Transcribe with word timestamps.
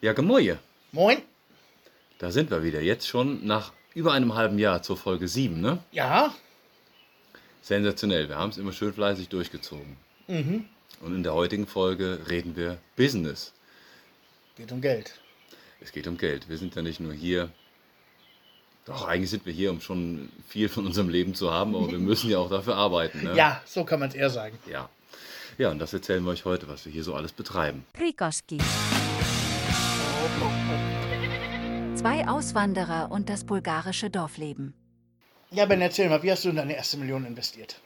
Ja, 0.00 0.12
Gemäue. 0.12 0.58
Moin. 0.92 1.22
Da 2.18 2.30
sind 2.30 2.50
wir 2.50 2.62
wieder. 2.62 2.80
Jetzt 2.80 3.06
schon 3.06 3.46
nach 3.46 3.72
über 3.94 4.12
einem 4.12 4.34
halben 4.34 4.58
Jahr 4.58 4.82
zur 4.82 4.96
Folge 4.96 5.28
7, 5.28 5.60
ne? 5.60 5.78
Ja, 5.92 6.34
Sensationell. 7.66 8.28
Wir 8.28 8.36
haben 8.38 8.50
es 8.50 8.58
immer 8.58 8.72
schön 8.72 8.92
fleißig 8.92 9.28
durchgezogen. 9.28 9.96
Und 10.28 11.14
in 11.16 11.22
der 11.24 11.34
heutigen 11.34 11.66
Folge 11.66 12.20
reden 12.30 12.54
wir 12.54 12.78
Business. 12.94 13.52
geht 14.56 14.70
um 14.70 14.80
Geld. 14.80 15.18
Es 15.80 15.90
geht 15.90 16.06
um 16.06 16.16
Geld. 16.16 16.48
Wir 16.48 16.58
sind 16.58 16.76
ja 16.76 16.82
nicht 16.82 17.00
nur 17.00 17.12
hier. 17.12 17.50
Doch, 18.84 19.08
eigentlich 19.08 19.30
sind 19.30 19.46
wir 19.46 19.52
hier, 19.52 19.72
um 19.72 19.80
schon 19.80 20.28
viel 20.48 20.68
von 20.68 20.86
unserem 20.86 21.08
Leben 21.08 21.34
zu 21.34 21.52
haben, 21.52 21.74
aber 21.74 21.90
wir 21.90 21.98
müssen 22.10 22.30
ja 22.30 22.38
auch 22.38 22.50
dafür 22.50 22.76
arbeiten. 22.76 23.24
Ne? 23.24 23.34
Ja, 23.34 23.60
so 23.64 23.82
kann 23.84 23.98
man 23.98 24.10
es 24.10 24.14
eher 24.14 24.30
sagen. 24.30 24.56
Ja. 24.70 24.88
Ja, 25.58 25.70
und 25.72 25.80
das 25.80 25.92
erzählen 25.92 26.22
wir 26.22 26.30
euch 26.30 26.44
heute, 26.44 26.68
was 26.68 26.84
wir 26.84 26.92
hier 26.92 27.02
so 27.02 27.16
alles 27.16 27.32
betreiben. 27.32 27.84
Krikoski. 27.94 28.58
Zwei 31.94 32.28
Auswanderer 32.28 33.10
und 33.10 33.28
das 33.28 33.44
bulgarische 33.44 34.10
Dorfleben. 34.10 34.74
Ja, 35.50 35.66
Ben, 35.66 35.80
erzähl 35.80 36.08
mal, 36.08 36.22
wie 36.22 36.30
hast 36.30 36.44
du 36.44 36.50
in 36.50 36.56
deine 36.56 36.76
erste 36.76 36.96
Million 36.98 37.24
investiert? 37.24 37.80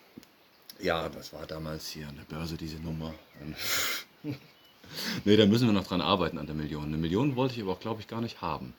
Ja, 0.78 1.08
das 1.08 1.32
war 1.32 1.46
damals 1.46 1.88
hier 1.88 2.08
an 2.08 2.16
der 2.16 2.24
Börse 2.24 2.56
diese 2.56 2.78
Nummer. 2.78 3.14
nee, 5.24 5.36
da 5.36 5.46
müssen 5.46 5.66
wir 5.66 5.72
noch 5.72 5.86
dran 5.86 6.00
arbeiten 6.00 6.38
an 6.38 6.46
der 6.46 6.54
Million. 6.54 6.84
Eine 6.84 6.96
Million 6.96 7.36
wollte 7.36 7.54
ich 7.54 7.62
aber 7.62 7.72
auch, 7.72 7.80
glaube 7.80 8.00
ich, 8.00 8.08
gar 8.08 8.20
nicht 8.20 8.40
haben. 8.40 8.74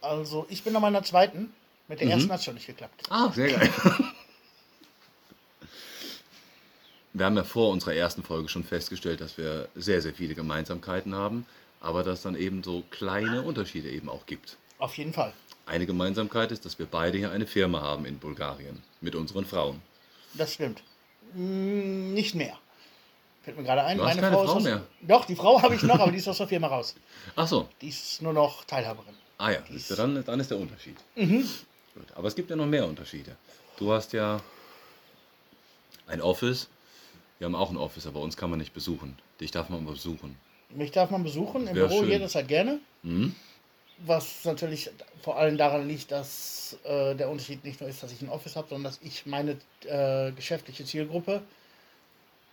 Also, 0.00 0.46
ich 0.48 0.62
bin 0.62 0.76
an 0.76 0.82
meiner 0.82 1.02
zweiten. 1.02 1.52
Mit 1.88 2.00
der 2.00 2.08
ersten 2.08 2.30
hat 2.30 2.38
es 2.38 2.44
schon 2.44 2.54
nicht 2.54 2.66
geklappt. 2.66 3.02
Ah, 3.10 3.32
sehr 3.32 3.48
geil. 3.48 3.70
Wir 7.12 7.26
haben 7.26 7.36
ja 7.36 7.42
vor 7.42 7.70
unserer 7.70 7.94
ersten 7.94 8.22
Folge 8.22 8.48
schon 8.48 8.62
festgestellt, 8.62 9.20
dass 9.20 9.36
wir 9.36 9.68
sehr, 9.74 10.00
sehr 10.00 10.14
viele 10.14 10.36
Gemeinsamkeiten 10.36 11.14
haben, 11.14 11.44
aber 11.80 12.02
dass 12.04 12.18
es 12.18 12.22
dann 12.22 12.36
eben 12.36 12.62
so 12.62 12.84
kleine 12.90 13.42
Unterschiede 13.42 13.90
eben 13.90 14.08
auch 14.08 14.26
gibt. 14.26 14.56
Auf 14.78 14.96
jeden 14.98 15.12
Fall. 15.12 15.32
Eine 15.66 15.86
Gemeinsamkeit 15.86 16.52
ist, 16.52 16.64
dass 16.64 16.78
wir 16.78 16.86
beide 16.86 17.18
hier 17.18 17.30
eine 17.30 17.46
Firma 17.46 17.80
haben 17.82 18.04
in 18.04 18.18
Bulgarien 18.18 18.82
mit 19.00 19.14
unseren 19.14 19.44
Frauen. 19.44 19.80
Das 20.34 20.54
stimmt. 20.54 20.82
Hm, 21.34 22.12
nicht 22.14 22.34
mehr. 22.34 22.58
Fällt 23.42 23.56
mir 23.56 23.62
gerade 23.64 23.82
ein. 23.84 23.96
Du 23.98 24.04
hast 24.04 24.10
meine 24.16 24.20
keine 24.20 24.36
Frau 24.36 24.44
Frau 24.44 24.50
ist 24.52 24.56
aus, 24.58 24.62
mehr? 24.64 24.86
Doch, 25.02 25.24
die 25.24 25.36
Frau 25.36 25.62
habe 25.62 25.74
ich 25.74 25.82
noch, 25.82 25.98
aber 26.00 26.12
die 26.12 26.18
ist 26.18 26.28
aus 26.28 26.38
der 26.38 26.48
Firma 26.48 26.66
raus. 26.66 26.94
Ach 27.36 27.46
so, 27.46 27.68
Die 27.80 27.88
ist 27.88 28.20
nur 28.20 28.32
noch 28.32 28.64
Teilhaberin. 28.64 29.14
ah 29.38 29.50
ja, 29.50 29.60
du, 29.60 29.94
dann, 29.94 30.22
dann 30.24 30.40
ist 30.40 30.50
der 30.50 30.58
Unterschied. 30.58 30.96
Gut, 31.14 32.06
aber 32.14 32.28
es 32.28 32.34
gibt 32.34 32.50
ja 32.50 32.56
noch 32.56 32.66
mehr 32.66 32.86
Unterschiede. 32.86 33.36
Du 33.78 33.92
hast 33.92 34.12
ja 34.12 34.40
ein 36.06 36.20
Office. 36.20 36.68
Wir 37.38 37.46
haben 37.46 37.54
auch 37.54 37.70
ein 37.70 37.76
Office, 37.78 38.06
aber 38.06 38.20
uns 38.20 38.36
kann 38.36 38.50
man 38.50 38.58
nicht 38.58 38.74
besuchen. 38.74 39.16
Dich 39.40 39.50
darf 39.50 39.68
man 39.70 39.80
aber 39.82 39.92
besuchen. 39.92 40.36
Mich 40.74 40.92
darf 40.92 41.10
man 41.10 41.22
besuchen 41.24 41.66
im 41.66 41.74
Büro 41.74 42.00
schön. 42.00 42.10
jederzeit 42.10 42.48
gerne. 42.48 42.80
Mhm. 43.02 43.34
Was 44.06 44.44
natürlich 44.44 44.90
vor 45.22 45.36
allem 45.36 45.58
daran 45.58 45.86
liegt, 45.86 46.10
dass 46.10 46.78
äh, 46.84 47.14
der 47.14 47.28
Unterschied 47.28 47.64
nicht 47.64 47.80
nur 47.80 47.90
ist, 47.90 48.02
dass 48.02 48.12
ich 48.12 48.22
ein 48.22 48.30
Office 48.30 48.56
habe, 48.56 48.68
sondern 48.68 48.84
dass 48.84 49.00
ich 49.02 49.26
meine 49.26 49.58
äh, 49.84 50.32
geschäftliche 50.32 50.84
Zielgruppe 50.84 51.42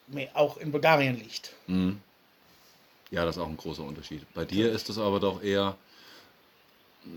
mir 0.08 0.30
auch 0.34 0.58
in 0.58 0.72
Bulgarien 0.72 1.18
liegt. 1.18 1.54
Mhm. 1.68 2.02
Ja, 3.12 3.24
das 3.24 3.38
ist 3.38 3.42
auch 3.42 3.48
ein 3.48 3.58
großer 3.58 3.84
Unterschied. 3.84 4.26
Bei 4.34 4.44
dir 4.44 4.72
ist 4.72 4.90
es 4.90 4.98
aber 4.98 5.20
doch 5.20 5.42
eher 5.42 5.78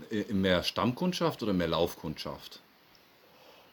äh, 0.09 0.31
mehr 0.31 0.63
Stammkundschaft 0.63 1.43
oder 1.43 1.53
mehr 1.53 1.67
Laufkundschaft? 1.67 2.59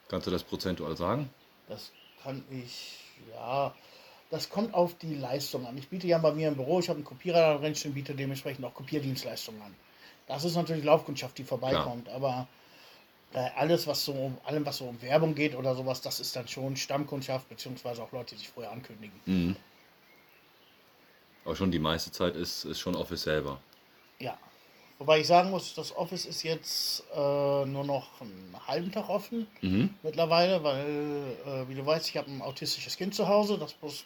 Kannst 0.09 0.27
du 0.27 0.31
das 0.31 0.42
prozentual 0.42 0.97
sagen? 0.97 1.31
Das 1.69 1.92
kann 2.23 2.42
ich, 2.51 2.98
ja, 3.33 3.75
das 4.31 4.51
kommt 4.51 4.75
auf 4.75 4.97
die 4.98 5.15
Leistung 5.15 5.67
an. 5.67 5.77
Ich 5.79 5.89
biete 5.89 6.07
ja 6.07 6.19
bei 6.19 6.33
mir 6.33 6.48
im 6.48 6.57
Büro, 6.57 6.81
ich 6.81 6.89
habe 6.89 6.98
einen 6.98 7.05
Kopierer 7.05 7.55
da 7.55 7.59
drin 7.59 7.75
stehen, 7.75 7.95
biete 7.95 8.15
dementsprechend 8.15 8.65
auch 8.65 8.75
Kopierdienstleistungen 8.75 9.62
an. 9.62 9.75
Das 10.27 10.45
ist 10.45 10.55
natürlich 10.57 10.85
Laufkundschaft, 10.85 11.39
die 11.39 11.45
vorbeikommt, 11.45 12.09
aber 12.11 12.47
äh, 13.33 13.48
alles, 13.57 13.87
was 13.87 14.05
so, 14.05 14.12
um- 14.12 14.39
allem, 14.45 14.65
was 14.67 14.79
so 14.79 14.85
um 14.87 15.01
Werbung 15.01 15.35
geht 15.35 15.55
oder 15.55 15.75
sowas, 15.75 16.01
das 16.03 16.20
ist 16.20 16.37
dann 16.37 16.47
schon 16.48 16.77
Stammkundschaft, 16.77 17.48
beziehungsweise 17.48 18.02
auch 18.02 18.13
Leute, 18.13 18.35
die 18.35 18.41
sich 18.41 18.48
vorher 18.51 18.73
ankündigen. 18.73 19.19
Mhm. 19.25 19.57
Aber 21.45 21.57
schon 21.57 21.70
die 21.70 21.79
meiste 21.79 22.13
Zeit 22.13 22.36
ist, 22.36 22.64
ist 22.64 22.79
schon 22.79 22.95
Office 22.95 23.23
selber. 23.23 23.58
Ja. 24.19 24.36
Wobei 24.98 25.20
ich 25.20 25.27
sagen 25.29 25.51
muss, 25.51 25.75
das 25.75 25.97
Office 25.97 26.27
ist 26.27 26.42
jetzt 26.42 27.05
äh, 27.14 27.17
nur 27.64 27.85
noch 27.85 28.20
einen 28.20 28.55
halben 28.67 28.91
Tag 28.92 29.08
offen 29.08 29.47
Mhm. 29.63 29.95
mittlerweile, 30.02 30.63
weil, 30.64 31.36
äh, 31.47 31.69
wie 31.69 31.75
du 31.77 31.86
weißt, 31.86 32.08
ich 32.08 32.17
habe 32.17 32.29
ein 32.31 32.42
autistisches 32.42 32.97
Kind 32.97 33.14
zu 33.14 33.29
Hause, 33.29 33.57
das 33.58 33.73
bloß 33.75 34.05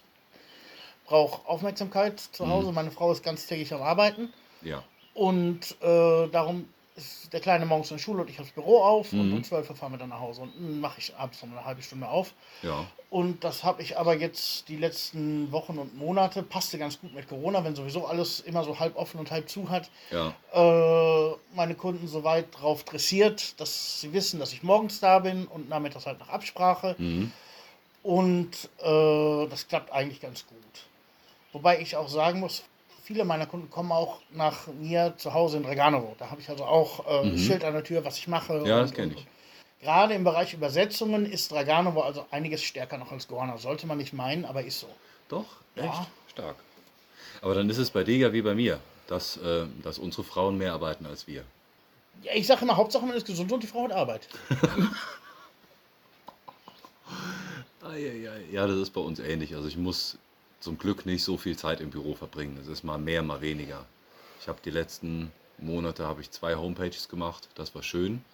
braucht 1.12 1.46
Aufmerksamkeit 1.46 2.18
zu 2.18 2.48
Hause. 2.48 2.72
Meine 2.72 2.90
Frau 2.90 3.12
ist 3.12 3.22
ganztägig 3.22 3.70
am 3.74 3.82
Arbeiten 3.82 4.32
Ja. 4.62 4.82
und 5.12 5.60
äh, 5.82 6.28
darum 6.28 6.66
ist 6.96 7.30
der 7.34 7.40
Kleine 7.40 7.66
morgens 7.66 7.90
in 7.90 7.98
der 7.98 8.02
Schule 8.02 8.22
und 8.22 8.30
ich 8.30 8.40
aufs 8.40 8.50
Büro 8.52 8.78
auf 8.82 9.12
und 9.12 9.30
um 9.32 9.44
12 9.44 9.68
Uhr 9.70 9.76
fahren 9.76 9.92
wir 9.92 9.98
dann 9.98 10.08
nach 10.08 10.20
Hause 10.20 10.42
und 10.42 10.80
mache 10.80 10.98
ich 11.00 11.14
abends 11.16 11.42
noch 11.42 11.50
eine 11.50 11.64
halbe 11.66 11.82
Stunde 11.82 12.08
auf. 12.08 12.32
Ja. 12.62 12.86
Und 13.10 13.44
das 13.44 13.62
habe 13.62 13.82
ich 13.82 13.98
aber 13.98 14.14
jetzt 14.14 14.68
die 14.68 14.76
letzten 14.76 15.52
Wochen 15.52 15.76
und 15.78 15.96
Monate, 15.98 16.42
passte 16.42 16.78
ganz 16.78 16.98
gut 16.98 17.14
mit 17.14 17.28
Corona, 17.28 17.62
wenn 17.62 17.74
sowieso 17.76 18.06
alles 18.06 18.40
immer 18.40 18.64
so 18.64 18.78
halb 18.78 18.96
offen 18.96 19.20
und 19.20 19.30
halb 19.30 19.50
zu 19.50 19.68
hat, 19.68 19.90
Ja. 20.10 20.34
äh, 20.54 21.34
meine 21.54 21.74
Kunden 21.74 22.08
so 22.08 22.24
weit 22.24 22.46
drauf 22.58 22.84
dressiert, 22.84 23.60
dass 23.60 24.00
sie 24.00 24.14
wissen, 24.14 24.40
dass 24.40 24.54
ich 24.54 24.62
morgens 24.62 24.98
da 25.00 25.18
bin 25.18 25.46
und 25.46 25.68
nachmittags 25.68 26.06
halt 26.06 26.20
nach 26.20 26.30
Absprache. 26.30 26.94
Mhm. 26.98 27.32
Und 28.02 28.50
äh, 28.82 29.46
das 29.48 29.68
klappt 29.68 29.92
eigentlich 29.92 30.20
ganz 30.20 30.46
gut. 30.46 30.58
Wobei 31.52 31.80
ich 31.80 31.96
auch 31.96 32.08
sagen 32.08 32.40
muss, 32.40 32.62
viele 33.04 33.24
meiner 33.24 33.46
Kunden 33.46 33.70
kommen 33.70 33.92
auch 33.92 34.18
nach 34.32 34.66
mir 34.68 35.14
zu 35.18 35.34
Hause 35.34 35.58
in 35.58 35.64
Reganovo. 35.64 36.14
Da 36.18 36.30
habe 36.30 36.40
ich 36.40 36.48
also 36.48 36.64
auch 36.64 37.06
äh, 37.06 37.28
ein 37.28 37.38
Schild 37.38 37.64
an 37.64 37.74
der 37.74 37.84
Tür, 37.84 38.04
was 38.04 38.18
ich 38.18 38.28
mache. 38.28 38.54
Mhm. 38.60 38.66
Ja, 38.66 38.76
und- 38.76 38.82
das 38.84 38.92
kenn 38.94 39.10
und- 39.10 39.18
ich. 39.18 39.26
Gerade 39.80 40.14
im 40.14 40.22
Bereich 40.22 40.54
Übersetzungen 40.54 41.26
ist 41.26 41.50
Draganovo 41.50 42.02
also 42.02 42.24
einiges 42.30 42.62
stärker 42.62 42.98
noch 42.98 43.10
als 43.10 43.26
Gorna. 43.26 43.58
Sollte 43.58 43.88
man 43.88 43.98
nicht 43.98 44.12
meinen, 44.12 44.44
aber 44.44 44.62
ist 44.62 44.78
so. 44.78 44.86
Doch, 45.28 45.46
echt 45.74 45.86
Ja. 45.86 46.06
stark. 46.30 46.54
Aber 47.40 47.56
dann 47.56 47.68
ist 47.68 47.78
es 47.78 47.90
bei 47.90 48.04
dir 48.04 48.16
ja 48.16 48.32
wie 48.32 48.42
bei 48.42 48.54
mir, 48.54 48.78
dass, 49.08 49.38
äh, 49.38 49.66
dass 49.82 49.98
unsere 49.98 50.22
Frauen 50.22 50.56
mehr 50.56 50.72
arbeiten 50.72 51.04
als 51.04 51.26
wir. 51.26 51.42
Ja, 52.22 52.30
ich 52.34 52.46
sage 52.46 52.62
immer, 52.62 52.76
Hauptsache 52.76 53.04
man 53.04 53.16
ist 53.16 53.26
gesund 53.26 53.50
und 53.50 53.60
die 53.60 53.66
Frau 53.66 53.82
hat 53.84 53.92
Arbeit. 53.92 54.28
Ja, 58.52 58.66
das 58.66 58.76
ist 58.76 58.90
bei 58.90 59.00
uns 59.00 59.18
ähnlich. 59.18 59.54
Also 59.54 59.66
ich 59.68 59.76
muss 59.76 60.16
zum 60.62 60.78
Glück 60.78 61.04
nicht 61.06 61.24
so 61.24 61.36
viel 61.36 61.56
Zeit 61.56 61.80
im 61.80 61.90
Büro 61.90 62.14
verbringen. 62.14 62.56
Es 62.60 62.68
ist 62.68 62.84
mal 62.84 62.98
mehr, 62.98 63.22
mal 63.22 63.40
weniger. 63.40 63.84
Ich 64.40 64.48
habe 64.48 64.60
die 64.64 64.70
letzten 64.70 65.32
Monate 65.58 66.06
habe 66.06 66.20
ich 66.20 66.30
zwei 66.30 66.54
Homepages 66.54 67.08
gemacht. 67.08 67.48
Das 67.56 67.74
war 67.74 67.82
schön, 67.82 68.24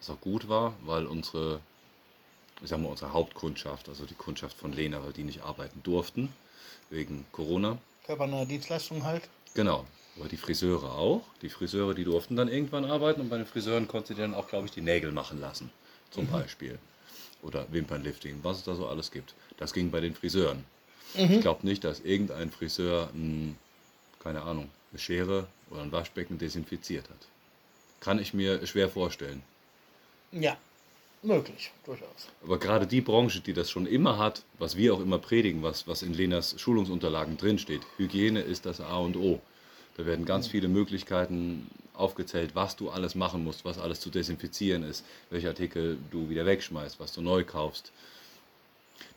was 0.00 0.10
auch 0.10 0.20
gut 0.20 0.48
war, 0.48 0.74
weil 0.84 1.06
unsere, 1.06 1.60
ich 2.62 2.70
sag 2.70 2.80
mal, 2.80 2.88
unsere 2.88 3.12
Hauptkundschaft, 3.12 3.88
also 3.88 4.06
die 4.06 4.14
Kundschaft 4.14 4.56
von 4.56 4.72
Lena, 4.72 5.04
weil 5.04 5.12
die 5.12 5.24
nicht 5.24 5.42
arbeiten 5.42 5.82
durften 5.82 6.32
wegen 6.88 7.26
Corona. 7.32 7.78
Körpernah 8.06 8.46
Dienstleistung 8.46 9.04
halt. 9.04 9.28
Genau. 9.54 9.84
Aber 10.16 10.28
die 10.28 10.36
Friseure 10.36 10.92
auch. 10.92 11.22
Die 11.42 11.50
Friseure, 11.50 11.94
die 11.94 12.04
durften 12.04 12.36
dann 12.36 12.48
irgendwann 12.48 12.84
arbeiten 12.84 13.20
und 13.20 13.28
bei 13.28 13.36
den 13.36 13.46
Friseuren 13.46 13.88
konntest 13.88 14.10
du 14.10 14.14
dir 14.14 14.22
dann 14.22 14.34
auch, 14.34 14.48
glaube 14.48 14.66
ich, 14.66 14.72
die 14.72 14.80
Nägel 14.80 15.12
machen 15.12 15.40
lassen. 15.40 15.70
Zum 16.10 16.26
Beispiel. 16.28 16.78
Oder 17.42 17.66
Wimpernlifting, 17.70 18.38
was 18.42 18.58
es 18.58 18.64
da 18.64 18.74
so 18.74 18.86
alles 18.86 19.10
gibt. 19.10 19.34
Das 19.58 19.72
ging 19.74 19.90
bei 19.90 20.00
den 20.00 20.14
Friseuren. 20.14 20.64
Ich 21.14 21.40
glaube 21.40 21.66
nicht, 21.66 21.84
dass 21.84 22.00
irgendein 22.00 22.50
Friseur, 22.50 23.10
ein, 23.14 23.56
keine 24.20 24.42
Ahnung, 24.42 24.68
eine 24.90 24.98
Schere 24.98 25.46
oder 25.70 25.82
ein 25.82 25.92
Waschbecken 25.92 26.38
desinfiziert 26.38 27.08
hat. 27.08 27.28
Kann 28.00 28.18
ich 28.18 28.34
mir 28.34 28.66
schwer 28.66 28.88
vorstellen. 28.88 29.42
Ja, 30.32 30.56
möglich, 31.22 31.70
durchaus. 31.86 32.28
Aber 32.42 32.58
gerade 32.58 32.86
die 32.86 33.00
Branche, 33.00 33.40
die 33.40 33.52
das 33.52 33.70
schon 33.70 33.86
immer 33.86 34.18
hat, 34.18 34.42
was 34.58 34.76
wir 34.76 34.94
auch 34.94 35.00
immer 35.00 35.18
predigen, 35.18 35.62
was, 35.62 35.86
was 35.86 36.02
in 36.02 36.12
Lenas 36.12 36.54
Schulungsunterlagen 36.58 37.36
drinsteht, 37.36 37.82
Hygiene 37.96 38.40
ist 38.40 38.66
das 38.66 38.80
A 38.80 38.98
und 38.98 39.16
O. 39.16 39.40
Da 39.96 40.06
werden 40.06 40.24
ganz 40.24 40.48
viele 40.48 40.68
Möglichkeiten 40.68 41.68
aufgezählt, 41.94 42.50
was 42.54 42.76
du 42.76 42.90
alles 42.90 43.14
machen 43.14 43.44
musst, 43.44 43.64
was 43.64 43.78
alles 43.78 44.00
zu 44.00 44.10
desinfizieren 44.10 44.82
ist, 44.82 45.04
welche 45.30 45.48
Artikel 45.48 45.98
du 46.10 46.28
wieder 46.28 46.44
wegschmeißt, 46.44 46.98
was 46.98 47.12
du 47.12 47.22
neu 47.22 47.44
kaufst. 47.44 47.92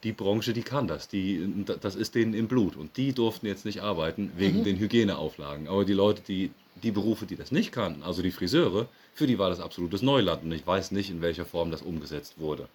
Die 0.04 0.12
Branche, 0.12 0.54
die 0.54 0.62
kann 0.62 0.88
das, 0.88 1.08
die, 1.08 1.66
das 1.82 1.96
ist 1.96 2.16
denen 2.16 2.34
im 2.34 2.48
Blut. 2.48 2.76
Und 2.76 2.98
die 2.98 3.14
durften 3.14 3.48
jetzt 3.48 3.66
nicht 3.66 3.82
arbeiten 3.82 4.32
wegen 4.38 4.64
den 4.64 4.78
Hygieneauflagen. 4.78 5.68
Aber 5.68 5.86
die 5.86 5.94
Leute, 5.94 6.22
die, 6.28 6.52
die 6.84 6.92
Berufe, 6.92 7.26
die 7.26 7.36
das 7.36 7.52
nicht 7.52 7.72
kannten, 7.72 8.04
also 8.04 8.22
die 8.22 8.32
Friseure, 8.32 8.88
für 9.14 9.28
die 9.28 9.40
war 9.40 9.50
das 9.50 9.60
absolutes 9.60 10.02
Neuland. 10.02 10.44
Und 10.44 10.52
ich 10.52 10.66
weiß 10.66 10.92
nicht, 10.92 11.10
in 11.10 11.22
welcher 11.22 11.46
Form 11.46 11.72
das 11.72 11.82
umgesetzt 11.82 12.36
wurde. 12.38 12.68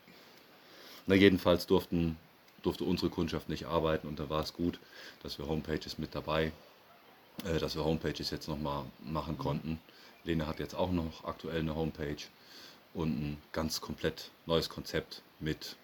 Na, 1.06 1.14
jedenfalls 1.14 1.66
durften, 1.66 2.16
durfte 2.62 2.84
unsere 2.84 3.10
Kundschaft 3.10 3.48
nicht 3.48 3.66
arbeiten 3.66 4.06
und 4.06 4.20
da 4.20 4.30
war 4.30 4.42
es 4.42 4.52
gut, 4.52 4.78
dass 5.22 5.38
wir 5.38 5.46
Homepages 5.46 5.98
mit 5.98 6.14
dabei, 6.14 6.52
äh, 7.44 7.58
dass 7.58 7.74
wir 7.74 7.84
Homepages 7.84 8.30
jetzt 8.30 8.48
nochmal 8.48 8.84
machen 9.04 9.36
konnten. 9.36 9.80
Lena 10.24 10.46
hat 10.46 10.60
jetzt 10.60 10.74
auch 10.74 10.92
noch 10.92 11.24
aktuell 11.24 11.60
eine 11.60 11.74
Homepage 11.74 12.22
und 12.94 13.08
ein 13.08 13.38
ganz 13.52 13.80
komplett 13.80 14.30
neues 14.46 14.68
Konzept 14.68 15.22
mit, 15.40 15.76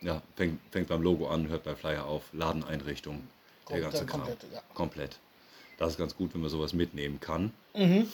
ja, 0.00 0.22
fängt, 0.36 0.60
fängt 0.70 0.88
beim 0.88 1.02
Logo 1.02 1.28
an, 1.28 1.48
hört 1.48 1.64
bei 1.64 1.74
Flyer 1.74 2.04
auf, 2.06 2.22
Ladeneinrichtung, 2.32 3.26
der 3.70 3.80
ganze 3.80 4.06
Kram. 4.06 4.20
komplett, 4.20 4.46
ja. 4.52 4.62
Komplett. 4.74 5.18
Das 5.78 5.92
ist 5.92 5.98
ganz 5.98 6.16
gut, 6.16 6.32
wenn 6.34 6.40
man 6.40 6.50
sowas 6.50 6.72
mitnehmen 6.72 7.20
kann. 7.20 7.52
Mhm. 7.74 8.08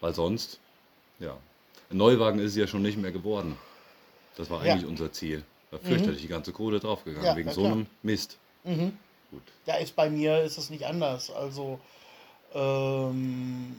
Weil 0.00 0.14
sonst, 0.14 0.60
ja. 1.18 1.36
Ein 1.90 1.96
Neuwagen 1.96 2.38
ist 2.38 2.50
es 2.52 2.56
ja 2.56 2.66
schon 2.66 2.82
nicht 2.82 2.98
mehr 2.98 3.12
geworden. 3.12 3.56
Das 4.36 4.50
war 4.50 4.64
Ja. 4.64 4.74
eigentlich 4.74 4.86
unser 4.88 5.10
Ziel. 5.12 5.42
War 5.70 5.80
fürchterlich 5.80 6.20
die 6.22 6.28
ganze 6.28 6.52
Kohle 6.52 6.80
draufgegangen, 6.80 7.26
Ja, 7.26 7.36
wegen 7.36 7.50
so 7.50 7.64
einem 7.64 7.86
Mist. 8.02 8.36
Mhm. 8.64 8.96
Gut. 9.30 9.42
Ja, 9.66 9.76
ist 9.76 9.94
bei 9.96 10.08
mir 10.10 10.42
ist 10.42 10.56
es 10.58 10.70
nicht 10.70 10.84
anders. 10.84 11.30
Also 11.30 11.78
ähm, 12.54 13.78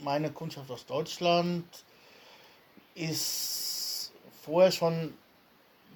meine 0.00 0.30
Kundschaft 0.30 0.70
aus 0.70 0.86
Deutschland 0.86 1.64
ist 2.94 4.12
vorher 4.42 4.72
schon 4.72 5.14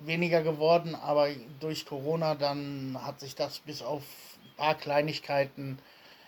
weniger 0.04 0.42
geworden, 0.42 0.94
aber 0.94 1.28
durch 1.60 1.86
Corona 1.86 2.34
dann 2.34 2.98
hat 3.04 3.20
sich 3.20 3.34
das 3.34 3.60
bis 3.60 3.82
auf 3.82 4.02
ein 4.02 4.56
paar 4.56 4.74
Kleinigkeiten 4.74 5.78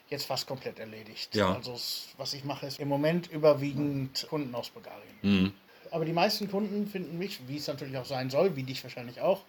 jetzt 0.08 0.26
fast 0.26 0.46
komplett 0.46 0.78
erledigt. 0.78 1.34
Ja. 1.34 1.54
Also 1.54 1.78
was 2.16 2.34
ich 2.34 2.44
mache, 2.44 2.66
ist 2.66 2.78
im 2.78 2.88
Moment 2.88 3.30
überwiegend 3.30 4.26
Kunden 4.28 4.54
aus 4.54 4.70
Bulgarien. 4.70 5.18
Mhm. 5.22 5.52
Aber 5.90 6.04
die 6.04 6.12
meisten 6.12 6.50
Kunden 6.50 6.86
finden 6.86 7.18
mich, 7.18 7.40
wie 7.46 7.56
es 7.56 7.66
natürlich 7.66 7.96
auch 7.96 8.04
sein 8.04 8.30
soll, 8.30 8.56
wie 8.56 8.62
dich 8.62 8.82
wahrscheinlich 8.82 9.20
auch, 9.20 9.42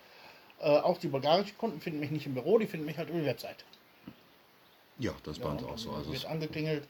äh, 0.59 0.69
auch 0.69 0.97
die 0.97 1.07
bulgarischen 1.07 1.57
Kunden 1.57 1.81
finden 1.81 1.99
mich 1.99 2.11
nicht 2.11 2.25
im 2.25 2.33
Büro, 2.33 2.57
die 2.57 2.67
finden 2.67 2.85
mich 2.85 2.97
halt 2.97 3.09
über 3.09 3.19
die 3.19 3.25
Webseite. 3.25 3.63
Ja, 4.99 5.13
das 5.23 5.37
ist 5.37 5.43
bei 5.43 5.49
uns 5.49 5.63
auch 5.63 5.77
so. 5.77 5.91
Also 5.91 6.11
wird 6.11 6.25
angeklingelt. 6.25 6.87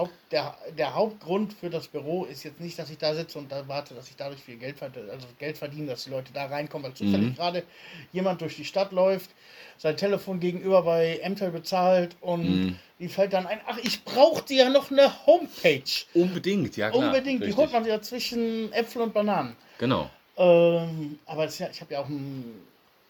Haupt, 0.00 0.12
der, 0.30 0.56
der 0.78 0.94
Hauptgrund 0.94 1.52
für 1.52 1.70
das 1.70 1.88
Büro 1.88 2.24
ist 2.24 2.42
jetzt 2.44 2.60
nicht, 2.60 2.78
dass 2.78 2.90
ich 2.90 2.98
da 2.98 3.14
sitze 3.14 3.38
und 3.38 3.50
da 3.52 3.66
warte, 3.68 3.94
dass 3.94 4.08
ich 4.08 4.16
dadurch 4.16 4.40
viel 4.40 4.56
Geld, 4.56 4.78
verd- 4.78 4.96
also 5.10 5.26
Geld 5.38 5.58
verdiene, 5.58 5.88
dass 5.88 6.04
die 6.04 6.10
Leute 6.10 6.32
da 6.32 6.46
reinkommen, 6.46 6.86
weil 6.86 6.94
zufällig 6.94 7.30
Mhm. 7.30 7.34
gerade 7.34 7.62
jemand 8.12 8.40
durch 8.40 8.56
die 8.56 8.64
Stadt 8.64 8.92
läuft, 8.92 9.30
sein 9.78 9.96
Telefon 9.96 10.40
gegenüber 10.40 10.82
bei 10.82 11.18
Ämter 11.22 11.50
bezahlt 11.50 12.16
und 12.20 12.44
Mhm. 12.66 12.76
die 12.98 13.08
fällt 13.08 13.32
dann 13.32 13.46
ein, 13.46 13.60
ach, 13.66 13.78
ich 13.82 14.04
brauchte 14.04 14.54
ja 14.54 14.68
noch 14.68 14.90
eine 14.90 15.26
Homepage. 15.26 15.82
unbedingt, 16.14 16.76
ja 16.76 16.90
klar. 16.90 17.04
Unbedingt, 17.06 17.40
die 17.40 17.44
richtig. 17.46 17.56
holt 17.56 17.72
man 17.72 17.84
ja 17.86 18.00
zwischen 18.02 18.72
Äpfel 18.72 19.02
und 19.02 19.12
Bananen. 19.14 19.56
Genau. 19.78 20.10
Ähm, 20.36 21.18
aber 21.26 21.44
das 21.46 21.58
ich 21.60 21.80
habe 21.80 21.92
ja 21.94 22.00
auch 22.00 22.06
einen 22.06 22.66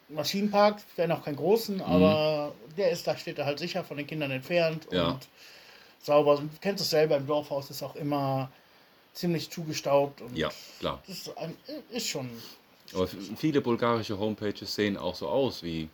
Maschinenpark, 0.08 0.78
wenn 0.96 1.12
auch 1.12 1.24
keinen 1.24 1.36
großen, 1.36 1.80
aber 1.80 2.52
der 2.76 2.90
ist, 2.90 3.06
da 3.06 3.16
steht 3.16 3.38
er 3.38 3.46
halt 3.46 3.58
sicher 3.60 3.84
von 3.84 3.96
den 3.96 4.06
Kindern 4.06 4.30
entfernt 4.32 4.86
Ja. 4.90 5.10
und 5.10 5.28
sauber. 6.02 6.36
Du 6.36 6.48
kennst 6.60 6.82
es 6.82 6.90
selber, 6.90 7.16
im 7.16 7.26
Dorfhaus 7.26 7.70
ist 7.70 7.82
auch 7.82 7.96
immer 7.96 8.50
ziemlich 9.12 9.50
zugestaubt 9.50 10.20
und 10.20 10.36
Ja, 10.36 10.50
klar. 10.78 11.02
das 11.06 11.16
ist, 11.18 11.36
ein, 11.38 11.56
ist 11.90 12.06
schon. 12.08 12.30
Aber 12.94 13.08
viele 13.36 13.60
bulgarische 13.60 14.18
Homepages 14.18 14.74
sehen 14.74 14.96
auch 14.96 15.14
so 15.14 15.28
aus 15.28 15.62
wie, 15.62 15.88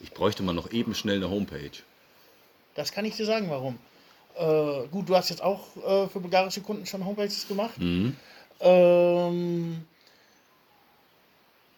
ich 0.00 0.12
bräuchte 0.12 0.42
mal 0.42 0.52
noch 0.52 0.70
eben 0.70 0.94
schnell 0.94 1.16
eine 1.16 1.30
Homepage. 1.30 1.70
Das 2.74 2.92
kann 2.92 3.04
ich 3.04 3.16
dir 3.16 3.26
sagen, 3.26 3.48
warum. 3.50 3.78
Äh, 4.36 4.86
gut, 4.88 5.08
du 5.08 5.16
hast 5.16 5.28
jetzt 5.30 5.42
auch 5.42 5.76
äh, 5.76 6.08
für 6.08 6.20
bulgarische 6.20 6.60
Kunden 6.62 6.86
schon 6.86 7.04
Homepages 7.04 7.46
gemacht. 7.48 7.78
Mhm. 7.78 8.16
Ähm, 8.60 9.84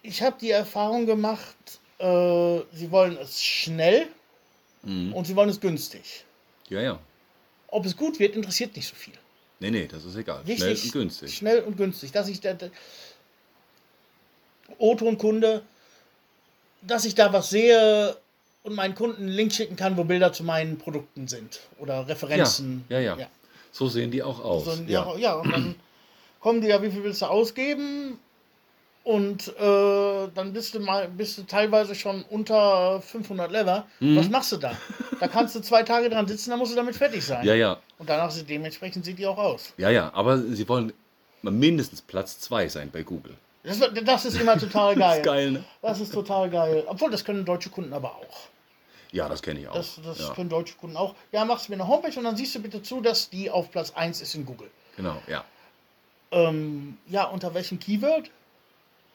ich 0.02 0.22
habe 0.22 0.36
die 0.40 0.50
Erfahrung 0.50 1.06
gemacht, 1.06 1.56
äh, 1.98 2.60
sie 2.72 2.90
wollen 2.90 3.16
es 3.18 3.42
schnell 3.42 4.08
Mhm. 4.84 5.12
und 5.14 5.26
sie 5.26 5.36
wollen 5.36 5.48
es 5.48 5.60
günstig. 5.60 6.24
Ja, 6.68 6.80
ja. 6.80 6.98
Ob 7.72 7.86
es 7.86 7.96
gut 7.96 8.18
wird, 8.18 8.36
interessiert 8.36 8.76
nicht 8.76 8.86
so 8.86 8.94
viel. 8.94 9.14
Nee, 9.58 9.70
nee, 9.70 9.88
das 9.90 10.04
ist 10.04 10.14
egal. 10.14 10.42
Richtig 10.46 10.58
Schnell 10.58 10.76
und 10.76 10.92
günstig. 10.92 11.34
Schnell 11.34 11.60
und 11.60 11.76
günstig. 11.78 12.12
Dass 12.12 12.28
ich 12.28 12.40
der, 12.40 12.54
der 12.54 12.70
O-Ton-Kunde, 14.78 15.62
dass 16.82 17.06
ich 17.06 17.14
da 17.14 17.32
was 17.32 17.48
sehe 17.48 18.14
und 18.62 18.74
meinen 18.74 18.94
Kunden 18.94 19.22
einen 19.22 19.32
Link 19.32 19.54
schicken 19.54 19.76
kann, 19.76 19.96
wo 19.96 20.04
Bilder 20.04 20.34
zu 20.34 20.44
meinen 20.44 20.76
Produkten 20.76 21.28
sind 21.28 21.60
oder 21.78 22.06
Referenzen. 22.06 22.84
Ja, 22.90 23.00
ja, 23.00 23.16
ja. 23.16 23.28
So 23.70 23.88
sehen 23.88 24.10
die 24.10 24.22
auch 24.22 24.44
aus. 24.44 24.64
So, 24.66 24.82
ja. 24.82 25.06
ja. 25.14 25.16
ja, 25.16 25.34
und 25.36 25.50
dann 25.50 25.74
kommen 26.40 26.60
die 26.60 26.68
ja, 26.68 26.82
wie 26.82 26.90
viel 26.90 27.02
willst 27.02 27.22
du 27.22 27.26
ausgeben? 27.26 28.18
Und 29.04 29.48
äh, 29.58 30.28
dann 30.34 30.52
bist 30.52 30.74
du 30.74 30.80
mal, 30.80 31.08
bist 31.08 31.36
du 31.36 31.42
teilweise 31.42 31.94
schon 31.94 32.24
unter 32.30 33.00
500 33.02 33.50
Lever. 33.50 33.86
Mhm. 33.98 34.16
Was 34.16 34.28
machst 34.28 34.52
du 34.52 34.58
da? 34.58 34.76
Da 35.18 35.26
kannst 35.26 35.56
du 35.56 35.60
zwei 35.60 35.82
Tage 35.82 36.08
dran 36.08 36.28
sitzen, 36.28 36.50
dann 36.50 36.58
musst 36.60 36.72
du 36.72 36.76
damit 36.76 36.94
fertig 36.94 37.24
sein. 37.24 37.44
ja, 37.44 37.54
ja. 37.54 37.78
Und 37.98 38.08
danach 38.08 38.30
sieht 38.30 38.48
dementsprechend 38.48 39.04
sieht 39.04 39.18
die 39.18 39.26
auch 39.26 39.38
aus. 39.38 39.72
Ja, 39.76 39.90
ja, 39.90 40.12
aber 40.14 40.38
sie 40.38 40.68
wollen 40.68 40.92
mindestens 41.42 42.00
Platz 42.02 42.38
2 42.40 42.68
sein 42.68 42.90
bei 42.92 43.02
Google. 43.02 43.36
Das, 43.64 43.78
das 44.04 44.24
ist 44.24 44.40
immer 44.40 44.56
total 44.58 44.94
Das 44.96 45.00
geil. 45.00 45.18
ist 45.18 45.24
geil, 45.24 45.50
ne? 45.52 45.64
Das 45.82 46.00
ist 46.00 46.12
total 46.12 46.50
geil. 46.50 46.84
Obwohl, 46.86 47.10
das 47.10 47.24
können 47.24 47.44
deutsche 47.44 47.70
Kunden 47.70 47.92
aber 47.92 48.10
auch. 48.16 48.48
Ja, 49.12 49.28
das 49.28 49.42
kenne 49.42 49.60
ich 49.60 49.68
auch. 49.68 49.74
Das, 49.74 50.00
das 50.04 50.18
ja, 50.20 50.34
können 50.34 50.48
deutsche 50.48 50.74
Kunden 50.76 50.96
auch. 50.96 51.14
Ja, 51.32 51.44
machst 51.44 51.68
mir 51.68 51.74
eine 51.74 51.86
Homepage 51.86 52.16
und 52.16 52.24
dann 52.24 52.36
siehst 52.36 52.54
du 52.54 52.60
bitte 52.60 52.82
zu, 52.82 53.00
dass 53.00 53.28
die 53.30 53.50
auf 53.50 53.70
Platz 53.70 53.92
1 53.94 54.22
ist 54.22 54.34
in 54.34 54.46
Google. 54.46 54.70
genau, 54.96 55.20
ja. 55.26 55.44
Ähm, 56.30 56.96
ja, 57.08 57.24
unter 57.24 57.52
welchem 57.52 57.78
Keyword? 57.78 58.30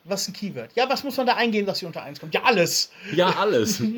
Was 0.04 0.22
ist 0.22 0.28
ein 0.28 0.32
Keyword? 0.32 0.70
Ja, 0.74 0.88
was 0.88 1.04
muss 1.04 1.16
man 1.16 1.26
da 1.26 1.34
eingehen, 1.34 1.66
dass 1.66 1.80
sie 1.80 1.86
unter 1.86 2.02
1 2.02 2.20
kommt? 2.20 2.34
Ja, 2.34 2.42
alles. 2.44 2.90
Ja, 3.12 3.30
alles. 3.30 3.82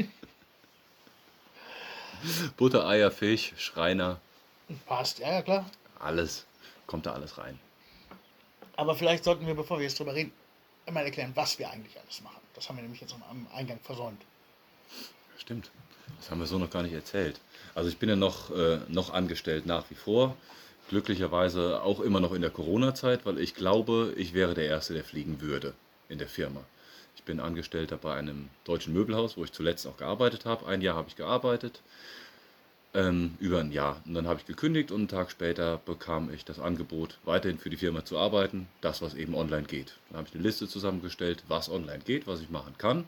Butter, 2.57 2.87
Eier, 2.87 3.11
Fisch, 3.11 3.53
Schreiner, 3.57 4.21
Passt, 4.87 5.19
ja, 5.19 5.33
ja, 5.33 5.43
klar. 5.43 5.69
alles. 5.99 6.47
Kommt 6.87 7.07
da 7.07 7.13
alles 7.13 7.39
rein. 7.39 7.59
Aber 8.77 8.95
vielleicht 8.95 9.25
sollten 9.25 9.47
wir, 9.47 9.55
bevor 9.55 9.79
wir 9.79 9.85
jetzt 9.85 9.99
drüber 9.99 10.15
reden, 10.15 10.33
einmal 10.87 11.05
erklären, 11.05 11.33
was 11.35 11.59
wir 11.59 11.71
eigentlich 11.71 11.99
alles 12.01 12.23
machen. 12.23 12.41
Das 12.55 12.69
haben 12.69 12.77
wir 12.77 12.83
nämlich 12.83 13.01
jetzt 13.01 13.15
am 13.15 13.47
Eingang 13.55 13.79
versäumt. 13.83 14.23
Stimmt. 15.39 15.71
Das 16.19 16.31
haben 16.31 16.41
wir 16.41 16.47
so 16.47 16.59
noch 16.59 16.71
gar 16.71 16.83
nicht 16.83 16.93
erzählt. 16.93 17.41
Also 17.75 17.89
ich 17.89 17.99
bin 17.99 18.09
ja 18.09 18.17
noch, 18.17 18.51
äh, 18.51 18.81
noch 18.89 19.13
angestellt 19.13 19.67
nach 19.67 19.85
wie 19.91 19.95
vor. 19.95 20.37
Glücklicherweise 20.89 21.83
auch 21.83 22.01
immer 22.01 22.21
noch 22.21 22.33
in 22.33 22.43
der 22.43 22.51
Corona-Zeit, 22.51 23.25
weil 23.25 23.39
ich 23.39 23.55
glaube, 23.55 24.13
ich 24.17 24.35
wäre 24.35 24.55
der 24.55 24.67
Erste, 24.67 24.95
der 24.95 25.05
fliegen 25.05 25.41
würde 25.41 25.75
in 26.11 26.19
der 26.19 26.29
Firma. 26.29 26.65
Ich 27.17 27.25
bin 27.25 27.41
Angestellter 27.41 27.97
bei 27.97 28.15
einem 28.15 28.49
deutschen 28.65 28.93
Möbelhaus, 28.93 29.37
wo 29.37 29.45
ich 29.45 29.53
zuletzt 29.53 29.87
auch 29.87 29.97
gearbeitet 29.97 30.45
habe. 30.45 30.67
Ein 30.67 30.83
Jahr 30.83 30.97
habe 30.97 31.09
ich 31.09 31.17
gearbeitet, 31.17 31.81
ähm, 32.95 33.37
über 33.39 33.61
ein 33.61 33.73
Jahr. 33.73 34.03
Und 34.05 34.15
dann 34.15 34.27
habe 34.27 34.41
ich 34.41 34.47
gekündigt 34.47 34.91
und 34.91 35.01
einen 35.01 35.09
Tag 35.09 35.31
später 35.31 35.79
bekam 35.79 36.33
ich 36.33 36.45
das 36.45 36.59
Angebot, 36.59 37.19
weiterhin 37.25 37.59
für 37.59 37.71
die 37.71 37.77
Firma 37.77 38.05
zu 38.05 38.19
arbeiten, 38.19 38.69
das, 38.81 39.01
was 39.03 39.15
eben 39.15 39.35
online 39.35 39.65
geht. 39.65 39.95
Dann 40.09 40.19
habe 40.19 40.29
ich 40.29 40.35
eine 40.35 40.43
Liste 40.43 40.69
zusammengestellt, 40.69 41.45
was 41.49 41.71
online 41.71 42.01
geht, 42.05 42.27
was 42.27 42.41
ich 42.41 42.51
machen 42.51 42.75
kann. 42.79 43.05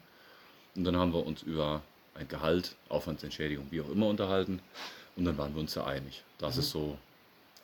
Und 0.75 0.85
dann 0.85 0.97
haben 0.97 1.13
wir 1.13 1.27
uns 1.27 1.43
über 1.43 1.83
ein 2.15 2.29
Gehalt, 2.29 2.77
Aufwandsentschädigung, 2.89 3.67
wie 3.71 3.81
auch 3.81 3.91
immer 3.91 4.07
unterhalten. 4.07 4.61
Und 5.17 5.25
dann 5.25 5.37
waren 5.37 5.55
wir 5.55 5.61
uns 5.61 5.75
da 5.75 5.85
einig. 5.85 6.23
Das 6.39 6.57
ist 6.57 6.71
so 6.71 6.99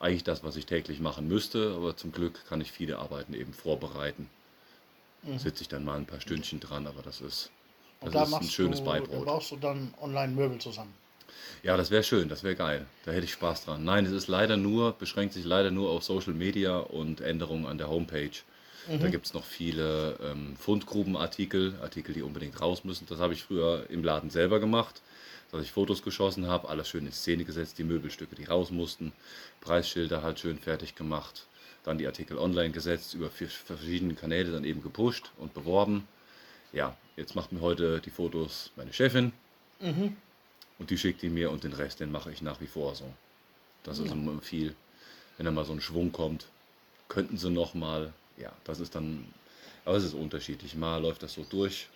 eigentlich 0.00 0.24
das, 0.24 0.42
was 0.44 0.56
ich 0.56 0.66
täglich 0.66 1.00
machen 1.00 1.28
müsste. 1.28 1.74
Aber 1.74 1.96
zum 1.96 2.12
Glück 2.12 2.44
kann 2.48 2.60
ich 2.60 2.72
viele 2.72 2.98
Arbeiten 2.98 3.34
eben 3.34 3.52
vorbereiten. 3.52 4.28
Sitze 5.36 5.62
ich 5.62 5.68
dann 5.68 5.84
mal 5.84 5.96
ein 5.96 6.06
paar 6.06 6.20
Stündchen 6.20 6.60
dran, 6.60 6.86
aber 6.86 7.02
das 7.02 7.20
ist, 7.20 7.50
das 8.00 8.12
da 8.12 8.22
ist 8.22 8.34
ein 8.34 8.42
schönes 8.44 8.78
du, 8.78 8.84
da 8.84 8.92
Beibrot. 8.92 9.26
baust 9.26 9.50
du 9.50 9.56
dann 9.56 9.92
online 10.00 10.32
Möbel 10.32 10.58
zusammen. 10.58 10.94
Ja, 11.62 11.76
das 11.76 11.90
wäre 11.90 12.02
schön, 12.02 12.28
das 12.28 12.42
wäre 12.42 12.54
geil. 12.54 12.86
Da 13.04 13.12
hätte 13.12 13.24
ich 13.24 13.32
Spaß 13.32 13.64
dran. 13.64 13.84
Nein, 13.84 14.06
es 14.06 14.12
ist 14.12 14.28
leider 14.28 14.56
nur, 14.56 14.92
beschränkt 14.92 15.34
sich 15.34 15.44
leider 15.44 15.70
nur 15.70 15.90
auf 15.90 16.04
Social 16.04 16.32
Media 16.32 16.78
und 16.78 17.20
Änderungen 17.20 17.66
an 17.66 17.78
der 17.78 17.88
Homepage. 17.88 18.30
Da 19.00 19.08
gibt 19.08 19.26
es 19.26 19.34
noch 19.34 19.44
viele 19.44 20.18
ähm, 20.22 20.56
Fundgrubenartikel, 20.56 21.74
Artikel, 21.82 22.14
die 22.14 22.22
unbedingt 22.22 22.58
raus 22.58 22.84
müssen. 22.84 23.06
Das 23.06 23.18
habe 23.18 23.34
ich 23.34 23.42
früher 23.42 23.84
im 23.90 24.02
Laden 24.02 24.30
selber 24.30 24.60
gemacht, 24.60 25.02
dass 25.52 25.62
ich 25.62 25.72
Fotos 25.72 26.02
geschossen 26.02 26.46
habe, 26.46 26.70
alles 26.70 26.88
schön 26.88 27.04
in 27.04 27.12
Szene 27.12 27.44
gesetzt, 27.44 27.76
die 27.78 27.84
Möbelstücke, 27.84 28.34
die 28.34 28.44
raus 28.44 28.70
mussten, 28.70 29.12
Preisschilder 29.60 30.22
halt 30.22 30.38
schön 30.38 30.58
fertig 30.58 30.94
gemacht, 30.94 31.46
dann 31.84 31.98
die 31.98 32.06
Artikel 32.06 32.38
online 32.38 32.70
gesetzt, 32.70 33.14
über 33.14 33.30
verschiedene 33.30 34.14
Kanäle 34.14 34.52
dann 34.52 34.64
eben 34.64 34.82
gepusht 34.82 35.30
und 35.38 35.54
beworben. 35.54 36.06
Ja, 36.72 36.96
jetzt 37.16 37.34
macht 37.34 37.52
mir 37.52 37.60
heute 37.60 38.00
die 38.00 38.10
Fotos 38.10 38.72
meine 38.76 38.92
Chefin, 38.92 39.32
und 40.78 40.90
die 40.90 40.98
schickt 40.98 41.22
die 41.22 41.28
mir 41.30 41.50
und 41.50 41.64
den 41.64 41.72
Rest, 41.72 42.00
den 42.00 42.12
mache 42.12 42.30
ich 42.30 42.42
nach 42.42 42.60
wie 42.60 42.66
vor 42.66 42.94
so. 42.94 43.04
Das 43.84 43.98
ist 43.98 44.10
immer 44.12 44.40
viel. 44.42 44.74
Wenn 45.36 45.46
da 45.46 45.52
mal 45.52 45.64
so 45.64 45.72
ein 45.72 45.80
Schwung 45.80 46.12
kommt, 46.12 46.46
könnten 47.08 47.38
sie 47.38 47.50
noch 47.50 47.74
mal, 47.74 48.12
ja, 48.36 48.52
das 48.64 48.80
ist 48.80 48.94
dann, 48.94 49.24
aber 49.84 49.96
es 49.96 50.04
ist 50.04 50.14
unterschiedlich. 50.14 50.74
Mal 50.74 51.00
läuft 51.00 51.22
das 51.22 51.34
so 51.34 51.44
durch, 51.48 51.88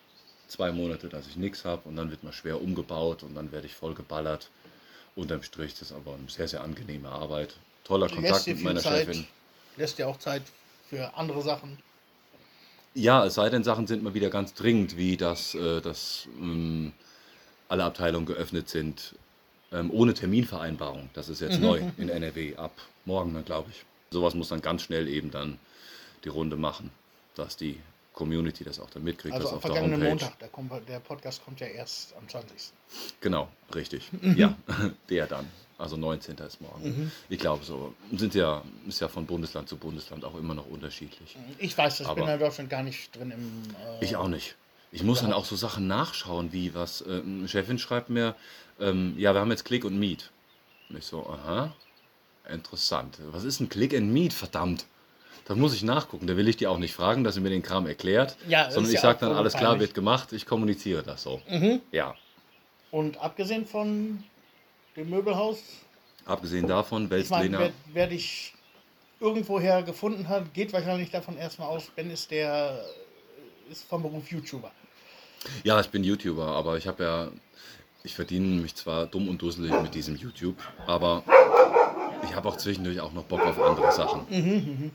zwei 0.48 0.72
Monate, 0.72 1.08
dass 1.08 1.26
ich 1.26 1.36
nichts 1.36 1.64
habe 1.64 1.88
und 1.88 1.96
dann 1.96 2.10
wird 2.10 2.24
mal 2.24 2.32
schwer 2.32 2.60
umgebaut 2.60 3.22
und 3.22 3.34
dann 3.34 3.52
werde 3.52 3.66
ich 3.66 3.74
voll 3.74 3.94
geballert. 3.94 4.50
Unterm 5.14 5.42
Strich 5.42 5.72
das 5.74 5.90
ist 5.90 5.92
aber 5.92 6.14
eine 6.14 6.28
sehr, 6.28 6.48
sehr 6.48 6.62
angenehme 6.62 7.08
Arbeit. 7.08 7.56
Toller 7.84 8.08
Kontakt 8.08 8.46
mit 8.46 8.62
meiner 8.62 8.80
Zeit, 8.80 9.06
Chefin. 9.06 9.26
Lässt 9.76 9.98
dir 9.98 10.08
auch 10.08 10.18
Zeit 10.18 10.42
für 10.88 11.14
andere 11.16 11.42
Sachen. 11.42 11.78
Ja, 12.94 13.24
es 13.24 13.34
sei 13.34 13.48
denn, 13.48 13.64
Sachen 13.64 13.86
sind 13.86 14.02
mal 14.02 14.14
wieder 14.14 14.28
ganz 14.28 14.52
dringend, 14.52 14.96
wie 14.96 15.16
dass, 15.16 15.54
äh, 15.54 15.80
dass 15.80 16.28
ähm, 16.38 16.92
alle 17.68 17.84
Abteilungen 17.84 18.26
geöffnet 18.26 18.68
sind, 18.68 19.14
ähm, 19.72 19.90
ohne 19.90 20.12
Terminvereinbarung. 20.12 21.08
Das 21.14 21.30
ist 21.30 21.40
jetzt 21.40 21.58
neu 21.58 21.80
in 21.96 22.10
NRW, 22.10 22.56
ab 22.56 22.72
morgen 23.06 23.32
dann, 23.32 23.44
glaube 23.46 23.70
ich. 23.70 23.84
Sowas 24.10 24.34
muss 24.34 24.48
dann 24.48 24.60
ganz 24.60 24.82
schnell 24.82 25.08
eben 25.08 25.30
dann 25.30 25.58
die 26.24 26.28
Runde 26.28 26.56
machen, 26.56 26.90
dass 27.34 27.56
die 27.56 27.80
Community 28.12 28.62
das 28.62 28.78
auch 28.78 28.90
dann 28.90 29.04
mitkriegt, 29.04 29.34
Also 29.34 29.46
das 29.46 29.54
am 29.54 29.60
vergangenen. 29.62 30.02
Montag, 30.02 30.38
der, 30.38 30.48
kommt, 30.48 30.70
der 30.86 31.00
Podcast 31.00 31.42
kommt 31.44 31.60
ja 31.60 31.66
erst 31.66 32.14
am 32.16 32.28
20. 32.28 32.72
Genau, 33.20 33.48
richtig. 33.74 34.10
Mhm. 34.12 34.34
Ja, 34.36 34.54
der 35.08 35.26
dann. 35.26 35.48
Also 35.78 35.96
19. 35.96 36.36
ist 36.38 36.60
morgen. 36.60 37.10
Ich 37.28 37.38
glaube 37.38 37.64
so. 37.64 37.94
Sind 38.16 38.34
ja, 38.34 38.62
ist 38.86 39.00
ja 39.00 39.08
von 39.08 39.26
Bundesland 39.26 39.68
zu 39.68 39.76
Bundesland 39.76 40.24
auch 40.24 40.36
immer 40.36 40.54
noch 40.54 40.66
unterschiedlich. 40.66 41.36
Ich 41.58 41.76
weiß, 41.76 41.98
das 41.98 42.06
ich 42.08 42.14
bin 42.14 42.28
in 42.28 42.38
Deutschland 42.38 42.70
gar 42.70 42.82
nicht 42.82 43.14
drin 43.16 43.30
im. 43.32 43.62
Äh, 44.00 44.04
Ich 44.04 44.16
auch 44.16 44.28
nicht. 44.28 44.56
Ich 44.92 45.02
muss 45.02 45.22
dann 45.22 45.32
auch 45.32 45.46
so 45.46 45.56
Sachen 45.56 45.86
nachschauen, 45.86 46.52
wie 46.52 46.74
was. 46.74 47.00
Äh, 47.00 47.22
Chefin 47.48 47.78
schreibt 47.78 48.10
mir, 48.10 48.36
ähm, 48.78 49.14
ja, 49.16 49.32
wir 49.34 49.40
haben 49.40 49.50
jetzt 49.50 49.64
Click 49.64 49.84
und 49.84 49.98
Meet. 49.98 50.30
Und 50.90 50.98
ich 50.98 51.06
so, 51.06 51.26
aha, 51.26 51.74
interessant. 52.48 53.18
Was 53.30 53.44
ist 53.44 53.60
ein 53.60 53.68
Click 53.68 53.94
and 53.94 54.12
Meet, 54.12 54.32
verdammt? 54.34 54.84
Da 55.46 55.54
muss 55.54 55.74
ich 55.74 55.82
nachgucken. 55.82 56.26
Da 56.26 56.36
will 56.36 56.46
ich 56.46 56.56
die 56.56 56.66
auch 56.66 56.78
nicht 56.78 56.94
fragen, 56.94 57.24
dass 57.24 57.34
sie 57.34 57.40
mir 57.40 57.50
den 57.50 57.62
Kram 57.62 57.86
erklärt. 57.86 58.36
Ja, 58.46 58.70
sondern 58.70 58.92
ja 58.92 58.96
ich 58.96 59.00
sage 59.02 59.18
dann, 59.20 59.32
alles 59.32 59.54
klar, 59.54 59.80
wird 59.80 59.94
gemacht, 59.94 60.32
ich 60.32 60.46
kommuniziere 60.46 61.02
das 61.02 61.22
so. 61.22 61.40
Mhm. 61.48 61.80
Ja. 61.90 62.14
Und 62.90 63.16
abgesehen 63.18 63.66
von 63.66 64.22
dem 64.96 65.10
Möbelhaus, 65.10 65.58
Abgesehen 66.24 66.68
davon, 66.68 67.04
ich 67.04 67.10
meine, 67.30 67.30
Weltlena. 67.30 67.58
wer, 67.58 67.72
wer 67.92 68.06
dich 68.06 68.54
irgendwoher 69.18 69.82
gefunden 69.82 70.28
hat, 70.28 70.54
geht 70.54 70.72
wahrscheinlich 70.72 71.10
davon 71.10 71.36
erstmal 71.36 71.68
aus, 71.68 71.90
Ben 71.96 72.10
ist 72.10 72.30
der 72.30 72.84
ist 73.70 73.84
vom 73.88 74.02
Beruf 74.02 74.30
YouTuber. 74.30 74.70
Ja, 75.64 75.80
ich 75.80 75.88
bin 75.88 76.04
YouTuber, 76.04 76.46
aber 76.46 76.76
ich 76.76 76.86
habe 76.86 77.02
ja, 77.02 77.28
ich 78.04 78.14
verdiene 78.14 78.60
mich 78.60 78.74
zwar 78.74 79.06
dumm 79.06 79.28
und 79.28 79.42
dusselig 79.42 79.72
mit 79.82 79.94
diesem 79.94 80.16
YouTube, 80.16 80.56
aber 80.86 81.24
ich 82.22 82.34
habe 82.34 82.48
auch 82.48 82.56
zwischendurch 82.56 83.00
auch 83.00 83.12
noch 83.12 83.24
Bock 83.24 83.40
auf 83.40 83.60
andere 83.60 83.90
Sachen. 83.92 84.92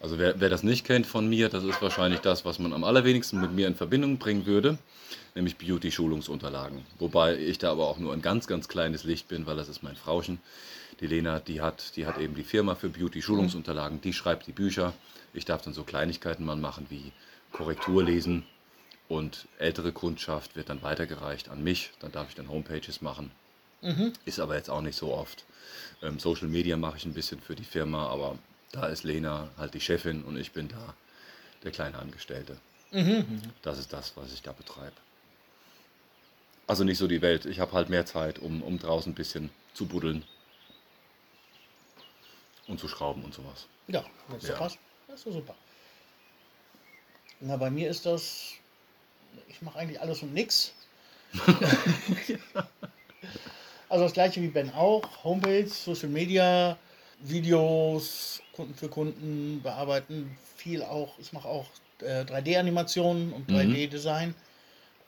Also 0.00 0.18
wer, 0.18 0.40
wer 0.40 0.48
das 0.48 0.62
nicht 0.62 0.86
kennt 0.86 1.06
von 1.06 1.28
mir, 1.28 1.50
das 1.50 1.64
ist 1.64 1.82
wahrscheinlich 1.82 2.20
das, 2.20 2.46
was 2.46 2.58
man 2.58 2.72
am 2.72 2.84
allerwenigsten 2.84 3.40
mit 3.40 3.52
mir 3.52 3.66
in 3.66 3.74
Verbindung 3.74 4.16
bringen 4.16 4.46
würde, 4.46 4.78
nämlich 5.34 5.56
Beauty-Schulungsunterlagen. 5.56 6.84
Wobei 6.98 7.36
ich 7.36 7.58
da 7.58 7.70
aber 7.70 7.88
auch 7.88 7.98
nur 7.98 8.12
ein 8.12 8.22
ganz, 8.22 8.46
ganz 8.46 8.68
kleines 8.68 9.04
Licht 9.04 9.28
bin, 9.28 9.46
weil 9.46 9.56
das 9.56 9.68
ist 9.68 9.82
mein 9.82 9.96
Frauchen. 9.96 10.40
Die 11.00 11.06
Lena, 11.06 11.40
die 11.40 11.60
hat, 11.60 11.96
die 11.96 12.06
hat 12.06 12.18
eben 12.18 12.34
die 12.34 12.44
Firma 12.44 12.74
für 12.74 12.88
Beauty-Schulungsunterlagen, 12.88 14.00
die 14.00 14.12
schreibt 14.12 14.46
die 14.46 14.52
Bücher. 14.52 14.92
Ich 15.32 15.44
darf 15.44 15.62
dann 15.62 15.74
so 15.74 15.84
Kleinigkeiten 15.84 16.44
mal 16.44 16.56
machen 16.56 16.86
wie 16.90 17.12
Korrektur 17.52 18.02
lesen, 18.04 18.44
und 19.10 19.48
ältere 19.58 19.90
Kundschaft 19.90 20.54
wird 20.54 20.68
dann 20.68 20.82
weitergereicht 20.82 21.48
an 21.48 21.64
mich. 21.64 21.90
Dann 21.98 22.12
darf 22.12 22.28
ich 22.28 22.36
dann 22.36 22.48
Homepages 22.48 23.02
machen. 23.02 23.32
Ist 24.24 24.38
aber 24.38 24.54
jetzt 24.54 24.70
auch 24.70 24.82
nicht 24.82 24.96
so 24.96 25.12
oft. 25.12 25.44
Ähm, 26.00 26.20
Social 26.20 26.46
Media 26.46 26.76
mache 26.76 26.96
ich 26.96 27.04
ein 27.06 27.12
bisschen 27.12 27.40
für 27.40 27.56
die 27.56 27.64
Firma, 27.64 28.06
aber 28.06 28.38
da 28.70 28.86
ist 28.86 29.02
Lena 29.02 29.48
halt 29.58 29.74
die 29.74 29.80
Chefin 29.80 30.22
und 30.22 30.36
ich 30.36 30.52
bin 30.52 30.68
da 30.68 30.94
der 31.64 31.72
kleine 31.72 31.98
Angestellte. 31.98 32.56
Das 33.62 33.78
ist 33.78 33.92
das, 33.92 34.12
was 34.16 34.32
ich 34.32 34.42
da 34.42 34.52
betreibe. 34.52 34.94
Also 36.70 36.84
nicht 36.84 36.98
so 36.98 37.08
die 37.08 37.20
Welt. 37.20 37.46
Ich 37.46 37.58
habe 37.58 37.72
halt 37.72 37.88
mehr 37.88 38.06
Zeit, 38.06 38.38
um, 38.38 38.62
um 38.62 38.78
draußen 38.78 39.10
ein 39.10 39.16
bisschen 39.16 39.50
zu 39.74 39.86
buddeln 39.86 40.22
und 42.68 42.78
zu 42.78 42.86
schrauben 42.86 43.24
und 43.24 43.34
sowas. 43.34 43.66
Ja, 43.88 44.04
das 44.28 44.44
ist 44.44 44.50
Ja. 44.50 44.70
Das 45.08 45.26
ist 45.26 45.32
super. 45.32 45.56
Na, 47.40 47.56
bei 47.56 47.70
mir 47.70 47.90
ist 47.90 48.06
das, 48.06 48.52
ich 49.48 49.60
mache 49.62 49.80
eigentlich 49.80 50.00
alles 50.00 50.22
und 50.22 50.32
nix. 50.32 50.72
also 53.88 54.04
das 54.04 54.12
gleiche 54.12 54.40
wie 54.40 54.46
Ben 54.46 54.72
auch. 54.72 55.24
Homepage, 55.24 55.66
Social 55.66 56.08
Media, 56.08 56.78
Videos, 57.18 58.42
Kunden 58.52 58.76
für 58.76 58.88
Kunden 58.88 59.60
bearbeiten. 59.60 60.38
Viel 60.54 60.84
auch, 60.84 61.18
ich 61.18 61.32
mache 61.32 61.48
auch 61.48 61.66
äh, 61.98 62.22
3D-Animationen 62.22 63.32
und 63.32 63.50
3D-Design. 63.50 64.36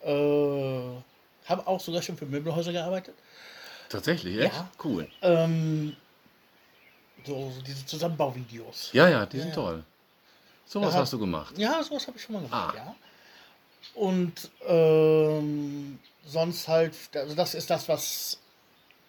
Äh, 0.03 1.03
habe 1.47 1.67
auch 1.67 1.81
sogar 1.81 2.03
schon 2.03 2.17
für 2.17 2.27
Möbelhäuser 2.27 2.73
gearbeitet. 2.73 3.15
Tatsächlich, 3.89 4.39
echt? 4.39 4.55
Ja. 4.55 4.71
Cool. 4.83 5.09
Ähm, 5.23 5.97
so, 7.27 7.53
diese 7.67 7.85
Zusammenbauvideos. 7.87 8.91
Ja, 8.93 9.09
ja, 9.09 9.27
die 9.27 9.39
sind 9.39 9.49
Ja. 9.51 9.55
toll. 9.55 9.85
Sowas 10.67 10.95
hast 10.95 11.13
du 11.13 11.19
gemacht. 11.19 11.59
Ja, 11.59 11.83
sowas 11.83 12.07
habe 12.07 12.17
ich 12.17 12.23
schon 12.25 12.35
mal 12.35 12.43
gemacht, 12.43 12.75
Ah. 12.75 12.77
ja. 12.77 12.95
Und 13.95 14.51
ähm, 14.67 15.99
sonst 16.25 16.69
halt, 16.69 16.95
also 17.15 17.35
das 17.35 17.55
ist 17.55 17.69
das, 17.69 17.89
was 17.89 18.39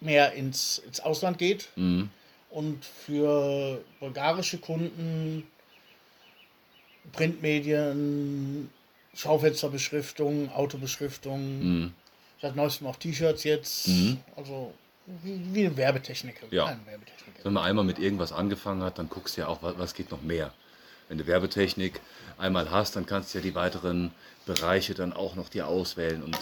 mehr 0.02 0.34
ins, 0.34 0.80
ins 0.80 1.00
Ausland 1.00 1.38
geht. 1.38 1.70
Mhm. 1.76 2.10
Und 2.50 2.84
für 2.84 3.82
bulgarische 4.00 4.58
Kunden 4.58 5.48
Printmedien, 7.14 8.70
Schaufensterbeschriftung, 9.16 10.52
Autobeschriftung, 10.52 11.60
Mhm. 11.60 11.94
Seit 12.44 12.58
neuestem 12.58 12.88
auch 12.88 12.98
T-Shirts 12.98 13.46
jetzt. 13.46 13.88
Mhm. 13.88 14.18
Also 14.36 14.74
wie, 15.06 15.42
wie 15.54 15.66
eine 15.66 15.78
Werbetechniker. 15.78 16.46
Ja. 16.52 16.66
Eine 16.66 16.86
Werbetechniker. 16.86 17.40
Wenn 17.44 17.54
man 17.54 17.64
einmal 17.64 17.86
mit 17.86 18.00
irgendwas 18.00 18.34
angefangen 18.34 18.84
hat, 18.84 19.00
dann 19.00 19.10
guckst 19.10 19.38
du 19.38 19.42
ja 19.42 19.48
auch, 19.48 19.60
was, 19.62 19.94
geht 19.94 20.12
noch 20.12 20.22
mehr. 20.22 20.54
Wenn 21.08 21.18
du 21.18 21.26
Werbetechnik 21.26 22.02
einmal 22.38 22.70
hast, 22.70 22.98
dann 22.98 23.06
kannst 23.06 23.34
du 23.34 23.38
ja 23.38 23.44
die 23.44 23.56
weiteren 23.56 24.12
Bereiche 24.46 24.94
dann 24.94 25.14
auch 25.14 25.36
noch 25.36 25.48
dir 25.48 25.68
auswählen 25.68 26.22
und 26.22 26.38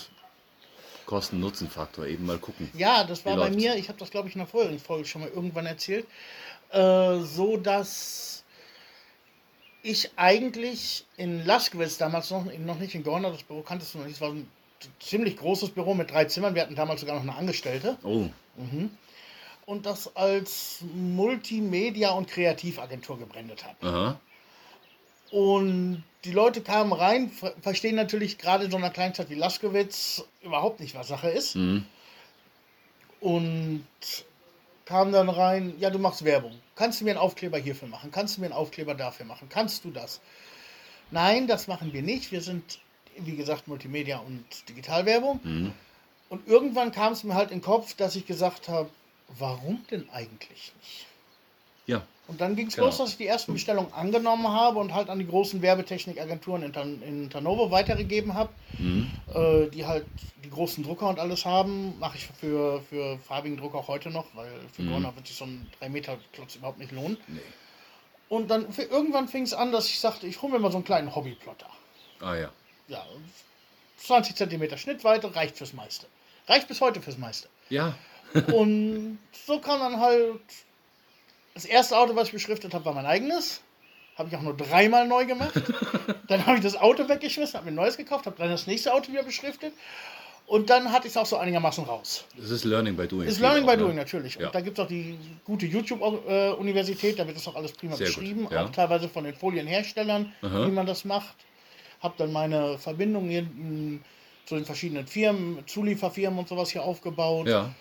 Kosten-Nutzen-Faktor 1.06 2.08
eben 2.08 2.26
mal 2.26 2.40
gucken. 2.40 2.72
Ja, 2.74 3.04
das 3.04 3.24
war 3.24 3.36
bei 3.36 3.44
läuft's? 3.44 3.58
mir, 3.58 3.76
ich 3.76 3.88
habe 3.88 4.00
das 4.00 4.10
glaube 4.10 4.28
ich 4.28 4.34
in 4.34 4.40
der 4.40 4.48
vorherigen 4.48 4.80
Folge 4.80 5.06
schon 5.06 5.22
mal 5.22 5.30
irgendwann 5.30 5.68
erzählt, 5.68 6.08
äh, 6.72 7.20
so 7.20 7.58
dass 7.58 8.44
ich 9.84 10.10
eigentlich 10.16 11.06
in 11.18 11.46
Laskowitz 11.46 11.98
damals 11.98 12.32
noch, 12.32 12.46
noch 12.58 12.80
nicht 12.80 12.96
in 12.96 13.04
Gorna, 13.04 13.30
das 13.30 13.44
Büro 13.44 13.62
kanntest 13.62 13.94
du 13.94 14.00
noch 14.00 14.06
nicht, 14.06 14.16
es 14.16 14.22
war 14.22 14.30
ein 14.30 14.48
ziemlich 15.00 15.38
großes 15.38 15.72
Büro 15.72 15.94
mit 15.94 16.12
drei 16.12 16.26
Zimmern, 16.26 16.56
wir 16.56 16.62
hatten 16.62 16.76
damals 16.76 17.02
sogar 17.02 17.16
noch 17.16 17.24
eine 17.24 17.36
Angestellte 17.36 17.98
Oh, 18.04 18.26
und 19.66 19.86
das 19.86 20.16
als 20.16 20.80
Multimedia- 20.94 22.12
und 22.12 22.28
Kreativagentur 22.28 23.20
gebrandet 23.20 23.64
aha. 23.82 24.20
Und 25.32 26.04
die 26.26 26.32
Leute 26.32 26.62
kamen 26.62 26.92
rein, 26.92 27.30
ver 27.30 27.54
verstehen 27.62 27.96
natürlich 27.96 28.38
gerade 28.38 28.66
in 28.66 28.72
so 28.72 28.78
einer 28.78 28.90
Kleinstadt 28.90 29.30
wie 29.30 29.36
Laskowitz 29.36 30.26
überhaupt 30.42 30.82
nicht, 30.82 30.94
was 30.94 31.08
Sache 31.08 31.30
ist. 31.30 31.56
Mhm. 31.56 31.86
Und 33.22 33.86
kam 34.86 35.12
dann 35.12 35.30
rein, 35.30 35.74
ja, 35.80 35.90
du 35.90 36.00
machst 36.00 36.26
Werbung. 36.26 36.60
Kannst 36.76 37.00
du 37.00 37.06
mir 37.06 37.12
einen 37.12 37.20
Aufkleber 37.20 37.58
hierfür 37.58 37.88
machen? 37.88 38.12
Kannst 38.12 38.36
du 38.36 38.42
mir 38.42 38.48
einen 38.48 38.56
Aufkleber 38.56 38.94
dafür 38.94 39.26
machen? 39.26 39.48
Kannst 39.50 39.86
du 39.86 39.92
das? 39.92 40.20
Nein, 41.12 41.48
das 41.48 41.68
machen 41.68 41.94
wir 41.94 42.02
nicht. 42.02 42.32
Wir 42.32 42.42
sind, 42.42 42.80
wie 43.18 43.36
gesagt, 43.36 43.68
Multimedia 43.68 44.18
und 44.20 44.44
Digitalwerbung. 44.70 45.40
Mhm. 45.44 45.74
Und 46.30 46.48
irgendwann 46.48 46.92
kam 46.92 47.14
es 47.14 47.24
mir 47.24 47.36
halt 47.36 47.52
in 47.52 47.58
den 47.60 47.64
Kopf, 47.64 47.94
dass 47.96 48.16
ich 48.16 48.26
gesagt 48.26 48.70
habe, 48.70 48.90
warum 49.38 49.86
denn 49.92 50.10
eigentlich 50.12 50.72
nicht? 50.80 51.06
Ja, 51.88 52.04
Und 52.28 52.40
dann 52.40 52.56
ging 52.56 52.68
es 52.68 52.76
Genau. 52.76 52.88
los, 52.88 52.98
dass 53.00 53.10
ich 53.10 53.18
die 53.18 53.26
ersten 53.28 53.52
Bestellungen 53.54 53.92
angenommen 53.92 54.48
habe 54.48 54.80
und 54.80 54.94
halt 54.94 55.10
an 55.10 55.20
die 55.20 55.28
großen 55.28 55.62
Werbetechnikagenturen 55.62 56.64
in, 56.64 56.72
Tan 56.72 57.02
in 57.02 57.30
Hannover 57.34 57.72
weitergegeben 57.72 58.34
habe, 58.36 58.50
mhm. 58.78 59.12
äh, 59.34 59.68
die 59.70 59.86
halt 59.86 60.06
die 60.46 60.50
großen 60.50 60.84
Drucker 60.84 61.10
und 61.10 61.20
alles 61.20 61.44
haben. 61.46 61.98
Mache 62.00 62.18
ich 62.18 62.28
für, 62.40 62.82
für 62.90 63.18
farbigen 63.28 63.58
Drucker 63.58 63.80
auch 63.80 63.88
heute 63.90 64.10
noch, 64.12 64.26
weil 64.36 64.52
für 64.72 64.84
Mhm. 64.84 64.92
Gorner 64.92 65.16
wird 65.16 65.28
sich 65.28 65.36
so 65.36 65.46
ein 65.46 65.68
3 65.80 65.90
Meter 65.90 66.18
Klotz 66.32 66.56
überhaupt 66.56 66.80
nicht 66.80 66.92
lohnen. 66.94 67.18
nee. 67.28 67.42
Und 68.30 68.50
dann 68.50 68.68
irgendwann 68.78 69.28
fing 69.28 69.44
es 69.44 69.54
an, 69.54 69.74
dass 69.74 69.88
ich 69.88 70.00
sagte, 70.00 70.26
ich 70.28 70.42
hole 70.42 70.54
mir 70.54 70.60
mal 70.60 70.72
so 70.72 70.78
einen 70.78 70.86
kleinen 70.86 71.14
Hobbyplotter. 71.14 71.70
Ah 72.22 72.36
ja. 72.36 72.50
Ja, 72.92 73.06
20 73.98 74.36
cm 74.36 74.78
Schnittweite 74.78 75.34
reicht 75.36 75.58
fürs 75.58 75.74
meiste. 75.74 76.08
Reicht 76.48 76.68
bis 76.68 76.82
heute 76.82 77.02
fürs 77.02 77.18
meiste. 77.18 77.48
Ja, 77.70 77.96
Und 78.54 79.20
so 79.46 79.60
kam 79.60 79.80
dann 79.80 80.00
halt. 80.00 80.40
Das 81.54 81.66
erste 81.66 81.98
Auto, 81.98 82.16
was 82.16 82.28
ich 82.28 82.34
beschriftet 82.34 82.74
habe, 82.74 82.86
war 82.86 82.94
mein 82.94 83.06
eigenes. 83.06 83.62
Habe 84.18 84.30
ich 84.30 84.36
auch 84.36 84.42
nur 84.42 84.56
dreimal 84.56 85.06
neu 85.08 85.26
gemacht. 85.26 85.52
dann 86.28 86.46
habe 86.46 86.58
ich 86.58 86.64
das 86.64 86.78
Auto 86.78 87.10
weggeschmissen, 87.10 87.56
habe 87.56 87.66
mir 87.66 87.72
ein 87.72 87.76
neues 87.76 87.98
gekauft, 87.98 88.26
habe 88.26 88.38
dann 88.38 88.50
das 88.50 88.68
nächste 88.68 88.94
Auto 88.94 89.12
wieder 89.12 89.24
beschriftet. 89.24 89.74
Und 90.48 90.70
dann 90.70 90.92
hatte 90.92 91.08
ich 91.08 91.14
es 91.14 91.18
auch 91.18 91.26
so 91.26 91.38
einigermaßen 91.38 91.84
raus. 91.84 92.26
das 92.38 92.52
ist 92.52 92.64
Learning 92.64 92.96
by 92.96 93.08
Doing. 93.08 93.28
Ist 93.28 93.40
Learning 93.40 93.64
auch, 93.64 93.68
by 93.72 93.78
ne? 93.78 93.84
Doing 93.84 93.96
natürlich. 93.96 94.36
Ja. 94.36 94.48
Und 94.48 94.56
da 94.56 94.62
gibt 94.62 94.80
es 94.80 94.84
auch 94.84 94.88
die 94.88 95.18
gute 95.46 95.66
YouTube-Universität, 95.66 97.20
da 97.20 97.28
wird 97.28 97.38
das 97.38 97.48
auch 97.48 97.56
alles 97.56 97.74
prima 97.74 97.96
Sehr 97.96 98.08
beschrieben. 98.08 98.48
ja. 98.50 98.66
Auch 98.66 98.70
teilweise 98.70 99.08
von 99.10 99.24
den 99.24 99.34
Folienherstellern, 99.36 100.34
Aha. 100.42 100.68
wie 100.68 100.72
man 100.72 100.86
das 100.86 101.06
macht. 101.06 101.36
Habe 102.02 102.16
dann 102.18 102.32
meine 102.32 102.78
Verbindungen 102.78 103.30
hier, 103.30 103.44
mh, 103.44 104.00
zu 104.46 104.56
den 104.56 104.66
verschiedenen 104.66 105.08
Firmen, 105.08 105.66
Zulieferfirmen 105.68 106.40
und 106.40 106.48
sowas 106.48 106.72
hier 106.72 106.84
aufgebaut. 106.84 107.48
Ja, 107.48 107.74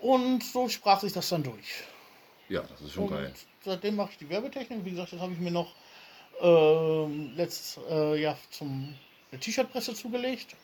Und 0.00 0.42
so 0.44 0.68
sprach 0.68 1.00
sich 1.00 1.12
das 1.12 1.28
dann 1.28 1.42
durch. 1.42 1.82
ja, 2.48 2.62
das 2.62 2.80
ist 2.80 2.92
schon 2.92 3.04
Und 3.04 3.10
geil. 3.10 3.32
seitdem 3.64 3.96
mache 3.96 4.10
ich 4.12 4.18
die 4.18 4.28
Werbetechnik. 4.28 4.84
Wie 4.84 4.90
gesagt, 4.92 5.12
das 5.12 5.20
habe 5.20 5.32
ich 5.32 5.38
mir 5.40 5.50
noch 5.50 5.74
ähm, 6.40 7.32
letztes 7.36 7.80
äh, 7.90 8.20
Jahr 8.20 8.38
zum 8.50 8.94
T-Shirt-Presse 9.38 9.94
zugelegt. 9.94 10.54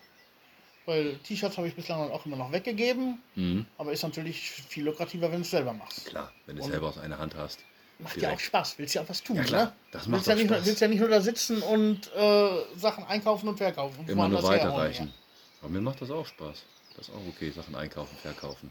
Weil 0.87 1.17
T-Shirts 1.19 1.57
habe 1.57 1.67
ich 1.67 1.75
bislang 1.75 2.11
auch 2.11 2.27
immer 2.27 2.37
noch 2.37 2.53
weggegeben. 2.53 3.21
Mhm. 3.35 3.65
Aber 3.79 3.93
ist 3.93 4.03
natürlich 4.03 4.51
viel 4.51 4.85
lukrativer, 4.85 5.29
wenn 5.33 5.39
du 5.39 5.43
es 5.43 5.51
selber 5.51 5.73
machst. 5.73 6.07
Klar, 6.07 6.31
wenn 6.47 6.57
du 6.57 6.63
es 6.63 6.69
selber 6.69 6.89
aus 6.89 6.99
einer 6.99 7.19
Hand 7.19 7.35
hast. 7.35 7.59
Macht 7.99 8.17
ja 8.17 8.33
auch 8.33 8.39
Spaß, 8.41 8.77
willst 8.79 8.95
ja 8.95 9.03
auch 9.03 9.09
was 9.09 9.23
tun, 9.23 9.37
Ja, 9.37 9.45
klar, 9.45 9.65
ne? 9.67 9.73
das 9.93 10.07
macht 10.09 10.19
willst, 10.19 10.29
ja 10.29 10.35
nicht, 10.35 10.47
nur- 10.49 10.57
Spaß. 10.57 10.67
willst 10.67 10.81
ja 10.81 10.89
nicht 10.89 10.99
nur 11.01 11.09
da 11.09 11.21
sitzen 11.21 11.63
und 11.63 12.13
äh, 12.15 12.51
Sachen 12.77 13.05
einkaufen 13.05 13.49
und 13.49 13.57
verkaufen. 13.57 14.07
Immer 14.09 14.29
nur 14.29 14.43
weiterreichen. 14.43 15.13
Aber 15.61 15.71
mir 15.71 15.81
macht 15.81 16.03
das 16.03 16.11
auch 16.11 16.27
Spaß. 16.27 16.63
Das 16.97 17.09
ist 17.09 17.15
auch 17.15 17.27
okay, 17.29 17.51
Sachen 17.51 17.75
einkaufen, 17.75 18.17
verkaufen. 18.21 18.71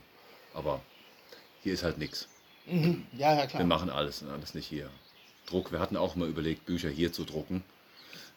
Aber 0.54 0.82
hier 1.62 1.74
ist 1.74 1.84
halt 1.84 1.98
nichts. 1.98 2.28
Ja, 2.66 2.74
mhm. 2.74 3.06
ja, 3.14 3.34
ja 3.34 3.42
Wir 3.44 3.48
klar. 3.48 3.64
machen 3.64 3.90
alles, 3.90 4.24
alles 4.24 4.54
nicht 4.54 4.68
hier. 4.68 4.90
Druck, 5.46 5.72
wir 5.72 5.80
hatten 5.80 5.98
auch 5.98 6.16
mal 6.16 6.28
überlegt, 6.28 6.66
Bücher 6.66 6.90
hier 6.90 7.12
zu 7.12 7.24
drucken. 7.24 7.64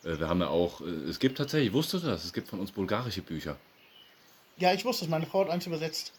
Äh, 0.04 0.18
Wir 0.18 0.28
haben 0.28 0.40
ja 0.40 0.48
auch, 0.48 0.80
äh, 0.80 0.84
es 0.84 1.18
gibt 1.18 1.38
tatsächlich, 1.38 1.72
wusstest 1.72 2.04
du 2.04 2.08
das? 2.08 2.24
Es 2.24 2.32
gibt 2.32 2.48
von 2.48 2.60
uns 2.60 2.70
bulgarische 2.72 3.22
Bücher. 3.22 3.56
Ja, 4.56 4.72
ich 4.72 4.84
wusste 4.84 5.04
es, 5.04 5.10
meine 5.10 5.26
Frau 5.26 5.40
hat 5.44 5.50
eins 5.50 5.66
übersetzt. 5.66 6.12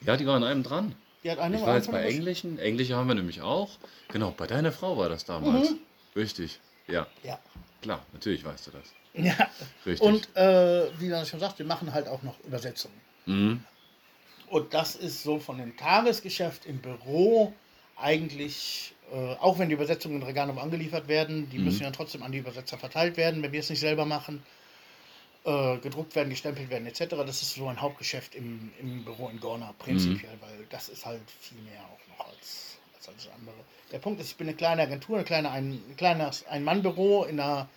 Ja, 0.00 0.16
die 0.16 0.26
waren 0.26 0.44
einem 0.44 0.62
dran. 0.62 0.94
Die 1.24 1.30
hat 1.30 1.38
eine 1.38 1.56
Ich 1.56 1.62
war 1.62 1.76
jetzt 1.76 1.90
bei 1.90 2.04
Englischen. 2.04 2.58
Englische 2.58 2.94
haben 2.96 3.08
wir 3.08 3.14
nämlich 3.14 3.40
auch. 3.42 3.70
Genau, 4.08 4.30
bei 4.36 4.46
deiner 4.46 4.72
Frau 4.72 4.96
war 4.96 5.08
das 5.08 5.24
damals. 5.24 5.70
Mhm. 5.70 5.78
Richtig. 6.16 6.60
Ja, 6.86 7.06
Ja. 7.22 7.38
klar, 7.82 8.04
natürlich 8.12 8.44
weißt 8.44 8.68
du 8.68 8.70
das. 8.72 8.92
ja. 9.14 9.34
Richtig. 9.84 10.00
Und 10.00 10.34
äh, 10.36 10.86
wie 11.00 11.08
du 11.08 11.26
schon 11.26 11.40
sagst, 11.40 11.58
wir 11.58 11.66
machen 11.66 11.92
halt 11.92 12.08
auch 12.08 12.22
noch 12.22 12.38
Übersetzungen. 12.46 12.94
Mhm. 13.26 13.64
Und 14.48 14.72
das 14.72 14.96
ist 14.96 15.22
so 15.22 15.38
von 15.38 15.58
dem 15.58 15.76
Tagesgeschäft 15.76 16.64
im 16.66 16.78
Büro 16.78 17.52
eigentlich, 17.96 18.94
äh, 19.12 19.34
auch 19.40 19.58
wenn 19.58 19.68
die 19.68 19.74
Übersetzungen 19.74 20.16
in 20.16 20.22
Reganum 20.22 20.58
angeliefert 20.58 21.08
werden, 21.08 21.50
die 21.50 21.58
Mhm. 21.58 21.64
müssen 21.64 21.82
ja 21.82 21.90
trotzdem 21.90 22.22
an 22.22 22.32
die 22.32 22.38
Übersetzer 22.38 22.78
verteilt 22.78 23.16
werden, 23.16 23.42
wenn 23.42 23.52
wir 23.52 23.60
es 23.60 23.68
nicht 23.70 23.80
selber 23.80 24.06
machen, 24.06 24.42
äh, 25.48 25.78
gedruckt 25.78 26.14
werden, 26.14 26.30
gestempelt 26.30 26.68
werden 26.70 26.86
etc. 26.86 27.06
Das 27.26 27.42
ist 27.42 27.54
so 27.54 27.68
ein 27.68 27.80
Hauptgeschäft 27.80 28.34
im, 28.34 28.70
im 28.80 29.04
Büro 29.04 29.28
in 29.28 29.40
Gorna 29.40 29.74
prinzipiell, 29.78 30.34
Mhm. 30.36 30.40
weil 30.42 30.66
das 30.70 30.88
ist 30.88 31.06
halt 31.06 31.22
viel 31.40 31.58
mehr 31.62 31.80
auch 31.82 32.18
noch 32.18 32.26
als, 32.28 32.78
als 32.96 33.08
alles 33.08 33.28
andere. 33.34 33.54
Der 33.92 33.98
Punkt 33.98 34.20
ist, 34.20 34.28
ich 34.32 34.36
bin 34.36 34.46
eine 34.48 34.56
kleine 34.56 34.82
Agentur, 34.82 35.16
eine 35.16 35.24
kleine, 35.24 35.50
ein, 35.50 35.72
ein 35.88 35.96
kleines 35.96 36.46
Ein-Mann-Büro 36.46 37.24
in 37.24 37.40
einer, 37.40 37.68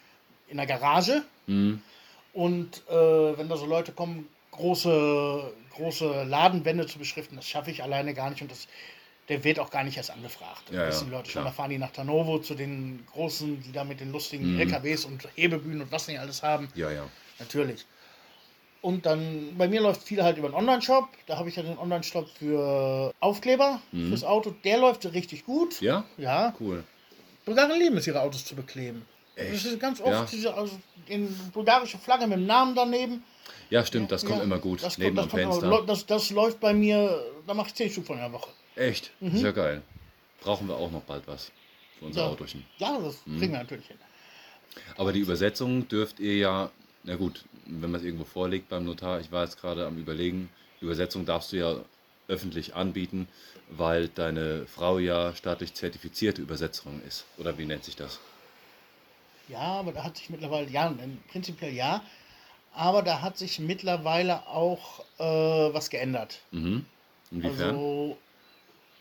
in 0.49 0.59
einer 0.59 0.67
Garage. 0.67 1.23
Mhm. 1.47 1.81
Und 2.33 2.83
äh, 2.89 3.37
wenn 3.37 3.47
da 3.49 3.55
so 3.57 3.65
Leute 3.65 3.91
kommen, 3.93 4.27
große, 4.51 5.53
große 5.73 6.23
Ladenwände 6.23 6.85
zu 6.87 6.99
beschriften, 6.99 7.35
das 7.35 7.47
schaffe 7.47 7.71
ich 7.71 7.83
alleine 7.83 8.13
gar 8.13 8.29
nicht 8.29 8.41
und 8.41 8.51
das, 8.51 8.67
der 9.29 9.43
wird 9.43 9.59
auch 9.59 9.69
gar 9.69 9.83
nicht 9.83 9.97
erst 9.97 10.11
angefragt. 10.11 10.63
Ja, 10.71 10.85
das 10.85 10.99
sind 10.99 11.11
Leute 11.11 11.29
schon, 11.29 11.41
klar. 11.43 11.45
da 11.45 11.51
fahren 11.51 11.69
die 11.69 11.77
nach 11.77 11.91
Tanovo 11.91 12.39
zu 12.39 12.55
den 12.55 13.05
großen, 13.13 13.61
die 13.63 13.71
da 13.71 13.83
mit 13.83 13.99
den 14.01 14.11
lustigen 14.11 14.53
Mhm. 14.55 14.59
LKWs 14.61 15.05
und 15.05 15.27
Hebebühnen 15.35 15.81
und 15.83 15.91
was 15.91 16.07
nicht 16.07 16.19
alles 16.19 16.43
haben. 16.43 16.67
Ja, 16.75 16.91
ja. 16.91 17.05
Natürlich. 17.39 17.85
Und 18.81 19.05
dann, 19.05 19.55
bei 19.57 19.67
mir 19.67 19.79
läuft 19.81 20.01
viel 20.03 20.23
halt 20.23 20.37
über 20.37 20.49
den 20.49 20.55
Online-Shop. 20.55 21.07
Da 21.27 21.37
habe 21.37 21.49
ich 21.49 21.55
ja 21.55 21.61
den 21.63 21.77
Online-Shop 21.77 22.27
für 22.39 23.13
Aufkleber 23.19 23.79
Mhm. 23.91 24.09
fürs 24.09 24.23
Auto. 24.23 24.55
Der 24.63 24.79
läuft 24.79 25.05
richtig 25.13 25.45
gut. 25.45 25.79
Ja? 25.81 26.03
Ja, 26.17 26.53
Cool. 26.59 26.83
Bulgaren 27.45 27.77
lieben 27.79 27.97
es, 27.97 28.07
ihre 28.07 28.21
Autos 28.21 28.45
zu 28.45 28.55
bekleben. 28.55 29.05
Echt? 29.35 29.53
Das 29.53 29.65
ist 29.65 29.79
ganz 29.79 29.99
oft 30.01 30.11
Ja. 30.11 30.25
diese 30.31 30.53
also 30.53 30.79
in 31.07 31.27
bulgarische 31.53 31.97
Flagge 31.97 32.25
mit 32.27 32.37
dem 32.37 32.45
Namen 32.45 32.75
daneben. 32.75 33.23
Ja, 33.69 33.85
stimmt, 33.85 34.11
das 34.11 34.23
kommt 34.25 34.39
Ja, 34.39 34.43
immer 34.43 34.59
gut. 34.59 34.83
Das, 34.83 34.97
Neben 34.97 35.15
kommt, 35.15 35.31
dem 35.33 35.37
das, 35.49 35.59
kommt 35.59 35.61
Fenster. 35.73 35.83
das, 35.87 36.05
das 36.05 36.29
läuft 36.31 36.59
bei 36.59 36.73
mir, 36.73 37.23
da 37.47 37.53
mache 37.53 37.67
ich 37.67 37.75
10 37.75 37.89
Stück 37.89 38.05
von 38.05 38.17
der 38.17 38.31
Woche. 38.31 38.49
Echt? 38.75 39.11
Mhm. 39.21 39.37
Ja 39.37 39.51
geil. 39.51 39.81
Brauchen 40.41 40.67
wir 40.67 40.75
auch 40.75 40.91
noch 40.91 41.01
bald 41.01 41.23
was 41.27 41.51
für 41.99 42.05
unser 42.05 42.21
Ja. 42.21 42.27
Autochen. 42.27 42.65
Ja, 42.77 42.97
das 42.99 43.17
Mhm. 43.25 43.39
kriegen 43.39 43.51
wir 43.53 43.59
natürlich 43.59 43.87
hin. 43.87 43.97
Aber 44.97 45.11
die 45.13 45.19
Übersetzung 45.19 45.87
dürft 45.87 46.19
ihr 46.19 46.37
ja, 46.37 46.71
na 47.03 47.15
gut, 47.15 47.45
wenn 47.65 47.91
man 47.91 47.99
es 47.99 48.05
irgendwo 48.05 48.25
vorlegt 48.25 48.69
beim 48.69 48.85
Notar, 48.85 49.19
ich 49.19 49.31
war 49.31 49.43
jetzt 49.43 49.59
gerade 49.59 49.85
am 49.85 49.97
Überlegen, 49.97 50.49
Übersetzung 50.81 51.25
darfst 51.25 51.51
du 51.51 51.57
ja 51.57 51.75
öffentlich 52.27 52.75
anbieten, 52.75 53.27
weil 53.69 54.07
deine 54.07 54.65
Frau 54.67 54.99
ja 54.99 55.35
staatlich 55.35 55.73
zertifizierte 55.73 56.41
Übersetzerin 56.41 57.01
ist. 57.07 57.25
Oder 57.37 57.57
wie 57.57 57.65
nennt 57.65 57.83
sich 57.83 57.95
das? 57.95 58.19
Ja, 59.47 59.59
aber 59.59 59.91
da 59.91 60.03
hat 60.03 60.17
sich 60.17 60.29
mittlerweile, 60.29 60.69
ja, 60.69 60.93
prinzipiell 61.29 61.73
ja, 61.73 62.03
aber 62.73 63.01
da 63.01 63.21
hat 63.21 63.37
sich 63.37 63.59
mittlerweile 63.59 64.47
auch 64.47 65.03
äh, 65.19 65.23
was 65.73 65.89
geändert. 65.89 66.39
Mhm. 66.51 66.85
Inwiefern? 67.31 67.69
Also, 67.69 68.17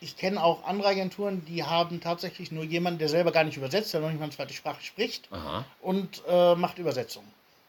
ich 0.00 0.16
kenne 0.16 0.42
auch 0.42 0.64
andere 0.64 0.88
Agenturen, 0.88 1.45
die 1.45 1.62
haben 1.62 2.00
tatsächlich 2.00 2.50
nur 2.50 2.64
jemanden, 2.64 2.99
der 2.99 3.09
selber 3.09 3.33
gar 3.33 3.45
nicht 3.45 3.59
übersetzt, 3.59 3.92
der 3.92 4.00
noch 4.00 4.09
nicht 4.09 4.19
mal 4.19 4.25
eine 4.25 4.33
zweite 4.33 4.54
Sprache 4.54 4.82
spricht 4.82 5.28
Aha. 5.30 5.65
und 5.82 6.23
äh, 6.26 6.54
macht 6.54 6.78
Übersetzung. 6.78 7.25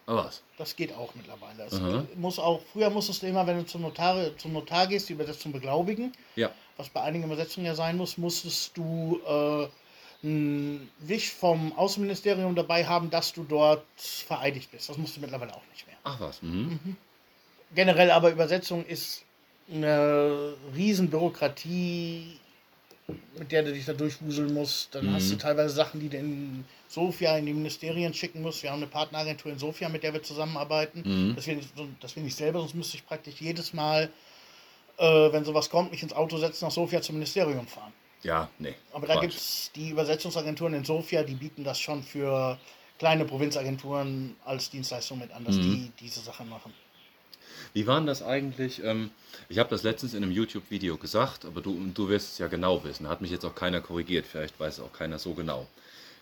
Aber 0.06 0.26
was? 0.26 0.42
Das 0.58 0.76
geht 0.76 0.94
auch 0.94 1.14
mittlerweile. 1.16 1.68
Aha. 1.72 2.06
muss 2.16 2.40
auch, 2.40 2.62
früher 2.74 2.90
musstest 2.90 3.22
du 3.22 3.28
immer, 3.28 3.46
wenn 3.48 3.58
du 3.58 3.66
zum 3.66 3.82
Notar, 3.82 4.38
zum 4.38 4.54
Notar 4.54 4.88
gehst, 4.88 5.10
die 5.10 5.14
Übersetzung 5.14 5.52
beglaubigen. 5.52 6.14
Ja. 6.36 6.52
was 6.78 6.90
bei 6.90 7.02
einigen 7.02 7.26
Übersetzungen 7.26 7.66
ja 7.66 7.76
sein 7.76 7.98
muss, 7.98 8.18
musstest 8.18 8.76
du 8.76 9.22
äh, 9.28 9.68
Wisch 10.24 11.32
vom 11.32 11.76
Außenministerium 11.76 12.54
dabei 12.54 12.86
haben, 12.86 13.10
dass 13.10 13.34
du 13.34 13.44
dort 13.44 13.84
vereidigt 13.98 14.70
bist. 14.72 14.88
Das 14.88 14.98
musst 14.98 15.18
du 15.18 15.22
mittlerweile 15.22 15.52
auch 15.54 15.64
nicht 15.72 15.88
mehr. 15.88 15.96
Ach 16.04 16.20
was. 16.20 16.44
Mhm. 16.44 16.96
Generell 17.74 18.12
aber 18.12 18.30
Übersetzung 18.30 18.86
ist 18.86 19.24
eine 19.72 20.54
riesen 20.76 21.10
Bürokratie, 21.10 22.38
mit 23.38 23.52
der 23.52 23.64
du 23.64 23.74
dich 23.74 23.86
da 23.86 23.94
durchwuseln 23.94 24.54
musst. 24.54 24.94
Dann 24.96 25.12
hast 25.14 25.30
du 25.30 25.36
Mhm. 25.36 25.40
teilweise 25.40 25.74
Sachen, 25.76 26.00
die 26.00 26.10
du 26.10 26.18
in 26.18 26.66
Sofia 26.88 27.38
in 27.38 27.46
die 27.46 27.54
Ministerien 27.54 28.14
schicken 28.14 28.42
musst. 28.42 28.64
Wir 28.64 28.72
haben 28.72 28.78
eine 28.82 28.88
Partneragentur 28.88 29.52
in 29.52 29.60
Sofia, 29.60 29.90
mit 29.90 30.04
der 30.04 30.14
wir 30.14 30.24
zusammenarbeiten. 30.24 31.02
Mhm. 31.06 31.36
Das 31.36 31.48
will 31.48 31.60
ich, 31.60 31.68
das 32.00 32.16
will 32.16 32.26
ich 32.26 32.36
selber, 32.36 32.60
sonst 32.60 32.76
müsste 32.76 32.98
ich 32.98 33.06
praktisch 33.06 33.36
jedes 33.42 33.74
Mal, 33.74 34.10
äh, 34.98 35.32
wenn 35.32 35.44
sowas 35.46 35.70
kommt, 35.70 35.92
mich 35.92 36.04
ins 36.04 36.14
Auto 36.14 36.38
setzen, 36.38 36.66
nach 36.66 36.72
Sofia 36.72 37.02
zum 37.02 37.16
Ministerium 37.16 37.68
fahren. 37.68 37.94
Ja, 38.24 38.50
nee. 38.60 38.76
Aber 38.94 39.08
da 39.08 39.20
gibt 39.20 39.34
es 39.34 39.72
die 39.76 39.90
Übersetzungsagenturen 39.90 40.76
in 40.76 40.86
Sofia, 40.86 41.24
die 41.24 41.34
bieten 41.34 41.64
das 41.64 41.80
schon 41.80 42.04
für 42.04 42.60
kleine 43.00 43.26
Provinzagenturen 43.26 44.36
als 44.46 44.70
Dienstleistung 44.70 45.18
mit 45.18 45.32
an, 45.32 45.44
dass 45.44 45.56
Mhm. 45.56 45.62
die 45.64 45.92
diese 46.00 46.20
Sachen 46.20 46.48
machen. 46.50 46.72
Wie 47.74 47.88
war 47.88 47.98
denn 48.00 48.08
das 48.08 48.22
eigentlich? 48.22 48.84
Ähm, 48.84 49.12
ich 49.48 49.58
habe 49.60 49.70
das 49.70 49.84
letztens 49.84 50.14
in 50.14 50.24
einem 50.24 50.32
YouTube-Video 50.32 50.98
gesagt, 50.98 51.46
aber 51.46 51.62
du, 51.62 51.80
du 51.94 52.10
wirst 52.10 52.34
es 52.34 52.38
ja 52.38 52.48
genau 52.48 52.84
wissen. 52.84 53.08
Hat 53.08 53.22
mich 53.22 53.32
jetzt 53.32 53.46
auch 53.46 53.56
keiner 53.56 53.80
korrigiert, 53.82 54.26
vielleicht 54.26 54.60
weiß 54.60 54.76
es 54.76 54.80
auch 54.84 54.92
keiner 54.94 55.20
so 55.20 55.34
genau. 55.34 55.68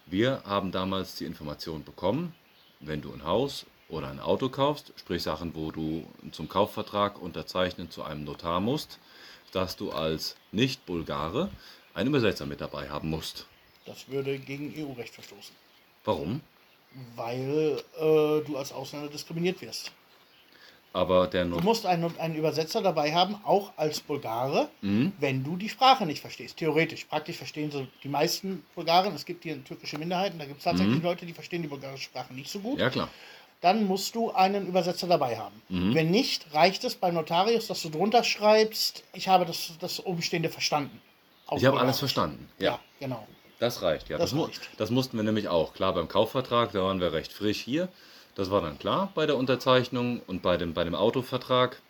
Wir 0.06 0.42
haben 0.46 0.72
damals 0.72 1.16
die 1.16 1.26
Information 1.26 1.84
bekommen, 1.84 2.36
wenn 2.80 3.02
du 3.02 3.12
ein 3.12 3.24
Haus 3.24 3.66
oder 3.90 4.10
ein 4.10 4.20
Auto 4.20 4.50
kaufst, 4.50 4.94
sprich 4.96 5.24
Sachen, 5.24 5.56
wo 5.56 5.72
du 5.72 6.06
zum 6.32 6.48
Kaufvertrag 6.48 7.20
unterzeichnen 7.22 7.90
zu 7.90 8.04
einem 8.04 8.24
Notar 8.24 8.60
musst, 8.60 9.00
dass 9.52 9.76
du 9.76 9.92
als 9.92 10.36
Nicht-Bulgare 10.52 11.50
einen 11.96 12.10
Übersetzer 12.10 12.46
mit 12.46 12.62
dabei 12.62 12.90
haben 12.90 13.10
musst. 13.10 13.48
Das 13.86 14.08
würde 14.08 14.38
gegen 14.38 14.74
EU-Recht 14.78 15.14
verstoßen, 15.16 15.56
Warum? 16.06 16.42
weil 17.16 17.82
äh, 17.98 18.46
du 18.46 18.58
als 18.58 18.72
Ausländer 18.72 19.10
diskriminiert 19.10 19.62
wirst. 19.62 19.92
Aber 20.92 21.28
der 21.28 21.44
Du 21.46 21.52
Not 21.52 21.64
musst 21.64 21.86
einen, 21.86 22.12
einen 22.20 22.36
Übersetzer 22.36 22.82
dabei 22.82 23.14
haben, 23.14 23.36
auch 23.44 23.72
als 23.78 24.00
Bulgare, 24.00 24.70
Mhm. 24.82 25.14
wenn 25.20 25.44
du 25.44 25.56
die 25.56 25.70
Sprache 25.70 26.06
nicht 26.06 26.20
verstehst. 26.22 26.58
Theoretisch. 26.58 27.06
Praktisch 27.06 27.38
verstehen 27.38 27.70
sie 27.72 27.88
die 28.04 28.10
meisten 28.10 28.64
Bulgaren. 28.76 29.14
Es 29.14 29.26
gibt 29.26 29.44
hier 29.44 29.64
türkische 29.64 29.98
Minderheiten, 30.00 30.40
da 30.40 30.46
gibt 30.46 30.58
es 30.58 30.64
tatsächlich 30.64 30.98
Mhm. 30.98 31.04
Leute, 31.04 31.26
die 31.28 31.34
verstehen 31.34 31.62
die 31.62 31.68
bulgarische 31.68 32.06
Sprache 32.06 32.34
nicht 32.34 32.50
so 32.50 32.60
gut. 32.60 32.80
Ja, 32.80 32.90
klar. 32.90 33.08
Dann 33.62 33.86
musst 33.86 34.16
du 34.16 34.32
einen 34.32 34.68
Übersetzer 34.68 35.06
dabei 35.08 35.38
haben. 35.38 35.62
Mhm. 35.70 35.94
Wenn 35.94 36.10
nicht, 36.12 36.54
reicht 36.54 36.84
es 36.86 36.96
beim 36.96 37.14
Notarius, 37.14 37.68
dass 37.68 37.82
du 37.84 37.90
drunter 37.90 38.24
schreibst, 38.24 39.04
ich 39.14 39.28
habe 39.28 39.46
das, 39.46 39.74
das 39.80 40.00
Umstehende 40.00 40.50
verstanden. 40.50 41.02
Ich 41.56 41.66
habe 41.66 41.80
alles 41.80 42.00
verstanden. 42.00 42.48
Ja, 42.58 42.72
Ja. 42.72 42.80
genau. 43.00 43.28
Das 43.60 43.82
reicht, 43.82 44.08
ja. 44.10 44.18
Das 44.18 44.30
Das, 44.32 44.38
mu 44.38 44.44
reicht. 44.46 44.62
das 44.78 44.90
mussten 44.90 45.18
wir 45.18 45.24
nämlich 45.24 45.50
auch. 45.50 45.74
Klar, 45.74 45.94
beim 45.94 46.08
Kaufvertrag, 46.08 46.72
da 46.72 46.82
waren 46.82 47.02
wir 47.02 47.12
recht 47.12 47.34
frisch 47.34 47.60
hier. 47.60 47.90
Das 48.40 48.50
war 48.50 48.62
dann 48.62 48.80
klar 48.80 49.12
bei 49.16 49.26
der 49.26 49.36
Unterzeichnung 49.36 50.22
und 50.26 50.42
bei 50.42 50.56
dem, 50.56 50.74
bei 50.74 50.86
dem 50.86 50.96
Autovertrag, 50.96 51.82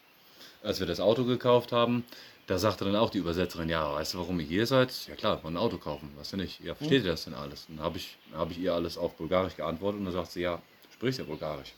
als 0.63 0.79
wir 0.79 0.87
das 0.87 0.99
Auto 0.99 1.23
gekauft 1.23 1.71
haben. 1.71 2.03
Da 2.47 2.57
sagte 2.57 2.85
dann 2.85 2.95
auch 2.95 3.11
die 3.11 3.19
Übersetzerin, 3.19 3.69
ja, 3.69 3.93
weißt 3.93 4.15
du, 4.15 4.17
warum 4.17 4.39
ihr 4.39 4.47
hier 4.47 4.65
seid? 4.65 4.91
Ja 5.07 5.13
klar, 5.13 5.37
wir 5.37 5.43
wollen 5.43 5.57
ein 5.57 5.61
Auto 5.61 5.77
kaufen. 5.77 6.11
Was 6.17 6.31
denn 6.31 6.39
nicht? 6.39 6.59
Ja, 6.61 6.73
versteht 6.73 7.03
ihr 7.03 7.11
das 7.11 7.25
denn 7.25 7.35
alles? 7.35 7.67
Und 7.69 7.77
dann 7.77 7.85
habe 7.85 7.99
ich, 7.99 8.17
hab 8.33 8.49
ich 8.49 8.57
ihr 8.57 8.73
alles 8.73 8.97
auf 8.97 9.13
Bulgarisch 9.13 9.57
geantwortet 9.57 9.99
und 9.99 10.05
dann 10.05 10.13
sagt 10.15 10.31
sie, 10.31 10.41
ja, 10.41 10.55
du 10.55 10.93
sprichst 10.95 11.19
ja 11.19 11.25
Bulgarisch. 11.25 11.75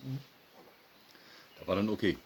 Da 1.59 1.67
war 1.67 1.75
dann 1.75 1.89
okay. 1.89 2.17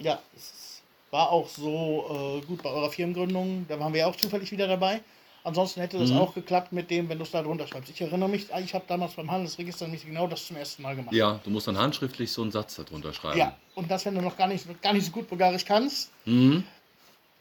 Ja, 0.00 0.20
es 0.36 0.82
war 1.10 1.30
auch 1.30 1.48
so 1.48 2.42
äh, 2.42 2.46
gut 2.46 2.62
bei 2.62 2.68
eurer 2.68 2.90
Firmengründung. 2.90 3.64
Da 3.70 3.80
waren 3.80 3.94
wir 3.94 4.00
ja 4.00 4.06
auch 4.06 4.16
zufällig 4.16 4.52
wieder 4.52 4.68
dabei. 4.68 5.00
Ansonsten 5.46 5.80
hätte 5.82 5.98
das 5.98 6.08
Mhm. 6.10 6.16
auch 6.18 6.34
geklappt 6.34 6.72
mit 6.72 6.90
dem, 6.90 7.08
wenn 7.10 7.18
du 7.18 7.24
es 7.24 7.30
da 7.30 7.42
drunter 7.42 7.66
schreibst. 7.66 7.90
Ich 7.90 8.00
erinnere 8.00 8.30
mich, 8.30 8.46
ich 8.64 8.74
habe 8.74 8.84
damals 8.88 9.12
beim 9.12 9.30
Handelsregister 9.30 9.84
nämlich 9.84 10.06
genau 10.06 10.26
das 10.26 10.46
zum 10.46 10.56
ersten 10.56 10.82
Mal 10.82 10.96
gemacht. 10.96 11.14
Ja, 11.14 11.38
du 11.44 11.50
musst 11.50 11.66
dann 11.68 11.76
handschriftlich 11.76 12.32
so 12.32 12.40
einen 12.42 12.50
Satz 12.50 12.76
darunter 12.76 13.12
schreiben. 13.12 13.38
Ja, 13.38 13.54
und 13.74 13.90
das, 13.90 14.06
wenn 14.06 14.14
du 14.14 14.22
noch 14.22 14.36
gar 14.38 14.48
nicht, 14.48 14.64
gar 14.82 14.94
nicht 14.94 15.04
so 15.04 15.12
gut 15.12 15.28
Bulgarisch 15.28 15.66
kannst. 15.66 16.10
Mhm. 16.24 16.64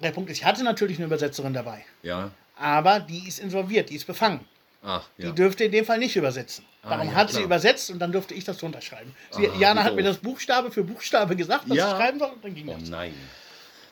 Der 0.01 0.11
Punkt 0.11 0.29
ist, 0.29 0.39
ich 0.39 0.43
hatte 0.45 0.63
natürlich 0.65 0.97
eine 0.97 1.05
Übersetzerin 1.05 1.53
dabei. 1.53 1.85
Ja. 2.01 2.29
Aber 2.59 2.99
die 2.99 3.25
ist 3.25 3.39
insolviert, 3.39 3.89
die 3.89 3.95
ist 3.95 4.05
befangen. 4.05 4.41
Ach, 4.85 5.03
ja. 5.17 5.27
Die 5.29 5.35
dürfte 5.35 5.63
in 5.63 5.71
dem 5.71 5.85
Fall 5.85 5.97
nicht 5.97 6.17
übersetzen. 6.17 6.65
Ah, 6.81 6.89
Darum 6.89 7.07
ja, 7.07 7.13
hat 7.15 7.29
sie 7.29 7.35
klar. 7.35 7.45
übersetzt 7.45 7.89
und 7.89 7.99
dann 7.99 8.11
durfte 8.11 8.33
ich 8.33 8.43
das 8.43 8.57
drunter 8.57 8.81
schreiben. 8.81 9.15
Sie, 9.31 9.47
Jana 9.57 9.81
hat 9.85 9.95
mir 9.95 10.03
das 10.03 10.17
Buchstabe 10.17 10.71
für 10.71 10.83
Buchstabe 10.83 11.37
gesagt, 11.37 11.69
was 11.69 11.77
Ja. 11.77 11.91
ich 11.91 11.97
schreiben 11.97 12.19
soll, 12.19 12.31
und 12.31 12.43
dann 12.43 12.53
ging 12.53 12.67
Oh 12.67 12.75
das. 12.77 12.89
nein. 12.89 13.13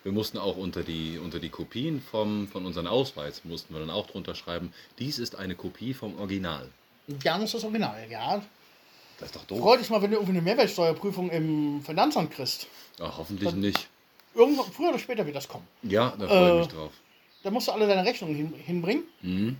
Wir 0.03 0.11
mussten 0.11 0.37
auch 0.37 0.57
unter 0.57 0.81
die, 0.83 1.19
unter 1.19 1.39
die 1.39 1.49
Kopien 1.49 2.01
vom, 2.01 2.47
von 2.47 2.65
unseren 2.65 2.87
Ausweis, 2.87 3.41
mussten 3.45 3.73
wir 3.73 3.79
dann 3.81 3.89
auch 3.91 4.07
drunter 4.07 4.33
schreiben, 4.35 4.73
dies 4.99 5.19
ist 5.19 5.35
eine 5.35 5.55
Kopie 5.55 5.93
vom 5.93 6.17
Original. 6.19 6.67
Ja, 7.23 7.37
muss 7.37 7.51
das 7.51 7.63
Original, 7.63 8.03
ja. 8.09 8.41
Das 9.19 9.27
ist 9.29 9.35
doch 9.35 9.43
doof. 9.45 9.59
Freu 9.59 9.77
dich 9.77 9.89
mal, 9.91 10.01
wenn 10.01 10.09
du 10.11 10.17
irgendwie 10.17 10.33
eine 10.33 10.41
Mehrwertsteuerprüfung 10.41 11.29
im 11.29 11.81
Finanzamt 11.83 12.31
kriegst. 12.31 12.65
Ach, 12.99 13.17
hoffentlich 13.19 13.53
nicht. 13.53 13.87
Irgendwann, 14.33 14.71
früher 14.71 14.89
oder 14.89 14.99
später 14.99 15.25
wird 15.25 15.35
das 15.35 15.47
kommen. 15.47 15.67
Ja, 15.83 16.13
da 16.17 16.27
freue 16.27 16.47
ich 16.49 16.55
Äh, 16.55 16.59
mich 16.59 16.67
drauf. 16.69 16.91
Da 17.43 17.51
musst 17.51 17.67
du 17.67 17.71
alle 17.73 17.87
deine 17.87 18.03
Rechnungen 18.05 18.35
hin, 18.35 18.53
hinbringen. 18.65 19.03
Mhm. 19.21 19.57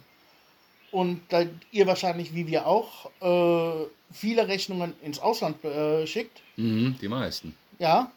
Und 0.92 1.22
da 1.30 1.44
ihr 1.72 1.88
wahrscheinlich, 1.88 2.34
wie 2.36 2.48
wir 2.48 2.66
auch, 2.68 3.10
äh, 3.22 3.86
viele 4.12 4.48
Rechnungen 4.48 4.94
ins 5.04 5.20
Ausland 5.20 5.64
äh, 5.64 6.06
schickt, 6.08 6.42
Mhm, 6.58 6.98
die 7.02 7.08
meisten. 7.08 7.56
ja, 7.80 8.12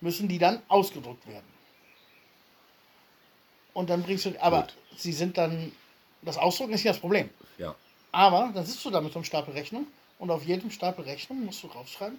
müssen 0.00 0.28
die 0.28 0.38
dann 0.38 0.62
ausgedruckt 0.68 1.26
werden. 1.26 1.46
Und 3.72 3.90
dann 3.90 4.02
bringst 4.02 4.26
du, 4.26 4.32
aber 4.42 4.62
Gut. 4.62 4.74
sie 4.96 5.12
sind 5.12 5.38
dann, 5.38 5.72
das 6.22 6.36
Ausdrucken 6.36 6.72
ist 6.72 6.84
nicht 6.84 6.94
das 6.94 7.00
Problem. 7.00 7.30
Ja. 7.58 7.74
Aber 8.12 8.50
dann 8.54 8.66
sitzt 8.66 8.84
du 8.84 8.90
da 8.90 9.00
mit 9.00 9.12
so 9.12 9.18
einem 9.18 9.24
Stapel 9.24 9.54
Rechnung 9.54 9.86
und 10.18 10.30
auf 10.30 10.44
jedem 10.44 10.70
Stapel 10.70 11.04
Rechnung 11.04 11.44
musst 11.44 11.62
du 11.62 11.68
draufschreiben, 11.68 12.18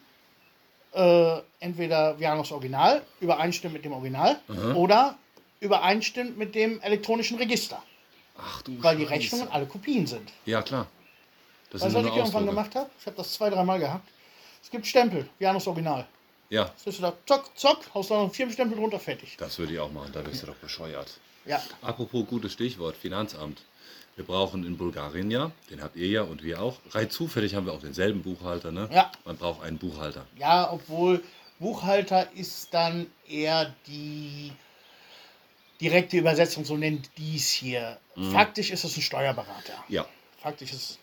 äh, 0.94 1.40
entweder 1.60 2.20
wir 2.20 2.30
haben 2.30 2.40
das 2.40 2.52
Original, 2.52 3.02
übereinstimmt 3.20 3.74
mit 3.74 3.86
dem 3.86 3.94
Original 3.94 4.40
Aha. 4.48 4.74
oder 4.74 5.18
übereinstimmt 5.60 6.38
mit 6.38 6.56
dem 6.56 6.82
elektronischen 6.82 7.38
Register, 7.38 7.82
Ach 8.38 8.62
du 8.64 8.82
weil 8.82 8.98
die 8.98 9.04
Scheiße. 9.04 9.14
Rechnungen 9.14 9.48
alle 9.50 9.66
Kopien 9.68 10.08
sind. 10.08 10.32
Ja, 10.46 10.62
klar. 10.62 10.88
Das 11.70 11.82
Weißt 11.82 11.96
du, 11.96 12.00
was 12.00 12.06
ich 12.08 12.16
irgendwann 12.16 12.46
gemacht 12.46 12.76
habe? 12.76 12.90
Ich 13.00 13.06
habe 13.06 13.16
das 13.16 13.32
zwei, 13.34 13.50
dreimal 13.50 13.80
gehabt. 13.80 14.08
Es 14.62 14.70
gibt 14.70 14.86
Stempel, 14.86 15.30
Janus 15.40 15.68
Original. 15.68 16.06
Ja, 16.52 16.66
Jetzt 16.66 16.86
bist 16.86 16.98
du 17.00 17.04
da, 17.04 17.14
zock, 17.26 17.50
zock, 17.58 17.80
haust 17.94 18.12
da 18.12 18.16
noch 18.22 18.34
vier 18.34 18.52
Stempel 18.52 18.78
drunter, 18.78 19.00
fertig. 19.00 19.36
das 19.38 19.58
würde 19.58 19.74
ich 19.74 19.80
auch 19.80 19.92
machen. 19.92 20.12
Da 20.14 20.22
bist 20.22 20.44
du 20.44 20.48
doch 20.48 20.56
bescheuert. 20.56 21.10
Ja, 21.46 21.62
Apropos 21.82 22.28
gutes 22.28 22.52
Stichwort, 22.54 22.96
Finanzamt. 22.96 23.64
Wir 24.18 24.26
brauchen 24.26 24.66
in 24.66 24.78
Bulgarien 24.78 25.32
ja, 25.32 25.52
den 25.70 25.82
habt 25.82 25.96
ihr 25.96 26.08
ja 26.08 26.22
und 26.24 26.44
wir 26.44 26.62
auch. 26.62 26.78
Rein 26.92 27.10
zufällig 27.10 27.56
haben 27.56 27.66
wir 27.66 27.74
auch 27.74 27.80
denselben 27.80 28.22
Buchhalter, 28.22 28.72
ne? 28.72 28.90
Ja. 28.92 29.10
Man 29.26 29.38
braucht 29.38 29.64
einen 29.64 29.78
Buchhalter. 29.78 30.26
ja, 30.38 30.70
obwohl 30.72 31.24
Buchhalter 31.60 32.30
ist 32.34 32.74
dann 32.74 33.08
eher 33.30 33.74
die 33.88 34.52
direkte 35.80 36.18
Übersetzung, 36.18 36.66
so 36.66 36.76
nennt 36.76 37.10
dies 37.18 37.50
hier. 37.50 37.98
Faktisch 38.34 38.72
ist 38.72 38.84
es 38.84 38.98
ein 38.98 39.02
Steuerberater. 39.02 39.74
Ja, 39.88 40.06
Faktisch 40.42 40.74
ist 40.74 41.00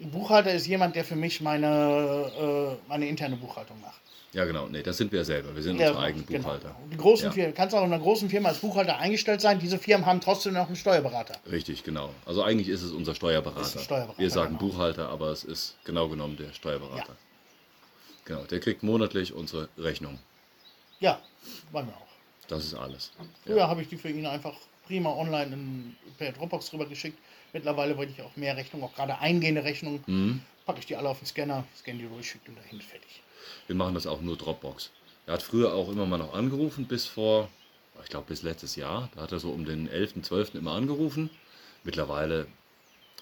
ein 0.00 0.10
Buchhalter 0.10 0.52
ist 0.52 0.66
jemand, 0.66 0.96
der 0.96 1.04
für 1.04 1.16
mich 1.16 1.40
meine, 1.40 2.78
äh, 2.82 2.88
meine 2.88 3.06
interne 3.06 3.36
Buchhaltung 3.36 3.80
macht. 3.80 4.00
Ja 4.32 4.44
genau. 4.44 4.66
Nee, 4.66 4.82
das 4.82 4.96
sind 4.96 5.10
wir 5.12 5.24
selber. 5.24 5.54
Wir 5.54 5.62
sind 5.62 5.78
Ja, 5.78 5.88
unsere 5.88 6.04
eigenen 6.04 6.26
genau. 6.26 6.38
Buchhalter. 6.44 6.76
Die 6.92 6.96
großen 6.96 7.26
Ja. 7.26 7.32
Firmen, 7.32 7.54
kannst 7.54 7.74
auch 7.74 7.84
in 7.84 7.92
einer 7.92 8.02
großen 8.02 8.28
Firma 8.28 8.50
als 8.50 8.58
Buchhalter 8.58 8.98
eingestellt 8.98 9.40
sein. 9.40 9.58
Diese 9.58 9.78
Firmen 9.78 10.06
haben 10.06 10.20
trotzdem 10.20 10.54
noch 10.54 10.66
einen 10.66 10.76
Steuerberater. 10.76 11.36
Richtig, 11.50 11.84
genau. 11.84 12.10
Also 12.26 12.42
eigentlich 12.42 12.68
ist 12.68 12.82
es 12.82 12.92
unser 12.92 13.14
Steuerberater. 13.14 13.78
Steuerberater, 13.80 14.18
wir 14.18 14.30
sagen 14.30 14.58
genau. 14.58 14.72
Buchhalter, 14.72 15.08
aber 15.08 15.28
es 15.28 15.44
ist 15.44 15.76
genau 15.84 16.08
genommen 16.08 16.36
der 16.36 16.52
Steuerberater. 16.52 17.08
Ja. 17.12 17.16
Genau, 18.24 18.42
der 18.44 18.60
kriegt 18.60 18.82
monatlich 18.82 19.32
unsere 19.32 19.68
Rechnung. 19.78 20.18
Ja, 21.00 21.20
bei 21.72 21.82
mir 21.82 21.92
auch. 21.92 22.06
Das 22.48 22.64
ist 22.64 22.74
alles. 22.74 23.12
Früher 23.44 23.68
habe 23.68 23.82
ich 23.82 23.88
die 23.88 23.96
für 23.96 24.10
ihn 24.10 24.26
einfach 24.26 24.54
prima 24.86 25.10
online 25.10 25.52
in, 25.54 25.96
per 26.18 26.32
Dropbox 26.32 26.72
rüber 26.72 26.86
geschickt. 26.86 27.18
Mittlerweile 27.52 27.96
wollte 27.96 28.12
ich 28.12 28.22
auch 28.22 28.34
mehr 28.36 28.56
Rechnungen, 28.56 28.86
auch 28.86 28.94
gerade 28.94 29.18
eingehende 29.18 29.64
Rechnungen. 29.64 30.02
Mhm. 30.06 30.42
Packe 30.66 30.80
ich 30.80 30.86
die 30.86 30.96
alle 30.96 31.08
auf 31.08 31.18
den 31.18 31.26
Scanner, 31.26 31.64
scanne 31.78 31.98
die 31.98 32.06
durch, 32.08 32.28
schicke 32.30 32.50
die 32.50 32.54
dahin, 32.56 32.80
fertig. 32.80 33.22
Wir 33.66 33.76
machen 33.76 33.94
das 33.94 34.06
auch 34.06 34.20
nur 34.20 34.36
Dropbox. 34.36 34.90
Er 35.26 35.34
hat 35.34 35.42
früher 35.42 35.74
auch 35.74 35.88
immer 35.90 36.06
mal 36.06 36.18
noch 36.18 36.34
angerufen, 36.34 36.86
bis 36.86 37.06
vor, 37.06 37.48
ich 38.02 38.08
glaube 38.10 38.26
bis 38.28 38.42
letztes 38.42 38.76
Jahr. 38.76 39.08
Da 39.14 39.22
hat 39.22 39.32
er 39.32 39.40
so 39.40 39.50
um 39.50 39.64
den 39.64 39.88
11., 39.88 40.22
12. 40.22 40.54
immer 40.54 40.72
angerufen. 40.72 41.28
Mittlerweile, 41.84 42.46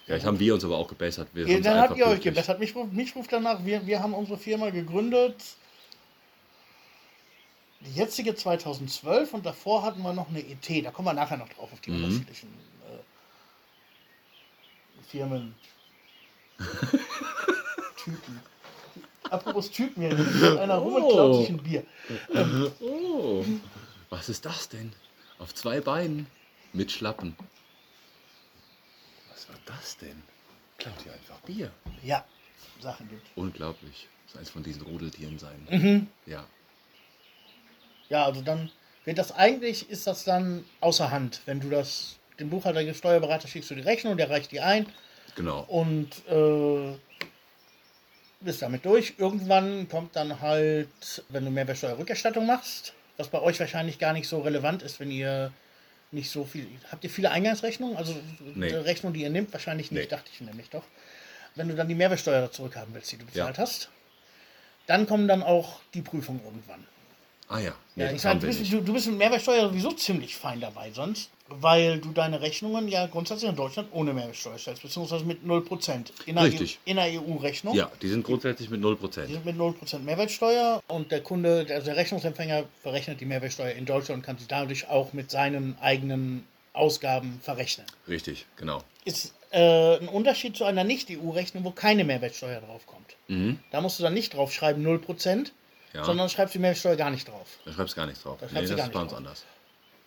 vielleicht 0.05 0.25
haben 0.25 0.39
wir 0.39 0.53
uns 0.53 0.63
aber 0.63 0.77
auch 0.77 0.87
gebessert. 0.87 1.27
Wir 1.33 1.47
Ja, 1.47 1.59
dann 1.59 1.79
habt 1.79 1.97
ihr 1.97 2.07
euch 2.07 2.21
gebessert. 2.21 2.59
Mich, 2.59 2.73
ruft- 2.75 2.93
mich 2.93 3.15
ruft 3.15 3.31
danach, 3.33 3.65
wir, 3.65 3.85
wir 3.85 4.01
haben 4.01 4.13
unsere 4.13 4.37
Firma 4.37 4.69
gegründet. 4.69 5.35
Die 7.81 7.93
jetzige 7.93 8.33
2012 8.35 9.33
und 9.33 9.45
davor 9.45 9.83
hatten 9.83 10.01
wir 10.01 10.11
noch 10.13 10.29
eine 10.29 10.39
ET. 10.39 10.67
Da 10.85 10.89
kommen 10.91 11.07
wir 11.09 11.13
nachher 11.13 11.37
noch 11.37 11.49
drauf, 11.49 11.71
auf 11.71 11.79
die 11.81 11.91
Mhm. 11.91 12.03
unterschiedlichen 12.05 12.47
äh, 12.89 13.03
Firmen. 15.09 15.53
Typen. 18.03 18.39
Apropos 19.29 19.69
Typen 19.71 20.01
hier, 20.03 20.11
ist 20.17 20.43
einer 20.57 20.75
rum 20.75 20.93
und 20.95 21.09
klaut 21.11 21.35
sich 21.41 21.49
ein 21.49 21.57
Bier. 21.57 21.83
Oh, 22.79 23.43
was 24.09 24.29
ist 24.29 24.45
das 24.45 24.69
denn? 24.69 24.93
Auf 25.39 25.53
zwei 25.53 25.81
Beinen 25.81 26.27
mit 26.73 26.91
Schlappen. 26.91 27.35
Was 29.31 29.47
war 29.49 29.55
das 29.65 29.97
denn? 29.97 30.21
Klaut 30.77 30.95
ihr 31.05 31.13
einfach 31.13 31.39
Bier. 31.41 31.71
Ja, 32.03 32.25
Sachen 32.79 33.09
gibt. 33.09 33.25
Unglaublich. 33.35 34.07
Soll 34.27 34.39
eins 34.41 34.49
von 34.49 34.63
diesen 34.63 34.81
Rudeltieren 34.83 35.39
sein. 35.39 35.67
Mhm. 35.69 36.07
Ja. 36.25 36.45
Ja, 38.09 38.25
also 38.25 38.41
dann 38.41 38.71
wird 39.05 39.17
das 39.17 39.31
eigentlich, 39.31 39.89
ist 39.89 40.07
das 40.07 40.23
dann 40.23 40.63
außer 40.81 41.11
Hand. 41.11 41.41
Wenn 41.45 41.59
du 41.59 41.69
das 41.69 42.17
dem 42.39 42.49
Buchhalter, 42.49 42.83
dem 42.83 42.93
Steuerberater 42.93 43.47
schickst 43.47 43.71
du 43.71 43.75
die 43.75 43.81
Rechnung, 43.81 44.15
der 44.17 44.29
reicht 44.29 44.51
die 44.51 44.59
ein 44.59 44.85
Genau. 45.35 45.61
und 45.67 46.09
äh, 46.27 46.97
bist 48.39 48.61
damit 48.61 48.85
durch. 48.85 49.15
Irgendwann 49.17 49.87
kommt 49.89 50.15
dann 50.15 50.41
halt, 50.41 50.89
wenn 51.29 51.45
du 51.45 51.51
Mehrwertsteuerrückerstattung 51.51 52.45
machst, 52.45 52.93
was 53.17 53.27
bei 53.29 53.41
euch 53.41 53.59
wahrscheinlich 53.59 53.99
gar 53.99 54.13
nicht 54.13 54.27
so 54.27 54.41
relevant 54.41 54.83
ist, 54.83 54.99
wenn 54.99 55.11
ihr 55.11 55.51
nicht 56.11 56.29
so 56.29 56.45
viel. 56.45 56.67
Habt 56.91 57.03
ihr 57.03 57.09
viele 57.09 57.31
Eingangsrechnungen? 57.31 57.97
Also 57.97 58.15
Nee. 58.55 58.69
die 58.69 58.75
Rechnung, 58.75 59.13
die 59.13 59.21
ihr 59.23 59.29
nehmt, 59.29 59.51
wahrscheinlich 59.53 59.91
nicht, 59.91 60.03
Nee. 60.03 60.07
dachte 60.07 60.29
ich 60.33 60.39
nämlich 60.41 60.69
doch. 60.69 60.83
Wenn 61.55 61.67
du 61.67 61.75
dann 61.75 61.87
die 61.87 61.95
Mehrwertsteuer 61.95 62.51
zurückhaben 62.51 62.93
willst, 62.93 63.11
die 63.11 63.17
du 63.17 63.23
Ja. 63.25 63.45
bezahlt 63.45 63.57
hast, 63.57 63.89
dann 64.85 65.07
kommen 65.07 65.27
dann 65.27 65.43
auch 65.43 65.79
die 65.93 66.01
Prüfungen 66.01 66.41
irgendwann. 66.45 66.85
Ah 67.49 67.59
ja. 67.59 67.73
Nee, 67.95 68.05
Ja, 68.05 68.11
ich 68.11 68.21
sag, 68.21 68.39
du, 68.39 68.45
bist, 68.47 68.71
du, 68.71 68.81
du 68.81 68.93
bist 68.93 69.07
mit 69.07 69.17
Mehrwertsteuer 69.17 69.67
sowieso 69.69 69.91
ziemlich 69.93 70.35
fein 70.35 70.59
dabei 70.61 70.91
sonst, 70.91 71.29
weil 71.49 71.99
du 71.99 72.11
deine 72.11 72.41
Rechnungen 72.41 72.87
ja 72.87 73.07
grundsätzlich 73.07 73.49
in 73.49 73.55
Deutschland 73.55 73.89
ohne 73.91 74.13
Mehrwertsteuer 74.13 74.57
stellst, 74.57 74.81
beziehungsweise 74.81 75.25
mit 75.25 75.43
0% 75.43 76.11
in 76.25 76.35
der, 76.35 76.43
Richtig. 76.45 76.79
in 76.85 76.97
EU-Rechnung. 76.99 77.75
Ja, 77.75 77.91
die 78.01 78.07
sind 78.09 78.23
grundsätzlich 78.25 78.69
mit 78.69 78.81
0%. 78.81 79.25
Die 79.27 79.33
sind 79.33 79.45
mit 79.45 79.55
0% 79.55 79.99
Mehrwertsteuer 79.99 80.81
und 80.87 81.11
der 81.11 81.21
Kunde, 81.21 81.65
also 81.69 81.85
der 81.85 81.95
Rechnungsempfänger 81.95 82.63
verrechnet 82.81 83.21
die 83.21 83.25
Mehrwertsteuer 83.25 83.71
in 83.71 83.85
Deutschland 83.85 84.19
und 84.19 84.25
kann 84.25 84.37
sie 84.37 84.47
dadurch 84.47 84.89
auch 84.89 85.13
mit 85.13 85.31
seinen 85.31 85.77
eigenen 85.79 86.45
Ausgaben 86.73 87.39
verrechnen. 87.41 87.87
Richtig, 88.07 88.45
genau. 88.55 88.83
Ist 89.05 89.33
äh, 89.51 89.97
ein 89.97 90.09
Unterschied 90.09 90.55
zu 90.57 90.65
einer 90.65 90.83
Nicht-EU-Rechnung, 90.83 91.63
wo 91.63 91.71
keine 91.71 92.03
Mehrwertsteuer 92.03 92.59
draufkommt. 92.61 93.15
Mhm. 93.27 93.59
Da 93.71 93.81
musst 93.81 93.97
du 93.99 94.03
dann 94.03 94.13
nicht 94.13 94.33
draufschreiben 94.35 94.85
0%, 94.85 95.51
Ja. 95.93 96.03
sondern 96.03 96.29
schreibst 96.29 96.53
die 96.53 96.59
Mehrwertsteuer 96.59 96.97
gar 96.97 97.09
nicht 97.09 97.27
drauf. 97.27 97.47
da 97.65 97.71
schreibst 97.71 97.95
gar 97.95 98.05
nichts 98.05 98.21
drauf. 98.23 98.37
Da 98.39 98.45
Nee, 98.47 98.51
schreibst 98.51 98.71
das 98.71 98.77
gar 98.77 98.87
ist 98.87 98.93
bei 98.93 98.99
nicht 98.99 99.03
uns 99.03 99.11
drauf. 99.11 99.17
anders. 99.17 99.45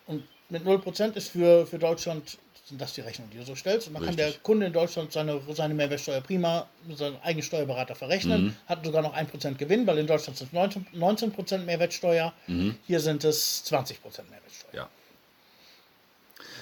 Und 0.07 0.23
mit 0.51 0.65
0% 0.65 1.15
ist 1.15 1.29
für, 1.29 1.65
für 1.65 1.79
Deutschland, 1.79 2.37
sind 2.65 2.79
das 2.79 2.93
die 2.93 3.01
Rechnungen, 3.01 3.31
die 3.31 3.37
du 3.37 3.43
so 3.43 3.55
stellst. 3.55 3.87
Und 3.87 3.95
dann 3.95 4.05
kann 4.05 4.15
der 4.15 4.27
Richtig. 4.27 4.43
Kunde 4.43 4.65
in 4.67 4.73
Deutschland 4.73 5.11
seine, 5.11 5.41
seine 5.53 5.73
Mehrwertsteuer 5.73 6.21
prima 6.21 6.67
mit 6.85 6.97
seinem 6.97 7.17
eigenen 7.23 7.43
Steuerberater 7.43 7.95
verrechnen. 7.95 8.43
Mhm. 8.43 8.55
Hat 8.67 8.85
sogar 8.85 9.01
noch 9.01 9.15
1% 9.15 9.55
Gewinn, 9.55 9.87
weil 9.87 9.97
in 9.97 10.07
Deutschland 10.07 10.37
sind 10.37 10.53
es 10.53 10.57
19%, 10.57 10.83
19 10.93 11.65
Mehrwertsteuer. 11.65 12.33
Mhm. 12.47 12.75
Hier 12.85 12.99
sind 12.99 13.23
es 13.23 13.65
20% 13.65 13.95
Mehrwertsteuer. 14.29 14.73
Ja. 14.73 14.89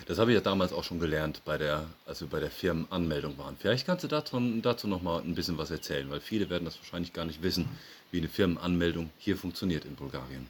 Das 0.08 0.18
habe 0.18 0.32
ich 0.32 0.36
ja 0.36 0.42
damals 0.42 0.72
auch 0.74 0.84
schon 0.84 1.00
gelernt, 1.00 1.42
bei 1.46 1.58
der, 1.58 1.86
als 2.06 2.22
wir 2.22 2.28
bei 2.28 2.40
der 2.40 2.50
Firmenanmeldung 2.50 3.38
waren. 3.38 3.58
Vielleicht 3.60 3.86
kannst 3.86 4.04
du 4.04 4.08
dazu, 4.08 4.40
dazu 4.62 4.88
noch 4.88 5.02
mal 5.02 5.22
ein 5.22 5.36
bisschen 5.36 5.58
was 5.58 5.70
erzählen, 5.70 6.10
weil 6.10 6.20
viele 6.20 6.50
werden 6.50 6.66
das 6.66 6.78
wahrscheinlich 6.80 7.14
gar 7.14 7.26
nicht 7.26 7.44
wissen, 7.44 7.70
wie 8.12 8.18
eine 8.18 8.28
Firmenanmeldung 8.28 9.12
hier 9.20 9.38
funktioniert 9.38 9.86
in 9.86 9.96
Bulgarien. 9.96 10.48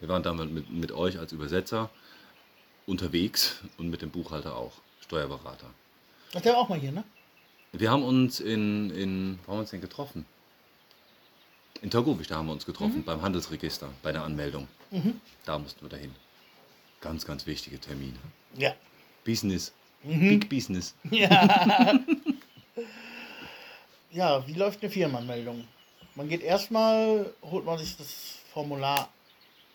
Wir 0.00 0.08
waren 0.08 0.22
damals 0.22 0.50
mit, 0.50 0.70
mit 0.70 0.92
euch 0.92 1.18
als 1.18 1.32
Übersetzer 1.32 1.90
unterwegs 2.86 3.60
und 3.78 3.90
mit 3.90 4.02
dem 4.02 4.10
Buchhalter 4.10 4.56
auch, 4.56 4.72
Steuerberater. 5.00 5.66
Das 6.32 6.42
der 6.42 6.52
war 6.52 6.60
auch 6.60 6.68
mal 6.68 6.78
hier, 6.78 6.92
ne? 6.92 7.04
Wir 7.72 7.90
haben 7.90 8.02
uns 8.02 8.40
in, 8.40 8.90
in 8.90 9.38
wo 9.44 9.52
haben 9.52 9.58
wir 9.58 9.60
uns 9.60 9.70
denn 9.70 9.80
getroffen? 9.80 10.26
In 11.80 11.90
Targovic, 11.90 12.28
da 12.28 12.36
haben 12.36 12.46
wir 12.46 12.52
uns 12.52 12.66
getroffen, 12.66 13.02
beim 13.02 13.22
Handelsregister, 13.22 13.88
bei 14.02 14.12
der 14.12 14.22
Anmeldung. 14.22 14.68
Mhm. 14.90 15.20
Da 15.44 15.58
mussten 15.58 15.82
wir 15.82 15.88
dahin. 15.88 16.14
Ganz, 17.00 17.26
ganz 17.26 17.46
wichtige 17.46 17.80
Termine. 17.80 18.18
Ja. 18.56 18.74
Business. 19.24 19.72
Mhm. 20.04 20.28
Big 20.28 20.48
Business. 20.48 20.94
Ja. 21.10 21.98
ja, 24.10 24.46
wie 24.46 24.54
läuft 24.54 24.82
eine 24.82 24.90
Firmenanmeldung? 24.90 25.66
Man 26.14 26.28
geht 26.28 26.42
erstmal, 26.42 27.32
holt 27.42 27.64
man 27.64 27.78
sich 27.78 27.96
das 27.96 28.38
Formular 28.52 29.08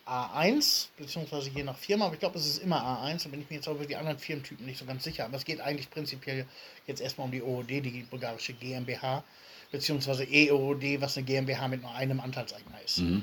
A1, 0.08 0.88
beziehungsweise 0.96 1.50
je 1.50 1.62
nach 1.62 1.76
Firma, 1.76 2.06
aber 2.06 2.14
ich 2.14 2.20
glaube, 2.20 2.38
es 2.38 2.46
ist 2.46 2.62
immer 2.62 2.82
A1, 2.82 3.24
da 3.24 3.28
bin 3.28 3.42
ich 3.42 3.50
mir 3.50 3.56
jetzt 3.56 3.68
auch 3.68 3.74
über 3.74 3.84
die 3.84 3.96
anderen 3.96 4.18
Firmentypen 4.18 4.64
nicht 4.64 4.78
so 4.78 4.86
ganz 4.86 5.04
sicher, 5.04 5.26
aber 5.26 5.36
es 5.36 5.44
geht 5.44 5.60
eigentlich 5.60 5.90
prinzipiell 5.90 6.46
jetzt 6.86 7.00
erstmal 7.00 7.26
um 7.26 7.30
die 7.30 7.42
OOD, 7.42 7.68
die 7.68 8.06
bulgarische 8.08 8.54
GmbH, 8.54 9.22
beziehungsweise 9.70 10.24
EOD, 10.24 11.00
was 11.00 11.16
eine 11.16 11.26
GmbH 11.26 11.68
mit 11.68 11.82
nur 11.82 11.94
einem 11.94 12.20
Anteilseigner 12.20 12.80
ist. 12.82 12.98
Mhm. 12.98 13.22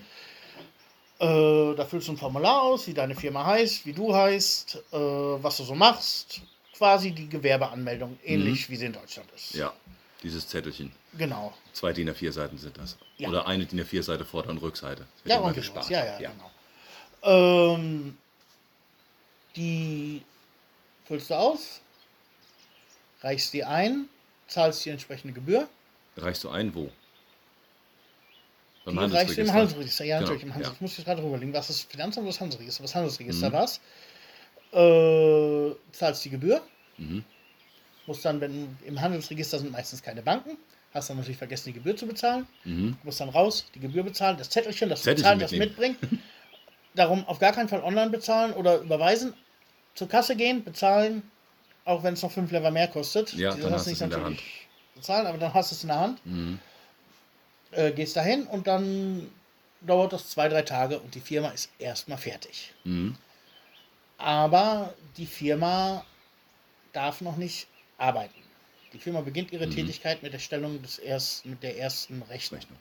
Äh, 1.19 1.75
da 1.75 1.85
füllst 1.85 2.07
du 2.07 2.11
ein 2.11 2.17
Formular 2.17 2.61
aus, 2.61 2.87
wie 2.87 2.93
deine 2.93 3.15
Firma 3.15 3.45
heißt, 3.45 3.85
wie 3.85 3.93
du 3.93 4.13
heißt, 4.13 4.83
äh, 4.91 4.97
was 4.97 5.57
du 5.57 5.63
so 5.63 5.73
machst. 5.73 6.41
Quasi 6.73 7.11
die 7.11 7.29
Gewerbeanmeldung, 7.29 8.19
ähnlich 8.25 8.69
wie 8.69 8.75
sie 8.75 8.87
in 8.87 8.93
Deutschland 8.93 9.31
ist. 9.33 9.53
Ja, 9.53 9.71
dieses 10.21 10.45
Zettelchen. 10.45 10.91
Genau. 11.17 11.53
Zwei 11.71 11.93
DIN 11.93 12.09
A4 12.09 12.33
Seiten 12.33 12.57
sind 12.57 12.77
das. 12.77 12.97
Ja. 13.17 13.29
Oder 13.29 13.47
eine 13.47 13.65
DIN 13.65 13.79
A4 13.79 14.03
Seite 14.03 14.25
Vorder- 14.25 14.49
und 14.49 14.57
Rückseite. 14.57 15.05
Ja, 15.23 15.39
und 15.39 15.53
gespart. 15.53 15.89
Ja, 15.89 16.05
ja, 16.05 16.17
genau. 16.17 16.51
Ähm, 17.25 18.17
die 19.55 20.21
füllst 21.05 21.29
du 21.29 21.33
aus, 21.35 21.81
reichst 23.21 23.53
die 23.53 23.63
ein, 23.63 24.07
zahlst 24.47 24.85
die 24.85 24.89
entsprechende 24.91 25.33
Gebühr. 25.33 25.67
Reichst 26.17 26.43
du 26.43 26.49
ein, 26.49 26.73
wo? 26.75 26.89
Die 28.87 28.95
reichst 28.97 29.37
du 29.37 29.41
im 29.41 29.51
Handelsregister. 29.51 30.03
Ja, 30.05 30.17
Genau, 30.19 30.27
natürlich 30.29 30.43
im 30.43 30.53
Handelsregister. 30.53 30.71
ja. 30.71 30.75
Ich 30.75 30.81
muss 30.81 30.97
jetzt 30.97 31.05
gerade 31.05 31.21
überlegen, 31.27 31.53
was 31.53 31.69
ist 31.71 31.89
Finanzamt 31.91 32.25
oder 32.25 32.31
das 32.33 32.39
Handelsregister? 32.39 32.83
Was 32.83 32.93
Handelsregister 32.95 33.49
Mhm. 33.49 33.53
war's? 33.53 33.81
Äh, 34.71 35.75
zahlst 35.91 36.23
die 36.25 36.29
Gebühr. 36.29 36.61
Mhm. 36.97 37.23
Musst 38.05 38.23
dann, 38.23 38.39
wenn 38.41 38.77
im 38.85 39.01
Handelsregister 39.01 39.57
sind 39.57 39.71
meistens 39.71 40.03
keine 40.03 40.21
Banken, 40.21 40.57
hast 40.93 41.09
dann 41.09 41.17
natürlich 41.17 41.37
vergessen, 41.37 41.69
die 41.69 41.73
Gebühr 41.73 41.95
zu 41.97 42.05
bezahlen. 42.05 42.45
Mhm. 42.63 42.97
musst 43.03 43.19
dann 43.19 43.29
raus, 43.29 43.65
die 43.73 43.79
Gebühr 43.79 44.03
bezahlen, 44.03 44.37
das 44.37 44.49
Zettelchen, 44.51 44.89
das 44.89 45.01
Zettelchen 45.01 45.39
bezahlen, 45.39 45.39
das 45.39 45.51
mitbringen. 45.51 45.97
Darum 46.95 47.25
auf 47.27 47.39
gar 47.39 47.51
keinen 47.51 47.69
Fall 47.69 47.83
online 47.83 48.09
bezahlen 48.09 48.53
oder 48.53 48.79
überweisen. 48.79 49.33
Zur 49.95 50.07
Kasse 50.07 50.35
gehen, 50.35 50.63
bezahlen, 50.63 51.29
auch 51.85 52.03
wenn 52.03 52.13
es 52.13 52.21
noch 52.21 52.31
5 52.31 52.51
Lever 52.51 52.71
mehr 52.71 52.87
kostet. 52.87 53.33
Ja, 53.33 53.53
Die 53.53 53.61
dann 53.61 53.73
hast 53.73 53.85
du 53.85 53.91
du's 53.91 54.01
in 54.01 54.09
der 54.09 54.17
natürlich 54.19 54.67
Bezahlen, 54.95 55.27
aber 55.27 55.37
dann 55.37 55.53
hast 55.53 55.71
du 55.71 55.75
es 55.75 55.83
in 55.83 55.89
der 55.89 55.99
Hand. 55.99 56.25
Mhm. 56.25 56.59
Äh, 57.71 57.91
gehst 57.91 58.15
dahin 58.15 58.47
und 58.47 58.67
dann 58.67 59.29
dauert 59.81 60.13
das 60.13 60.29
zwei, 60.29 60.47
drei 60.47 60.61
Tage 60.61 60.99
und 60.99 61.13
die 61.15 61.19
Firma 61.19 61.49
ist 61.49 61.69
erstmal 61.79 62.17
fertig. 62.17 62.73
Mhm. 62.85 63.15
Aber 64.17 64.93
die 65.17 65.25
Firma 65.25 66.05
darf 66.93 67.19
noch 67.21 67.35
nicht 67.35 67.67
arbeiten. 67.97 68.33
Die 68.93 68.99
Firma 68.99 69.21
beginnt 69.21 69.51
ihre 69.51 69.67
Mhm. 69.67 69.71
Tätigkeit 69.71 70.23
mit 70.23 70.31
der 70.31 70.39
Stellung 70.39 70.81
des 70.81 70.99
ersten, 70.99 71.49
mit 71.49 71.63
der 71.63 71.77
ersten 71.77 72.21
Rechnung. 72.23 72.59
Rechnung. 72.61 72.79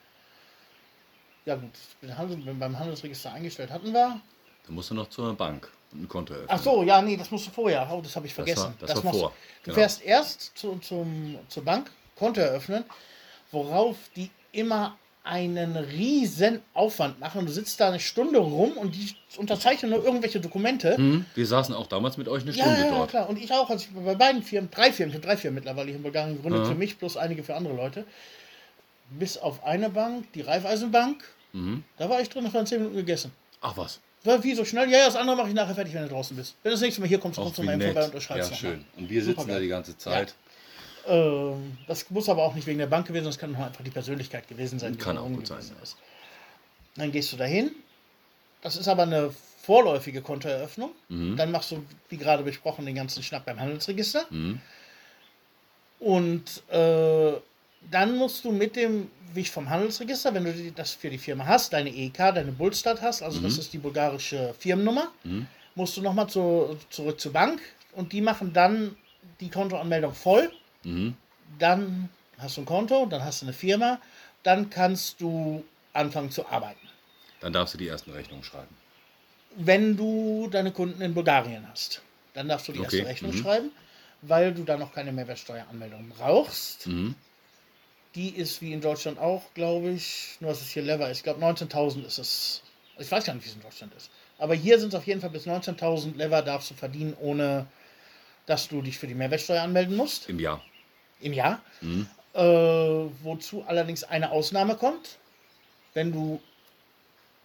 Ja 1.46 1.56
gut, 1.56 1.70
Handel, 2.16 2.38
beim 2.54 2.78
Handelsregister 2.78 3.32
eingestellt 3.32 3.70
hatten 3.70 3.92
wir. 3.92 4.20
Dann 4.66 4.74
musst 4.74 4.90
du 4.90 4.94
noch 4.94 5.08
zur 5.10 5.34
Bank 5.34 5.68
und 5.92 6.02
ein 6.04 6.08
Konto 6.08 6.32
eröffnen. 6.32 6.50
Ach 6.58 6.62
so, 6.62 6.82
ja, 6.82 7.02
nee, 7.02 7.16
das 7.16 7.30
musst 7.30 7.46
du 7.46 7.50
vorher. 7.50 7.86
Oh, 7.92 8.00
das 8.00 8.16
habe 8.16 8.26
ich 8.26 8.32
Das 8.32 8.36
vergessen. 8.36 8.62
war- 8.64 8.74
das 8.80 8.96
war 8.96 9.04
machst 9.04 9.20
vor, 9.20 9.28
Du 9.30 9.64
genau. 9.64 9.74
fährst 9.74 10.02
erst 10.02 10.56
zu, 10.56 10.76
zum, 10.78 11.38
zur 11.48 11.64
Bank, 11.64 11.90
Konto 12.16 12.40
eröffnen, 12.40 12.84
worauf 13.52 13.96
die 14.16 14.30
immer 14.52 14.96
einen 15.22 15.76
riesen 15.76 16.60
Aufwand 16.74 17.18
machen. 17.20 17.46
Du 17.46 17.52
sitzt 17.52 17.80
da 17.80 17.88
eine 17.88 18.00
Stunde 18.00 18.38
rum 18.38 18.72
und 18.72 18.94
die 18.94 19.14
unterzeichnen 19.38 19.90
nur 19.90 20.04
irgendwelche 20.04 20.38
Dokumente. 20.40 20.98
Mhm. 20.98 21.24
Wir 21.34 21.46
saßen 21.46 21.74
auch 21.74 21.86
damals 21.86 22.16
mit 22.18 22.28
euch 22.28 22.42
eine 22.42 22.52
Ja, 22.52 22.64
Stunde 22.64 22.80
ja, 22.80 22.86
ja, 22.86 22.90
dort. 22.98 23.10
klar. 23.10 23.28
Und 23.28 23.38
ich 23.42 23.50
auch. 23.52 23.68
Also 23.70 23.86
ich 23.86 24.04
bei 24.04 24.14
beiden 24.14 24.42
Firmen, 24.42 24.70
drei 24.70 24.92
Firmen, 24.92 25.10
ich 25.10 25.16
habe 25.16 25.26
drei 25.26 25.36
Firmen 25.38 25.56
mittlerweile 25.56 25.86
hier 25.88 25.96
in 25.96 26.02
Bulgarien 26.02 26.36
gegründet, 26.36 26.62
Ja. 26.64 26.68
für 26.70 26.74
mich 26.74 26.98
plus 26.98 27.16
einige 27.16 27.42
für 27.42 27.54
andere 27.54 27.74
Leute. 27.74 28.04
Bis 29.18 29.36
auf 29.38 29.64
eine 29.64 29.90
Bank, 29.90 30.32
die 30.32 30.40
Raiffeisenbank, 30.42 31.22
Mhm. 31.52 31.84
da 31.98 32.08
war 32.10 32.20
ich 32.20 32.28
drin, 32.28 32.42
noch 32.44 32.54
in 32.54 32.66
zehn 32.66 32.78
Minuten 32.78 32.96
gegessen. 32.96 33.30
Ach 33.60 33.76
was. 33.76 34.00
War 34.24 34.42
wie 34.42 34.54
so 34.54 34.64
schnell? 34.64 34.90
Ja, 34.90 34.98
ja, 34.98 35.06
das 35.06 35.16
andere 35.16 35.36
mache 35.36 35.48
ich 35.48 35.54
nachher 35.54 35.74
fertig, 35.74 35.94
wenn 35.94 36.02
du 36.02 36.08
draußen 36.08 36.36
bist. 36.36 36.54
Wenn 36.62 36.70
du 36.70 36.74
das 36.74 36.80
nächste 36.80 37.00
Mal 37.00 37.06
hier 37.06 37.18
kommst, 37.20 37.38
kommst 37.38 37.58
du 37.58 37.62
mal 37.62 37.74
eben 37.74 37.82
vorbei 37.82 38.00
und 38.00 38.06
unterschreibst 38.06 38.50
Ja, 38.50 38.56
noch 38.56 38.62
mal. 38.62 38.70
schön. 38.70 38.84
Und 38.96 39.08
wir 39.10 39.20
sitzen 39.22 39.34
Supergeil. 39.40 39.54
da 39.56 39.60
die 39.62 39.68
ganze 39.68 39.96
Zeit. 39.98 40.34
Ähm, 41.06 41.76
das 41.86 42.08
muss 42.10 42.28
aber 42.30 42.42
auch 42.42 42.54
nicht 42.54 42.66
wegen 42.66 42.78
der 42.78 42.86
Bank 42.86 43.06
gewesen 43.06 43.24
sein, 43.24 43.30
das 43.32 43.38
kann 43.38 43.54
auch 43.54 43.66
einfach 43.66 43.84
die 43.84 43.90
Persönlichkeit 43.90 44.48
gewesen 44.48 44.78
sein, 44.78 44.96
Kann 44.98 45.18
auch 45.18 45.28
gut 45.28 45.46
sein, 45.46 45.58
ja. 45.60 45.82
ist. 45.82 45.96
Dann 46.96 47.12
gehst 47.12 47.32
du 47.32 47.36
dahin. 47.36 47.70
Das 48.62 48.76
ist 48.76 48.88
aber 48.88 49.02
eine 49.02 49.30
vorläufige 49.62 50.22
Kontoeröffnung. 50.22 50.90
Mhm. 51.10 51.36
Dann 51.36 51.50
machst 51.50 51.70
du, 51.70 51.84
wie 52.08 52.16
gerade 52.16 52.42
besprochen, 52.42 52.86
den 52.86 52.94
ganzen 52.94 53.22
Schnack 53.22 53.44
beim 53.44 53.60
Handelsregister. 53.60 54.24
Mhm. 54.30 54.60
Und 56.00 56.62
äh, 56.70 57.32
dann 57.90 58.16
musst 58.16 58.44
du 58.44 58.52
mit 58.52 58.76
dem 58.76 59.10
Wicht 59.32 59.52
vom 59.52 59.68
Handelsregister, 59.68 60.32
wenn 60.34 60.44
du 60.44 60.72
das 60.72 60.92
für 60.92 61.10
die 61.10 61.18
Firma 61.18 61.46
hast, 61.46 61.72
deine 61.72 61.90
EK, 61.90 62.16
deine 62.16 62.52
Bullstat 62.52 63.02
hast, 63.02 63.22
also 63.22 63.40
das 63.40 63.58
ist 63.58 63.72
die 63.72 63.78
bulgarische 63.78 64.54
Firmennummer, 64.58 65.08
Mhm. 65.24 65.46
musst 65.74 65.96
du 65.96 66.02
nochmal 66.02 66.28
zu, 66.28 66.78
zurück 66.90 67.20
zur 67.20 67.32
Bank 67.32 67.60
und 67.92 68.12
die 68.12 68.20
machen 68.20 68.52
dann 68.52 68.96
die 69.40 69.50
Kontoanmeldung 69.50 70.14
voll. 70.14 70.52
Mhm. 70.84 71.14
Dann 71.58 72.08
hast 72.38 72.56
du 72.56 72.62
ein 72.62 72.66
Konto, 72.66 73.06
dann 73.06 73.24
hast 73.24 73.42
du 73.42 73.46
eine 73.46 73.52
Firma, 73.52 74.00
dann 74.44 74.70
kannst 74.70 75.20
du 75.20 75.64
anfangen 75.92 76.30
zu 76.30 76.46
arbeiten. 76.46 76.78
Dann 77.40 77.52
darfst 77.52 77.74
du 77.74 77.78
die 77.78 77.88
ersten 77.88 78.12
Rechnungen 78.12 78.44
schreiben. 78.44 78.74
Wenn 79.56 79.96
du 79.96 80.48
deine 80.50 80.72
Kunden 80.72 81.00
in 81.02 81.14
Bulgarien 81.14 81.66
hast, 81.70 82.02
dann 82.34 82.48
darfst 82.48 82.68
du 82.68 82.72
die 82.72 82.80
Okay, 82.80 82.98
erste 82.98 83.08
Rechnung 83.08 83.32
mhm. 83.32 83.42
schreiben, 83.42 83.70
weil 84.22 84.52
du 84.54 84.62
dann 84.64 84.80
noch 84.80 84.92
keine 84.92 85.12
Mehrwertsteueranmeldung 85.12 86.08
brauchst. 86.16 86.88
Mhm. 88.14 88.20
Die 88.20 88.28
ist 88.30 88.60
wie 88.62 88.72
in 88.72 88.80
Deutschland 88.80 89.18
auch, 89.18 89.42
glaube 89.54 89.90
ich, 89.90 90.36
nur 90.40 90.50
dass 90.50 90.60
es 90.60 90.70
hier 90.70 90.82
Lever 90.82 91.10
ist. 91.10 91.18
Ich 91.18 91.22
glaube 91.24 91.44
19.000 91.44 92.04
ist 92.06 92.18
es. 92.18 92.62
Ich 92.98 93.10
weiß 93.10 93.24
gar 93.24 93.34
nicht, 93.34 93.44
wie 93.44 93.48
es 93.50 93.54
in 93.56 93.62
Deutschland 93.62 93.92
ist. 93.96 94.10
Aber 94.38 94.54
hier 94.54 94.78
sind 94.78 94.88
es 94.88 94.94
auf 94.94 95.06
jeden 95.06 95.20
Fall 95.20 95.30
bis 95.30 95.46
19.000 95.46 96.16
Lever 96.16 96.42
darfst 96.42 96.70
du 96.70 96.74
verdienen, 96.74 97.16
ohne 97.20 97.66
dass 98.46 98.68
du 98.68 98.82
dich 98.82 98.98
für 98.98 99.06
die 99.06 99.14
Mehrwertsteuer 99.14 99.62
anmelden 99.62 99.96
musst 99.96 100.28
Im 100.28 100.38
Jahr. 100.38 100.62
im 101.20 101.32
Jahr. 101.32 101.60
Mhm. 101.80 102.06
Äh, 102.34 102.40
wozu 103.22 103.64
allerdings 103.66 104.04
eine 104.04 104.30
Ausnahme 104.30 104.74
kommt. 104.76 105.18
Wenn 105.94 106.12
du 106.12 106.40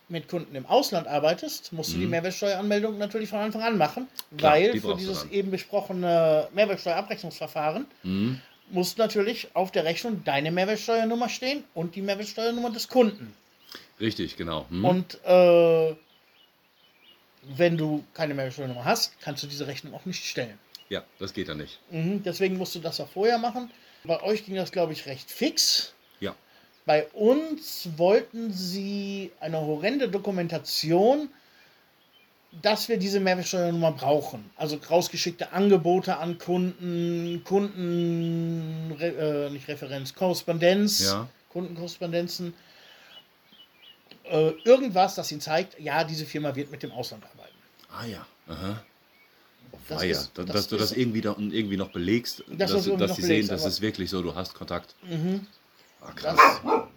mit 0.09 0.27
Kunden 0.27 0.55
im 0.55 0.65
Ausland 0.65 1.07
arbeitest, 1.07 1.71
musst 1.71 1.93
du 1.93 1.99
die 1.99 2.07
Mehrwertsteueranmeldung 2.07 2.97
natürlich 2.97 3.29
von 3.29 3.39
Anfang 3.39 3.61
an 3.61 3.77
machen, 3.77 4.07
Mhm. 4.31 4.37
Klar, 4.37 4.53
weil 4.53 4.71
die 4.71 4.79
für 4.79 4.95
dieses 4.95 5.25
eben 5.25 5.51
besprochene 5.51 6.47
Mehrwertsteuerabrechnungsverfahren 6.53 7.85
Mhm. 8.03 8.41
Muss 8.71 8.97
natürlich 8.97 9.49
auf 9.55 9.71
der 9.71 9.83
Rechnung 9.85 10.23
deine 10.23 10.51
Mehrwertsteuernummer 10.51 11.29
stehen 11.29 11.63
und 11.73 11.95
die 11.95 12.01
Mehrwertsteuernummer 12.01 12.71
des 12.71 12.87
Kunden. 12.87 13.33
Richtig, 13.99 14.37
genau. 14.37 14.65
Mhm. 14.69 14.85
Und 14.85 15.23
äh, 15.25 15.95
wenn 17.43 17.77
du 17.77 18.03
keine 18.13 18.33
Mehrwertsteuernummer 18.33 18.85
hast, 18.85 19.19
kannst 19.21 19.43
du 19.43 19.47
diese 19.47 19.67
Rechnung 19.67 19.93
auch 19.93 20.05
nicht 20.05 20.23
stellen. 20.25 20.57
ja, 20.89 21.03
das 21.19 21.33
geht 21.33 21.49
dann 21.49 21.57
nicht. 21.57 21.79
Mhm, 21.91 22.23
deswegen 22.23 22.57
musst 22.57 22.75
du 22.75 22.79
das 22.79 22.99
auch 22.99 23.09
vorher 23.09 23.37
machen. 23.37 23.69
Bei 24.03 24.21
euch 24.23 24.45
ging 24.45 24.55
das, 24.55 24.71
glaube 24.71 24.93
ich, 24.93 25.05
recht 25.05 25.29
fix. 25.29 25.93
Ja. 26.19 26.35
Bei 26.85 27.05
uns 27.09 27.89
wollten 27.97 28.51
sie 28.53 29.31
eine 29.39 29.59
horrende 29.59 30.09
Dokumentation, 30.09 31.29
dass 32.61 32.89
wir 32.89 32.97
diese 32.97 33.19
Mehrwertsteuernummer 33.19 33.91
brauchen. 33.91 34.49
Also 34.55 34.77
rausgeschickte 34.89 35.51
Angebote 35.53 36.17
an 36.17 36.37
Kunden, 36.37 37.43
Kunden, 37.43 38.91
Re, 38.99 39.47
äh, 39.47 39.49
nicht 39.51 39.67
Referenz, 39.67 40.13
Korrespondenz, 40.15 40.99
Ja. 41.05 41.27
Kundenkorrespondenzen. 41.49 42.53
Äh, 44.25 44.51
irgendwas, 44.63 45.15
das 45.15 45.31
ihnen 45.31 45.41
zeigt, 45.41 45.79
ja, 45.79 46.03
diese 46.03 46.25
Firma 46.25 46.55
wird 46.55 46.71
mit 46.71 46.83
dem 46.83 46.91
Ausland 46.91 47.23
arbeiten. 47.23 47.55
Ah 47.91 48.05
ja. 48.05 48.25
Aha. 48.47 48.83
Das 49.87 50.01
ah, 50.01 50.03
ja. 50.03 50.11
ist- 50.11 50.31
dass, 50.37 50.45
das 50.45 50.55
dass 50.55 50.67
du 50.67 50.77
das 50.77 50.91
irgendwie, 50.91 51.21
da, 51.21 51.35
irgendwie 51.37 51.77
noch 51.77 51.91
belegst, 51.91 52.39
Dass 52.47 52.57
dass, 52.57 52.71
das 52.71 52.87
irgendwie 52.87 53.01
dass 53.01 53.09
noch 53.11 53.15
sie 53.15 53.21
belegst, 53.23 53.47
sehen, 53.49 53.55
das 53.57 53.65
ist 53.65 53.81
wirklich 53.81 54.09
so, 54.09 54.21
du 54.21 54.33
hast 54.35 54.53
Kontakt. 54.53 54.95
Mhm. 55.03 55.45
Ah, 56.01 56.11
Das. 56.15 56.15
krass. 56.15 56.61
Itchy. 56.63 56.88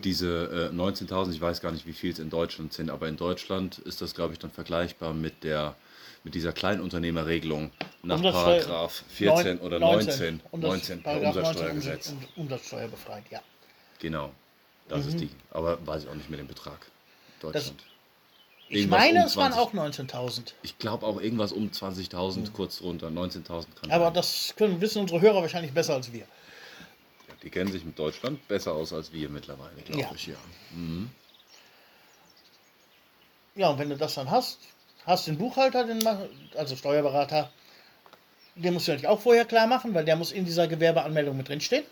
Diese 0.00 0.70
äh, 0.72 0.74
19.000, 0.74 1.32
ich 1.32 1.40
weiß 1.40 1.60
gar 1.60 1.72
nicht, 1.72 1.86
wie 1.86 1.92
viel 1.92 2.12
es 2.12 2.18
in 2.18 2.30
Deutschland 2.30 2.72
sind, 2.72 2.90
aber 2.90 3.08
in 3.08 3.16
Deutschland 3.16 3.78
ist 3.78 4.00
das, 4.00 4.14
glaube 4.14 4.32
ich, 4.32 4.38
dann 4.38 4.50
vergleichbar 4.50 5.12
mit 5.14 5.44
der 5.44 5.76
mit 6.24 6.34
dieser 6.34 6.52
Kleinunternehmerregelung 6.52 7.70
nach 8.02 8.20
Paragraph 8.20 9.04
14 9.10 9.58
oder 9.60 9.78
19, 9.78 10.40
Umsatz- 10.50 10.68
19 10.68 11.02
Paragraph 11.04 11.34
19 11.36 11.38
Umsatzsteuergesetz. 11.44 12.08
Umsatz- 12.10 12.28
Umsatzsteuer 12.36 12.88
befreit, 12.88 13.22
ja. 13.30 13.40
Genau. 14.00 14.32
Das 14.88 15.02
Mhm. 15.04 15.08
ist 15.10 15.20
die. 15.20 15.30
Aber 15.52 15.78
weiß 15.86 16.02
ich 16.02 16.08
auch 16.08 16.14
nicht 16.16 16.28
mehr 16.28 16.38
den 16.38 16.48
Betrag. 16.48 16.78
Deutschland. 17.40 17.76
Ich 18.68 18.78
Irgendwas 18.78 18.98
meine, 18.98 19.20
um 19.20 19.26
es 19.26 19.36
waren 19.36 19.52
20. 19.52 19.60
auch 19.62 19.72
19.000. 19.72 20.54
Ich 20.64 20.76
glaube 20.78 21.06
auch 21.06 21.20
irgendwas 21.20 21.52
um 21.52 21.70
20.000, 21.70 22.52
kurz 22.52 22.78
drunter. 22.78 23.08
19.000 23.10 23.76
kann 23.80 23.92
Aber 23.92 24.06
sein. 24.06 24.14
das 24.14 24.54
können, 24.56 24.80
wissen 24.80 25.02
unsere 25.02 25.20
Hörer 25.20 25.42
wahrscheinlich 25.42 25.72
besser 25.72 25.94
als 25.94 26.12
wir. 26.12 26.24
Ja, 27.28 27.34
die 27.42 27.50
kennen 27.50 27.72
sich 27.72 27.84
mit 27.84 27.98
Deutschland 27.98 28.46
besser 28.48 28.72
aus 28.72 28.92
als 28.92 29.12
wir 29.12 29.28
mittlerweile, 29.28 29.80
glaube 29.82 30.00
Ja. 30.00 30.10
ich. 30.14 30.26
Ja. 30.28 30.36
Ja, 33.54 33.68
und 33.70 33.78
wenn 33.78 33.88
du 33.88 33.96
das 33.96 34.14
dann 34.14 34.30
hast, 34.30 34.58
hast 35.06 35.26
den 35.26 35.38
Buchhalter, 35.38 35.84
den, 35.84 36.06
also 36.56 36.76
Steuerberater, 36.76 37.50
den 38.54 38.74
musst 38.74 38.86
du 38.88 38.92
natürlich 38.92 39.08
auch 39.08 39.20
vorher 39.20 39.44
klar 39.44 39.66
machen, 39.66 39.94
weil 39.94 40.04
der 40.04 40.16
muss 40.16 40.32
in 40.32 40.44
dieser 40.44 40.66
Gewerbeanmeldung 40.68 41.36
mit 41.36 41.48
drinstehen, 41.48 41.84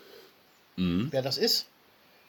Mhm. 0.77 1.09
wer 1.11 1.23
das 1.23 1.39
ist, 1.39 1.67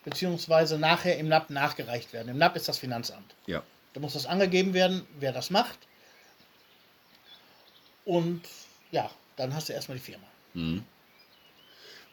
beziehungsweise 0.03 0.77
nachher 0.77 1.17
im 1.17 1.27
NAP 1.27 1.49
nachgereicht 1.49 2.13
werden. 2.13 2.29
Im 2.29 2.37
NAP 2.37 2.55
ist 2.57 2.67
das 2.67 2.77
Finanzamt. 2.77 3.33
ja. 3.47 3.63
Da 3.93 4.01
muss 4.01 4.11
das 4.11 4.25
angegeben 4.25 4.73
werden, 4.73 5.07
wer 5.21 5.31
das 5.31 5.49
macht. 5.51 5.79
Und 8.03 8.41
ja, 8.91 9.09
dann 9.37 9.53
hast 9.55 9.69
du 9.69 9.73
erstmal 9.73 9.97
die 9.97 10.03
Firma. 10.03 10.27
Mhm. 10.53 10.83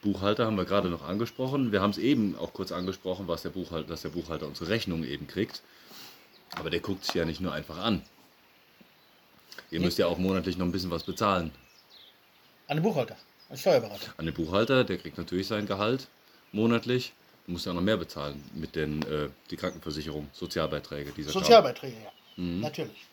Buchhalter 0.03 0.47
haben 0.47 0.57
wir 0.57 0.65
gerade 0.65 0.91
noch 0.91 1.03
angesprochen. 1.03 1.73
Wir 1.73 1.81
haben 1.81 1.91
es 1.91 1.99
eben 1.99 2.37
auch 2.37 2.53
kurz 2.53 2.73
angesprochen, 2.73 3.29
was 3.29 3.43
der 3.43 3.51
Buchhalter, 3.51 3.89
dass 3.89 4.03
der 4.03 4.11
Buchhalter 4.11 4.47
unsere 4.47 4.69
Rechnung 4.69 5.05
eben 5.05 5.27
kriegt. 5.27 5.63
Aber 6.57 6.71
der 6.71 6.81
guckt 6.81 7.05
sich 7.05 7.15
ja 7.15 7.25
nicht 7.25 7.41
nur 7.41 7.53
einfach 7.53 7.79
an. 7.79 8.03
Ihr 9.71 9.81
müsst 9.81 9.99
ja 9.99 10.07
auch 10.07 10.19
monatlich 10.19 10.59
noch 10.59 10.67
ein 10.67 10.73
bisschen 10.73 10.91
was 10.91 11.05
bezahlen. 11.05 11.51
An 12.69 12.77
den 12.77 12.83
Buchhalter, 12.83 13.15
an 13.15 13.57
den 13.57 13.59
Steuerberater. 13.59 14.13
An 14.17 14.27
den 14.27 14.35
Buchhalter, 14.35 14.85
der 14.85 14.99
kriegt 14.99 15.19
natürlich 15.19 15.47
sein 15.47 15.67
Gehalt 15.67 16.09
monatlich. 16.53 17.13
Du 17.47 17.53
musst 17.53 17.67
ja 17.67 17.73
auch 17.73 17.77
noch 17.77 17.83
mehr 17.83 17.97
bezahlen 17.97 18.43
mit 18.55 18.77
den 18.77 19.03
äh, 19.03 19.29
die 19.51 19.57
Krankenversicherung, 19.57 20.29
Sozialbeiträge. 20.33 21.13
Dieser. 21.13 21.31
Sozialbeiträge, 21.31 21.97
ja. 22.03 22.13
Mhm. 22.37 22.61
Natürlich. 22.61 23.07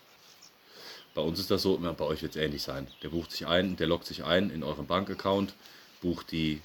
Bei 1.15 1.21
uns 1.21 1.39
ist 1.39 1.49
das 1.49 1.63
so, 1.63 1.77
bei 1.77 2.05
euch 2.05 2.21
wird 2.21 2.35
es 2.35 2.41
ähnlich 2.41 2.61
sein. 2.61 2.87
Der 3.03 3.09
bucht 3.09 3.31
sich 3.31 3.47
ein, 3.47 3.75
der 3.75 3.87
loggt 3.87 4.05
sich 4.05 4.23
ein 4.23 4.51
in 4.51 4.63
euren 4.63 4.85
Bankaccount, 4.85 5.53
bucht 6.01 6.31
die, 6.31 6.61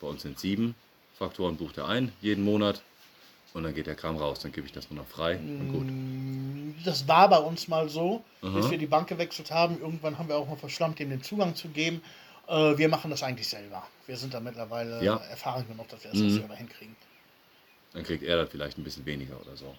bei 0.00 0.06
uns 0.06 0.22
sind 0.22 0.38
sieben 0.38 0.74
Faktoren, 1.18 1.56
bucht 1.56 1.76
er 1.78 1.88
ein 1.88 2.12
jeden 2.20 2.44
Monat 2.44 2.80
und 3.52 3.62
dann 3.64 3.74
geht 3.74 3.86
der 3.86 3.94
Kram 3.94 4.16
raus. 4.16 4.40
Dann 4.40 4.52
gebe 4.52 4.66
ich 4.66 4.72
das 4.72 4.90
nur 4.90 5.02
noch 5.02 5.08
frei 5.08 5.36
und 5.36 5.68
gut. 5.68 5.86
Mm, 5.86 6.74
Das 6.84 7.06
war 7.06 7.28
bei 7.28 7.38
uns 7.38 7.68
mal 7.68 7.88
so, 7.88 8.24
Aha. 8.42 8.56
bis 8.56 8.70
wir 8.70 8.78
die 8.78 8.86
Bank 8.86 9.08
gewechselt 9.08 9.50
haben. 9.50 9.78
Irgendwann 9.80 10.18
haben 10.18 10.28
wir 10.28 10.36
auch 10.36 10.48
mal 10.48 10.56
verschlammt, 10.56 10.98
dem 10.98 11.10
den 11.10 11.22
Zugang 11.22 11.54
zu 11.54 11.68
geben. 11.68 12.02
Äh, 12.48 12.78
wir 12.78 12.88
machen 12.88 13.10
das 13.10 13.22
eigentlich 13.22 13.48
selber. 13.48 13.86
Wir 14.06 14.16
sind 14.16 14.32
da 14.34 14.40
mittlerweile 14.40 15.04
Ja. 15.04 15.16
erfahren 15.30 15.66
genug, 15.68 15.88
dass 15.88 16.02
wir 16.04 16.10
das 16.10 16.20
Mhm. 16.20 16.30
selber 16.30 16.54
hinkriegen. 16.54 16.96
Dann 17.92 18.04
kriegt 18.04 18.22
er 18.22 18.36
dann 18.36 18.48
vielleicht 18.48 18.78
ein 18.78 18.84
bisschen 18.84 19.04
weniger 19.04 19.34
oder 19.40 19.56
so. 19.56 19.74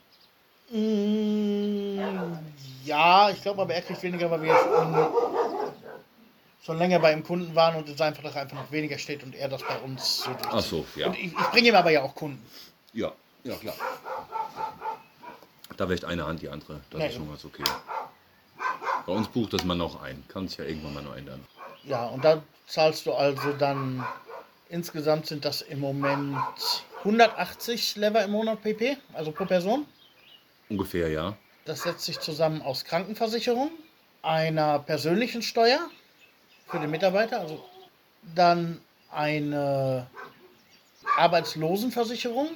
Mm, 0.76 1.98
Ja, 2.86 3.30
ich 3.30 3.42
glaube 3.42 3.62
aber 3.62 3.74
er 3.74 3.82
kriegt 3.82 4.02
weniger, 4.04 4.30
weil 4.32 4.42
wir 4.42 4.56
schon, 4.58 4.94
schon 6.64 6.78
länger 6.78 7.00
bei 7.00 7.14
ihm 7.14 7.24
Kunden 7.24 7.56
waren 7.56 7.76
und 7.76 7.90
in 7.90 7.98
seinem 7.98 8.16
Vertrag 8.16 8.36
einfach 8.36 8.58
noch 8.58 8.72
weniger 8.72 8.98
steht 8.98 9.24
und 9.24 9.36
er 9.36 9.50
das 9.50 9.64
bei 9.64 9.78
uns 9.80 10.24
so 10.24 10.32
durchzieht. 10.32 10.50
Ach 10.52 10.62
so, 10.62 10.86
ja. 10.96 11.08
Und 11.08 11.18
ich, 11.18 11.26
ich 11.26 11.48
bringe 11.52 11.70
ihm 11.70 11.76
aber 11.76 11.92
ja 11.92 12.04
auch 12.04 12.14
Kunden. 12.14 12.46
Ja, 12.94 13.12
ja 13.44 13.56
klar. 13.56 13.76
Da 15.78 15.90
wäscht 15.90 16.06
eine 16.06 16.26
Hand 16.26 16.42
die 16.42 16.50
andere. 16.50 16.82
Das 16.92 17.04
ist 17.06 17.16
schon 17.16 17.28
ganz 17.28 17.44
okay. 17.46 17.64
Bei 19.06 19.14
uns 19.14 19.28
bucht 19.28 19.54
das 19.54 19.64
man 19.64 19.78
noch 19.78 20.02
ein. 20.02 20.24
Kann 20.28 20.48
sich 20.48 20.58
ja 20.58 20.66
irgendwann 20.66 20.94
mal 20.94 21.04
noch 21.04 21.16
ändern. 21.16 21.44
Ja, 21.84 22.06
und 22.06 22.24
da 22.24 22.44
zahlst 22.68 23.08
du 23.08 23.14
also 23.14 23.54
dann, 23.54 24.06
insgesamt 24.70 25.26
sind 25.26 25.44
das 25.44 25.62
im 25.62 25.80
Moment 25.80 26.38
180 27.00 27.96
Lever 27.96 28.24
im 28.24 28.32
Monat 28.32 28.62
PP, 28.62 28.98
also 29.14 29.32
pro 29.32 29.46
Person. 29.46 29.88
Ungefähr, 30.70 31.10
ja. 31.10 31.36
Das 31.66 31.82
setzt 31.82 32.06
sich 32.06 32.20
zusammen 32.20 32.62
aus 32.62 32.86
Krankenversicherung, 32.86 33.72
einer 34.22 34.80
persönlichen 34.80 35.42
Steuer 35.42 35.80
für 36.72 36.80
den 36.80 36.90
Mitarbeiter, 36.90 37.40
also 37.42 37.64
dann 38.36 38.80
eine 39.12 40.08
Arbeitslosenversicherung, 41.18 42.50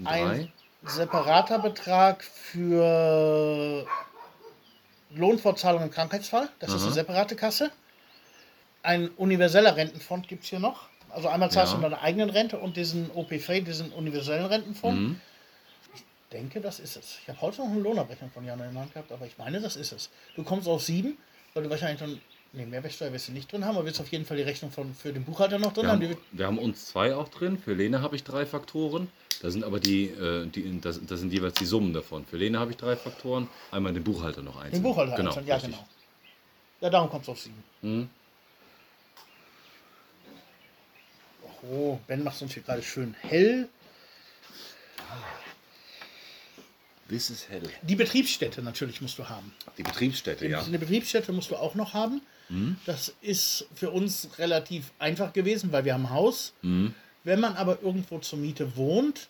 Ein 0.00 0.06
ein 0.06 0.26
Drei. 0.82 0.90
separater 0.90 1.58
Betrag 1.60 2.24
für 2.24 3.86
Lohnfortzahlung 5.10 5.82
im 5.82 5.90
Krankheitsfall, 5.90 6.48
das 6.58 6.70
ist 6.70 6.76
Aha. 6.76 6.84
eine 6.86 6.94
separate 6.94 7.36
Kasse. 7.36 7.70
Ein 8.82 9.08
universeller 9.10 9.76
Rentenfonds 9.76 10.28
gibt 10.28 10.42
es 10.44 10.50
hier 10.50 10.58
noch. 10.58 10.88
Also 11.08 11.28
einmal 11.28 11.50
zahlst 11.50 11.72
Ja. 11.72 11.76
du 11.78 11.82
deine 11.82 12.00
eigenen 12.02 12.28
Rente 12.28 12.58
und 12.58 12.76
diesen 12.76 13.10
OPV, 13.12 13.60
diesen 13.64 13.92
universellen 13.92 14.44
Rentenfonds. 14.46 15.00
Mhm. 15.00 15.20
Ich 15.94 16.02
denke, 16.32 16.60
das 16.60 16.80
ist 16.80 16.96
es. 16.96 17.18
Ich 17.22 17.28
habe 17.28 17.40
heute 17.40 17.62
noch 17.62 17.68
eine 17.70 17.80
Lohnabrechnung 17.80 18.30
von 18.32 18.44
Jan 18.44 18.58
in 18.60 18.72
der 18.72 18.82
Hand 18.82 18.92
gehabt, 18.92 19.12
aber 19.12 19.24
ich 19.24 19.38
meine, 19.38 19.60
das 19.60 19.76
ist 19.76 19.92
es. 19.92 20.10
Du 20.34 20.42
kommst 20.42 20.66
auf 20.66 20.82
sieben, 20.82 21.16
weil 21.54 21.62
du 21.62 21.70
wahrscheinlich 21.70 22.00
dann, 22.00 22.20
nee, 22.54 22.66
Mehrwertsteuer 22.66 23.12
wirst 23.12 23.28
du 23.28 23.32
nicht 23.32 23.50
drin 23.50 23.64
haben, 23.64 23.76
aber 23.76 23.86
wirst 23.86 24.00
auf 24.00 24.08
jeden 24.08 24.24
Fall 24.24 24.36
die 24.36 24.42
Rechnung 24.42 24.70
von, 24.70 24.94
für 24.94 25.12
den 25.12 25.24
Buchhalter 25.24 25.58
noch 25.58 25.72
drin 25.72 25.84
Wir 25.84 25.92
haben. 25.92 26.02
Haben, 26.02 26.16
wir 26.32 26.46
haben 26.46 26.58
uns 26.58 26.86
zwei 26.86 27.14
auch 27.14 27.28
drin. 27.28 27.58
Für 27.58 27.74
Lene 27.74 28.00
habe 28.00 28.16
ich 28.16 28.24
drei 28.24 28.46
Faktoren. 28.46 29.08
Da 29.42 29.50
sind 29.50 29.64
aber 29.64 29.80
die, 29.80 30.06
äh, 30.06 30.46
die 30.46 30.80
das, 30.80 31.00
das 31.04 31.20
sind 31.20 31.32
jeweils 31.32 31.54
die 31.54 31.66
Summen 31.66 31.92
davon. 31.92 32.24
Für 32.24 32.36
Lene 32.36 32.58
habe 32.58 32.70
ich 32.70 32.76
drei 32.76 32.96
Faktoren. 32.96 33.48
Einmal 33.70 33.92
den 33.92 34.04
Buchhalter 34.04 34.42
noch 34.42 34.56
einzeln. 34.56 34.72
den 34.72 34.82
Buchhalter 34.82 35.16
genau, 35.16 35.30
einzeln, 35.30 35.46
ja 35.46 35.54
richtig. 35.56 35.72
genau. 35.72 35.88
Ja, 36.80 36.90
darum 36.90 37.10
kommst 37.10 37.28
du 37.28 37.32
auf 37.32 37.40
sieben. 37.40 37.62
Mhm. 37.82 38.08
Oh, 41.70 41.98
Ben 42.06 42.22
macht 42.22 42.36
es 42.36 42.42
uns 42.42 42.54
hier 42.54 42.62
gerade 42.62 42.82
schön 42.82 43.14
hell. 43.22 43.68
This 47.08 47.30
is 47.30 47.48
hell. 47.48 47.62
Die 47.82 47.96
Betriebsstätte 47.96 48.62
natürlich 48.62 49.00
musst 49.00 49.18
du 49.18 49.28
haben. 49.28 49.52
Die 49.76 49.82
Betriebsstätte, 49.82 50.46
ja. 50.46 50.62
Eine 50.62 50.78
Betriebsstätte 50.78 51.32
musst 51.32 51.50
du 51.50 51.56
auch 51.56 51.74
noch 51.74 51.92
haben. 51.92 52.22
Mhm. 52.54 52.76
Das 52.86 53.12
ist 53.20 53.66
für 53.74 53.90
uns 53.90 54.28
relativ 54.38 54.90
einfach 54.98 55.32
gewesen, 55.32 55.72
weil 55.72 55.84
wir 55.84 55.94
haben 55.94 56.06
ein 56.06 56.10
Haus. 56.10 56.52
Mhm. 56.62 56.94
Wenn 57.24 57.40
man 57.40 57.56
aber 57.56 57.78
irgendwo 57.82 58.18
zur 58.18 58.38
Miete 58.38 58.76
wohnt, 58.76 59.28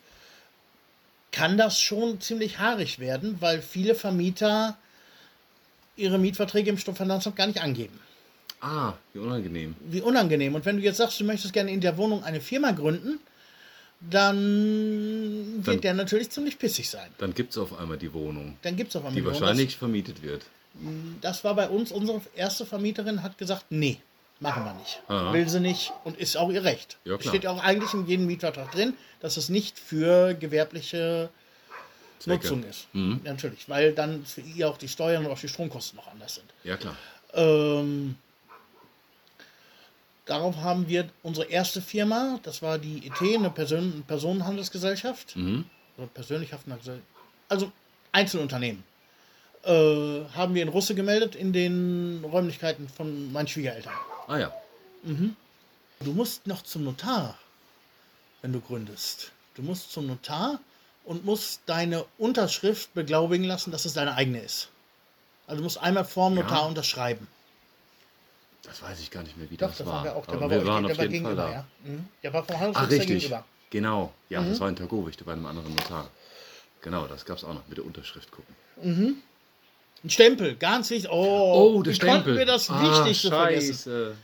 kann 1.32 1.56
das 1.58 1.80
schon 1.80 2.20
ziemlich 2.20 2.58
haarig 2.58 2.98
werden, 2.98 3.36
weil 3.40 3.60
viele 3.62 3.94
Vermieter 3.94 4.76
ihre 5.96 6.18
Mietverträge 6.18 6.70
im 6.70 6.78
Stofffinanzamt 6.78 7.36
gar 7.36 7.46
nicht 7.46 7.60
angeben. 7.62 7.98
Ah, 8.60 8.94
wie 9.12 9.18
unangenehm. 9.20 9.74
Wie 9.90 10.00
unangenehm. 10.00 10.54
Und 10.54 10.64
wenn 10.64 10.76
du 10.76 10.82
jetzt 10.82 10.96
sagst, 10.96 11.20
du 11.20 11.24
möchtest 11.24 11.52
gerne 11.52 11.70
in 11.70 11.80
der 11.80 11.96
Wohnung 11.96 12.24
eine 12.24 12.40
Firma 12.40 12.70
gründen, 12.72 13.18
dann 14.00 15.56
wird 15.64 15.66
Dann- 15.68 15.80
der 15.82 15.94
natürlich 15.94 16.30
ziemlich 16.30 16.58
pissig 16.58 16.88
sein. 16.90 17.08
Dann 17.18 17.34
gibt 17.34 17.50
es 17.52 17.58
auf 17.58 17.78
einmal 17.78 17.96
die 17.98 18.12
Wohnung, 18.12 18.56
Dann 18.62 18.76
gibt 18.76 18.90
es 18.90 18.96
auf 18.96 19.02
einmal 19.04 19.14
die 19.20 19.24
Wohnung. 19.24 19.40
wahrscheinlich 19.40 19.76
vermietet 19.76 20.22
wird. 20.22 20.42
Das, 21.20 21.44
war 21.44 21.54
bei 21.54 21.68
uns, 21.68 21.92
unsere 21.92 22.20
erste 22.34 22.66
Vermieterin 22.66 23.22
hat 23.22 23.38
gesagt, 23.38 23.66
nee, 23.70 23.98
machen 24.40 24.64
wir 24.64 24.74
nicht. 24.74 25.00
Aha. 25.08 25.32
Will 25.32 25.48
sie 25.48 25.60
nicht 25.60 25.92
und 26.04 26.18
ist 26.18 26.36
auch 26.36 26.50
ihr 26.50 26.64
Recht. 26.64 26.98
Ja. 27.04 27.20
Steht 27.20 27.46
auch 27.46 27.62
eigentlich 27.62 27.94
in 27.94 28.06
jedem 28.06 28.26
Mietvertrag 28.26 28.72
drin, 28.72 28.94
dass 29.20 29.36
es 29.36 29.48
nicht 29.48 29.78
für 29.78 30.34
gewerbliche 30.34 31.30
Zwecke. 32.18 32.48
Nutzung 32.48 32.64
ist. 32.64 32.88
Mhm. 32.92 33.20
Natürlich, 33.24 33.68
weil 33.68 33.92
dann 33.92 34.24
für 34.24 34.40
ihr 34.40 34.68
auch 34.68 34.78
die 34.78 34.88
Steuern 34.88 35.24
und 35.24 35.32
auch 35.32 35.38
die 35.38 35.48
Stromkosten 35.48 35.96
noch 35.96 36.08
anders 36.08 36.36
sind. 36.36 36.46
Ja, 36.64 36.76
klar. 36.76 36.96
Ähm, 37.34 38.16
darauf 40.24 40.56
haben 40.56 40.88
wir 40.88 41.08
unsere 41.22 41.46
erste 41.46 41.80
Firma, 41.82 42.38
das 42.42 42.62
war 42.62 42.78
die 42.78 43.06
ET, 43.06 43.20
eine 43.20 43.50
Person 43.50 44.04
Personenhandelsgesellschaft, 44.06 45.36
Mhm. 45.36 45.66
Gesellschaft, 46.14 46.64
also 47.48 47.70
Einzelunternehmen, 48.10 48.82
äh, 49.64 50.24
haben 50.34 50.54
wir 50.54 50.62
in 50.62 50.68
Russe 50.68 50.94
gemeldet 50.94 51.34
in 51.34 51.52
den 51.52 52.24
Räumlichkeiten 52.24 52.88
von 52.88 53.32
meinen 53.32 53.48
Schwiegereltern. 53.48 53.92
Ah 54.28 54.38
ja. 54.38 54.52
Du 56.00 56.12
musst 56.12 56.46
noch 56.46 56.62
zum 56.62 56.84
Notar, 56.84 57.38
wenn 58.42 58.52
du 58.52 58.60
gründest. 58.60 59.32
Du 59.54 59.62
musst 59.62 59.92
zum 59.92 60.06
Notar 60.06 60.58
und 61.04 61.24
musst 61.24 61.60
deine 61.66 62.04
Unterschrift 62.18 62.92
beglaubigen 62.94 63.44
lassen, 63.44 63.70
dass 63.70 63.84
es 63.84 63.92
deine 63.92 64.14
eigene 64.14 64.40
ist. 64.40 64.68
Also 65.46 65.58
du 65.58 65.64
musst 65.64 65.78
einmal 65.78 66.04
vorm 66.04 66.36
Ja. 66.36 66.42
Notar 66.42 66.66
unterschreiben. 66.66 67.26
Das 68.62 68.80
weiß 68.82 68.98
ich 69.00 69.10
gar 69.10 69.22
nicht 69.22 69.36
mehr, 69.36 69.50
wie 69.50 69.58
Doch, 69.58 69.68
das, 69.68 69.78
das 69.78 69.86
war. 69.86 70.04
wir 70.04 70.16
auch. 70.16 70.24
Der 70.24 70.34
Aber 70.36 70.42
war, 70.44 70.50
wir 70.50 70.58
euch, 70.60 70.66
waren 70.66 70.82
der 70.84 70.92
auf 70.92 70.98
war 70.98 71.04
jeden 71.04 71.24
Fall 71.24 71.36
da. 71.36 71.52
ja. 71.52 71.66
Mhm. 71.84 72.08
Der 72.22 72.32
war 72.32 72.44
vom 72.44 72.58
Handelsregister 72.58 72.98
richtig. 73.02 73.18
gegenüber. 73.22 73.44
Genau. 73.70 74.12
Ja, 74.30 74.40
Mhm. 74.40 74.48
das 74.50 74.60
war 74.60 74.68
in 74.70 74.76
Tergowicht, 74.76 75.24
bei 75.26 75.32
einem 75.32 75.44
anderen 75.46 75.74
Notar. 75.74 76.08
Genau, 76.80 77.06
das 77.06 77.24
gab 77.26 77.36
es 77.36 77.44
auch 77.44 77.52
noch 77.54 77.66
mit 77.68 77.76
der 77.76 77.84
Unterschrift 77.84 78.30
gucken. 78.30 79.22
Ein 80.04 80.10
Stempel, 80.10 80.54
ganz 80.56 80.90
wichtig. 80.90 81.10
Oh, 81.10 81.82
wie 81.84 81.98
konnten 81.98 82.36
wir 82.36 82.44
das 82.46 82.68
Ah, 82.68 82.82
Wichtigste 82.82 83.28
vergessen? 83.30 83.72
Scheiße. 83.74 84.14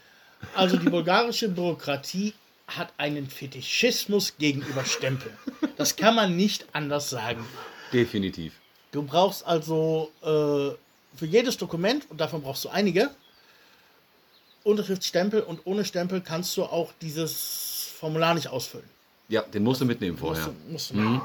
Also 0.54 0.76
die 0.76 0.88
bulgarische 0.90 1.48
Bürokratie 1.48 2.34
hat 2.68 2.92
einen 2.98 3.28
Fetischismus 3.28 4.34
gegenüber 4.38 4.84
Stempeln. 4.84 5.34
Das 5.76 5.96
kann 5.96 6.14
man 6.14 6.36
nicht 6.36 6.66
anders 6.72 7.10
sagen. 7.10 7.44
Definitiv. 7.92 8.52
Du 8.92 9.02
brauchst 9.02 9.44
also 9.46 10.10
äh, 10.22 10.26
für 11.16 11.26
jedes 11.26 11.56
Dokument, 11.56 12.06
und 12.10 12.20
davon 12.20 12.42
brauchst 12.42 12.64
du 12.64 12.68
einige, 12.68 13.10
Unterschriftsstempel 14.64 15.40
und 15.42 15.60
ohne 15.64 15.84
Stempel 15.84 16.20
kannst 16.20 16.56
du 16.56 16.64
auch 16.64 16.92
dieses 17.00 17.92
Formular 17.98 18.34
nicht 18.34 18.48
ausfüllen. 18.48 18.88
Ja, 19.28 19.42
den 19.42 19.62
musst 19.62 19.80
du 19.80 19.84
mitnehmen 19.86 20.18
vorher. 20.18 20.46
Musst 20.46 20.56
du, 20.66 20.72
musst 20.72 20.90
du 20.90 20.94
Mhm. 20.96 21.20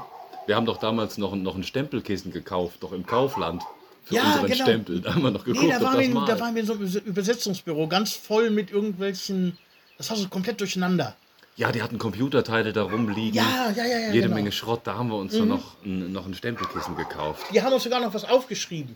Wir 0.46 0.54
haben 0.54 0.64
doch 0.66 0.78
damals 0.78 1.18
noch, 1.18 1.34
noch 1.34 1.56
ein 1.56 1.64
Stempelkissen 1.64 2.32
gekauft, 2.32 2.78
doch 2.80 2.92
im 2.92 3.04
Kaufland. 3.04 3.62
Für 4.06 4.14
Ja, 4.14 4.22
unseren 4.24 4.46
genau. 4.46 4.64
Stempel. 4.64 5.00
Da 5.00 5.14
haben 5.14 5.22
wir 5.22 5.30
noch 5.32 5.44
geguckt, 5.44 5.64
Nee, 5.66 5.70
da 5.72 5.82
waren, 5.82 5.98
wir, 5.98 6.24
da 6.26 6.40
waren 6.40 6.54
wir 6.54 6.60
in 6.62 6.66
so 6.66 6.72
einem 6.74 6.86
Übersetzungsbüro, 7.04 7.86
ganz 7.88 8.12
voll 8.12 8.50
mit 8.50 8.70
irgendwelchen. 8.70 9.58
Das 9.98 10.10
war 10.10 10.16
so 10.16 10.28
komplett 10.28 10.60
durcheinander. 10.60 11.16
Ja, 11.56 11.72
die 11.72 11.82
hatten 11.82 11.98
Computerteile 11.98 12.72
da 12.72 12.82
rumliegen. 12.82 13.34
Ja, 13.34 13.70
ja, 13.74 13.84
ja, 13.84 13.98
ja. 13.98 14.06
Jede 14.12 14.22
genau. 14.24 14.34
Menge 14.34 14.52
Schrott. 14.52 14.82
Da 14.84 14.94
haben 14.94 15.08
wir 15.08 15.16
uns 15.16 15.32
dann 15.36 15.48
noch 15.48 15.82
ein, 15.84 16.12
noch 16.12 16.26
ein 16.26 16.34
Stempelkissen 16.34 16.96
gekauft. 16.96 17.44
Die 17.52 17.62
haben 17.62 17.72
uns 17.72 17.82
sogar 17.82 18.00
noch 18.00 18.12
was 18.14 18.24
aufgeschrieben. 18.24 18.94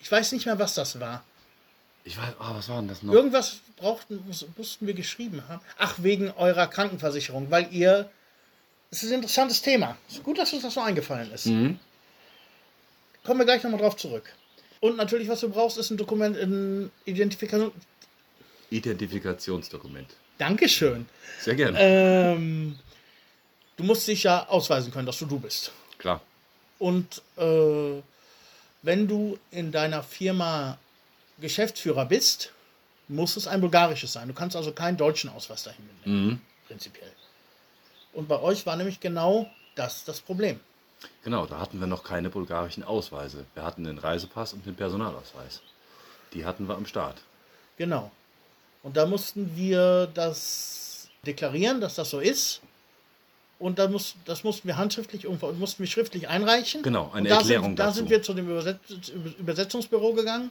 Ich 0.00 0.10
weiß 0.12 0.32
nicht 0.32 0.46
mehr, 0.46 0.58
was 0.58 0.74
das 0.74 1.00
war. 1.00 1.24
Ich 2.04 2.18
weiß, 2.18 2.34
ah, 2.40 2.52
was 2.54 2.68
war 2.68 2.78
denn 2.80 2.88
das 2.88 3.02
noch? 3.02 3.14
Irgendwas 3.14 3.58
brauchten, 3.76 4.20
mus- 4.26 4.44
mussten 4.56 4.86
wir 4.86 4.94
geschrieben 4.94 5.42
haben. 5.48 5.62
Ach, 5.78 5.94
wegen 5.98 6.30
eurer 6.32 6.66
Krankenversicherung, 6.66 7.50
weil 7.50 7.68
ihr. 7.72 8.10
Es 8.90 9.02
ist 9.02 9.10
ein 9.10 9.16
interessantes 9.16 9.62
Thema. 9.62 9.96
Es 10.08 10.16
ist 10.16 10.22
gut, 10.24 10.38
dass 10.38 10.52
uns 10.52 10.62
das 10.62 10.74
so 10.74 10.80
eingefallen 10.80 11.32
ist. 11.32 11.46
Mhm. 11.46 11.78
Kommen 13.24 13.40
wir 13.40 13.44
gleich 13.44 13.62
nochmal 13.62 13.80
drauf 13.80 13.96
zurück. 13.96 14.32
Und 14.80 14.96
natürlich, 14.96 15.28
was 15.28 15.40
du 15.40 15.48
brauchst, 15.48 15.78
ist 15.78 15.90
ein 15.90 15.96
Dokument, 15.96 16.36
ein 16.36 16.90
Identifikation. 17.04 17.72
Identifikationsdokument. 18.70 20.08
Dankeschön. 20.38 21.06
Sehr 21.40 21.54
gerne. 21.54 21.78
Ähm, 21.80 22.78
du 23.76 23.84
musst 23.84 24.08
dich 24.08 24.24
ja 24.24 24.48
ausweisen 24.48 24.92
können, 24.92 25.06
dass 25.06 25.18
du 25.18 25.26
du 25.26 25.38
bist. 25.38 25.70
Klar. 25.98 26.20
Und 26.78 27.22
äh, 27.36 28.02
wenn 28.82 29.06
du 29.06 29.38
in 29.52 29.70
deiner 29.70 30.02
Firma 30.02 30.78
Geschäftsführer 31.40 32.06
bist, 32.06 32.52
muss 33.08 33.36
es 33.36 33.46
ein 33.46 33.60
bulgarisches 33.60 34.12
sein. 34.12 34.26
Du 34.28 34.34
kannst 34.34 34.56
also 34.56 34.72
keinen 34.72 34.96
deutschen 34.96 35.30
Ausweis 35.30 35.62
dahin 35.64 35.86
mitnehmen, 35.86 36.26
Mhm. 36.26 36.40
prinzipiell. 36.66 37.12
Und 38.12 38.26
bei 38.28 38.40
euch 38.40 38.66
war 38.66 38.76
nämlich 38.76 38.98
genau 39.00 39.48
das 39.74 40.04
das 40.04 40.20
Problem. 40.20 40.58
Genau, 41.24 41.46
da 41.46 41.58
hatten 41.60 41.78
wir 41.80 41.86
noch 41.86 42.02
keine 42.04 42.30
bulgarischen 42.30 42.82
Ausweise. 42.82 43.44
Wir 43.54 43.64
hatten 43.64 43.84
den 43.84 43.98
Reisepass 43.98 44.52
und 44.52 44.66
den 44.66 44.74
Personalausweis. 44.74 45.60
Die 46.32 46.44
hatten 46.44 46.68
wir 46.68 46.74
am 46.76 46.86
Start. 46.86 47.16
Genau. 47.76 48.10
Und 48.82 48.96
da 48.96 49.06
mussten 49.06 49.54
wir 49.56 50.08
das 50.12 51.08
deklarieren, 51.24 51.80
dass 51.80 51.94
das 51.94 52.10
so 52.10 52.18
ist. 52.20 52.60
Und 53.58 53.78
da 53.78 53.86
muss, 53.86 54.16
das 54.24 54.42
mussten 54.42 54.66
wir 54.66 54.76
handschriftlich 54.76 55.24
irgendwo, 55.24 55.52
mussten 55.52 55.84
wir 55.84 55.86
schriftlich 55.86 56.28
einreichen. 56.28 56.82
Genau, 56.82 57.10
eine 57.12 57.20
und 57.20 57.28
da 57.30 57.36
Erklärung 57.38 57.66
sind, 57.68 57.78
Da 57.78 57.84
dazu. 57.86 57.98
sind 57.98 58.10
wir 58.10 58.20
zu 58.22 58.34
dem 58.34 58.48
Übersetz 58.50 58.78
Übersetzungsbüro 59.38 60.14
gegangen 60.14 60.50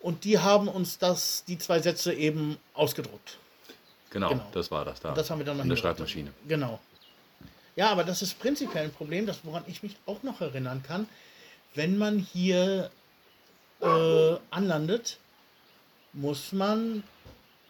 und 0.00 0.24
die 0.24 0.38
haben 0.38 0.68
uns 0.68 0.98
das, 0.98 1.44
die 1.48 1.56
zwei 1.58 1.80
Sätze 1.80 2.12
eben 2.12 2.58
ausgedruckt. 2.74 3.38
Genau, 4.10 4.28
Genau. 4.28 4.46
das 4.52 4.70
war 4.70 4.84
das 4.84 5.00
da. 5.00 5.08
Und 5.08 5.16
das 5.18 5.30
haben 5.30 5.38
wir 5.38 5.46
dann 5.46 5.56
noch 5.56 5.62
An 5.64 5.70
der. 5.70 5.76
Schreibmaschine. 5.76 6.32
Genau. 6.46 6.78
Ja, 7.76 7.90
aber 7.90 8.04
das 8.04 8.22
ist 8.22 8.38
prinzipiell 8.38 8.84
ein 8.84 8.92
Problem, 8.92 9.26
das, 9.26 9.40
woran 9.42 9.64
ich 9.66 9.82
mich 9.82 9.96
auch 10.06 10.22
noch 10.22 10.40
erinnern 10.40 10.82
kann. 10.86 11.08
Wenn 11.74 11.98
man 11.98 12.18
hier 12.18 12.90
äh, 13.80 14.36
anlandet, 14.50 15.18
muss 16.12 16.52
man 16.52 17.02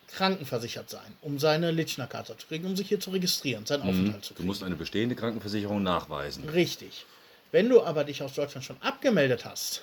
krankenversichert 0.08 0.90
sein, 0.90 1.16
um 1.22 1.38
seine 1.38 1.70
Litschner-Karte 1.70 2.36
zu 2.36 2.46
kriegen, 2.46 2.66
um 2.66 2.76
sich 2.76 2.88
hier 2.88 3.00
zu 3.00 3.10
registrieren, 3.10 3.64
seinen 3.64 3.82
Aufenthalt 3.82 4.24
zu 4.24 4.34
Du 4.34 4.36
kriegen. 4.36 4.46
musst 4.46 4.62
eine 4.62 4.76
bestehende 4.76 5.16
Krankenversicherung 5.16 5.82
nachweisen. 5.82 6.46
Richtig. 6.50 7.06
Wenn 7.50 7.68
du 7.68 7.82
aber 7.82 8.04
dich 8.04 8.22
aus 8.22 8.34
Deutschland 8.34 8.64
schon 8.64 8.80
abgemeldet 8.82 9.44
hast, 9.44 9.82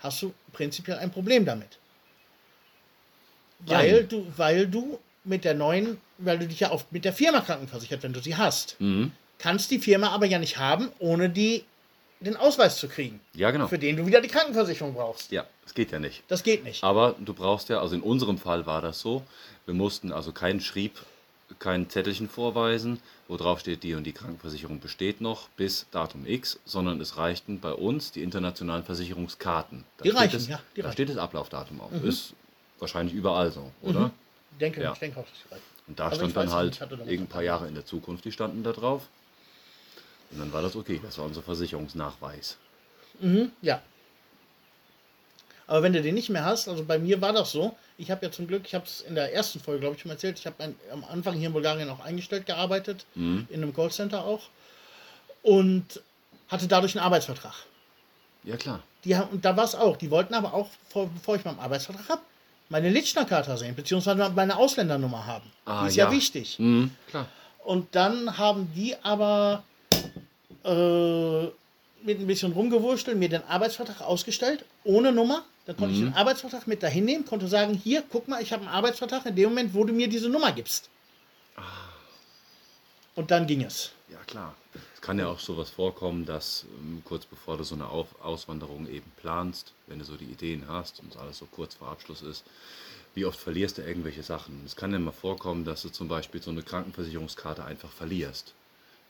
hast 0.00 0.22
du 0.22 0.32
prinzipiell 0.52 0.98
ein 0.98 1.10
Problem 1.10 1.44
damit. 1.44 1.78
Weil 3.60 4.04
du, 4.04 4.26
weil 4.36 4.66
du 4.66 4.98
mit 5.28 5.44
der 5.44 5.54
neuen, 5.54 5.98
weil 6.18 6.38
du 6.38 6.46
dich 6.48 6.60
ja 6.60 6.70
oft 6.72 6.90
mit 6.92 7.04
der 7.04 7.12
Firma 7.12 7.40
krankenversichert, 7.40 8.02
wenn 8.02 8.12
du 8.12 8.20
sie 8.20 8.36
hast. 8.36 8.76
Mhm. 8.80 9.12
Kannst 9.38 9.70
die 9.70 9.78
Firma 9.78 10.08
aber 10.08 10.26
ja 10.26 10.38
nicht 10.38 10.58
haben, 10.58 10.88
ohne 10.98 11.30
die 11.30 11.64
den 12.20 12.36
Ausweis 12.36 12.78
zu 12.78 12.88
kriegen, 12.88 13.20
Ja, 13.34 13.52
genau. 13.52 13.68
für 13.68 13.78
den 13.78 13.96
du 13.96 14.04
wieder 14.04 14.20
die 14.20 14.26
Krankenversicherung 14.28 14.92
brauchst. 14.94 15.30
Ja, 15.30 15.46
das 15.62 15.72
geht 15.74 15.92
ja 15.92 16.00
nicht. 16.00 16.24
Das 16.26 16.42
geht 16.42 16.64
nicht. 16.64 16.82
Aber 16.82 17.14
du 17.20 17.32
brauchst 17.32 17.68
ja, 17.68 17.80
also 17.80 17.94
in 17.94 18.02
unserem 18.02 18.38
Fall 18.38 18.66
war 18.66 18.82
das 18.82 18.98
so, 18.98 19.22
wir 19.66 19.74
mussten 19.74 20.10
also 20.10 20.32
keinen 20.32 20.58
Schrieb, 20.60 20.98
kein 21.60 21.88
Zettelchen 21.88 22.28
vorweisen, 22.28 22.98
wo 23.28 23.36
drauf 23.36 23.60
steht, 23.60 23.84
die 23.84 23.94
und 23.94 24.02
die 24.02 24.12
Krankenversicherung 24.12 24.80
besteht 24.80 25.20
noch 25.20 25.48
bis 25.50 25.86
Datum 25.92 26.26
X, 26.26 26.58
sondern 26.64 27.00
es 27.00 27.16
reichten 27.18 27.60
bei 27.60 27.72
uns 27.72 28.10
die 28.10 28.22
internationalen 28.24 28.82
Versicherungskarten. 28.82 29.84
Da 29.98 30.02
Die 30.02 30.08
reichen, 30.10 30.32
das, 30.32 30.48
ja, 30.48 30.60
die 30.74 30.80
da 30.80 30.88
reichen. 30.88 30.94
steht 30.94 31.08
das 31.10 31.18
Ablaufdatum 31.18 31.80
auf. 31.80 31.92
Ist 32.02 32.32
wahrscheinlich 32.80 33.14
überall 33.14 33.52
so, 33.52 33.70
oder? 33.82 34.00
Mhm. 34.06 34.10
Ich 34.58 34.60
denke, 34.60 34.82
Ja. 34.82 34.92
ich 34.92 34.98
denke 34.98 35.20
auch, 35.20 35.24
dass 35.24 35.38
sie 35.38 35.54
reichen. 35.54 35.64
Und 35.86 36.00
da 36.00 36.04
Also 36.06 36.16
stand 36.16 36.28
ich 36.30 36.34
dann 36.34 36.46
weiß 36.48 36.52
halt 36.52 36.74
ich 36.74 36.80
irgendein 36.80 37.26
paar 37.28 37.42
Jahre 37.42 37.68
in 37.68 37.74
der 37.76 37.86
Zukunft, 37.86 38.24
die 38.24 38.32
standen 38.32 38.64
da 38.64 38.72
drauf. 38.72 39.06
Und 40.32 40.40
dann 40.40 40.52
war 40.52 40.62
das 40.62 40.74
okay, 40.74 41.00
das 41.00 41.16
war 41.16 41.26
unser 41.26 41.42
Versicherungsnachweis. 41.42 42.56
Mhm, 43.20 43.52
ja. 43.62 43.80
Aber 45.68 45.84
wenn 45.84 45.92
du 45.92 46.02
den 46.02 46.16
nicht 46.16 46.28
mehr 46.28 46.44
hast, 46.44 46.66
also 46.68 46.82
bei 46.84 46.98
mir 46.98 47.20
war 47.20 47.32
das 47.32 47.52
so, 47.52 47.76
ich 47.98 48.10
habe 48.10 48.26
ja 48.26 48.32
zum 48.32 48.48
Glück, 48.48 48.62
ich 48.66 48.74
habe 48.74 48.84
es 48.84 49.00
in 49.02 49.14
der 49.14 49.32
ersten 49.32 49.60
Folge, 49.60 49.80
glaube 49.80 49.94
ich, 49.94 50.02
schon 50.02 50.10
erzählt, 50.10 50.40
ich 50.40 50.46
habe 50.46 50.60
ein- 50.64 50.74
am 50.92 51.04
Anfang 51.04 51.34
hier 51.34 51.46
in 51.46 51.52
Bulgarien 51.52 51.88
auch 51.88 52.00
eingestellt 52.00 52.46
gearbeitet, 52.46 53.06
Mhm. 53.14 53.46
in 53.48 53.62
einem 53.62 53.72
Callcenter 53.72 54.24
auch, 54.24 54.48
und 55.42 56.02
hatte 56.48 56.66
dadurch 56.66 56.96
einen 56.96 57.04
Arbeitsvertrag. 57.04 57.54
Ja 58.42 58.56
klar. 58.56 58.82
Die 59.04 59.16
haben, 59.16 59.28
und 59.30 59.44
da 59.44 59.56
war 59.56 59.64
es 59.64 59.76
auch, 59.76 59.96
die 59.96 60.10
wollten 60.10 60.34
aber 60.34 60.52
auch, 60.52 60.68
vor, 60.88 61.08
bevor 61.08 61.36
ich 61.36 61.44
meinen 61.44 61.60
Arbeitsvertrag 61.60 62.08
habe, 62.08 62.22
meine 62.68 62.90
Litschner-Karte 62.90 63.56
sehen, 63.56 63.74
beziehungsweise 63.74 64.30
meine 64.34 64.56
Ausländernummer 64.56 65.26
haben. 65.26 65.50
Ah, 65.64 65.82
die 65.82 65.88
ist 65.88 65.96
ja, 65.96 66.06
ja. 66.06 66.12
wichtig. 66.12 66.58
Mhm, 66.58 66.90
klar. 67.08 67.26
Und 67.64 67.94
dann 67.94 68.38
haben 68.38 68.70
die 68.74 68.94
aber 69.02 69.62
äh, 70.64 71.44
mit 72.02 72.20
ein 72.20 72.26
bisschen 72.26 72.52
rumgewurschtelt 72.52 73.18
mir 73.18 73.28
den 73.28 73.42
Arbeitsvertrag 73.44 74.00
ausgestellt, 74.00 74.64
ohne 74.84 75.12
Nummer. 75.12 75.44
Dann 75.66 75.76
konnte 75.76 75.94
ich 75.94 76.00
den 76.00 76.14
Arbeitsvertrag 76.14 76.66
mit 76.66 76.82
dahin 76.82 77.04
nehmen, 77.04 77.26
konnte 77.26 77.46
sagen, 77.46 77.74
hier, 77.74 78.02
guck 78.10 78.26
mal, 78.26 78.40
ich 78.42 78.52
habe 78.52 78.62
einen 78.62 78.72
Arbeitsvertrag 78.72 79.26
in 79.26 79.36
dem 79.36 79.50
Moment, 79.50 79.74
wo 79.74 79.84
du 79.84 79.92
mir 79.92 80.08
diese 80.08 80.30
Nummer 80.30 80.52
gibst. 80.52 80.88
Und 83.18 83.32
dann 83.32 83.48
ging 83.48 83.64
es. 83.64 83.90
Ja, 84.10 84.18
klar. 84.28 84.54
Es 84.94 85.00
kann 85.00 85.18
ja 85.18 85.26
auch 85.26 85.40
sowas 85.40 85.70
vorkommen, 85.70 86.24
dass 86.24 86.66
ähm, 86.78 87.02
kurz 87.04 87.26
bevor 87.26 87.56
du 87.56 87.64
so 87.64 87.74
eine 87.74 87.88
Auf 87.88 88.06
Auswanderung 88.22 88.86
eben 88.86 89.10
planst, 89.16 89.72
wenn 89.88 89.98
du 89.98 90.04
so 90.04 90.16
die 90.16 90.26
Ideen 90.26 90.68
hast 90.68 91.00
und 91.00 91.16
alles 91.16 91.38
so 91.38 91.46
kurz 91.46 91.74
vor 91.74 91.88
Abschluss 91.88 92.22
ist, 92.22 92.44
wie 93.16 93.24
oft 93.24 93.40
verlierst 93.40 93.78
du 93.78 93.82
irgendwelche 93.82 94.22
Sachen? 94.22 94.62
Es 94.64 94.76
kann 94.76 94.92
ja 94.92 95.00
mal 95.00 95.10
vorkommen, 95.10 95.64
dass 95.64 95.82
du 95.82 95.88
zum 95.88 96.06
Beispiel 96.06 96.40
so 96.40 96.52
eine 96.52 96.62
Krankenversicherungskarte 96.62 97.64
einfach 97.64 97.90
verlierst. 97.90 98.54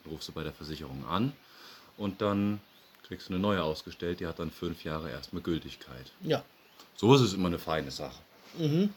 Dann 0.05 0.15
rufst 0.15 0.29
du 0.29 0.33
bei 0.33 0.43
der 0.43 0.55
Versicherung 0.55 1.05
an 1.05 1.35
und 1.99 2.23
dann 2.23 2.61
kriegst 3.03 3.29
du 3.29 3.35
eine 3.35 3.43
neue 3.43 3.63
ausgestellt, 3.63 4.21
die 4.21 4.27
hat 4.27 4.39
dann 4.39 4.51
fünf 4.51 4.85
Jahre 4.85 5.11
erstmal 5.11 5.43
Gültigkeit. 5.43 6.13
Ja. 6.23 6.43
So 6.97 7.15
ist 7.15 7.21
es 7.21 7.35
immer 7.35 7.49
eine 7.49 7.59
feine 7.59 7.91
Sache. 7.91 8.23
Mhm. 8.57 8.89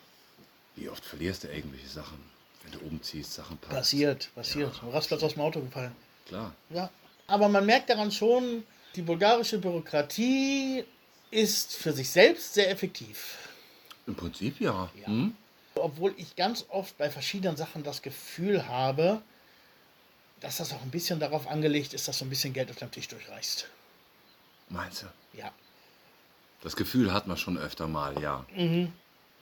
Wie 0.78 0.88
oft 0.88 1.04
verlierst 1.04 1.44
du 1.44 1.50
irgendwelche 1.50 1.90
Sachen, 1.90 2.31
wenn 2.64 2.72
du 2.72 2.80
umziehst, 2.80 3.34
Sachen 3.34 3.58
packst? 3.58 3.76
Passiert, 3.76 4.30
passiert. 4.36 4.80
Ja. 4.82 4.90
Rastplatz 4.90 5.24
aus 5.24 5.34
dem 5.34 5.42
Auto 5.42 5.62
gefallen. 5.62 5.96
Klar. 6.28 6.54
Ja. 6.70 6.90
Aber 7.28 7.50
man 7.50 7.66
merkt 7.66 7.90
daran 7.90 8.12
schon, 8.12 8.64
die 8.96 9.02
bulgarische 9.02 9.58
Bürokratie 9.58 10.84
ist 11.32 11.74
für 11.76 11.94
sich 11.94 12.10
selbst 12.10 12.54
sehr 12.54 12.70
effektiv. 12.70 13.38
Im 14.06 14.16
Prinzip 14.16 14.60
ja. 14.60 14.90
Ja. 15.00 15.08
Hm? 15.08 15.36
Obwohl 15.76 16.14
ich 16.18 16.36
ganz 16.36 16.66
oft 16.70 16.98
bei 16.98 17.10
verschiedenen 17.10 17.56
Sachen 17.56 17.84
das 17.84 18.02
Gefühl 18.02 18.68
habe, 18.68 19.22
dass 20.42 20.58
das 20.58 20.74
auch 20.74 20.82
ein 20.82 20.92
bisschen 20.92 21.20
darauf 21.20 21.48
angelegt 21.48 21.94
ist, 21.94 22.08
dass 22.08 22.18
so 22.18 22.26
ein 22.26 22.30
bisschen 22.30 22.52
Geld 22.52 22.70
auf 22.70 22.78
dem 22.78 22.92
Tisch 22.92 23.08
durchreißt. 23.08 23.68
Meinst 24.70 25.04
du? 25.04 25.08
Ja. 25.38 25.52
Das 26.62 26.76
Gefühl 26.76 27.14
hat 27.14 27.28
man 27.28 27.38
schon 27.38 27.58
öfter 27.58 27.88
mal, 27.88 28.22
ja. 28.22 28.46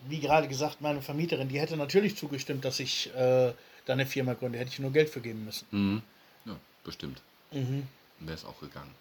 Wie 0.07 0.19
gerade 0.19 0.47
gesagt, 0.47 0.81
meine 0.81 1.01
Vermieterin, 1.01 1.49
die 1.49 1.59
hätte 1.59 1.75
natürlich 1.77 2.15
zugestimmt, 2.15 2.63
dass 2.65 2.79
ich 2.79 3.13
äh, 3.15 3.53
da 3.85 3.93
eine 3.93 4.05
Firma 4.05 4.33
gründe. 4.33 4.57
Hätte 4.57 4.71
ich 4.71 4.79
nur 4.79 4.91
Geld 4.91 5.09
für 5.09 5.19
geben 5.19 5.45
müssen. 5.45 5.67
Mhm. 5.71 6.01
Ja, 6.45 6.55
bestimmt. 6.83 7.21
Mhm. 7.51 7.87
Wäre 8.19 8.35
es 8.35 8.45
auch 8.45 8.59
gegangen. 8.59 8.93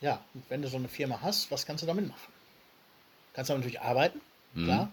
Ja, 0.00 0.20
und 0.34 0.42
wenn 0.48 0.62
du 0.62 0.68
so 0.68 0.76
eine 0.76 0.88
Firma 0.88 1.20
hast, 1.22 1.50
was 1.50 1.64
kannst 1.66 1.82
du 1.82 1.86
damit 1.86 2.08
machen? 2.08 2.32
Kannst 3.34 3.50
du 3.50 3.54
natürlich 3.54 3.80
arbeiten, 3.80 4.20
klar. 4.54 4.92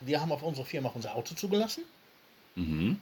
Wir 0.00 0.20
haben 0.20 0.32
auf 0.32 0.42
unsere 0.42 0.66
Firma 0.66 0.88
auch 0.88 0.94
unser 0.94 1.14
Auto 1.14 1.34
zugelassen. 1.34 1.84
Mhm. 2.54 3.00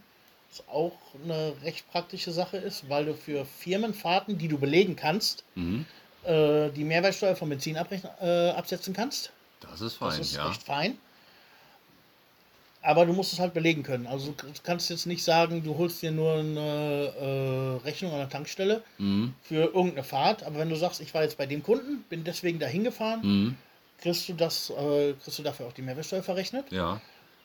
Was 0.50 0.66
auch 0.68 0.96
eine 1.24 1.54
recht 1.62 1.90
praktische 1.90 2.32
Sache 2.32 2.56
ist, 2.56 2.88
weil 2.88 3.04
du 3.06 3.14
für 3.14 3.44
Firmenfahrten, 3.44 4.38
die 4.38 4.48
du 4.48 4.58
belegen 4.58 4.96
kannst, 4.96 5.44
Mhm. 5.54 5.84
äh, 6.24 6.70
die 6.70 6.84
Mehrwertsteuer 6.84 7.36
vom 7.36 7.48
Benzin 7.50 7.76
abrechnen, 7.76 8.12
äh, 8.20 8.50
absetzen 8.50 8.94
kannst. 8.94 9.30
Das 9.70 9.80
ist 9.80 9.94
fein, 9.94 10.10
Das 10.10 10.20
ist 10.20 10.34
ja. 10.36 10.46
recht 10.48 10.62
fein. 10.62 10.98
Aber 12.84 13.06
du 13.06 13.12
musst 13.12 13.32
es 13.32 13.38
halt 13.38 13.54
belegen 13.54 13.84
können. 13.84 14.08
Also 14.08 14.32
du 14.32 14.46
kannst 14.64 14.90
jetzt 14.90 15.06
nicht 15.06 15.22
sagen, 15.22 15.62
du 15.62 15.78
holst 15.78 16.02
dir 16.02 16.10
nur 16.10 16.34
eine 16.34 17.78
äh, 17.80 17.84
Rechnung 17.86 18.10
an 18.12 18.18
der 18.18 18.28
Tankstelle 18.28 18.82
Mhm. 18.98 19.34
für 19.42 19.66
irgendeine 19.66 20.02
Fahrt. 20.02 20.42
Aber 20.42 20.58
wenn 20.58 20.68
du 20.68 20.74
sagst, 20.76 21.00
ich 21.00 21.14
war 21.14 21.22
jetzt 21.22 21.38
bei 21.38 21.46
dem 21.46 21.62
Kunden, 21.62 22.02
bin 22.08 22.24
deswegen 22.24 22.58
dahin 22.58 22.82
gefahren, 22.82 23.20
Mhm. 23.22 23.56
kriegst 23.98 24.28
du 24.28 24.32
das, 24.32 24.70
äh, 24.70 25.12
kriegst 25.22 25.38
du 25.38 25.44
dafür 25.44 25.66
auch 25.66 25.72
die 25.72 25.82
Mehrwertsteuer 25.82 26.24
verrechnet. 26.24 26.72
Ja. 26.72 27.00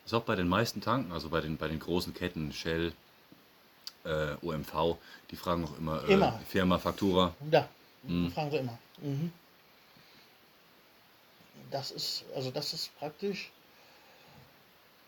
Ist 0.05 0.13
auch 0.15 0.23
bei 0.23 0.35
den 0.35 0.47
meisten 0.47 0.81
Tanken, 0.81 1.11
also 1.11 1.29
bei 1.29 1.41
den, 1.41 1.57
bei 1.57 1.67
den 1.67 1.79
großen 1.79 2.13
Ketten, 2.15 2.51
Shell, 2.51 2.93
äh, 4.05 4.33
OMV, 4.41 4.97
die 5.29 5.35
fragen 5.35 5.65
auch 5.65 5.77
immer, 5.77 6.03
äh, 6.07 6.13
Immer. 6.13 6.39
Firma, 6.49 6.79
Faktura. 6.79 7.35
Ja, 7.51 7.67
fragen 8.33 8.49
sie 8.51 8.57
immer. 8.57 8.77
Mhm. 9.01 9.31
Das 11.71 11.91
ist, 11.91 12.25
also 12.35 12.51
das 12.51 12.73
ist 12.73 12.97
praktisch. 12.99 13.51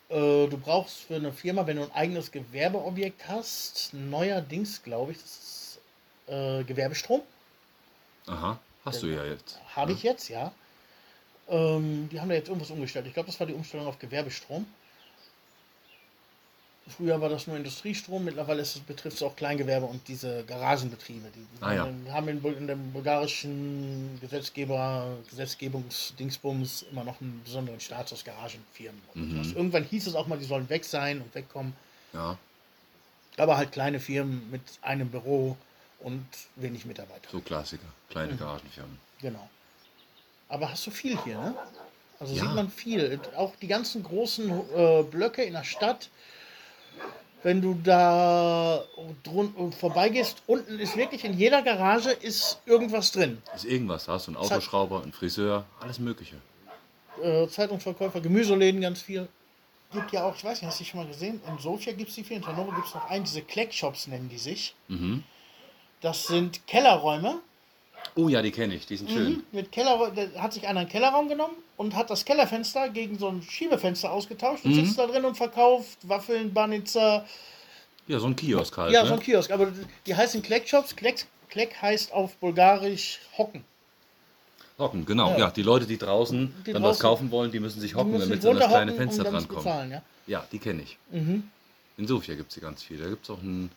Äh, 0.10 0.48
du 0.48 0.58
brauchst 0.58 0.98
für 1.02 1.16
eine 1.16 1.32
Firma, 1.32 1.66
wenn 1.68 1.78
du 1.78 1.84
ein 1.84 1.92
eigenes 1.92 2.32
Gewerbeobjekt 2.32 3.28
hast, 3.28 3.94
neuerdings, 3.94 4.82
glaube 4.82 5.12
ich, 5.12 5.20
das 5.20 5.32
ist 5.32 5.80
äh, 6.28 6.64
Gewerbestrom. 6.64 7.22
Aha, 8.28 8.60
hast 8.86 9.04
du 9.04 9.08
ja 9.08 9.24
jetzt. 9.24 9.60
Habe 9.76 9.94
ich 9.94 10.04
jetzt, 10.04 10.30
ja. 10.30 10.52
Ähm, 11.48 12.10
die 12.12 12.20
haben 12.20 12.30
da 12.30 12.36
jetzt 12.36 12.48
irgendwas 12.48 12.70
umgestellt. 12.72 13.08
Ich 13.08 13.14
glaube, 13.14 13.28
das 13.28 13.40
war 13.40 13.48
die 13.48 13.54
Umstellung 13.54 13.88
auf 13.88 13.98
Gewerbestrom. 14.00 14.66
Früher 16.96 17.22
war 17.22 17.30
das 17.30 17.46
nur 17.48 17.56
Industriestrom, 17.56 18.24
mittlerweile 18.26 18.62
ist 18.62 18.76
es, 18.76 18.82
betrifft 18.82 19.18
es 19.18 19.24
auch 19.24 19.36
Kleingewerbe 19.36 19.86
und 19.86 20.08
diese 20.08 20.44
Garagenbetriebe. 20.46 21.28
Die, 21.36 21.64
Ah, 21.64 21.74
ja. 21.74 21.88
haben 22.12 22.28
in, 22.28 22.44
in 22.44 22.68
dem 22.68 22.92
bulgarischen 22.92 24.18
Gesetzgeber, 24.22 25.18
Gesetzgebungsdingsbums 25.30 26.86
immer 26.92 27.04
noch 27.04 27.20
einen 27.22 27.42
besonderen 27.44 27.80
Status, 27.80 28.24
Garagenfirmen. 28.24 29.02
Mhm. 29.14 29.54
Irgendwann 29.56 29.84
hieß 29.84 30.08
es 30.08 30.16
auch 30.16 30.28
mal, 30.28 30.38
die 30.38 30.46
sollen 30.46 30.70
weg 30.70 30.84
sein 30.86 31.22
und 31.22 31.34
wegkommen. 31.36 31.74
Ja, 32.14 32.38
Aber 33.38 33.58
halt 33.58 33.72
kleine 33.72 34.00
Firmen 34.00 34.50
mit 34.52 34.62
einem 34.82 35.10
Büro 35.10 35.56
und 36.00 36.26
wenig 36.56 36.86
Mitarbeiter. 36.86 37.30
so 37.32 37.40
Klassiker. 37.40 37.86
Kleine 38.10 38.36
Garagenfirmen. 38.36 38.98
Genau. 39.22 39.50
Aber 40.48 40.72
hast 40.72 40.86
du 40.88 40.92
viel 40.92 41.18
hier, 41.24 41.38
ne? 41.40 41.54
Also 42.20 42.34
Ja. 42.36 42.42
sieht 42.44 42.54
man 42.56 42.70
viel. 42.70 43.20
Auch 43.38 43.56
die 43.62 43.68
ganzen 43.68 44.04
großen 44.04 44.50
äh, 44.76 45.04
Blöcke 45.04 45.44
in 45.44 45.54
der 45.54 45.64
Stadt. 45.64 46.10
Wenn 47.42 47.62
du 47.62 47.74
da 47.82 48.84
drun 49.24 49.72
vorbeigehst, 49.72 50.44
unten 50.48 50.78
ist 50.78 50.98
wirklich 50.98 51.24
in 51.24 51.38
jeder 51.38 51.62
Garage 51.62 52.12
ist 52.12 52.60
irgendwas 52.66 53.14
drin. 53.14 53.42
Ist 53.56 53.64
irgendwas, 53.64 54.06
da 54.06 54.14
hast 54.14 54.28
du 54.28 54.32
einen 54.32 54.38
Autoschrauber, 54.38 55.02
einen 55.02 55.14
Friseur, 55.14 55.66
alles 55.80 56.00
Mögliche. 56.00 56.36
Äh, 57.24 57.48
Zeitungsverkäufer, 57.48 58.20
Gemüseläden 58.20 58.82
ganz 58.82 59.02
viel. 59.02 59.30
Gibt 59.92 60.12
ja 60.12 60.26
auch, 60.26 60.36
ich 60.36 60.44
weiß 60.44 60.62
nicht, 60.62 60.70
hast 60.70 60.80
du 60.80 60.84
schon 60.84 61.00
mal 61.00 61.08
gesehen? 61.08 61.42
In 61.48 61.58
Sofia 61.58 61.94
gibt 61.94 62.10
es 62.10 62.16
die 62.16 62.24
viel, 62.24 62.38
in 62.38 62.46
Hannover 62.46 62.76
gibt 62.76 62.88
es 62.88 62.94
noch 62.94 63.10
einen, 63.10 63.24
diese 63.24 63.42
Kleckshops 63.42 64.08
nennen 64.08 64.30
die 64.30 64.38
sich. 64.38 64.76
Mhm. 64.88 65.24
Das 66.02 66.28
sind 66.28 66.68
Kellerräume. 66.68 67.40
Oh 68.20 68.28
ja, 68.28 68.42
die 68.42 68.52
kenne 68.52 68.76
ich, 68.76 68.86
die 68.86 68.98
sind 68.98 69.10
schön. 69.12 69.32
Mhm, 69.34 69.44
mit 69.54 69.72
Keller, 69.72 70.12
da 70.14 70.42
hat 70.42 70.52
sich 70.54 70.68
einer 70.68 70.82
einen 70.82 70.90
Kellerraum 70.90 71.30
genommen 71.30 71.54
und 71.78 71.96
hat 71.96 72.10
das 72.10 72.26
Kellerfenster 72.26 72.90
gegen 72.90 73.18
so 73.18 73.30
ein 73.30 73.42
Schiebefenster 73.42 74.12
ausgetauscht 74.12 74.66
und 74.66 74.72
Mhm. 74.76 74.86
sitzt 74.86 75.00
da 75.00 75.08
drin 75.08 75.24
und 75.26 75.36
verkauft 75.38 75.98
Waffeln, 76.04 76.54
Banitzer. 76.54 77.26
Ja, 78.08 78.20
so 78.20 78.28
ein 78.28 78.36
Kiosk 78.36 78.76
halt. 78.78 78.92
Ja, 78.92 79.04
ne? 79.04 79.08
so 79.08 79.14
ein 79.14 79.20
Kiosk. 79.22 79.52
Aber 79.52 79.72
die 80.06 80.16
heißen 80.16 80.42
Kleckshops. 80.42 80.96
Kleck, 80.96 81.26
Kleck 81.50 81.82
heißt 81.82 82.12
auf 82.12 82.36
Bulgarisch 82.38 83.20
Hocken. 83.38 83.64
Hocken, 84.78 85.06
genau. 85.06 85.32
Ja. 85.32 85.38
Ja. 85.40 85.52
die 85.52 85.62
Leute, 85.64 85.86
die 85.86 85.98
draußen 85.98 86.54
Die 86.66 86.74
dann 86.74 86.84
was 86.84 87.00
kaufen 87.00 87.32
wollen, 87.32 87.52
die 87.52 87.60
müssen 87.60 87.80
sich 87.82 87.96
hocken, 87.96 88.20
damit 88.20 88.42
sie 88.42 88.50
an 88.50 88.58
das 88.60 88.68
kleine 88.68 88.94
Fenster 88.94 89.26
um 89.26 89.32
drankommen. 89.34 89.64
bezahlen, 89.64 89.92
ja. 89.92 90.02
Ja, 90.28 90.46
die 90.52 90.60
kenne 90.60 90.82
ich. 90.84 90.98
Mhm. 91.12 91.50
In 91.98 92.08
Sofia 92.08 92.36
gibt 92.36 92.50
es 92.50 92.56
die 92.56 92.62
ganz 92.62 92.82
viel. 92.84 92.98
Da 92.98 93.08
gibt 93.10 93.24
es 93.24 93.30
auch 93.30 93.40
einen, 93.40 93.72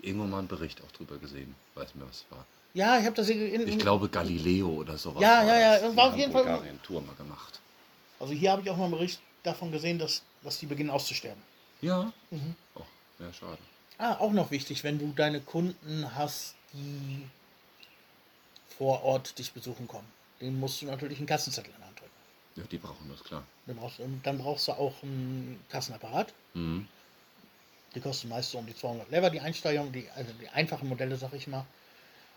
irgendwo 0.00 0.26
mal 0.26 0.38
einen 0.40 0.48
Bericht 0.48 0.80
auch 0.82 0.92
drüber 0.92 1.16
gesehen. 1.18 1.54
Weiß 1.74 1.94
mir, 1.94 2.06
was 2.06 2.16
es 2.18 2.24
war. 2.30 2.44
Ja, 2.74 2.98
ich 2.98 3.04
habe 3.04 3.14
das 3.16 3.26
hier 3.28 3.52
in, 3.52 3.68
Ich 3.68 3.78
glaube 3.78 4.08
Galileo 4.08 4.68
oder 4.68 4.96
sowas. 4.96 5.20
Ja, 5.22 5.44
ja, 5.44 5.58
ja, 5.58 5.78
das. 5.78 5.94
war 5.96 6.08
auf 6.08 6.16
jeden 6.16 6.32
Fall- 6.32 6.62
Tour 6.82 7.02
mal 7.02 7.14
gemacht. 7.14 7.60
Also 8.18 8.32
hier 8.32 8.52
habe 8.52 8.62
ich 8.62 8.70
auch 8.70 8.76
mal 8.76 8.84
einen 8.84 8.92
Bericht 8.92 9.20
davon 9.42 9.70
gesehen, 9.72 9.98
dass, 9.98 10.22
dass 10.42 10.58
die 10.58 10.66
beginnen 10.66 10.90
auszusterben. 10.90 11.42
Ja. 11.80 12.12
Mhm. 12.30 12.54
Oh, 12.74 12.82
ja, 13.18 13.32
schade. 13.32 13.58
Ah, 13.98 14.14
auch 14.18 14.32
noch 14.32 14.50
wichtig, 14.50 14.84
wenn 14.84 14.98
du 14.98 15.12
deine 15.14 15.40
Kunden 15.40 16.08
hast, 16.14 16.54
die 16.72 17.26
vor 18.78 19.02
Ort 19.04 19.38
dich 19.38 19.52
besuchen 19.52 19.86
kommen. 19.86 20.06
Den 20.40 20.58
musst 20.58 20.80
du 20.82 20.86
natürlich 20.86 21.18
einen 21.18 21.26
Kassenzettel 21.26 21.70
in 21.72 21.78
der 21.78 21.86
Hand 21.88 22.00
drücken. 22.00 22.10
Ja, 22.56 22.62
die 22.70 22.78
brauchen 22.78 23.08
das, 23.10 23.22
klar. 23.22 23.42
Dann 23.66 23.76
brauchst, 23.76 23.98
du- 23.98 24.20
dann 24.22 24.38
brauchst 24.38 24.68
du 24.68 24.72
auch 24.72 24.94
einen 25.02 25.62
Kassenapparat. 25.68 26.32
Mhm. 26.54 26.86
Die 27.94 28.00
kosten 28.00 28.28
meist 28.30 28.50
so 28.50 28.58
um 28.58 28.66
die 28.66 28.74
200 28.74 29.10
Lever, 29.10 29.28
die 29.28 29.40
Einsteiger, 29.40 29.84
die, 29.84 30.08
also 30.16 30.32
die 30.40 30.48
einfachen 30.48 30.88
Modelle, 30.88 31.16
sag 31.16 31.34
ich 31.34 31.46
mal. 31.46 31.66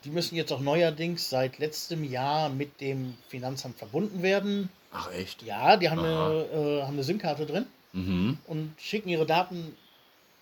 Die 0.05 0.11
müssen 0.11 0.35
jetzt 0.35 0.51
auch 0.51 0.59
neuerdings 0.59 1.29
seit 1.29 1.57
letztem 1.57 2.03
Jahr 2.03 2.49
mit 2.49 2.79
dem 2.79 3.17
Finanzamt 3.27 3.77
verbunden 3.77 4.21
werden. 4.21 4.69
Ach, 4.91 5.11
echt? 5.11 5.41
Ja, 5.43 5.75
die 5.77 5.89
haben 5.89 5.99
Aha. 5.99 6.27
eine, 6.29 6.43
äh, 6.43 6.81
haben 6.83 6.93
eine 6.93 7.03
SIM-Karte 7.03 7.45
drin 7.45 7.65
Mhm. 7.93 8.37
und 8.47 8.75
schicken 8.79 9.09
ihre 9.09 9.25
Daten 9.25 9.75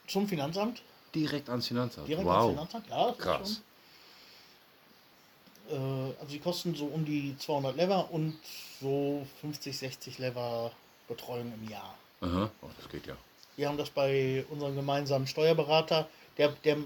zum 0.07 0.28
Finanzamt. 0.28 0.82
Direkt 1.16 1.49
ans 1.49 1.68
Finanzamt. 1.68 2.07
Direkt 2.07 2.28
ans 2.28 2.43
wow. 2.43 2.51
Finanzamt. 2.51 2.88
Ja, 2.89 3.16
Krass. 3.18 3.61
Äh, 5.70 5.76
also 5.76 6.28
die 6.30 6.39
kosten 6.39 6.76
so 6.76 6.86
um 6.86 7.05
die 7.05 7.36
200 7.38 7.76
Lever 7.78 8.11
und 8.11 8.38
so 8.82 9.26
50, 9.41 9.78
60 9.78 10.18
Lever 10.20 10.72
Betreuung 11.07 11.51
im 11.61 11.70
Jahr. 11.70 11.95
Aha. 12.22 12.49
Oh, 12.61 12.68
das 12.78 12.89
geht 12.89 13.05
ja. 13.07 13.16
Wir 13.55 13.68
haben 13.70 13.78
das 13.78 13.91
bei 13.91 14.43
unserem 14.49 14.76
gemeinsamen 14.76 15.28
Steuerberater, 15.28 16.07
der, 16.38 16.49
der 16.66 16.78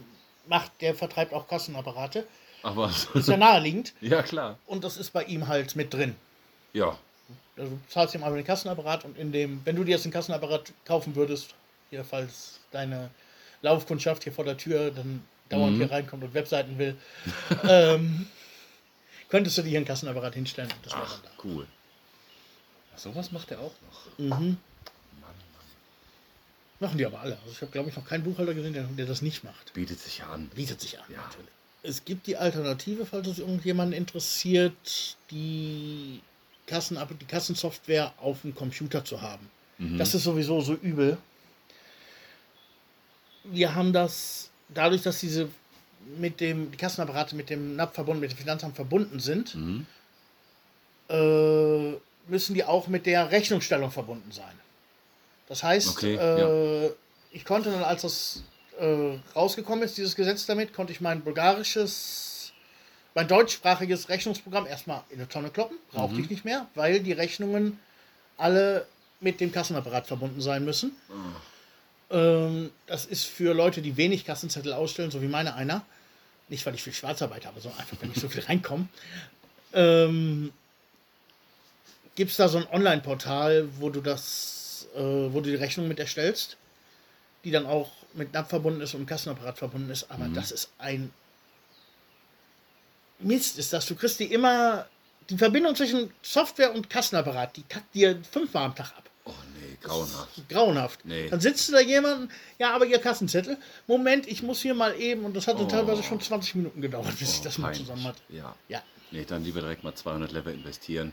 macht, 0.48 0.72
der 0.82 0.94
vertreibt 0.96 1.34
auch 1.34 1.48
Kassenapparate. 1.48 2.28
Was. 2.64 3.06
Ist 3.14 3.28
ja 3.30 3.38
naheliegend. 3.38 3.94
ja, 4.02 4.22
klar. 4.24 4.58
Und 4.66 4.84
das 4.84 4.98
ist 4.98 5.12
bei 5.14 5.24
ihm 5.24 5.48
halt 5.48 5.76
mit 5.76 5.94
drin. 5.94 6.16
Ja. 6.74 6.98
Also 7.56 7.72
du 7.72 7.80
zahlst 7.90 8.14
ihm 8.16 8.24
aber 8.24 8.36
den 8.36 8.46
Kassenapparat 8.46 9.06
und 9.06 9.18
in 9.18 9.32
dem, 9.32 9.62
wenn 9.66 9.76
du 9.76 9.84
dir 9.84 9.92
jetzt 9.92 10.06
einen 10.06 10.14
Kassenapparat 10.14 10.74
kaufen 10.86 11.16
würdest, 11.16 11.56
hier 11.90 12.04
falls 12.04 12.60
deine 12.72 13.10
Laufkundschaft 13.62 14.24
hier 14.24 14.34
vor 14.34 14.44
der 14.46 14.58
Tür 14.58 14.92
dann 14.92 15.24
dauernd 15.50 15.74
Mhm. 15.76 15.78
hier 15.82 15.92
reinkommt 15.92 16.24
und 16.24 16.34
Webseiten 16.34 16.78
will, 16.78 16.98
ähm, 17.68 18.28
könntest 19.30 19.58
du 19.58 19.62
dir 19.62 19.70
hier 19.70 19.78
einen 19.80 19.88
Kassenapparat 19.88 20.34
hinstellen 20.36 20.70
und 20.72 20.86
das 20.86 20.94
wäre 20.94 21.04
Ach, 21.06 21.20
dann 21.22 21.32
da. 21.38 21.44
cool. 21.44 21.68
Sowas 22.96 23.32
macht 23.32 23.52
er 23.52 23.60
auch 23.60 23.74
noch. 23.88 24.18
Mhm. 24.20 24.30
Mann, 24.30 24.58
Machen 26.80 26.98
die 26.98 27.06
aber 27.06 27.20
alle. 27.22 27.38
Also 27.40 27.52
ich 27.52 27.62
habe, 27.62 27.72
glaube 27.72 27.90
ich, 27.90 27.96
noch 27.96 28.06
keinen 28.06 28.24
Buchhalter 28.24 28.54
gesehen, 28.54 28.74
der, 28.74 28.84
der 28.84 29.06
das 29.06 29.22
nicht 29.22 29.44
macht. 29.44 29.74
Bietet 29.74 30.00
sich 30.00 30.20
ja 30.20 30.28
an. 30.28 30.48
Bietet 30.50 30.82
sich 30.82 31.00
an, 31.00 31.06
Ja. 31.10 31.22
natürlich. 31.22 31.48
Es 31.88 32.04
gibt 32.04 32.28
die 32.28 32.36
Alternative, 32.36 33.06
falls 33.06 33.28
es 33.28 33.40
irgendjemanden 33.40 33.94
interessiert, 33.98 35.16
die, 35.32 36.20
Kassen, 36.66 37.00
die 37.22 37.26
Kassensoftware 37.26 38.14
auf 38.18 38.42
dem 38.42 38.54
Computer 38.54 39.06
zu 39.06 39.22
haben. 39.22 39.50
Mhm. 39.78 39.98
Das 39.98 40.14
ist 40.14 40.24
sowieso 40.26 40.60
so 40.60 40.74
übel. 40.74 41.18
Wir 43.46 43.74
haben 43.74 43.94
das, 43.94 44.50
dadurch, 44.68 45.02
dass 45.02 45.22
diese 45.22 45.48
mit 46.18 46.42
dem, 46.42 46.72
die 46.72 46.78
Kassenapparate 46.78 47.38
mit 47.38 47.50
dem 47.50 47.78
NAP 47.78 47.96
verbunden, 47.96 48.20
mit 48.20 48.32
dem 48.32 48.38
Finanzamt 48.38 48.76
verbunden 48.76 49.20
sind, 49.20 49.56
Mhm. 49.56 49.86
äh, 51.10 51.92
müssen 52.28 52.54
die 52.54 52.66
auch 52.66 52.88
mit 52.88 53.06
der 53.06 53.32
Rechnungsstellung 53.32 53.92
verbunden 53.92 54.32
sein. 54.34 54.54
Das 55.48 55.64
heißt, 55.64 55.90
Okay, 55.90 56.16
äh, 56.16 56.92
ich 57.32 57.46
konnte 57.46 57.72
dann, 57.72 57.84
als 57.84 58.02
das 58.02 58.44
äh, 58.80 59.18
rausgekommen 59.36 59.84
ist, 59.84 59.98
dieses 59.98 60.16
Gesetz 60.16 60.46
damit, 60.46 60.74
konnte 60.74 60.92
ich 60.94 61.02
mein 61.02 61.22
bulgarisches, 61.22 62.52
mein 63.16 63.28
deutschsprachiges 63.28 64.10
Rechnungsprogramm 64.10 64.68
erstmal 64.68 65.04
in 65.10 65.20
eine 65.20 65.28
Tonne 65.28 65.50
kloppen, 65.50 65.78
brauchte 65.92 66.16
Mhm. 66.16 66.24
ich 66.24 66.30
nicht 66.30 66.46
mehr, 66.46 66.68
weil 66.76 67.00
die 67.00 67.14
Rechnungen 67.14 67.80
alle 68.38 68.86
mit 69.20 69.40
dem 69.42 69.52
Kassenapparat 69.52 70.06
verbunden 70.06 70.42
sein 70.42 70.64
müssen. 70.64 70.92
Ähm, 72.10 72.72
das 72.86 73.06
ist 73.06 73.26
für 73.26 73.54
Leute, 73.54 73.82
die 73.82 73.98
wenig 73.98 74.26
Kassenzettel 74.26 74.74
ausstellen, 74.74 75.12
so 75.12 75.22
wie 75.22 75.28
meine 75.28 75.56
einer, 75.56 75.84
nicht 76.50 76.66
weil 76.66 76.76
ich 76.76 76.84
viel 76.84 76.94
Schwarzarbeit 76.94 77.46
habe, 77.46 77.60
sondern 77.60 77.80
einfach, 77.82 77.98
wenn 78.00 78.10
nicht 78.10 78.22
so 78.22 78.30
viel 78.30 78.44
reinkommen, 78.48 78.90
ähm, 79.74 80.54
gibt 82.16 82.32
es 82.32 82.38
da 82.38 82.48
so 82.48 82.60
ein 82.60 82.68
Online-Portal, 82.72 83.68
wo 83.80 83.90
du 83.90 84.02
das, 84.02 84.88
äh, 84.96 85.00
wo 85.00 85.42
du 85.42 85.50
die 85.50 85.56
Rechnung 85.56 85.88
mit 85.88 86.00
erstellst, 86.00 86.58
die 87.44 87.52
dann 87.52 87.66
auch 87.66 87.90
mit 88.14 88.34
NAP 88.34 88.50
verbunden 88.50 88.82
ist 88.82 88.94
und 88.94 89.02
mit 89.02 89.10
dem 89.10 89.12
Kassenapparat 89.12 89.58
verbunden 89.58 89.90
ist, 89.90 90.10
aber 90.10 90.28
das 90.28 90.52
ist 90.52 90.70
ein 90.78 91.12
Mist, 93.20 93.58
ist 93.58 93.74
das. 93.74 93.86
Du 93.88 93.96
kriegst 93.96 94.20
die 94.20 94.26
immer, 94.32 94.86
die 95.30 95.38
Verbindung 95.38 95.76
zwischen 95.76 96.12
Software 96.22 96.74
und 96.74 96.90
Kassenapparat, 96.90 97.56
die 97.58 97.64
kackt 97.64 97.94
dir 97.96 98.22
fünfmal 98.32 98.66
am 98.66 98.76
Tag 98.76 98.92
ab. 98.98 99.10
Oh 99.26 99.32
nee, 99.60 99.78
grauenhaft. 99.82 100.50
Grauenhaft. 100.50 101.06
Nee. 101.06 101.28
Dann 101.30 101.42
sitzt 101.42 101.68
du 101.68 101.74
da 101.74 101.80
jemanden, 101.82 102.30
ja, 102.60 102.74
aber 102.74 102.86
ihr 102.86 103.00
Kassenzettel. 103.00 103.58
Moment, 103.88 104.28
ich 104.28 104.44
muss 104.44 104.62
hier 104.62 104.74
mal 104.74 104.96
eben, 105.00 105.26
und 105.26 105.36
das 105.36 105.48
hat 105.48 105.56
dann 105.58 105.66
Oh. 105.66 105.70
teilweise 105.70 106.04
schon 106.04 106.22
20 106.22 106.56
Minuten 106.56 106.80
gedauert, 106.82 107.18
bis 107.20 107.34
ich 107.34 107.40
Oh, 107.42 107.44
das 107.46 107.58
mal 107.58 107.68
peinlich. 107.70 107.88
zusammen 107.88 108.04
hatte. 108.06 108.22
Ja. 108.30 108.56
Ja. 108.70 108.82
Nee, 109.12 109.26
dann 109.26 109.44
lieber 109.44 109.62
direkt 109.62 109.84
mal 109.84 109.94
200 109.96 110.32
Level 110.32 110.54
investieren. 110.54 111.12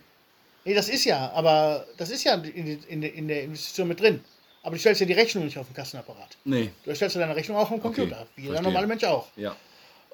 Nee, 0.65 0.75
das 0.75 0.89
ist 0.89 1.05
ja, 1.05 1.31
aber 1.33 1.87
das 1.97 2.11
ist 2.11 2.25
ja 2.25 2.35
in, 2.35 2.81
in, 2.83 3.03
in 3.03 3.29
der 3.29 3.43
Investition 3.45 3.89
mit 3.89 4.01
drin. 4.01 4.23
Aber 4.65 4.77
du 4.77 4.81
stellst 4.81 5.03
ja 5.03 5.07
die 5.07 5.13
Rechnung 5.13 5.45
nicht 5.45 5.59
auf 5.59 5.67
dem 5.67 5.75
Kassenapparat. 5.75 6.39
Nee. 6.45 6.73
Du 6.85 6.91
erstellst 6.91 7.17
ja 7.17 7.21
deine 7.21 7.37
Rechnung 7.37 7.59
auch 7.59 7.69
vom 7.69 7.83
Computer, 7.83 8.23
Okay, 8.23 8.29
wie 8.37 8.43
jeder 8.45 8.63
normale 8.63 8.87
Mensch 8.87 9.05
auch. 9.05 9.29
Ja. 9.37 9.55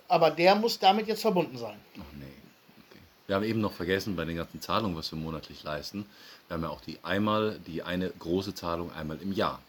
Aber 0.09 0.32
der 0.32 0.57
muss 0.57 0.76
damit 0.80 1.07
jetzt 1.07 1.22
verbunden 1.22 1.57
sein. 1.57 1.78
Ach 1.94 2.12
nee. 2.18 2.24
Okay. 2.24 2.98
Wir 3.28 3.36
haben 3.36 3.44
eben 3.44 3.61
noch 3.61 3.72
vergessen 3.72 4.16
bei 4.16 4.24
den 4.24 4.36
ganzen 4.36 4.61
Zahlungen, 4.61 4.96
was 4.96 5.12
wir 5.12 5.18
monatlich 5.20 5.62
leisten. 5.62 6.05
Wir 6.48 6.55
haben 6.57 6.64
ja 6.64 6.68
auch 6.68 6.80
die 6.80 6.98
einmal, 7.05 7.61
die 7.64 7.84
eine 7.84 8.11
große 8.11 8.53
Zahlung 8.53 8.92
einmal 8.92 9.22
im 9.22 9.32
Jahr. 9.32 9.62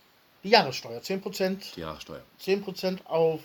Die 0.44 0.50
Jahressteuer, 0.50 1.00
10%, 1.00 1.76
Die 1.76 1.82
Jahressteuer. 1.82 2.24
10% 2.44 3.06
auf 3.06 3.40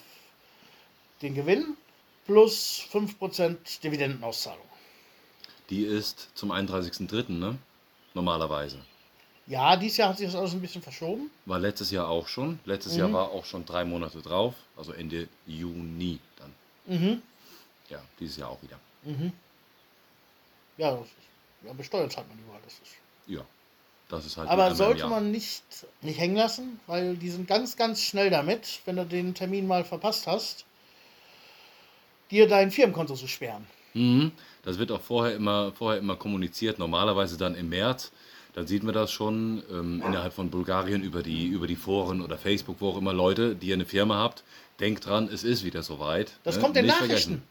den 1.20 1.34
Gewinn 1.34 1.76
plus 2.24 2.82
5% 2.90 3.82
Dividendenauszahlung. 3.82 4.64
Die 5.68 5.84
ist 5.84 6.30
zum 6.34 6.50
31.03., 6.50 7.32
ne? 7.32 7.58
Normalerweise. 8.14 8.78
Ja, 9.46 9.76
dieses 9.76 9.96
Jahr 9.98 10.08
hat 10.08 10.18
sich 10.18 10.26
das 10.26 10.34
alles 10.34 10.52
ein 10.52 10.60
bisschen 10.60 10.82
verschoben. 10.82 11.30
War 11.44 11.58
letztes 11.58 11.90
Jahr 11.90 12.08
auch 12.08 12.26
schon. 12.26 12.58
Letztes 12.64 12.94
Mhm. 12.94 12.98
Jahr 12.98 13.12
war 13.12 13.30
auch 13.30 13.44
schon 13.44 13.64
drei 13.64 13.84
Monate 13.84 14.20
drauf. 14.20 14.54
Also 14.76 14.92
Ende 14.92 15.28
Juni 15.46 16.18
dann. 16.36 16.52
Mhm. 16.86 17.22
Ja, 17.88 18.02
dieses 18.18 18.36
Jahr 18.38 18.50
auch 18.50 18.60
wieder. 18.62 18.78
Mhm. 19.04 19.32
Ja, 20.78 20.90
das 20.92 21.02
ist, 21.06 21.12
ja, 21.64 21.72
besteuert 21.72 22.12
zahlt 22.12 22.28
man 22.28 22.38
überall. 22.38 22.60
Das 22.64 22.74
ist, 22.74 22.96
Ja. 23.26 23.42
Das 24.08 24.24
ist 24.24 24.36
halt 24.36 24.48
Aber 24.48 24.72
sollte 24.76 25.08
man 25.08 25.32
nicht, 25.32 25.64
nicht 26.00 26.20
hängen 26.20 26.36
lassen, 26.36 26.78
weil 26.86 27.16
die 27.16 27.28
sind 27.28 27.48
ganz, 27.48 27.76
ganz 27.76 28.00
schnell 28.02 28.30
damit, 28.30 28.80
wenn 28.84 28.94
du 28.94 29.04
den 29.04 29.34
Termin 29.34 29.66
mal 29.66 29.82
verpasst 29.84 30.28
hast, 30.28 30.64
dir 32.30 32.46
dein 32.46 32.70
Firmenkonto 32.70 33.14
zu 33.16 33.26
sperren. 33.26 33.66
Mhm. 33.94 34.30
Das 34.62 34.78
wird 34.78 34.92
auch 34.92 35.00
vorher 35.00 35.34
immer, 35.34 35.72
vorher 35.72 35.98
immer 36.00 36.14
kommuniziert, 36.14 36.78
normalerweise 36.78 37.36
dann 37.36 37.56
im 37.56 37.68
März. 37.68 38.12
Dann 38.56 38.66
sieht 38.66 38.82
man 38.82 38.94
das 38.94 39.12
schon 39.12 39.62
ähm, 39.70 40.02
innerhalb 40.04 40.32
von 40.32 40.48
Bulgarien 40.50 41.02
über 41.02 41.22
die, 41.22 41.46
über 41.46 41.66
die 41.66 41.76
Foren 41.76 42.22
oder 42.22 42.38
Facebook, 42.38 42.76
wo 42.80 42.88
auch 42.88 42.96
immer 42.96 43.12
Leute, 43.12 43.54
die 43.54 43.66
ihr 43.68 43.74
eine 43.74 43.84
Firma 43.84 44.16
habt, 44.16 44.42
denkt 44.80 45.04
dran, 45.06 45.28
es 45.32 45.44
ist 45.44 45.62
wieder 45.62 45.82
soweit. 45.82 46.32
Das 46.42 46.56
ne? 46.56 46.62
kommt 46.62 46.76
in 46.78 46.82
den 46.84 46.86
Nicht 46.86 46.94
Nachrichten. 47.00 47.30
vergessen. 47.34 47.42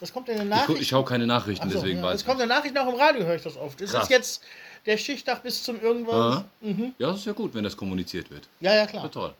Das 0.00 0.12
kommt 0.12 0.28
in 0.28 0.36
den 0.36 0.44
Ich, 0.44 0.50
Nachrichten. 0.50 0.82
ich 0.82 0.88
schaue 0.88 1.04
keine 1.04 1.26
Nachrichten, 1.26 1.66
Ach 1.66 1.72
so, 1.72 1.78
deswegen 1.80 1.98
ja, 1.98 2.04
weiß 2.04 2.20
ich. 2.20 2.26
kommt 2.26 2.40
in 2.40 2.48
den 2.48 2.56
Nachrichten, 2.56 2.78
auch 2.78 2.88
im 2.88 2.94
Radio 2.94 3.24
höre 3.26 3.34
ich 3.36 3.42
das 3.42 3.56
oft. 3.56 3.80
Es 3.80 3.90
Krass. 3.90 4.04
ist 4.04 4.10
jetzt 4.10 4.42
der 4.86 4.96
Stichtag 4.96 5.42
bis 5.42 5.64
zum 5.64 5.80
irgendwas. 5.80 6.44
Mhm. 6.60 6.94
Ja, 6.98 7.08
das 7.08 7.18
ist 7.18 7.26
ja 7.26 7.32
gut, 7.32 7.54
wenn 7.54 7.64
das 7.64 7.76
kommuniziert 7.76 8.30
wird. 8.30 8.48
Ja, 8.60 8.70
ja, 8.72 8.76
Ja, 8.82 8.86
klar. 8.86 9.10
toll. 9.10 9.34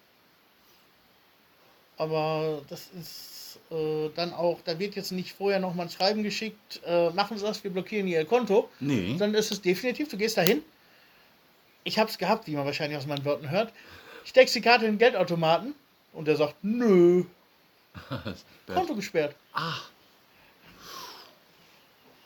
Aber 1.98 2.62
das 2.68 2.88
ist 3.00 3.58
äh, 3.70 4.08
dann 4.16 4.32
auch, 4.32 4.58
da 4.64 4.78
wird 4.78 4.96
jetzt 4.96 5.12
nicht 5.12 5.32
vorher 5.34 5.60
noch 5.60 5.74
mal 5.74 5.84
ein 5.84 5.90
Schreiben 5.90 6.22
geschickt, 6.24 6.80
äh, 6.84 7.10
machen 7.10 7.38
Sie 7.38 7.44
das, 7.44 7.62
wir 7.62 7.70
blockieren 7.70 8.08
Ihr 8.08 8.24
Konto. 8.24 8.68
Nee. 8.80 9.10
Sondern 9.10 9.34
ist 9.34 9.52
es 9.52 9.60
definitiv, 9.62 10.08
du 10.08 10.16
gehst 10.16 10.36
dahin. 10.36 10.62
Ich 11.84 11.98
habe 11.98 12.08
es 12.10 12.18
gehabt, 12.18 12.46
wie 12.46 12.54
man 12.56 12.64
wahrscheinlich 12.64 12.96
aus 12.98 13.06
meinen 13.06 13.24
Worten 13.24 13.50
hört. 13.50 13.72
Steckst 14.24 14.54
die 14.54 14.60
Karte 14.60 14.84
in 14.86 14.92
den 14.92 14.98
Geldautomaten 14.98 15.74
und 16.12 16.26
der 16.28 16.36
sagt, 16.36 16.54
nö, 16.62 17.24
Konto 18.72 18.94
gesperrt. 18.94 19.34
Ach, 19.52 19.88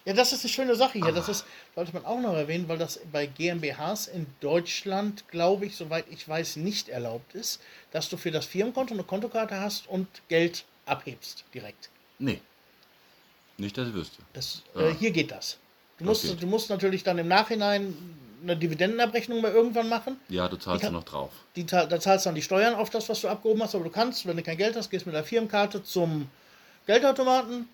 Ja, 0.05 0.13
das 0.13 0.33
ist 0.33 0.45
eine 0.45 0.51
schöne 0.53 0.77
Sache 0.77 0.99
hier. 1.01 1.11
Das 1.13 1.29
ist, 1.29 1.45
sollte 1.75 1.93
man 1.93 2.05
auch 2.05 2.21
noch 2.21 2.35
erwähnen, 2.35 2.69
weil 2.69 2.79
das 2.79 3.01
bei 3.11 3.27
GmbHs 3.27 4.07
in 4.07 4.27
Deutschland, 4.41 5.27
glaube 5.31 5.67
ich, 5.67 5.75
soweit 5.77 6.05
ich 6.11 6.29
weiß, 6.29 6.57
nicht 6.57 6.89
erlaubt 6.89 7.35
ist, 7.35 7.61
dass 7.91 8.09
du 8.09 8.17
für 8.17 8.31
das 8.31 8.47
Firmenkonto 8.47 8.95
eine 8.95 9.03
Kontokarte 9.05 9.59
hast 9.61 9.89
und 9.89 10.07
Geld 10.29 10.65
abhebst 10.87 11.45
direkt. 11.55 11.89
nee. 12.19 12.41
Nicht, 13.59 13.79
dass 13.79 13.89
ich 13.89 13.95
wüsste. 13.95 14.19
Das, 14.35 14.63
Ah. 14.75 14.81
äh, 14.83 14.95
hier 14.95 15.11
geht 15.13 15.31
das. 15.31 15.57
Du 15.97 16.05
musst, 16.05 16.43
du 16.43 16.47
musst 16.47 16.69
natürlich 16.69 17.03
dann 17.05 17.17
im 17.17 17.27
Nachhinein 17.27 17.97
eine 18.43 18.57
Dividendenabrechnung 18.57 19.41
mal 19.41 19.53
irgendwann 19.53 19.89
machen. 19.89 20.21
Ja, 20.29 20.49
du 20.49 20.57
zahlst 20.57 20.85
ja 20.85 20.91
noch 20.91 21.05
drauf. 21.05 21.31
Die, 21.57 21.65
da 21.65 21.89
zahlst 22.01 22.27
du 22.27 22.29
dann 22.29 22.35
die 22.35 22.43
Steuern 22.43 22.75
auf 22.75 22.91
das, 22.91 23.09
was 23.09 23.21
du 23.21 23.29
abgehoben 23.29 23.63
hast, 23.63 23.75
aber 23.75 23.85
du 23.85 23.91
kannst, 23.91 24.27
wenn 24.27 24.37
du 24.37 24.43
kein 24.43 24.57
Geld 24.57 24.77
hast, 24.77 24.91
gehst 24.91 25.07
mit 25.07 25.15
der 25.15 25.25
Firmenkarte 25.25 25.83
zum 25.83 26.29
Geldautomaten, 26.87 27.69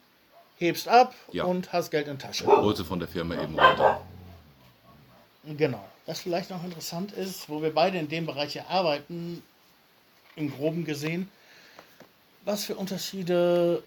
hebst 0.58 0.88
ab 0.88 1.14
Ja. 1.32 1.44
und 1.44 1.72
hast 1.72 1.90
Geld 1.90 2.06
in 2.08 2.18
der 2.18 2.28
Tasche. 2.28 2.46
Holst 2.46 2.80
du 2.80 2.84
von 2.84 2.98
der 2.98 3.08
Firma 3.08 3.34
eben 3.34 3.58
runter. 3.58 4.00
Genau. 5.44 5.84
Was 6.06 6.20
vielleicht 6.20 6.50
noch 6.50 6.62
interessant 6.64 7.12
ist, 7.12 7.48
wo 7.48 7.62
wir 7.62 7.72
beide 7.74 7.98
in 7.98 8.08
dem 8.08 8.26
Bereich 8.26 8.52
hier 8.54 8.68
arbeiten, 8.68 9.42
im 10.36 10.50
Groben 10.50 10.84
gesehen, 10.84 11.28
was 12.44 12.64
für 12.64 12.74
Unterschiede, 12.76 13.82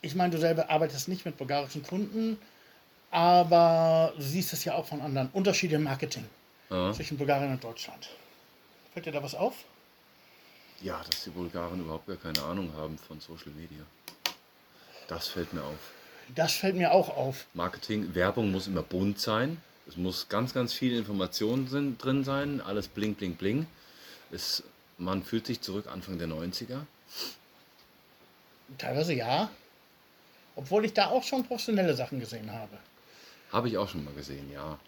ich 0.00 0.14
meine, 0.14 0.30
du 0.30 0.38
selber 0.38 0.70
arbeitest 0.70 1.08
nicht 1.08 1.24
mit 1.24 1.36
bulgarischen 1.36 1.82
Kunden, 1.84 2.38
aber 3.10 4.12
du 4.16 4.22
siehst 4.22 4.52
es 4.52 4.64
ja 4.64 4.74
auch 4.74 4.86
von 4.86 5.00
anderen, 5.00 5.28
Unterschiede 5.32 5.76
im 5.76 5.84
Marketing 5.84 6.24
Ja. 6.70 6.92
zwischen 6.92 7.16
Bulgarien 7.18 7.52
und 7.52 7.62
Deutschland. 7.64 8.08
Fällt 8.92 9.06
dir 9.06 9.12
da 9.12 9.22
was 9.22 9.34
auf? 9.34 9.54
ja, 10.80 11.02
dass 11.10 11.24
die 11.24 11.30
Bulgaren 11.30 11.80
überhaupt 11.80 12.06
gar 12.06 12.16
keine 12.16 12.40
Ahnung 12.42 12.72
haben 12.76 12.96
von 12.98 13.18
Social 13.20 13.50
Media. 13.50 13.80
Das 15.08 15.26
fällt 15.26 15.52
mir 15.52 15.62
auf. 15.64 15.78
Das 16.36 16.52
fällt 16.52 16.76
mir 16.76 16.92
auch 16.92 17.08
auf. 17.16 17.46
Marketing, 17.52 18.14
Werbung 18.14 18.52
muss 18.52 18.68
immer 18.68 18.84
bunt 18.84 19.18
sein. 19.18 19.60
Es 19.88 19.96
muss 19.96 20.28
ganz, 20.28 20.54
ganz 20.54 20.72
viel 20.72 20.96
Informationen 20.96 21.96
drin 21.98 22.22
sein. 22.22 22.60
Alles 22.60 22.86
bling, 22.86 23.16
bling, 23.16 23.34
bling. 23.34 23.66
Es, 24.30 24.62
man 24.98 25.24
fühlt 25.24 25.46
sich 25.46 25.60
zurück 25.62 25.88
Anfang 25.88 26.16
der 26.18 26.28
90er. 26.28 26.82
Teilweise 28.76 29.14
ja. 29.14 29.50
Obwohl 30.54 30.84
ich 30.84 30.92
da 30.92 31.08
auch 31.08 31.24
schon 31.24 31.44
professionelle 31.44 31.94
Sachen 31.96 32.20
gesehen 32.20 32.52
habe. 32.52 32.78
Habe 33.52 33.68
ich 33.68 33.78
auch 33.78 33.88
schon 33.88 34.04
mal 34.04 34.14
gesehen, 34.14 34.50
ja. 34.52 34.78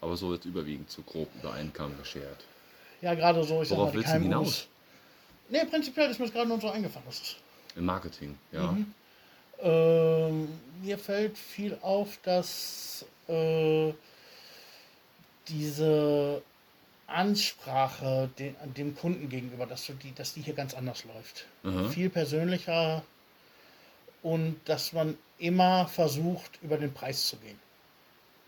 Aber 0.00 0.16
so 0.16 0.34
jetzt 0.34 0.44
überwiegend 0.44 0.90
zu 0.90 1.02
grob 1.02 1.28
über 1.40 1.52
einen 1.52 1.72
Kamm 1.72 1.96
geschert. 1.98 2.44
Ja, 3.00 3.14
gerade 3.14 3.42
so, 3.44 3.62
ich 3.62 3.70
Worauf 3.70 3.88
sag 3.88 3.94
mal, 3.94 3.94
willst 3.94 4.14
du 4.14 4.18
hinaus? 4.20 4.68
Nee, 5.48 5.64
prinzipiell 5.64 6.10
ist 6.10 6.20
mir 6.20 6.30
gerade 6.30 6.48
nur 6.48 6.60
so 6.60 6.70
eingefallen. 6.70 7.06
Das 7.06 7.20
ist 7.20 7.36
Im 7.76 7.84
Marketing, 7.84 8.36
ja. 8.52 8.72
Mhm. 8.72 8.94
Ähm, 9.60 10.48
mir 10.82 10.98
fällt 10.98 11.38
viel 11.38 11.78
auf, 11.80 12.18
dass 12.22 13.06
äh, 13.28 13.92
diese 15.48 16.42
Ansprache 17.06 18.28
den, 18.38 18.56
dem 18.76 18.96
Kunden 18.96 19.28
gegenüber, 19.28 19.66
dass, 19.66 19.86
du 19.86 19.94
die, 19.94 20.14
dass 20.14 20.34
die 20.34 20.42
hier 20.42 20.54
ganz 20.54 20.74
anders 20.74 21.04
läuft. 21.04 21.46
Mhm. 21.62 21.90
Viel 21.90 22.10
persönlicher 22.10 23.02
und 24.22 24.56
dass 24.64 24.92
man 24.92 25.16
immer 25.38 25.86
versucht, 25.86 26.58
über 26.62 26.78
den 26.78 26.92
Preis 26.92 27.28
zu 27.28 27.36
gehen. 27.36 27.58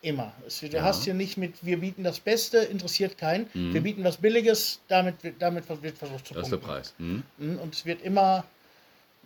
Immer. 0.00 0.32
Es, 0.46 0.60
du 0.60 0.68
Ja. 0.68 0.82
hast 0.82 1.04
hier 1.04 1.14
nicht 1.14 1.36
mit, 1.36 1.54
wir 1.64 1.78
bieten 1.80 2.04
das 2.04 2.20
Beste, 2.20 2.58
interessiert 2.58 3.18
keinen. 3.18 3.48
Mhm. 3.52 3.74
Wir 3.74 3.80
bieten 3.80 4.04
was 4.04 4.16
Billiges, 4.18 4.80
damit, 4.88 5.22
wird- 5.24 5.42
damit 5.42 5.68
wird 5.82 5.98
versucht 5.98 6.26
zu 6.28 6.34
Das 6.34 6.44
ist 6.44 6.50
der. 6.52 6.58
Preis. 6.58 6.94
Hm? 6.98 7.24
Mhm, 7.38 7.58
Und 7.58 7.74
es 7.74 7.84
wird 7.84 8.02
immer 8.02 8.44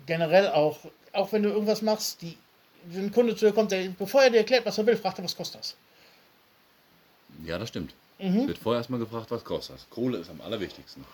generell 0.06 0.48
auch, 0.48 0.78
auch 1.12 1.30
wenn 1.32 1.42
du 1.42 1.50
irgendwas 1.50 1.82
machst, 1.82 2.22
die, 2.22 2.38
wenn 2.86 3.04
ein 3.06 3.12
Kunde 3.12 3.36
zu 3.36 3.44
dir 3.46 3.52
kommt, 3.52 3.70
der, 3.70 3.88
bevor 3.90 4.22
er 4.22 4.30
dir 4.30 4.38
erklärt, 4.38 4.64
was 4.64 4.78
er 4.78 4.86
will, 4.86 4.96
fragt 4.96 5.18
er, 5.18 5.24
was 5.24 5.36
kostet 5.36 5.60
das? 5.60 5.76
Ja, 7.44 7.58
das 7.58 7.68
stimmt. 7.68 7.92
Mhm. 8.18 8.46
Wird 8.48 8.58
vorher 8.58 8.80
erstmal 8.80 9.00
gefragt, 9.00 9.30
was 9.30 9.44
kostet 9.44 9.76
das. 9.76 9.90
Kohle 9.90 10.18
ist 10.18 10.30
am 10.30 10.40
allerwichtigsten. 10.40 11.04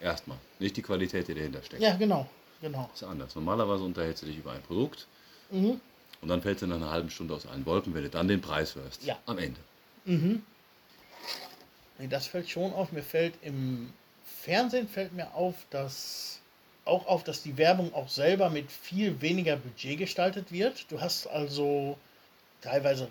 Erstmal. 0.00 0.38
Nicht 0.58 0.76
die 0.78 0.82
Qualität, 0.82 1.28
die 1.28 1.34
dahinter 1.34 1.62
steckt. 1.62 1.82
Ja, 1.82 1.94
genau, 1.96 2.26
genau. 2.62 2.88
Das 2.92 3.02
ist 3.02 3.08
anders. 3.08 3.34
Normalerweise 3.34 3.84
unterhältst 3.84 4.22
du 4.22 4.26
dich 4.26 4.38
über 4.38 4.52
ein 4.52 4.62
Produkt 4.62 5.06
Mhm. 5.50 5.80
Und 6.22 6.28
dann 6.28 6.42
fällst 6.42 6.62
du 6.62 6.66
nach 6.66 6.76
einer 6.76 6.90
halben 6.90 7.10
Stunde 7.10 7.34
aus 7.34 7.46
allen 7.46 7.64
Wolken, 7.66 7.94
wenn 7.94 8.02
du 8.02 8.10
dann 8.10 8.28
den 8.28 8.40
Preis 8.40 8.74
hörst. 8.74 9.04
Ja. 9.04 9.18
Am 9.26 9.38
Ende. 9.38 9.60
Mhm. 10.04 10.42
Nee, 11.98 12.08
das 12.08 12.26
fällt 12.26 12.48
schon 12.48 12.72
auf. 12.72 12.92
Mir 12.92 13.02
fällt 13.02 13.34
im 13.42 13.92
Fernsehen 14.42 14.88
fällt 14.88 15.12
mir 15.12 15.34
auf, 15.34 15.54
dass 15.70 16.40
auch 16.86 17.06
auf, 17.06 17.24
dass 17.24 17.42
die 17.42 17.56
Werbung 17.58 17.92
auch 17.94 18.08
selber 18.08 18.48
mit 18.50 18.70
viel 18.72 19.20
weniger 19.20 19.56
Budget 19.56 19.98
gestaltet 19.98 20.50
wird. 20.50 20.90
Du 20.90 21.00
hast 21.00 21.26
also 21.26 21.98
teilweise 22.62 23.08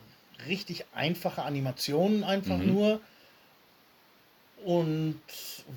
richtig 0.47 0.85
einfache 0.93 1.43
Animationen 1.43 2.23
einfach 2.23 2.57
Mhm. 2.57 2.67
nur 2.67 3.01
und 4.65 5.21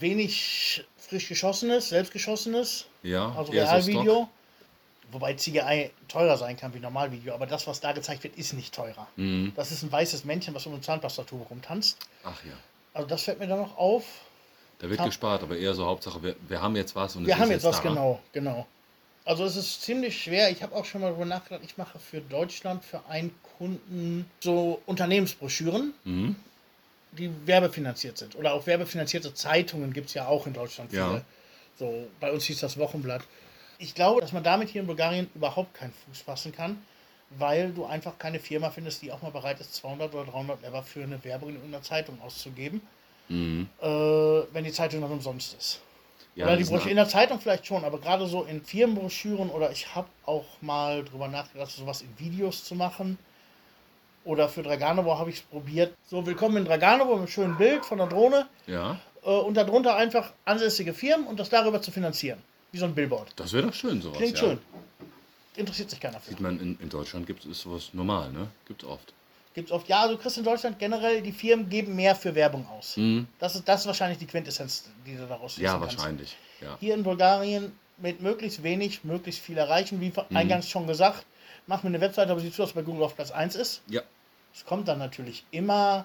wenig 0.00 0.84
frisch 0.96 1.28
geschossenes, 1.28 1.90
selbstgeschossenes, 1.90 2.86
Ja, 3.02 3.32
also 3.36 3.52
so 3.52 3.58
Realvideo. 3.58 4.14
Stock. 4.14 4.28
Wobei 5.12 5.34
CGI 5.34 5.90
teurer 6.08 6.36
sein 6.38 6.56
kann 6.56 6.72
wie 6.74 6.78
Normalvideo, 6.80 7.34
aber 7.34 7.46
das, 7.46 7.66
was 7.66 7.80
da 7.80 7.92
gezeigt 7.92 8.24
wird, 8.24 8.36
ist 8.36 8.52
nicht 8.54 8.74
teurer. 8.74 9.06
Mhm. 9.16 9.52
Das 9.56 9.70
ist 9.70 9.82
ein 9.82 9.92
weißes 9.92 10.24
Männchen, 10.24 10.54
was 10.54 10.66
um 10.66 10.72
eine 10.72 10.80
Zahnpastatur 10.82 11.46
rumtanzt. 11.46 11.98
Ach 12.24 12.42
ja. 12.44 12.52
Also 12.94 13.08
das 13.08 13.22
fällt 13.22 13.38
mir 13.38 13.46
da 13.46 13.56
noch 13.56 13.76
auf. 13.76 14.04
Da 14.78 14.88
wird 14.90 14.98
Hab- 15.00 15.06
gespart, 15.06 15.42
aber 15.42 15.56
eher 15.56 15.74
so 15.74 15.86
Hauptsache, 15.86 16.22
wir, 16.22 16.34
wir 16.48 16.60
haben 16.60 16.74
jetzt 16.76 16.96
was 16.96 17.14
und 17.16 17.26
Wir 17.26 17.38
haben 17.38 17.50
jetzt 17.50 17.64
was, 17.64 17.76
da. 17.82 17.88
genau, 17.88 18.20
genau. 18.32 18.66
Also 19.24 19.44
es 19.44 19.54
ist 19.54 19.82
ziemlich 19.82 20.20
schwer. 20.20 20.50
Ich 20.50 20.62
habe 20.64 20.74
auch 20.74 20.84
schon 20.84 21.00
mal 21.00 21.08
darüber 21.08 21.24
nachgedacht, 21.26 21.62
ich 21.64 21.76
mache 21.78 21.98
für 22.00 22.20
Deutschland, 22.20 22.84
für 22.84 23.06
einen 23.08 23.32
Kunden 23.58 24.28
so 24.40 24.82
Unternehmensbroschüren, 24.86 25.94
Mhm. 26.04 26.34
die 27.12 27.30
werbefinanziert 27.46 28.18
sind. 28.18 28.34
Oder 28.34 28.54
auch 28.54 28.66
werbefinanzierte 28.66 29.32
Zeitungen 29.34 29.92
gibt 29.92 30.08
es 30.08 30.14
ja 30.14 30.26
auch 30.26 30.46
in 30.48 30.54
Deutschland 30.54 30.90
viele. 30.90 31.02
Ja. 31.02 31.22
So, 31.78 32.08
bei 32.18 32.32
uns 32.32 32.44
hieß 32.44 32.58
das 32.60 32.76
Wochenblatt. 32.78 33.22
Ich 33.78 33.94
glaube, 33.94 34.20
dass 34.20 34.32
man 34.32 34.42
damit 34.44 34.68
hier 34.68 34.80
in 34.80 34.86
Bulgarien 34.86 35.28
überhaupt 35.34 35.74
keinen 35.74 35.92
Fuß 36.06 36.22
fassen 36.22 36.52
kann, 36.52 36.80
weil 37.30 37.70
du 37.72 37.84
einfach 37.84 38.18
keine 38.18 38.38
Firma 38.38 38.70
findest, 38.70 39.02
die 39.02 39.10
auch 39.12 39.22
mal 39.22 39.30
bereit 39.30 39.60
ist, 39.60 39.74
200 39.74 40.14
oder 40.14 40.30
300 40.30 40.62
Lever 40.62 40.82
für 40.82 41.02
eine 41.02 41.22
Werbung 41.24 41.50
in 41.50 41.62
einer 41.64 41.82
Zeitung 41.82 42.20
auszugeben, 42.22 42.80
Mhm. 43.28 43.68
äh, 43.80 43.86
wenn 43.86 44.64
die 44.64 44.72
Zeitung 44.72 45.00
dann 45.00 45.10
umsonst 45.10 45.54
ist. 45.58 45.80
Ja, 46.34 46.46
oder 46.46 46.56
die 46.56 46.64
Broschüre 46.64 46.90
in 46.90 46.96
der 46.96 47.08
Zeitung 47.08 47.40
vielleicht 47.40 47.66
schon, 47.66 47.84
aber 47.84 47.98
gerade 48.00 48.26
so 48.26 48.44
in 48.44 48.62
Firmenbroschüren 48.62 49.50
oder 49.50 49.70
ich 49.70 49.94
habe 49.94 50.08
auch 50.24 50.44
mal 50.60 51.04
drüber 51.04 51.28
nachgedacht, 51.28 51.70
sowas 51.70 52.02
in 52.02 52.18
Videos 52.18 52.64
zu 52.64 52.74
machen. 52.74 53.18
Oder 54.24 54.48
für 54.48 54.62
Draganovo 54.62 55.18
habe 55.18 55.30
ich 55.30 55.36
es 55.36 55.42
probiert. 55.42 55.94
So, 56.06 56.24
willkommen 56.24 56.58
in 56.58 56.64
Draganovo 56.64 57.10
mit 57.10 57.18
einem 57.18 57.28
schönen 57.28 57.56
Bild 57.56 57.84
von 57.84 57.98
der 57.98 58.06
Drohne 58.06 58.46
Ja, 58.66 58.98
äh, 59.24 59.28
und 59.30 59.54
darunter 59.54 59.96
einfach 59.96 60.32
ansässige 60.44 60.94
Firmen 60.94 61.26
und 61.26 61.40
das 61.40 61.50
darüber 61.50 61.82
zu 61.82 61.90
finanzieren. 61.90 62.40
Wie 62.72 62.78
so 62.78 62.86
ein 62.86 62.94
Billboard. 62.94 63.32
das 63.36 63.52
wäre 63.52 63.66
doch 63.66 63.74
schön, 63.74 64.00
sowas. 64.00 64.18
Klingt 64.18 64.34
ja. 64.34 64.40
schön. 64.40 64.58
Interessiert 65.56 65.90
sich 65.90 66.00
keiner 66.00 66.18
für. 66.18 66.30
Sieht 66.30 66.40
man, 66.40 66.58
in, 66.58 66.78
in 66.80 66.88
Deutschland 66.88 67.26
gibt 67.26 67.44
es 67.44 67.60
sowas 67.60 67.90
normal, 67.92 68.32
ne? 68.32 68.48
Gibt 68.66 68.82
es 68.82 68.88
oft. 68.88 69.12
Gibt 69.54 69.68
es 69.68 69.72
oft. 69.72 69.86
Ja, 69.88 70.00
also 70.02 70.14
du 70.16 70.20
kriegst 70.22 70.38
in 70.38 70.44
Deutschland 70.44 70.78
generell, 70.78 71.20
die 71.20 71.32
Firmen 71.32 71.68
geben 71.68 71.94
mehr 71.94 72.16
für 72.16 72.34
Werbung 72.34 72.66
aus. 72.68 72.96
Mhm. 72.96 73.28
Das, 73.38 73.54
ist, 73.54 73.68
das 73.68 73.82
ist 73.82 73.86
wahrscheinlich 73.86 74.18
die 74.18 74.26
Quintessenz, 74.26 74.84
die 75.06 75.14
du 75.14 75.26
daraus 75.26 75.58
Ja, 75.58 75.78
wahrscheinlich. 75.78 76.36
Ja. 76.62 76.78
hier 76.80 76.94
in 76.94 77.02
Bulgarien 77.02 77.72
mit 77.98 78.22
möglichst 78.22 78.62
wenig, 78.62 79.04
möglichst 79.04 79.42
viel 79.42 79.58
erreichen. 79.58 80.00
Wie 80.00 80.12
eingangs 80.34 80.70
schon 80.70 80.86
gesagt, 80.86 81.26
mach 81.66 81.82
mir 81.82 81.90
eine 81.90 82.00
Webseite, 82.00 82.32
aber 82.32 82.40
sieht 82.40 82.54
so 82.54 82.62
aus, 82.62 82.70
dass 82.70 82.74
bei 82.74 82.82
Google 82.82 83.04
auf 83.04 83.14
Platz 83.14 83.30
1 83.30 83.56
ist. 83.56 83.82
ja. 83.88 84.02
Es 84.54 84.66
kommt 84.66 84.86
dann 84.86 84.98
natürlich 84.98 85.44
immer 85.50 86.04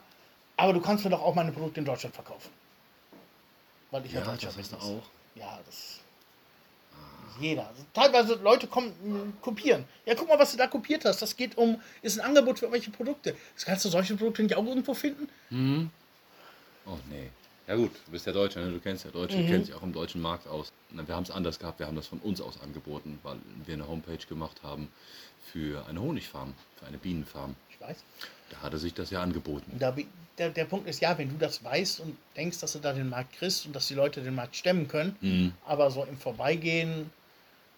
Aber 0.58 0.74
du 0.74 0.82
kannst 0.82 1.04
mir 1.04 1.12
doch 1.12 1.22
auch 1.22 1.36
meine 1.36 1.52
Produkte 1.52 1.80
in 1.80 1.86
Deutschland 1.86 2.16
verkaufen. 2.16 2.50
Weil 3.92 4.06
ich 4.06 4.12
ja, 4.12 4.22
Ja, 4.22 4.26
Deutscher 4.26 4.52
das 4.56 4.70
du 4.70 4.76
auch. 4.76 5.04
Ja, 5.36 5.60
das. 5.66 6.00
Jeder. 7.40 7.70
Teilweise 7.94 8.36
Leute 8.36 8.68
kommen, 8.68 8.94
mh, 9.04 9.34
kopieren. 9.42 9.86
Ja, 10.06 10.16
guck 10.16 10.28
mal, 10.28 10.40
was 10.40 10.52
du 10.52 10.58
da 10.58 10.68
kopiert 10.68 11.06
hast. 11.06 11.22
Das 11.22 11.36
geht 11.36 11.58
um, 11.58 11.80
ist 12.02 12.20
ein 12.20 12.26
Angebot 12.26 12.60
für 12.60 12.66
irgendwelche 12.66 12.92
Produkte. 12.92 13.36
Das 13.56 13.66
kannst 13.66 13.86
du 13.86 13.90
solche 13.90 14.16
Produkte 14.16 14.44
nicht 14.44 14.56
auch 14.56 14.66
irgendwo 14.66 14.94
finden? 14.94 15.28
Oh 16.86 16.98
nee. 17.10 17.30
Ja 17.68 17.76
gut, 17.76 17.92
du 18.06 18.12
bist 18.14 18.26
ja 18.26 18.32
Deutscher, 18.32 18.62
ne? 18.62 18.72
du 18.72 18.80
kennst 18.80 19.04
ja 19.04 19.12
Deutsche, 19.12 19.36
Mhm. 19.38 19.42
du 19.42 19.48
kennst 19.52 19.68
dich 19.68 19.76
auch 19.76 19.84
im 19.84 19.92
deutschen 19.92 20.22
Markt 20.22 20.48
aus. 20.48 20.72
Wir 20.90 21.14
haben 21.16 21.24
es 21.24 21.32
anders 21.32 21.60
gehabt, 21.60 21.80
wir 21.80 21.86
haben 21.88 21.98
das 21.98 22.08
von 22.08 22.20
uns 22.20 22.40
aus 22.40 22.62
angeboten, 22.62 23.20
weil 23.24 23.36
wir 23.66 23.74
eine 23.74 23.86
Homepage 23.88 24.26
gemacht 24.30 24.62
haben 24.64 24.88
für 25.52 25.86
eine 25.88 26.00
Honigfarm, 26.02 26.54
für 26.80 26.86
eine 26.86 26.98
Bienenfarm. 26.98 27.56
Ich 27.70 27.82
weiß. 27.82 27.98
Da 28.52 28.62
hatte 28.62 28.78
sich 28.78 28.94
das 28.94 29.10
ja 29.12 29.22
angeboten. 29.22 29.70
Da, 29.80 29.94
der, 30.38 30.50
der 30.52 30.64
Punkt 30.64 30.88
ist 30.88 31.02
ja, 31.02 31.18
wenn 31.18 31.28
du 31.30 31.36
das 31.38 31.62
weißt 31.62 32.00
und 32.00 32.16
denkst, 32.38 32.60
dass 32.62 32.72
du 32.72 32.80
da 32.80 32.94
den 32.94 33.10
Markt 33.10 33.34
kriegst 33.34 33.66
und 33.66 33.76
dass 33.76 33.88
die 33.90 33.96
Leute 33.96 34.22
den 34.22 34.36
Markt 34.36 34.56
stemmen 34.56 34.88
können, 34.88 35.18
Mhm. 35.20 35.54
aber 35.66 35.92
so 35.92 36.06
im 36.06 36.18
Vorbeigehen, 36.18 37.10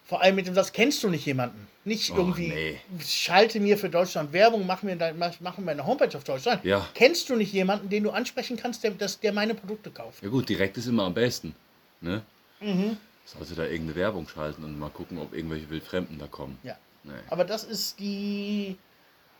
vor 0.10 0.22
allem 0.22 0.36
mit 0.36 0.47
dem 0.47 0.55
Satz, 0.55 0.72
kennst 0.74 1.03
du 1.03 1.10
nicht 1.10 1.26
jemanden? 1.26 1.68
Nicht 1.86 2.12
Oh, 2.12 2.16
irgendwie, 2.18 2.49
nee. 2.49 2.80
schalte 3.07 3.60
mir 3.60 3.78
für 3.78 3.89
Deutschland 3.89 4.34
Werbung, 4.34 4.66
mach 4.66 4.82
mir, 4.84 4.95
dein, 4.95 5.18
mach, 5.18 5.39
machen 5.39 5.64
wir 5.66 5.72
eine 5.72 5.86
Homepage 5.86 6.16
auf 6.18 6.24
Deutschland. 6.24 6.66
Ja. 6.66 6.86
Kennst 6.95 7.30
du 7.30 7.36
nicht 7.36 7.53
jemanden, 7.53 7.89
den 7.89 8.03
du 8.03 8.10
ansprechen 8.12 8.57
kannst, 8.57 8.84
der, 8.84 8.91
das, 8.91 9.20
der 9.20 9.32
meine 9.32 9.53
Produkte 9.55 9.91
kauft? 9.91 10.22
Ja 10.22 10.30
gut, 10.30 10.49
direkt 10.49 10.78
ist 10.78 10.88
immer 10.88 11.03
am 11.05 11.14
besten. 11.14 11.55
Ne? 12.01 12.22
Mhm. 12.60 12.97
Sollte 13.26 13.53
da 13.55 13.64
irgendeine 13.64 13.95
Werbung 13.95 14.28
schalten 14.28 14.64
und 14.64 14.78
mal 14.80 14.89
gucken, 14.89 15.20
ob 15.20 15.34
irgendwelche 15.34 15.70
Wildfremden 15.70 16.18
da 16.18 16.28
kommen. 16.28 16.57
Ja. 16.64 16.76
Nee. 17.03 17.12
Aber 17.30 17.45
das 17.45 17.64
ist 17.64 17.99
die 17.99 18.76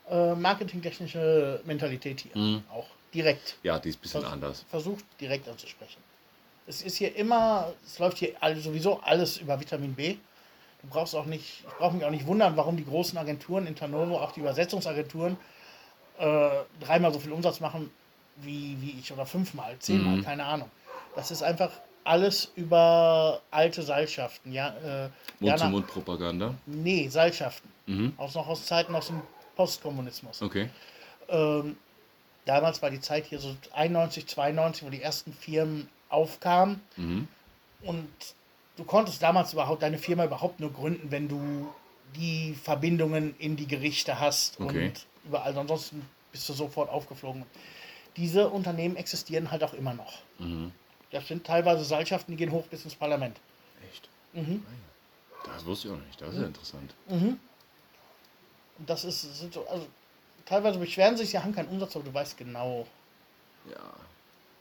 äh, 0.10 0.34
marketingtechnische 0.36 1.62
Mentalität 1.66 2.22
hier. 2.22 2.38
Mhm. 2.42 2.64
Auch 2.72 2.88
direkt. 3.14 3.58
Ja, 3.64 3.80
die 3.80 3.90
ist 3.90 3.98
ein 3.98 4.02
bisschen 4.02 4.22
Vers- 4.22 4.32
anders. 4.34 4.66
Versucht 4.70 5.04
direkt 5.20 5.50
anzusprechen. 5.50 5.98
Es 6.68 6.84
ist 6.84 6.98
hier 6.98 7.16
immer, 7.16 7.74
es 7.86 7.98
läuft 8.00 8.20
hier 8.20 8.34
all- 8.40 8.56
sowieso 8.58 9.00
alles 9.02 9.38
über 9.40 9.60
Vitamin 9.60 9.94
B. 9.94 10.16
Du 10.82 10.88
brauchst 10.90 11.14
auch 11.16 11.26
nicht, 11.26 11.64
ich 11.68 11.74
brauche 11.78 11.96
mich 11.96 12.06
auch 12.06 12.10
nicht 12.12 12.26
wundern, 12.26 12.56
warum 12.56 12.78
die 12.78 12.86
großen 12.86 13.18
Agenturen 13.18 13.68
in 13.68 13.76
Tanovo, 13.76 14.18
auch 14.18 14.32
die 14.32 14.40
Übersetzungsagenturen, 14.40 15.38
äh, 16.20 16.50
dreimal 16.80 17.12
so 17.14 17.20
viel 17.20 17.32
Umsatz 17.34 17.60
machen 17.60 17.90
wie, 18.38 18.78
wie 18.82 18.98
ich 19.00 19.12
oder 19.12 19.26
fünfmal, 19.26 19.76
zehnmal, 19.80 20.18
Mhm. 20.18 20.24
keine 20.24 20.46
Ahnung. 20.46 20.70
Das 21.16 21.32
ist 21.32 21.44
einfach 21.44 21.72
alles 22.06 22.52
über 22.56 23.42
alte 23.52 23.82
Seilschaften. 23.84 24.54
Ja, 24.54 24.70
äh, 25.06 25.10
Mund-zu-Mund-Propaganda. 25.42 26.56
Nee, 26.66 27.10
Seilschaften. 27.10 27.70
Mhm. 27.88 28.14
Auch 28.18 28.34
noch 28.34 28.48
aus 28.48 28.66
Zeiten 28.66 28.96
aus 28.96 29.08
dem 29.08 29.22
Postkommunismus. 29.58 30.42
Okay. 30.42 30.70
Ähm, 31.28 31.78
damals 32.46 32.82
war 32.82 32.90
die 32.90 33.02
Zeit 33.02 33.26
hier 33.26 33.40
so 33.40 33.54
91, 33.74 34.26
92, 34.28 34.84
wo 34.86 34.90
die 34.90 35.02
ersten 35.02 35.34
Firmen 35.34 35.90
aufkamen. 36.08 36.82
Mhm. 36.96 37.28
Und 37.84 38.08
du 38.80 38.86
konntest 38.86 39.22
damals 39.22 39.52
überhaupt 39.54 39.84
deine 39.84 39.98
Firma 39.98 40.24
überhaupt 40.24 40.60
nur 40.62 40.72
gründen, 40.72 41.12
wenn 41.12 41.28
du 41.28 41.68
die 42.16 42.54
Verbindungen 42.56 43.36
in 43.38 43.56
die 43.58 43.68
Gerichte 43.68 44.20
hast 44.20 44.60
Okay. 44.60 44.88
und 44.88 45.06
überall. 45.26 45.56
Ansonsten 45.58 46.02
bist 46.32 46.48
du 46.48 46.54
sofort 46.54 46.90
aufgeflogen. 46.90 47.44
Diese 48.16 48.50
Unternehmen 48.50 48.96
existieren 48.96 49.52
halt 49.52 49.64
auch 49.64 49.74
immer 49.74 49.94
noch. 49.94 50.20
Mhm. 50.40 50.72
Das 51.12 51.28
sind 51.28 51.46
teilweise 51.46 51.84
Seilschaften, 51.84 52.32
die 52.32 52.38
gehen 52.38 52.52
hoch 52.52 52.66
bis 52.68 52.84
ins 52.86 52.96
Parlament. 52.96 53.38
Echt? 53.92 54.08
Mhm. 54.34 54.66
Das 55.46 55.66
wusste 55.66 55.90
ich 55.90 55.94
auch 55.94 56.00
nicht. 56.00 56.22
Das 56.22 56.34
ist 56.34 56.40
ja 56.40 56.48
interessant. 56.48 56.94
Mhm. 57.10 57.40
Und 58.78 58.90
das 58.90 59.04
ist, 59.04 59.22
sind 59.40 59.54
so, 59.54 59.68
also 59.68 59.86
teilweise 60.46 60.80
beschweren 60.80 61.18
sich, 61.18 61.30
sie 61.32 61.38
haben 61.40 61.54
keinen 61.54 61.68
Umsatz, 61.70 61.96
aber 61.96 62.06
du 62.06 62.14
weißt 62.14 62.38
genau, 62.38 62.88
Ja. 63.70 63.76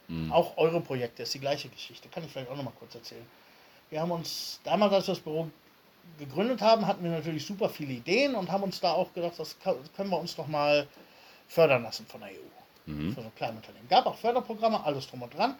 Mhm. 0.09 0.33
auch 0.33 0.57
eure 0.57 0.81
Projekte 0.81 1.23
ist 1.23 1.35
die 1.35 1.39
gleiche 1.41 1.69
Geschichte. 1.69 2.09
Kann 2.09 2.25
ich 2.25 2.33
vielleicht 2.33 2.51
auch 2.51 2.57
noch 2.57 2.64
mal 2.64 2.73
kurz 2.79 2.95
erzählen. 2.95 3.25
Wir 3.91 4.01
haben 4.01 4.11
uns, 4.11 4.61
damals 4.64 4.93
als 4.93 5.07
wir 5.07 5.14
das 5.14 5.22
Büro 5.22 5.49
gegründet 6.18 6.61
haben, 6.61 6.86
hatten 6.86 7.03
wir 7.03 7.11
natürlich 7.11 7.47
super 7.47 7.68
viele 7.68 7.93
Ideen 7.93 8.34
und 8.34 8.51
haben 8.51 8.64
uns 8.64 8.80
da 8.80 8.93
auch 8.93 9.12
gedacht, 9.12 9.39
das 9.39 9.57
können 9.61 10.11
wir 10.11 10.18
uns 10.18 10.34
doch 10.36 10.47
mal 10.47 10.86
fördern 11.49 11.82
lassen 11.82 12.07
von 12.07 12.20
der 12.20 12.30
EU. 12.30 12.91
Mhm. 12.91 13.14
Für 13.14 13.20
so 13.20 13.26
ein 13.26 13.34
Kleinunternehmen. 13.34 13.89
Gab 13.89 14.07
auch 14.07 14.16
Förderprogramme, 14.16 14.82
alles 14.84 15.07
drum 15.07 15.22
und 15.22 15.34
dran. 15.34 15.57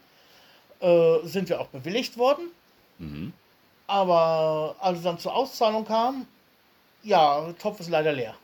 Äh, 0.81 1.27
sind 1.27 1.49
wir 1.49 1.61
auch 1.61 1.69
bewilligt 1.69 2.17
worden. 2.17 2.51
Mhm. 2.99 3.33
Aber 3.87 4.77
als 4.81 4.99
es 4.99 5.05
dann 5.05 5.19
zur 5.19 5.35
Auszahlung 5.35 5.85
kam, 5.85 6.27
ja, 7.03 7.45
der 7.47 7.57
Topf 7.59 7.81
ist 7.81 7.89
leider 7.89 8.13
leer. 8.13 8.35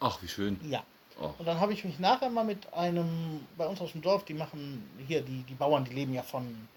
Ach, 0.00 0.20
wie 0.22 0.28
schön. 0.28 0.60
Ja. 0.68 0.82
Oh. 1.20 1.30
Und 1.38 1.46
dann 1.46 1.60
habe 1.60 1.72
ich 1.72 1.84
mich 1.84 1.98
nachher 1.98 2.28
mal 2.28 2.44
mit 2.44 2.72
einem, 2.74 3.46
bei 3.56 3.66
uns 3.66 3.80
aus 3.80 3.92
dem 3.92 4.02
Dorf, 4.02 4.24
die 4.24 4.34
machen 4.34 4.88
hier, 5.06 5.22
die, 5.22 5.42
die 5.42 5.54
Bauern, 5.54 5.84
die 5.84 5.94
leben 5.94 6.12
ja 6.12 6.22
von 6.22 6.68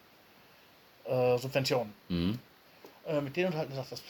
äh, 1.08 1.38
Subventionen. 1.38 1.94
Mhm. 2.10 2.40
Äh, 3.08 3.22
mit 3.22 3.36
denen 3.36 3.48
unterhalten 3.48 3.72
gesagt, 3.72 3.92
das 3.92 4.02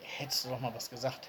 hättest 0.00 0.44
du 0.44 0.50
doch 0.50 0.60
mal 0.60 0.72
was 0.74 0.88
gesagt. 0.90 1.28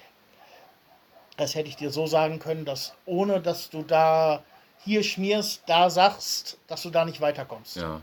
Das 1.36 1.54
hätte 1.54 1.68
ich 1.68 1.76
dir 1.76 1.90
so 1.90 2.06
sagen 2.06 2.38
können, 2.38 2.64
dass 2.64 2.94
ohne 3.06 3.40
dass 3.40 3.70
du 3.70 3.82
da 3.82 4.42
hier 4.84 5.02
schmierst, 5.02 5.62
da 5.66 5.90
sagst, 5.90 6.58
dass 6.66 6.82
du 6.82 6.90
da 6.90 7.04
nicht 7.04 7.20
weiterkommst. 7.20 7.76
Ja. 7.76 8.00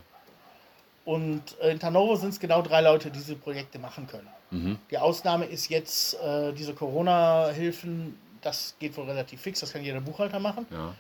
Und 1.06 1.60
äh, 1.60 1.72
in 1.72 1.80
Tanovo 1.80 2.16
sind 2.16 2.30
es 2.30 2.40
genau 2.40 2.62
drei 2.62 2.82
Leute, 2.82 3.12
die 3.12 3.20
diese 3.20 3.36
Projekte 3.36 3.80
machen 3.80 4.08
können. 4.08 4.28
Mhm. 4.52 4.80
Die 4.90 4.98
Ausnahme 4.98 5.46
ist 5.46 5.70
jetzt 5.70 6.16
äh, 6.22 6.54
diese 6.54 6.74
Corona-Hilfen, 6.74 8.18
das 8.42 8.76
geht 8.80 8.96
wohl 8.98 9.06
relativ 9.06 9.42
fix, 9.42 9.60
das 9.60 9.74
kann 9.74 9.84
jeder 9.84 10.02
Buchhalter 10.02 10.40
machen. 10.40 10.66
Ja. 10.72 10.94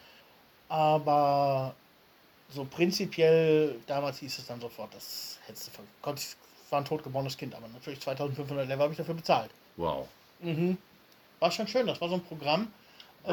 Aber 0.67 1.75
so 2.49 2.63
prinzipiell, 2.65 3.75
damals 3.87 4.19
hieß 4.19 4.37
es 4.39 4.45
dann 4.47 4.59
sofort, 4.61 4.93
das 4.93 5.39
hättest 5.47 5.67
du 5.67 5.71
ver- 5.71 5.83
konntest, 6.01 6.37
es 6.65 6.71
war 6.71 6.79
ein 6.79 6.85
totgeborenes 6.85 7.37
Kind, 7.37 7.53
aber 7.55 7.67
natürlich 7.67 7.99
2500 7.99 8.67
Level 8.67 8.83
habe 8.83 8.93
ich 8.93 8.97
dafür 8.97 9.15
bezahlt. 9.15 9.49
Wow. 9.77 10.07
Mhm. 10.39 10.77
War 11.39 11.51
schon 11.51 11.67
schön, 11.67 11.87
das 11.87 11.99
war 12.01 12.09
so 12.09 12.15
ein 12.15 12.23
Programm. 12.23 12.71
Äh, 13.25 13.29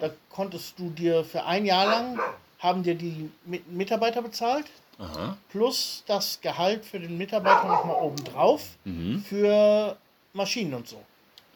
da 0.00 0.10
konntest 0.30 0.78
du 0.78 0.90
dir 0.90 1.24
für 1.24 1.44
ein 1.44 1.64
Jahr 1.64 1.86
lang, 1.86 2.20
haben 2.58 2.82
dir 2.82 2.94
die 2.94 3.30
Mi- 3.48 3.62
Mitarbeiter 3.68 4.20
bezahlt, 4.22 4.66
Aha. 4.98 5.36
plus 5.48 6.04
das 6.06 6.40
Gehalt 6.40 6.84
für 6.84 7.00
den 7.00 7.16
Mitarbeiter 7.16 7.66
nochmal 7.66 7.96
obendrauf 7.96 8.62
Mhm. 8.84 9.24
für 9.26 9.96
Maschinen 10.34 10.74
und 10.74 10.86
so. 10.88 11.02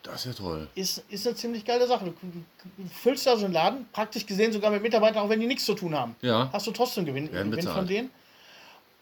Das 0.06 0.24
ist 0.24 0.38
ja 0.38 0.44
toll. 0.44 0.68
Ist, 0.74 1.02
ist 1.08 1.26
eine 1.26 1.36
ziemlich 1.36 1.64
geile 1.64 1.86
Sache. 1.86 2.06
Du 2.06 2.88
füllst 3.02 3.26
da 3.26 3.36
so 3.36 3.44
einen 3.44 3.54
Laden, 3.54 3.86
praktisch 3.92 4.24
gesehen 4.24 4.52
sogar 4.52 4.70
mit 4.70 4.82
Mitarbeitern, 4.82 5.18
auch 5.22 5.28
wenn 5.28 5.40
die 5.40 5.46
nichts 5.46 5.64
zu 5.64 5.74
tun 5.74 5.94
haben. 5.94 6.14
Ja. 6.22 6.48
Hast 6.52 6.66
du 6.66 6.70
trotzdem 6.70 7.04
Gewinn, 7.04 7.32
Werden 7.32 7.50
Gewinn 7.50 7.64
bezahlt. 7.64 7.76
von 7.76 7.86
denen. 7.86 8.10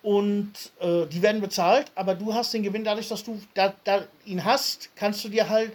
Und 0.02 0.52
äh, 0.80 1.06
die 1.06 1.22
werden 1.22 1.40
bezahlt, 1.40 1.90
aber 1.94 2.14
du 2.14 2.34
hast 2.34 2.52
den 2.52 2.62
Gewinn 2.62 2.84
dadurch, 2.84 3.08
dass 3.08 3.24
du 3.24 3.40
da, 3.54 3.72
da 3.84 4.04
ihn 4.26 4.44
hast, 4.44 4.90
kannst 4.96 5.24
du 5.24 5.28
dir 5.30 5.48
halt 5.48 5.72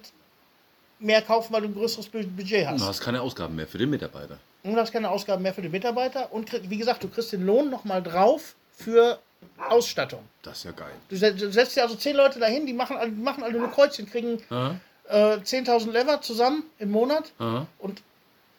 mehr 0.99 1.21
kaufen, 1.23 1.51
weil 1.53 1.61
du 1.61 1.67
ein 1.69 1.73
größeres 1.73 2.07
Bu- 2.09 2.23
Budget 2.27 2.65
Du 2.65 2.67
hast. 2.69 2.81
hast 2.87 2.99
keine 3.01 3.21
Ausgaben 3.21 3.55
mehr 3.55 3.65
für 3.67 3.77
den 3.79 3.89
Mitarbeiter. 3.89 4.37
Und 4.63 4.73
du 4.73 4.79
hast 4.79 4.91
keine 4.91 5.09
Ausgaben 5.09 5.41
mehr 5.41 5.53
für 5.53 5.61
die 5.63 5.69
Mitarbeiter. 5.69 6.31
Und 6.31 6.51
wie 6.69 6.77
gesagt, 6.77 7.03
du 7.03 7.07
kriegst 7.07 7.31
den 7.31 7.45
Lohn 7.45 7.69
nochmal 7.71 8.03
drauf 8.03 8.55
für 8.71 9.17
Ausstattung. 9.69 10.21
Das 10.43 10.57
ist 10.59 10.63
ja 10.65 10.71
geil. 10.71 10.91
Du 11.07 11.15
se- 11.15 11.33
du 11.33 11.51
setzt 11.51 11.75
dir 11.75 11.83
also 11.83 11.95
zehn 11.95 12.15
Leute 12.15 12.39
dahin, 12.39 12.65
die 12.67 12.73
machen, 12.73 12.97
die 13.05 13.11
machen 13.21 13.43
alle 13.43 13.57
nur 13.57 13.71
Kreuzchen, 13.71 14.05
kriegen 14.07 14.41
Aha. 14.49 14.75
Äh, 15.09 15.35
10.000 15.37 15.91
Lever 15.91 16.21
zusammen 16.21 16.63
im 16.79 16.91
Monat. 16.91 17.31
Aha. 17.39 17.67
Und 17.79 18.01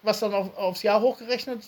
was 0.03 0.21
dann 0.21 0.35
auf, 0.35 0.57
aufs 0.57 0.83
Jahr 0.83 1.01
hochgerechnet, 1.01 1.63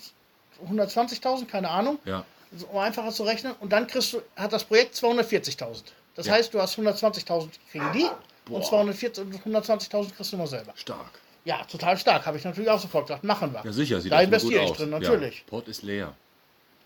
120.000, 0.69 1.47
keine 1.47 1.71
Ahnung, 1.71 1.99
Ja. 2.05 2.25
so, 2.57 2.67
um 2.67 2.79
einfacher 2.79 3.11
zu 3.11 3.25
rechnen. 3.25 3.55
Und 3.61 3.73
dann 3.73 3.87
kriegst 3.87 4.13
du, 4.13 4.23
hat 4.37 4.53
das 4.53 4.65
Projekt 4.65 4.95
240.000. 4.97 5.83
Das 6.15 6.27
Ja. 6.27 6.35
heißt, 6.35 6.53
du 6.55 6.61
hast 6.61 6.77
120.000 6.79 7.49
kriegen 7.71 7.91
die 7.95 8.07
Boah. 8.47 8.57
und 8.57 8.65
240 8.67 9.25
und 9.25 9.35
120.000 9.47 10.15
kriegst 10.15 10.33
du 10.33 10.37
nur 10.37 10.47
selber. 10.47 10.73
Stark. 10.77 11.11
Ja, 11.45 11.65
total 11.65 11.99
stark. 11.99 12.25
Habe 12.27 12.37
ich 12.39 12.45
natürlich 12.45 12.71
auch 12.71 12.79
sofort 12.79 13.07
gesagt, 13.09 13.25
machen 13.25 13.53
wir. 13.53 13.63
Ja, 13.65 13.73
sicher. 13.73 14.01
Sieht 14.01 14.13
Da 14.13 14.21
investiere 14.21 14.63
ich 14.65 14.71
aus. 14.71 14.77
drin, 14.77 14.91
natürlich. 14.91 15.39
Ja. 15.39 15.45
Pott 15.49 15.67
ist 15.69 15.83
leer. 15.83 16.15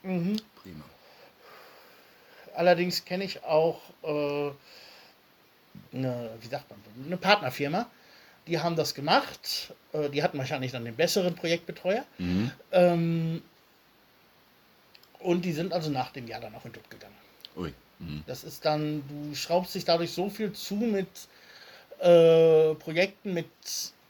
Mhm. 0.02 0.40
Prima. 0.62 0.84
Allerdings 2.54 3.04
kenne 3.04 3.24
ich 3.24 3.44
auch 3.44 3.80
äh, 4.02 4.50
eine, 5.96 6.30
wie 6.40 6.48
sagt 6.48 6.68
man, 6.70 6.78
eine 7.04 7.16
Partnerfirma. 7.16 7.86
Die 8.46 8.60
haben 8.60 8.76
das 8.76 8.94
gemacht. 8.94 9.74
Äh, 9.92 10.08
die 10.10 10.22
hatten 10.22 10.38
wahrscheinlich 10.38 10.72
dann 10.72 10.84
den 10.84 10.94
besseren 10.94 11.34
Projektbetreuer. 11.34 12.04
Mhm. 12.18 12.50
Ähm, 12.72 13.42
und 15.18 15.44
die 15.44 15.52
sind 15.52 15.72
also 15.72 15.90
nach 15.90 16.12
dem 16.12 16.28
Jahr 16.28 16.40
dann 16.40 16.54
auch 16.54 16.64
in 16.64 16.72
Dutt 16.72 16.88
gegangen. 16.90 17.14
Ui. 17.56 17.72
Mhm. 17.98 18.22
Das 18.26 18.44
ist 18.44 18.64
dann, 18.64 19.02
du 19.08 19.34
schraubst 19.34 19.74
dich 19.74 19.84
dadurch 19.84 20.12
so 20.12 20.28
viel 20.30 20.52
zu 20.52 20.76
mit 20.76 21.08
äh, 21.98 22.74
Projekten, 22.74 23.32
mit 23.34 23.48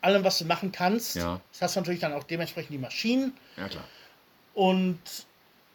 allem, 0.01 0.25
was 0.25 0.39
du 0.39 0.45
machen 0.45 0.73
kannst. 0.73 1.17
Ja. 1.17 1.41
Das 1.53 1.63
hast 1.63 1.77
du 1.77 1.81
natürlich 1.81 2.01
dann 2.01 2.13
auch 2.13 2.25
dementsprechend 2.25 2.73
die 2.73 2.79
Maschinen 2.79 3.33
Ja, 3.57 3.69
klar. 3.69 3.85
und 4.55 4.99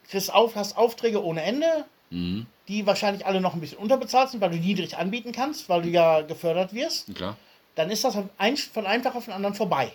kriegst 0.09 0.31
auf, 0.33 0.55
hast 0.55 0.77
Aufträge 0.77 1.23
ohne 1.23 1.41
Ende, 1.43 1.85
Mhm. 2.13 2.45
Die 2.71 2.85
wahrscheinlich 2.85 3.25
alle 3.25 3.41
noch 3.41 3.53
ein 3.53 3.59
bisschen 3.59 3.77
unterbezahlt 3.79 4.29
sind, 4.29 4.39
weil 4.39 4.49
du 4.51 4.55
niedrig 4.57 4.97
anbieten 4.97 5.33
kannst, 5.33 5.67
weil 5.67 5.81
du 5.81 5.89
ja 5.89 6.21
gefördert 6.21 6.73
wirst. 6.73 7.13
Klar. 7.13 7.35
Dann 7.75 7.89
ist 7.91 8.03
das 8.05 8.13
von 8.15 8.29
ein- 8.37 8.55
von 8.57 8.85
einem 8.85 9.03
Tag 9.03 9.13
auf 9.15 9.25
den 9.25 9.33
anderen 9.33 9.53
vorbei. 9.55 9.91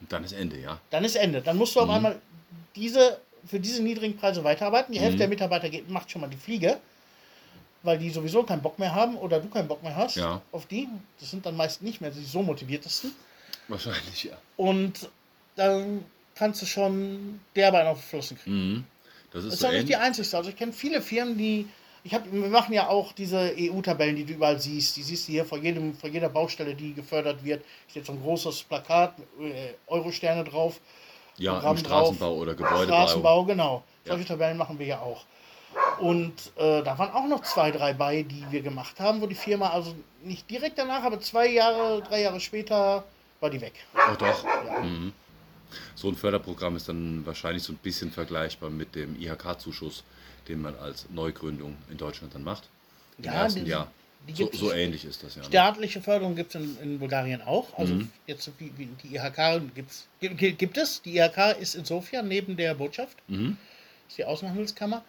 Und 0.00 0.12
dann 0.12 0.22
ist 0.24 0.32
Ende, 0.32 0.58
ja. 0.60 0.80
Dann 0.90 1.04
ist 1.04 1.16
Ende. 1.16 1.40
Dann 1.42 1.56
musst 1.56 1.74
du 1.74 1.80
auf 1.80 1.86
Mhm. 1.88 1.94
einmal 1.94 2.18
diese 2.76 3.18
für 3.44 3.58
diese 3.58 3.82
niedrigen 3.82 4.16
Preise 4.16 4.44
weiterarbeiten. 4.44 4.92
Die 4.92 5.00
Hälfte 5.00 5.16
Mhm. 5.16 5.18
der 5.20 5.28
Mitarbeiter 5.28 5.68
geht, 5.68 5.90
macht 5.90 6.08
schon 6.12 6.20
mal 6.20 6.28
die 6.30 6.36
Fliege, 6.36 6.78
weil 7.82 7.98
die 7.98 8.10
sowieso 8.10 8.44
keinen 8.44 8.62
Bock 8.62 8.78
mehr 8.78 8.94
haben 8.94 9.16
oder 9.16 9.40
du 9.40 9.48
keinen 9.48 9.66
Bock 9.66 9.82
mehr 9.82 9.96
hast 9.96 10.14
Ja. 10.16 10.40
auf 10.52 10.66
die. 10.66 10.88
Das 11.18 11.28
sind 11.32 11.44
dann 11.44 11.56
meist 11.56 11.82
nicht 11.82 12.00
mehr 12.00 12.10
die 12.12 12.24
so 12.24 12.40
motiviertesten. 12.42 13.10
Wahrscheinlich, 13.66 14.24
ja. 14.24 14.36
Und 14.56 15.10
dann 15.56 16.04
kannst 16.36 16.62
du 16.62 16.66
schon 16.66 17.40
derbe 17.56 17.78
einen 17.78 17.88
auf 17.88 17.98
die 18.00 18.08
Flossen 18.10 18.38
kriegen. 18.38 18.56
Mhm. 18.74 18.84
Das 19.32 19.42
ist 19.42 19.46
Das 19.48 19.54
ist 19.54 19.60
so 19.60 19.66
auch 19.68 19.72
nicht 19.72 19.88
die 19.88 19.96
einzigste. 19.96 20.36
Also 20.36 20.50
ich 20.50 20.56
kenne 20.56 20.72
viele 20.72 21.02
Firmen, 21.02 21.36
die. 21.36 21.66
Ich 22.04 22.12
hab, 22.14 22.30
wir 22.30 22.48
machen 22.48 22.72
ja 22.72 22.88
auch 22.88 23.12
diese 23.12 23.54
EU-Tabellen, 23.56 24.16
die 24.16 24.24
du 24.24 24.32
überall 24.32 24.60
siehst. 24.60 24.96
Die 24.96 25.02
siehst 25.02 25.28
du 25.28 25.32
hier 25.32 25.44
vor, 25.44 25.58
jedem, 25.58 25.94
vor 25.94 26.10
jeder 26.10 26.28
Baustelle, 26.28 26.74
die 26.74 26.94
gefördert 26.94 27.44
wird. 27.44 27.64
Steht 27.88 28.06
so 28.06 28.12
ein 28.12 28.20
großes 28.20 28.64
Plakat, 28.64 29.14
äh, 29.40 29.74
Euro-Sterne 29.86 30.42
drauf. 30.42 30.80
Ja, 31.38 31.54
Programm 31.54 31.76
im 31.76 31.84
Straßenbau 31.84 32.34
oder 32.34 32.54
Gebäudebau. 32.54 32.84
Straßenbau, 32.84 33.44
genau. 33.44 33.84
Ja. 34.04 34.12
Solche 34.12 34.26
Tabellen 34.26 34.56
machen 34.56 34.78
wir 34.78 34.86
ja 34.86 35.00
auch. 35.00 35.24
Und 36.00 36.52
äh, 36.56 36.82
da 36.82 36.98
waren 36.98 37.12
auch 37.12 37.28
noch 37.28 37.42
zwei, 37.42 37.70
drei 37.70 37.94
bei, 37.94 38.22
die 38.22 38.44
wir 38.50 38.62
gemacht 38.62 39.00
haben, 39.00 39.20
wo 39.20 39.26
die 39.26 39.34
Firma, 39.34 39.70
also 39.70 39.94
nicht 40.22 40.50
direkt 40.50 40.78
danach, 40.78 41.04
aber 41.04 41.20
zwei 41.20 41.46
Jahre, 41.46 42.02
drei 42.02 42.22
Jahre 42.22 42.40
später 42.40 43.04
war 43.40 43.50
die 43.50 43.60
weg. 43.60 43.74
Oh 43.94 44.14
doch. 44.18 44.44
Ja. 44.44 44.80
Mhm. 44.80 45.12
So 45.94 46.08
ein 46.08 46.16
Förderprogramm 46.16 46.76
ist 46.76 46.88
dann 46.88 47.24
wahrscheinlich 47.24 47.62
so 47.62 47.72
ein 47.72 47.78
bisschen 47.82 48.10
vergleichbar 48.10 48.68
mit 48.68 48.94
dem 48.94 49.18
IHK-Zuschuss, 49.18 50.04
den 50.48 50.60
man 50.62 50.74
als 50.76 51.06
Neugründung 51.10 51.76
in 51.90 51.96
Deutschland 51.96 52.34
dann 52.34 52.44
macht. 52.44 52.68
Im 53.18 53.24
Ja, 53.24 53.42
ersten 53.44 53.66
Jahr. 53.66 53.90
So, 54.34 54.48
so 54.52 54.72
ähnlich 54.72 55.04
ist 55.04 55.22
das 55.24 55.34
ja. 55.34 55.42
Ne? 55.42 55.48
Staatliche 55.48 56.00
Förderung 56.00 56.36
gibt 56.36 56.54
es 56.54 56.60
in, 56.60 56.78
in 56.80 56.98
Bulgarien 57.00 57.42
auch. 57.42 57.76
Also 57.76 57.94
Mhm. 57.94 58.08
jetzt 58.26 58.48
wie, 58.58 58.72
wie 58.76 58.86
die 59.02 59.16
IHK 59.16 59.60
gibt's, 59.74 60.06
gibt, 60.20 60.38
gibt 60.58 60.76
es. 60.76 61.02
Die 61.02 61.16
IHK 61.16 61.56
ist 61.60 61.74
in 61.74 61.84
Sofia 61.84 62.22
neben 62.22 62.56
der 62.56 62.74
Botschaft, 62.74 63.16
Mhm. 63.26 63.56
ist 64.08 64.18
die 64.18 64.24
Außenhandelskammer. 64.24 65.04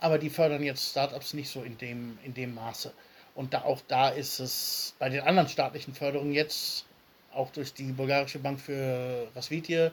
Aber 0.00 0.18
die 0.18 0.30
fördern 0.30 0.62
jetzt 0.64 0.90
Startups 0.90 1.32
nicht 1.32 1.48
so 1.48 1.62
in 1.62 1.78
dem, 1.78 2.18
in 2.24 2.34
dem 2.34 2.54
Maße. 2.54 2.92
Und 3.36 3.54
da, 3.54 3.62
auch 3.62 3.80
da 3.86 4.08
ist 4.08 4.40
es 4.40 4.94
bei 4.98 5.08
den 5.10 5.20
anderen 5.20 5.48
staatlichen 5.48 5.94
Förderungen 5.94 6.32
jetzt, 6.32 6.84
auch 7.32 7.50
durch 7.52 7.72
die 7.72 7.92
bulgarische 7.92 8.38
Bank 8.40 8.58
für 8.60 9.28
Rasvitie, 9.36 9.90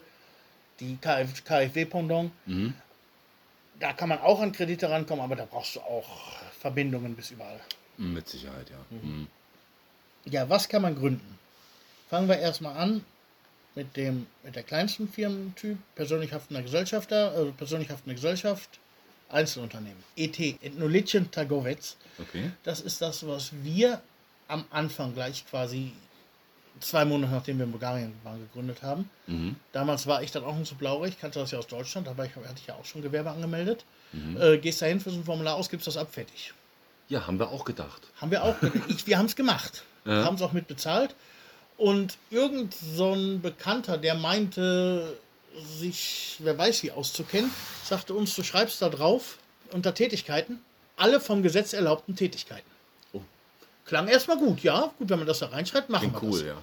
die 0.79 0.97
KF, 0.99 1.43
KfW-Pendant, 1.45 2.31
Mhm. 2.47 2.73
Da 3.84 3.91
kann 3.91 4.07
man 4.07 4.19
auch 4.19 4.39
an 4.39 4.53
Kredite 4.53 4.89
rankommen, 4.89 5.21
aber 5.21 5.36
da 5.36 5.43
brauchst 5.43 5.75
du 5.75 5.81
auch 5.81 6.07
Verbindungen 6.61 7.15
bis 7.15 7.31
überall. 7.31 7.59
Mit 7.97 8.29
Sicherheit, 8.29 8.69
ja. 8.69 8.77
Mhm. 8.89 9.27
Ja, 10.23 10.49
was 10.49 10.69
kann 10.69 10.81
man 10.81 10.95
gründen? 10.95 11.38
Fangen 12.09 12.29
wir 12.29 12.39
erstmal 12.39 12.77
an 12.77 13.03
mit 13.75 13.97
dem 13.97 14.27
mit 14.43 14.55
der 14.55 14.63
kleinsten 14.63 15.09
Firmentyp, 15.09 15.77
persönlich 15.95 16.31
haftender 16.31 16.61
Gesellschafter, 16.61 17.34
also 17.34 17.51
persönlich 17.51 17.89
haftende 17.89 18.15
Gesellschaft, 18.15 18.79
Einzelunternehmen. 19.27 20.01
ET, 20.15 20.39
Etnolitschen 20.39 21.29
Tagovec. 21.29 21.95
Okay. 22.19 22.51
Das 22.63 22.79
ist 22.79 23.01
das, 23.01 23.27
was 23.27 23.51
wir 23.63 24.01
am 24.47 24.63
Anfang 24.69 25.13
gleich 25.13 25.45
quasi 25.45 25.91
zwei 26.80 27.05
Monate 27.05 27.32
nachdem 27.32 27.57
wir 27.57 27.65
in 27.65 27.71
Bulgarien 27.71 28.13
waren, 28.24 28.39
gegründet 28.39 28.82
haben. 28.82 29.09
Mhm. 29.28 29.55
Damals 29.71 30.07
war 30.07 30.21
ich 30.24 30.32
dann 30.32 30.43
auch 30.43 30.55
nicht 30.55 30.67
so 30.67 30.76
blaurig, 30.76 31.19
kannte 31.19 31.39
das 31.39 31.51
ja 31.51 31.59
aus 31.59 31.67
Deutschland, 31.67 32.07
aber 32.07 32.26
ich 32.26 32.36
hatte 32.36 32.55
ich 32.57 32.67
ja 32.67 32.76
auch 32.76 32.86
schon 32.86 33.01
Gewerbe 33.01 33.32
angemeldet. 33.32 33.86
Mhm. 34.11 34.39
Äh, 34.39 34.57
gehst 34.57 34.82
dahin 34.82 34.99
für 34.99 35.09
so 35.09 35.17
ein 35.17 35.24
Formular 35.24 35.55
aus, 35.55 35.69
gibst 35.69 35.88
das 35.88 35.97
ab, 35.97 36.09
fertig. 36.11 36.53
Ja, 37.09 37.28
haben 37.28 37.39
wir 37.39 37.49
auch 37.49 37.65
gedacht. 37.65 38.01
Haben 38.19 38.32
wir 38.32 38.43
auch. 38.43 38.55
ich, 38.88 39.05
wir 39.07 39.17
haben 39.17 39.26
es 39.28 39.36
gemacht. 39.36 39.84
Ja. 40.05 40.26
Haben 40.26 40.36
es 40.36 40.41
auch 40.41 40.51
mit 40.51 40.67
bezahlt. 40.67 41.15
Und 41.78 42.17
irgend 42.30 42.74
so 42.74 43.13
ein 43.13 43.41
Bekannter, 43.41 43.97
der 43.97 44.15
meinte, 44.15 45.17
sich, 45.80 46.36
wer 46.39 46.57
weiß 46.57 46.84
wie 46.84 46.91
auszukennen, 46.91 47.49
sagte 47.86 48.13
uns, 48.13 48.36
du 48.36 48.43
schreibst 48.43 48.82
da 48.82 48.89
drauf 48.89 49.38
unter 49.71 49.93
Tätigkeiten, 49.93 50.59
alle 50.97 51.21
vom 51.21 51.41
Gesetz 51.41 51.71
erlaubten 51.71 52.17
Tätigkeiten. 52.17 52.69
Oh. 53.84 53.89
Klang 53.89 54.07
erstmal 54.07 54.38
gut, 54.38 54.61
ja. 54.63 54.91
Gut, 54.97 55.09
wenn 55.09 55.19
man 55.19 55.27
das 55.27 55.39
da 55.39 55.47
reinschreibt, 55.47 55.89
machen 55.89 56.11
Klingt 56.11 56.21
wir 56.21 56.29
cool, 56.29 56.39
das. 56.39 56.47
ja. 56.47 56.57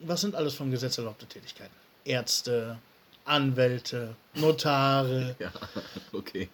Was 0.00 0.20
sind 0.20 0.34
alles 0.34 0.54
vom 0.54 0.70
Gesetz 0.70 0.98
erlaubte 0.98 1.26
Tätigkeiten? 1.26 1.72
Ärzte, 2.04 2.78
Anwälte, 3.24 4.14
Notare, 4.34 5.34
Ja, 5.40 5.50
okay. 6.12 6.48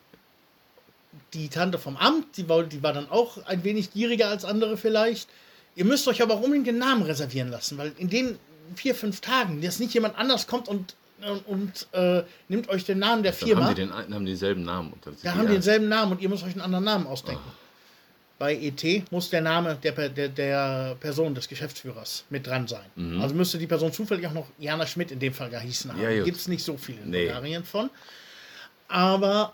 die 1.33 1.49
Tante 1.49 1.79
vom 1.79 1.97
Amt, 1.97 2.37
die 2.37 2.49
war, 2.49 2.63
die 2.65 2.83
war 2.83 2.93
dann 2.93 3.09
auch 3.11 3.45
ein 3.47 3.63
wenig 3.65 3.93
gieriger 3.93 4.29
als 4.29 4.45
andere 4.45 4.77
vielleicht. 4.77 5.29
Ihr 5.77 5.85
müsst 5.85 6.07
euch 6.09 6.23
aber 6.23 6.35
auch 6.35 6.41
unbedingt 6.41 6.67
den 6.67 6.79
Namen 6.79 7.03
reservieren 7.03 7.51
lassen, 7.51 7.77
weil 7.79 7.93
in 7.99 8.09
den 8.09 8.39
vier, 8.77 8.95
fünf 8.95 9.21
Tagen 9.21 9.61
jetzt 9.63 9.79
nicht 9.81 9.93
jemand 9.93 10.17
anders 10.17 10.47
kommt 10.47 10.69
und, 10.69 10.95
und, 11.23 11.47
und 11.47 11.89
äh, 11.93 12.23
nimmt 12.49 12.69
euch 12.69 12.85
den 12.85 12.99
Namen 12.99 13.23
der 13.23 13.33
Dann 13.33 13.47
Firma. 13.49 13.65
haben 13.67 13.75
die, 13.75 13.83
den, 13.83 13.93
haben 13.93 14.25
denselben 14.27 14.63
Namen. 14.65 14.93
Und 14.93 15.07
dann 15.07 15.17
die 15.23 15.29
haben 15.29 15.47
die 15.47 15.53
denselben 15.53 15.89
Namen 15.89 16.13
und 16.13 16.21
ihr 16.23 16.29
müsst 16.29 16.45
euch 16.45 16.53
einen 16.53 16.61
anderen 16.63 16.85
Namen 16.85 17.07
ausdenken. 17.07 17.43
Ah. 17.47 17.53
Bei 18.39 18.55
ET 18.55 19.11
muss 19.13 19.31
der 19.31 19.41
Name 19.43 19.77
der, 19.83 19.93
der, 20.09 20.29
der 20.29 20.97
Person 20.99 21.35
des 21.35 21.49
Geschäftsführers 21.49 22.25
mit 22.31 22.47
dran 22.47 22.67
sein. 22.67 22.85
Mhm. 22.97 23.21
Also 23.21 23.35
müsste 23.35 23.59
die 23.59 23.67
Person 23.69 23.93
zufällig 23.93 24.27
auch 24.27 24.33
noch 24.33 24.49
Jana 24.59 24.87
Schmidt 24.87 25.13
in 25.13 25.21
dem 25.21 25.33
Fall 25.33 25.51
gehießen 25.51 25.93
haben. 25.93 26.03
Ja. 26.03 26.25
Gibt 26.25 26.37
es 26.39 26.49
nicht 26.49 26.65
so 26.65 26.77
viele 26.77 27.01
in 27.03 27.11
Nee. 27.11 27.27
Bulgarien 27.27 27.65
von. 27.65 27.91
Aber 28.89 29.53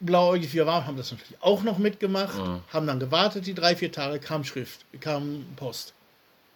blauäugig 0.00 0.52
wir 0.54 0.66
waren, 0.66 0.86
haben 0.86 0.96
das 0.96 1.10
natürlich 1.12 1.36
auch 1.40 1.62
noch 1.62 1.78
mitgemacht, 1.78 2.38
Ah. 2.38 2.60
haben 2.72 2.86
dann 2.86 2.98
gewartet, 2.98 3.46
die 3.46 3.54
drei, 3.54 3.76
vier 3.76 3.92
Tage 3.92 4.18
kam 4.18 4.44
Schrift, 4.44 4.84
kam 5.00 5.44
Post. 5.56 5.92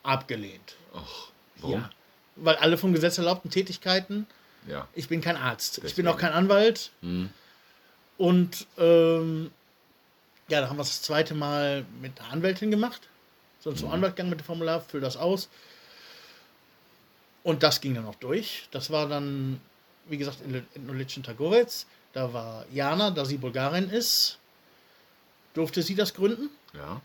Abgelehnt. 0.03 0.75
Ach, 0.95 1.29
warum? 1.61 1.81
Ja. 1.81 1.91
Weil 2.37 2.57
alle 2.57 2.79
vom 2.79 2.93
Gesetz 2.93 3.19
erlaubten 3.19 3.51
Tätigkeiten, 3.51 4.27
Ja. 4.67 4.89
ich 4.95 5.09
bin 5.09 5.21
kein 5.21 5.37
Arzt, 5.37 5.79
ich 5.79 5.83
bin 5.83 5.89
Deswegen. 5.91 6.09
auch 6.09 6.17
kein 6.19 6.33
Anwalt, 6.33 6.91
Mhm. 7.03 7.31
und 8.17 8.67
ähm, 8.79 9.51
ja, 10.49 10.61
da 10.61 10.69
haben 10.69 10.77
wir 10.77 10.83
es 10.83 10.89
das 10.89 11.03
zweite 11.03 11.35
Mal 11.35 11.85
mit 12.01 12.19
der 12.19 12.27
Anwältin 12.27 12.71
gemacht. 12.71 13.03
So 13.61 13.73
zum 13.73 13.91
Anwalt 13.91 14.15
gegangen 14.17 14.31
mit 14.31 14.41
dem 14.41 14.45
Formular, 14.45 14.81
füll 14.81 15.01
das 15.01 15.17
aus. 15.17 15.49
Und 17.43 17.63
das 17.63 17.81
ging 17.81 17.95
dann 17.95 18.07
auch 18.07 18.15
durch. 18.17 18.69
Das 18.71 18.91
war 18.91 19.09
dann, 19.09 19.61
wie 20.09 20.17
gesagt, 20.19 20.39
in 20.43 20.55
Etnolitschen 20.55 21.23
Tagorec. 21.23 21.69
Da 22.13 22.33
war 22.33 22.65
Jana, 22.73 23.11
da 23.11 23.25
sie 23.25 23.37
Bulgarin 23.37 23.91
ist, 23.91 24.39
durfte 25.55 25.83
sie 25.83 25.95
das 25.95 26.15
gründen 26.15 26.51
Ja. 26.73 27.01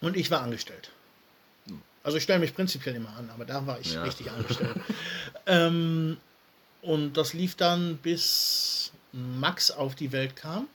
und 0.00 0.16
ich 0.16 0.30
war 0.30 0.42
angestellt. 0.42 0.90
Also 2.02 2.18
ich 2.18 2.22
stelle 2.24 2.38
mich 2.38 2.54
prinzipiell 2.54 2.94
immer 2.94 3.16
an, 3.16 3.30
aber 3.30 3.44
da 3.44 3.66
war 3.66 3.80
ich 3.80 3.94
Ja. 3.94 4.02
richtig 4.04 4.30
angestellt. 4.30 4.76
ähm, 5.46 6.18
und 6.82 7.14
das 7.14 7.32
lief 7.32 7.56
dann 7.56 7.96
bis 7.96 8.92
Max 9.12 9.70
auf 9.72 9.96
die 9.96 10.12
Welt 10.12 10.36
kam, 10.36 10.68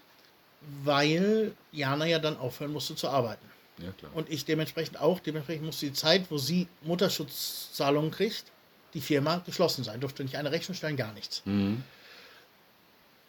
weil 0.84 1.54
Jana 1.72 2.06
ja 2.06 2.20
dann 2.20 2.38
aufhören 2.38 2.72
musste 2.72 2.96
zu 2.96 3.10
arbeiten. 3.10 3.46
Ja. 3.80 3.90
Und 4.14 4.30
ich 4.30 4.46
dementsprechend 4.46 5.00
auch, 5.00 5.20
dementsprechend 5.20 5.66
musste 5.66 5.88
die 5.88 5.94
Zeit, 5.94 6.30
wo 6.30 6.38
sie 6.38 6.68
Mutterschutzzahlungen 6.84 8.12
kriegt, 8.12 8.46
die 8.94 9.02
Firma 9.02 9.38
geschlossen 9.46 9.84
sein. 9.84 10.00
Durfte 10.00 10.24
nicht 10.24 10.38
eine 10.38 10.52
Rechnung 10.52 10.76
stellen, 10.76 10.98
gar 10.98 11.14
nichts. 11.14 11.42
Mhm. 11.46 11.84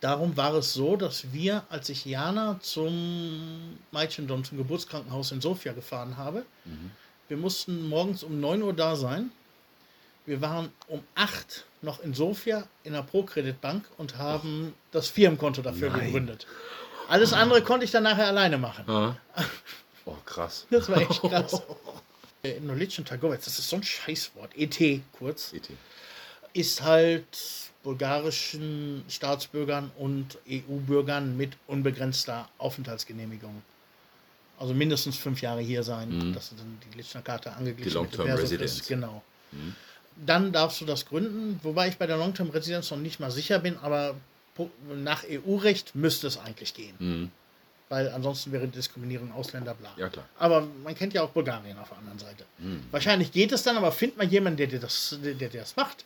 Darum 0.01 0.37
war 0.37 0.53
es 0.55 0.75
so, 0.75 0.97
dass 0.97 1.33
wir, 1.33 1.65
als 1.71 1.89
ich 1.89 2.05
Jana 2.05 2.59
zum 2.61 3.79
Mädchendom, 3.93 4.43
zum 4.43 4.59
Geburtskrankenhaus 4.59 5.31
in 5.31 5.41
Sofia 5.41 5.73
gefahren 5.73 6.17
habe, 6.17 6.45
wir 7.29 7.37
mussten 7.37 7.89
morgens 7.89 8.25
um 8.25 8.41
9 8.41 8.63
Uhr 8.63 8.73
da 8.73 8.97
sein. 8.97 9.31
Wir 10.27 10.41
waren 10.41 10.71
um 10.89 11.05
8 11.15 11.65
noch 11.83 12.03
in 12.03 12.15
Sofia 12.15 12.67
in 12.83 12.95
der 12.95 13.03
Pro-Kreditbank 13.03 13.85
und 13.97 14.19
haben 14.19 14.75
das 14.91 15.09
Firmenkonto 15.09 15.63
dafür 15.63 15.91
Nein. 15.91 16.07
gegründet. 16.07 16.47
Alles 17.09 17.33
andere 17.33 17.63
konnte 17.63 17.85
ich 17.85 17.91
dann 17.91 18.03
nachher 18.05 18.27
alleine 18.27 18.59
machen. 18.59 18.89
Ah. 18.89 19.17
Oh, 20.05 20.17
krass. 20.25 20.67
Das 20.69 20.89
war 20.89 20.97
echt 21.01 21.21
krass. 21.23 21.63
In 22.43 22.67
Nolitschen 22.67 23.05
Tagovec, 23.05 23.45
das 23.45 23.57
ist 23.57 23.69
so 23.69 23.77
ein 23.77 23.85
Scheißwort, 23.85 24.51
ET 24.57 25.01
kurz, 25.13 25.53
ET. 25.53 25.69
ist 26.53 26.83
halt 26.83 27.25
bulgarischen 27.85 29.05
Staatsbürgern 29.09 29.93
und 29.97 30.39
EU-Bürgern 30.49 31.37
mit 31.37 31.57
unbegrenzter 31.69 32.49
Aufenthaltsgenehmigung. 32.59 33.63
Also 34.59 34.75
mindestens 34.75 35.17
fünf 35.17 35.41
Jahre 35.41 35.61
hier 35.61 35.83
sein. 35.83 36.09
Mhm. 36.09 36.35
Das 36.35 36.51
ist 36.51 36.59
dann 36.59 36.79
die 36.91 36.97
Litschner 36.97 37.23
Karte 37.23 37.53
angeglichen. 37.53 37.91
Die 37.91 37.95
Long-Term 37.95 38.29
Residence. 38.29 38.87
Genau. 38.87 39.23
Mhm. 39.53 39.75
Dann 40.27 40.53
darfst 40.53 40.81
du 40.81 40.85
das 40.85 41.07
gründen, 41.07 41.59
wobei 41.63 41.89
ich 41.89 41.97
bei 41.97 42.07
der 42.07 42.17
Long-Term 42.17 42.51
Residenz 42.51 42.91
noch 42.91 42.99
nicht 42.99 43.19
mal 43.19 43.31
sicher 43.31 43.59
bin, 43.59 43.79
aber 43.79 44.15
nach 44.95 45.25
EU-Recht 45.29 45.95
müsste 45.95 46.27
es 46.27 46.39
eigentlich 46.39 46.75
gehen. 46.75 46.95
Mhm. 46.99 47.31
Weil 47.89 48.09
ansonsten 48.09 48.53
wäre 48.53 48.67
Diskriminierung 48.69 49.33
Ausländer 49.33 49.75
bla. 49.75 49.91
Ja, 49.99 50.09
klar. 50.09 50.27
Aber 50.39 50.67
man 50.83 50.95
kennt 50.95 51.13
ja 51.13 51.23
auch 51.23 51.31
Bulgarien 51.31 51.79
auf 51.79 51.91
der 51.91 51.99
anderen 51.99 52.19
Seite. 52.19 52.45
Mhm. 52.59 52.85
Wahrscheinlich 52.91 53.33
geht 53.33 53.53
es 53.53 53.63
dann, 53.63 53.77
aber 53.77 53.93
findet 53.93 54.17
man 54.17 54.31
jemanden, 54.31 54.57
der 54.57 54.67
dir 54.67 54.81
das, 54.81 55.19
der, 55.23 55.35
der 55.35 55.49
das 55.49 55.77
macht. 55.77 56.05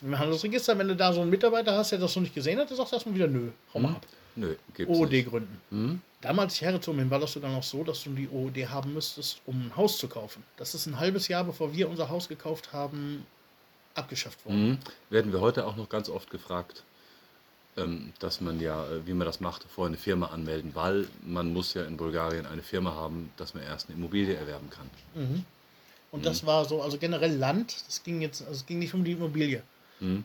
Im 0.00 0.16
Handelsregister, 0.16 0.78
wenn 0.78 0.86
du 0.86 0.94
da 0.94 1.12
so 1.12 1.20
einen 1.20 1.30
Mitarbeiter 1.30 1.76
hast, 1.76 1.90
der 1.90 1.98
das 1.98 2.14
noch 2.14 2.22
nicht 2.22 2.34
gesehen 2.34 2.58
hat, 2.60 2.70
der 2.70 2.76
sagt 2.76 2.92
erstmal 2.92 3.16
wieder, 3.16 3.26
nö, 3.26 3.50
hau 3.74 3.80
mal 3.80 3.92
ab. 3.94 4.06
Nö, 4.36 4.54
gibt's 4.74 4.96
OOD 4.96 5.10
nicht. 5.10 5.28
gründen. 5.28 5.60
Mhm. 5.70 6.00
Damals 6.20 6.58
bin, 6.60 7.10
war 7.10 7.18
das 7.18 7.32
sogar 7.32 7.50
noch 7.50 7.62
so, 7.62 7.82
dass 7.82 8.04
du 8.04 8.10
die 8.10 8.28
OOD 8.28 8.68
haben 8.68 8.94
müsstest, 8.94 9.40
um 9.46 9.66
ein 9.66 9.76
Haus 9.76 9.98
zu 9.98 10.08
kaufen. 10.08 10.44
Das 10.56 10.74
ist 10.74 10.86
ein 10.86 10.98
halbes 10.98 11.26
Jahr, 11.26 11.42
bevor 11.44 11.74
wir 11.74 11.88
unser 11.88 12.08
Haus 12.08 12.28
gekauft 12.28 12.72
haben, 12.72 13.26
abgeschafft 13.94 14.44
worden. 14.44 14.70
Mhm. 14.70 14.78
Werden 15.10 15.32
wir 15.32 15.40
heute 15.40 15.66
auch 15.66 15.76
noch 15.76 15.88
ganz 15.88 16.08
oft 16.08 16.30
gefragt, 16.30 16.84
dass 18.18 18.40
man 18.40 18.60
ja, 18.60 18.84
äh, 18.84 19.06
wie 19.06 19.12
man 19.12 19.26
das 19.26 19.40
macht, 19.40 19.64
vorher 19.68 19.88
eine 19.88 19.96
Firma 19.96 20.26
anmelden, 20.26 20.74
weil 20.74 21.06
man 21.22 21.52
muss 21.52 21.74
ja 21.74 21.84
in 21.84 21.96
Bulgarien 21.96 22.46
eine 22.46 22.62
Firma 22.62 22.92
haben, 22.94 23.30
dass 23.36 23.54
man 23.54 23.62
erst 23.62 23.88
eine 23.88 23.98
Immobilie 23.98 24.34
erwerben 24.34 24.70
kann. 24.70 25.44
Und 26.10 26.24
das 26.24 26.46
war 26.46 26.64
so, 26.64 26.82
also 26.82 26.96
generell 26.98 27.34
Land, 27.36 27.84
das 27.86 28.02
ging 28.02 28.20
jetzt, 28.22 28.40
also 28.42 28.52
es 28.54 28.66
ging 28.66 28.78
nicht 28.78 28.94
um 28.94 29.04
die 29.04 29.12
Immobilie. 29.12 29.62
Mhm. 30.00 30.24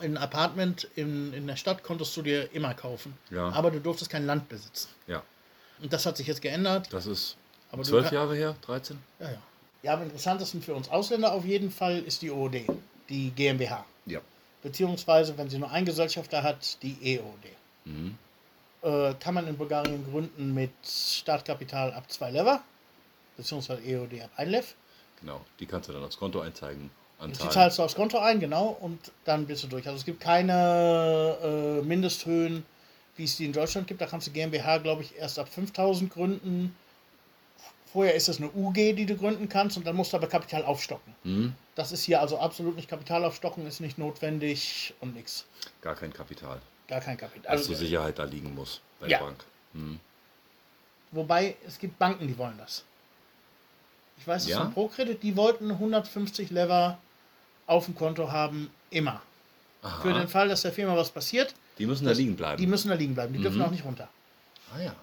Ein 0.00 0.16
Apartment 0.16 0.88
in, 0.94 1.32
in 1.32 1.46
der 1.46 1.56
Stadt 1.56 1.82
konntest 1.82 2.16
du 2.16 2.22
dir 2.22 2.52
immer 2.52 2.72
kaufen. 2.74 3.14
Ja. 3.30 3.48
Aber 3.50 3.70
du 3.70 3.80
durftest 3.80 4.10
kein 4.10 4.24
Land 4.24 4.48
besitzen. 4.48 4.88
Ja, 5.08 5.22
Und 5.82 5.92
das 5.92 6.06
hat 6.06 6.16
sich 6.16 6.26
jetzt 6.28 6.40
geändert. 6.40 6.92
das 6.92 7.06
ist 7.06 7.36
Aber 7.72 7.82
zwölf 7.82 8.12
Jahre 8.12 8.36
her, 8.36 8.54
13? 8.62 8.98
Ja, 9.18 9.30
ja. 9.32 9.38
Ja, 9.82 9.94
am 9.94 10.02
interessantesten 10.02 10.62
für 10.62 10.74
uns 10.74 10.88
Ausländer 10.88 11.32
auf 11.32 11.44
jeden 11.44 11.70
Fall 11.70 11.98
ist 11.98 12.22
die 12.22 12.30
OOD, 12.30 12.62
die 13.08 13.30
GmbH. 13.30 13.84
Ja. 14.06 14.20
Beziehungsweise, 14.62 15.36
wenn 15.38 15.48
sie 15.48 15.58
nur 15.58 15.70
einen 15.70 15.86
Gesellschafter 15.86 16.42
hat, 16.42 16.82
die 16.82 16.96
EOD. 17.02 17.46
Mhm. 17.84 18.18
Äh, 18.82 19.14
kann 19.20 19.34
man 19.34 19.46
in 19.46 19.56
Bulgarien 19.56 20.04
gründen 20.10 20.54
mit 20.54 20.72
Startkapital 20.84 21.92
ab 21.92 22.10
2 22.10 22.30
Lever, 22.30 22.62
beziehungsweise 23.36 23.82
EOD 23.82 24.22
ab 24.22 24.30
1 24.36 24.50
Lev. 24.50 24.74
Genau, 25.20 25.40
die 25.60 25.66
kannst 25.66 25.88
du 25.88 25.92
dann 25.92 26.04
aufs 26.04 26.18
Konto 26.18 26.40
einzeigen. 26.40 26.90
Die 27.24 27.48
zahlst 27.48 27.78
du 27.78 27.82
aufs 27.82 27.94
Konto 27.94 28.18
ein, 28.18 28.40
genau, 28.40 28.76
und 28.80 29.10
dann 29.24 29.46
bist 29.46 29.62
du 29.64 29.68
durch. 29.68 29.86
Also 29.86 29.98
es 29.98 30.04
gibt 30.04 30.20
keine 30.20 31.36
äh, 31.42 31.82
Mindesthöhen, 31.82 32.66
wie 33.16 33.24
es 33.24 33.36
die 33.36 33.46
in 33.46 33.52
Deutschland 33.52 33.86
gibt. 33.86 34.02
Da 34.02 34.06
kannst 34.06 34.26
du 34.26 34.32
GmbH, 34.32 34.78
glaube 34.78 35.02
ich, 35.02 35.16
erst 35.16 35.38
ab 35.38 35.48
5000 35.48 36.12
gründen. 36.12 36.76
Vorher 37.92 38.14
ist 38.14 38.28
es 38.28 38.38
eine 38.38 38.50
UG, 38.52 38.74
die 38.94 39.06
du 39.06 39.16
gründen 39.16 39.48
kannst, 39.48 39.76
und 39.76 39.86
dann 39.86 39.96
musst 39.96 40.12
du 40.12 40.16
aber 40.16 40.26
Kapital 40.26 40.64
aufstocken. 40.64 41.14
Mhm. 41.24 41.54
Das 41.74 41.92
ist 41.92 42.04
hier 42.04 42.20
also 42.20 42.38
absolut 42.38 42.76
nicht 42.76 42.88
Kapitalaufstocken, 42.88 43.66
ist 43.66 43.80
nicht 43.80 43.96
notwendig 43.98 44.92
und 45.00 45.14
nichts. 45.14 45.44
Gar 45.80 45.94
kein 45.94 46.12
Kapital, 46.12 46.60
Gar 46.88 47.00
kein 47.00 47.16
Kapital. 47.16 47.50
Also, 47.50 47.66
zur 47.66 47.76
Sicherheit 47.76 48.18
da 48.18 48.24
liegen 48.24 48.54
muss 48.54 48.80
bei 49.00 49.08
Ja. 49.08 49.18
der 49.18 49.24
Bank. 49.26 49.44
Mhm. 49.72 50.00
wobei 51.12 51.56
es 51.66 51.78
gibt 51.78 51.98
Banken, 51.98 52.26
die 52.28 52.36
wollen 52.36 52.58
das. 52.58 52.84
Ich 54.18 54.26
weiß 54.26 54.42
es 54.44 54.48
Ja? 54.50 54.58
von 54.60 54.72
ProCredit, 54.72 55.22
die 55.22 55.36
wollten 55.36 55.70
150 55.70 56.50
Lever 56.50 56.98
auf 57.66 57.84
dem 57.86 57.94
Konto 57.94 58.30
haben, 58.32 58.70
immer. 58.90 59.22
Aha. 59.82 60.00
Für 60.02 60.12
den 60.12 60.28
Fall, 60.28 60.48
dass 60.48 60.62
der 60.62 60.72
Firma 60.72 60.96
was 60.96 61.10
passiert, 61.10 61.54
die 61.78 61.86
müssen 61.86 62.04
da 62.04 62.10
das- 62.10 62.18
liegen 62.18 62.36
bleiben. 62.36 62.58
die 62.60 62.66
müssen 62.66 62.88
da 62.88 62.94
liegen 62.94 63.14
bleiben, 63.14 63.32
die 63.34 63.40
dürfen 63.40 63.58
Mhm. 63.58 63.64
auch 63.64 63.70
nicht 63.70 63.84
runter. 63.84 64.08
ah 64.74 64.80
ja. 64.80 64.94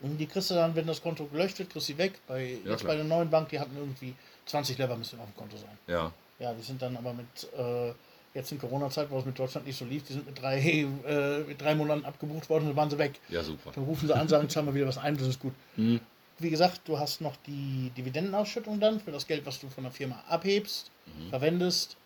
Und 0.00 0.16
die 0.18 0.26
kriegst 0.26 0.50
du 0.50 0.54
dann, 0.54 0.74
wenn 0.76 0.86
das 0.86 1.02
Konto 1.02 1.24
gelöscht 1.26 1.58
wird, 1.58 1.70
kriegst 1.70 1.88
du 1.88 1.92
sie 1.92 1.98
weg. 1.98 2.12
Bei, 2.26 2.58
Ja, 2.64 2.70
jetzt 2.70 2.80
klar. 2.80 2.92
bei 2.92 2.96
der 2.96 3.04
neuen 3.04 3.28
Bank, 3.30 3.48
die 3.48 3.58
hatten 3.58 3.76
irgendwie 3.76 4.14
20 4.46 4.78
Lever 4.78 4.96
müssen 4.96 5.18
auf 5.18 5.26
dem 5.26 5.36
Konto 5.36 5.56
sein. 5.56 5.76
Ja, 5.86 6.12
Ja, 6.38 6.52
die 6.54 6.62
sind 6.62 6.80
dann 6.80 6.96
aber 6.96 7.12
mit, 7.14 7.26
äh, 7.58 7.92
jetzt 8.34 8.52
in 8.52 8.60
Corona-Zeit, 8.60 9.10
wo 9.10 9.18
es 9.18 9.24
mit 9.24 9.36
Deutschland 9.38 9.66
nicht 9.66 9.76
so 9.78 9.84
lief, 9.84 10.04
die 10.04 10.12
sind 10.12 10.24
mit 10.26 10.40
drei, 10.40 10.58
äh, 11.06 11.38
mit 11.40 11.60
drei 11.60 11.74
Monaten 11.74 12.04
abgebucht 12.04 12.48
worden 12.48 12.62
und 12.64 12.68
dann 12.70 12.76
waren 12.76 12.90
sie 12.90 12.98
weg. 12.98 13.18
ja, 13.28 13.42
super. 13.42 13.72
Dann 13.74 13.84
rufen 13.84 14.06
sie 14.06 14.14
an, 14.14 14.28
sagen, 14.28 14.48
zahlen 14.48 14.66
wir 14.66 14.74
wieder 14.74 14.86
was 14.86 14.98
ein, 14.98 15.16
das 15.16 15.26
ist 15.26 15.40
gut. 15.40 15.52
Mhm. 15.76 16.00
Wie 16.38 16.50
gesagt, 16.50 16.82
du 16.84 16.96
hast 16.96 17.20
noch 17.20 17.34
die 17.48 17.90
Dividendenausschüttung 17.96 18.78
dann 18.78 19.00
für 19.00 19.10
das 19.10 19.26
Geld, 19.26 19.44
was 19.44 19.58
du 19.58 19.68
von 19.68 19.82
der 19.82 19.92
Firma 19.92 20.22
abhebst, 20.28 20.90
Mhm. 21.06 21.30
verwendest. 21.30 21.96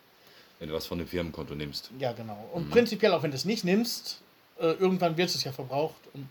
Wenn 0.59 0.69
du 0.71 0.75
was 0.75 0.87
von 0.87 0.97
dem 0.97 1.07
Firmenkonto 1.09 1.55
nimmst. 1.55 1.91
Ja, 1.99 2.13
genau. 2.13 2.37
Mhm. 2.37 2.55
Und 2.55 2.71
prinzipiell, 2.71 3.13
auch 3.13 3.23
wenn 3.23 3.33
du 3.33 3.37
es 3.37 3.45
nicht 3.45 3.65
nimmst, 3.65 4.21
äh, 4.61 4.73
irgendwann 4.73 5.17
wird 5.19 5.29
es 5.29 5.43
ja 5.45 5.53
verbraucht. 5.53 5.97
Und 6.15 6.29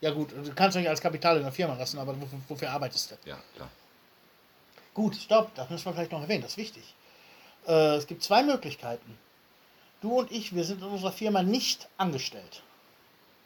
ja 0.00 0.10
gut, 0.10 0.32
du 0.32 0.54
kannst 0.54 0.76
nicht 0.76 0.88
als 0.88 1.00
Kapital 1.00 1.36
in 1.36 1.42
der 1.42 1.52
Firma 1.52 1.74
lassen, 1.74 1.98
aber 1.98 2.14
wofür, 2.20 2.38
wofür 2.48 2.70
arbeitest 2.70 3.10
du? 3.10 3.28
Ja, 3.28 3.38
klar. 3.56 3.68
Gut, 4.92 5.16
stopp, 5.16 5.54
das 5.54 5.70
müssen 5.70 5.86
wir 5.86 5.92
vielleicht 5.92 6.12
noch 6.12 6.22
erwähnen, 6.22 6.42
das 6.42 6.52
ist 6.52 6.56
wichtig. 6.56 6.94
Äh, 7.66 7.96
es 7.96 8.06
gibt 8.06 8.22
zwei 8.22 8.42
Möglichkeiten. 8.42 9.18
Du 10.00 10.18
und 10.18 10.30
ich, 10.30 10.54
wir 10.54 10.64
sind 10.64 10.82
in 10.82 10.88
unserer 10.88 11.12
Firma 11.12 11.42
nicht 11.42 11.88
angestellt. 11.96 12.62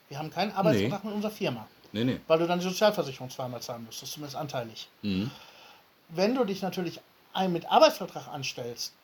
Wir 0.09 0.19
haben 0.19 0.31
keinen 0.31 0.53
Arbeitsvertrag 0.53 1.05
mit 1.05 1.15
unserer 1.15 1.31
Firma, 1.31 1.69
Nee, 1.93 2.05
nee. 2.05 2.21
weil 2.27 2.39
du 2.39 2.47
dann 2.47 2.59
die 2.59 2.65
Sozialversicherung 2.65 3.31
zweimal 3.31 3.63
zahlen 3.63 3.85
müsstest, 3.85 4.13
zumindest 4.13 4.37
anteilig. 4.37 4.89
Mhm. 5.03 5.31
Wenn 6.09 6.35
du 6.35 6.45
dich 6.45 6.63
natürlich 6.63 7.01
mit 7.49 7.71
Arbeitsvertrag 7.71 8.29
anstellst, 8.29 8.95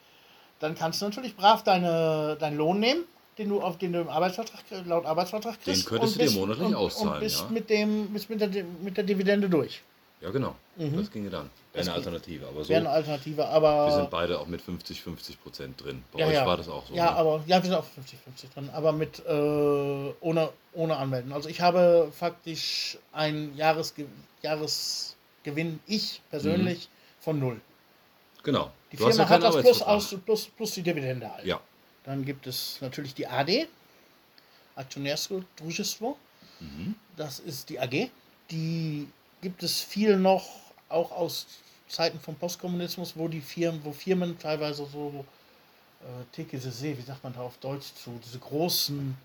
dann 0.60 0.74
kannst 0.74 1.00
du 1.00 1.06
natürlich 1.06 1.36
brav 1.36 1.62
deine, 1.62 2.36
deinen 2.40 2.56
Lohn 2.56 2.80
nehmen, 2.80 3.04
den 3.38 3.48
du 3.48 3.60
auf 3.60 3.78
den 3.78 3.92
du 3.92 4.00
im 4.00 4.08
Arbeitsvertrag 4.08 4.60
laut 4.86 5.04
Arbeitsvertrag 5.06 5.60
kriegst. 5.62 5.86
könntest 5.86 6.16
und 6.18 6.22
du 6.22 6.28
dir 6.30 6.38
monatlich 6.38 6.66
und, 6.68 6.74
auszahlen, 6.74 7.12
Und 7.14 7.20
bist 7.20 7.40
ja. 7.40 7.48
mit 7.50 7.70
dem 7.70 8.08
bist 8.12 8.30
mit 8.30 8.40
der, 8.40 8.48
mit 8.82 8.96
der 8.96 9.04
Dividende 9.04 9.48
durch. 9.48 9.82
Ja, 10.20 10.30
genau. 10.30 10.54
Mhm. 10.76 10.96
Das 10.96 11.10
ginge 11.10 11.28
dann. 11.30 11.50
Das 11.74 11.86
Eine. 11.88 11.96
Alternative. 11.96 12.46
Aber 12.46 12.62
so, 12.62 12.68
Wäre 12.70 12.80
eine 12.80 12.90
Alternative, 12.90 13.36
wir 13.38 13.48
aber. 13.48 13.92
sind 13.92 14.10
beide 14.10 14.38
auch 14.38 14.46
mit 14.46 14.62
50, 14.62 15.02
50 15.02 15.42
Prozent 15.42 15.84
drin. 15.84 16.02
Bei 16.12 16.20
Ja, 16.20 16.26
euch 16.28 16.34
ja. 16.34 16.46
war 16.46 16.56
das 16.56 16.68
auch 16.68 16.86
so. 16.86 16.94
Ja, 16.94 17.06
ne? 17.10 17.16
aber 17.16 17.42
ja, 17.46 17.62
wir 17.62 17.68
sind 17.68 17.74
auch 17.74 17.84
50-50 17.84 18.54
drin, 18.54 18.70
aber 18.72 18.92
mit 18.92 19.18
äh, 19.26 19.32
ohne, 20.20 20.50
ohne 20.72 20.96
Anmelden. 20.96 21.32
Also 21.32 21.48
ich 21.48 21.60
habe 21.60 22.10
faktisch 22.16 22.96
einen 23.12 23.56
Jahresge 23.56 24.06
Jahresgewinn, 24.42 25.80
ich 25.86 26.20
persönlich, 26.30 26.88
von 27.20 27.38
null. 27.40 27.60
Genau. 28.44 28.70
Die 28.92 28.96
Du 28.96 29.06
hast 29.06 29.16
Firma 29.16 29.28
hat 29.30 29.42
das 29.42 29.56
plus, 29.60 29.82
aus, 29.82 30.16
plus, 30.24 30.46
plus 30.46 30.72
die 30.74 30.82
Dividende 30.82 31.30
halt. 31.32 31.44
Ja. 31.44 31.60
Dann 32.04 32.24
gibt 32.24 32.46
es 32.46 32.78
natürlich 32.80 33.14
die 33.14 33.26
AD, 33.26 33.66
Aktionärsko 34.76 35.42
Družstvo. 35.56 36.16
Mhm. 36.60 36.94
Das 37.16 37.38
ist 37.40 37.68
die 37.70 37.78
AG. 37.80 38.10
Die 38.50 39.08
gibt 39.40 39.62
es 39.62 39.80
viel 39.80 40.16
noch, 40.16 40.46
auch 40.88 41.10
aus 41.12 41.46
Zeiten 41.88 42.18
vom 42.20 42.34
Postkommunismus, 42.34 43.12
wo 43.16 43.28
die 43.28 43.40
Firmen, 43.40 43.80
wo 43.84 43.92
Firmen 43.92 44.38
teilweise 44.38 44.86
so 44.86 45.24
äh, 46.00 46.42
TKCC, 46.42 46.98
wie 46.98 47.02
sagt 47.02 47.22
man 47.22 47.32
da 47.32 47.40
auf 47.40 47.56
Deutsch 47.58 47.94
zu, 47.94 48.20
diese 48.24 48.38
großen, 48.38 49.16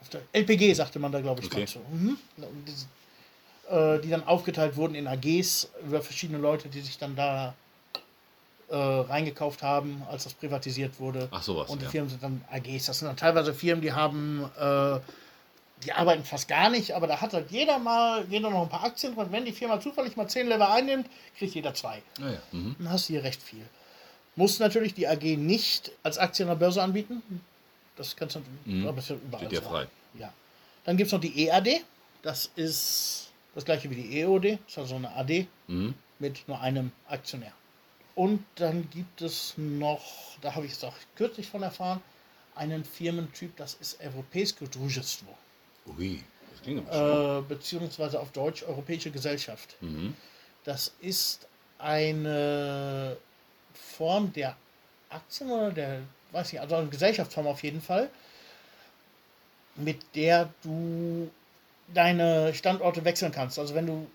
auf 0.00 0.08
der 0.08 0.22
LPG 0.32 0.74
sagte 0.74 0.98
man 0.98 1.12
da 1.12 1.20
glaube 1.20 1.40
ich 1.40 1.46
Okay. 1.46 1.60
mal 1.60 1.68
zu. 1.68 1.78
Mhm. 1.90 2.18
Diese, 2.66 2.86
äh, 3.70 4.00
die 4.00 4.10
dann 4.10 4.24
aufgeteilt 4.24 4.76
wurden 4.76 4.94
in 4.94 5.06
AGs 5.06 5.68
über 5.86 6.02
verschiedene 6.02 6.38
Leute, 6.38 6.68
die 6.68 6.80
sich 6.80 6.98
dann 6.98 7.14
da 7.16 7.54
äh, 8.70 8.76
reingekauft 8.76 9.62
haben, 9.62 10.02
als 10.10 10.24
das 10.24 10.34
privatisiert 10.34 10.98
wurde. 11.00 11.28
Ach, 11.30 11.42
sowas, 11.42 11.68
Und 11.70 11.80
die 11.80 11.84
ja. 11.84 11.90
Firmen 11.90 12.10
sind 12.10 12.22
dann 12.22 12.44
AGs. 12.50 12.86
Das 12.86 12.98
sind 12.98 13.08
dann 13.08 13.16
teilweise 13.16 13.52
Firmen, 13.54 13.82
die 13.82 13.92
haben, 13.92 14.50
äh, 14.58 15.00
die 15.84 15.92
arbeiten 15.92 16.24
fast 16.24 16.48
gar 16.48 16.70
nicht, 16.70 16.92
aber 16.92 17.06
da 17.06 17.20
hat 17.20 17.32
halt 17.34 17.50
jeder 17.50 17.78
mal, 17.78 18.24
jeder 18.30 18.48
noch 18.50 18.62
ein 18.62 18.68
paar 18.68 18.84
Aktien 18.84 19.14
drin. 19.14 19.26
Wenn 19.30 19.44
die 19.44 19.52
Firma 19.52 19.80
zufällig 19.80 20.16
mal 20.16 20.26
10 20.28 20.46
Lever 20.48 20.72
einnimmt, 20.72 21.06
kriegt 21.36 21.54
jeder 21.54 21.74
zwei. 21.74 22.02
Ah, 22.20 22.30
ja. 22.30 22.38
Mhm. 22.52 22.74
Dann 22.78 22.90
hast 22.90 23.08
du 23.08 23.12
hier 23.14 23.22
recht 23.22 23.42
viel. 23.42 23.64
Muss 24.36 24.58
natürlich 24.58 24.94
die 24.94 25.06
AG 25.06 25.22
nicht 25.36 25.92
als 26.02 26.18
Aktie 26.18 26.44
an 26.44 26.48
der 26.48 26.56
Börse 26.56 26.82
anbieten. 26.82 27.22
Das 27.96 28.16
kannst 28.16 28.36
du 28.36 28.40
Mhm. 28.64 28.88
aber 28.88 29.00
ja 29.00 29.14
überall 29.14 29.46
Steht 29.46 29.52
dir 29.52 29.62
frei. 29.62 29.86
Ja. 30.18 30.32
Dann 30.84 30.96
gibt 30.96 31.06
es 31.08 31.12
noch 31.12 31.20
die 31.20 31.46
EAD. 31.46 31.82
Das 32.22 32.50
ist 32.56 33.28
das 33.54 33.64
gleiche 33.64 33.88
wie 33.90 33.94
die 33.94 34.20
EOD. 34.20 34.52
Das 34.52 34.58
ist 34.72 34.78
also 34.78 34.96
eine 34.96 35.14
AD 35.14 35.46
Mhm. 35.68 35.94
mit 36.18 36.48
nur 36.48 36.60
einem 36.60 36.90
Aktionär. 37.08 37.52
Und 38.14 38.44
dann 38.56 38.88
gibt 38.90 39.22
es 39.22 39.54
noch, 39.56 40.38
da 40.40 40.54
habe 40.54 40.66
ich 40.66 40.72
es 40.72 40.84
auch 40.84 40.94
kürzlich 41.16 41.48
von 41.48 41.62
erfahren, 41.62 42.00
einen 42.54 42.84
Firmentyp, 42.84 43.56
das 43.56 43.74
ist 43.74 44.00
Europejskie 44.00 44.68
Drużystwo. 44.68 45.34
Ui, 45.98 46.22
das 46.52 46.62
klingt 46.62 46.88
aber 46.88 47.38
äh, 47.38 47.42
Beziehungsweise 47.42 48.20
auf 48.20 48.30
Deutsch 48.30 48.62
Europäische 48.62 49.10
Gesellschaft. 49.10 49.76
Mhm. 49.80 50.14
Das 50.62 50.92
ist 51.00 51.48
eine 51.78 53.16
Form 53.74 54.32
der 54.32 54.56
Aktien 55.10 55.50
oder 55.50 55.72
der, 55.72 56.02
weiß 56.30 56.52
nicht, 56.52 56.60
also 56.60 56.76
eine 56.76 56.88
Gesellschaftsform 56.88 57.48
auf 57.48 57.62
jeden 57.62 57.80
Fall, 57.80 58.08
mit 59.74 59.98
der 60.14 60.50
du 60.62 61.28
deine 61.92 62.54
Standorte 62.54 63.04
wechseln 63.04 63.32
kannst. 63.32 63.58
Also 63.58 63.74
wenn 63.74 63.86
du 63.86 64.06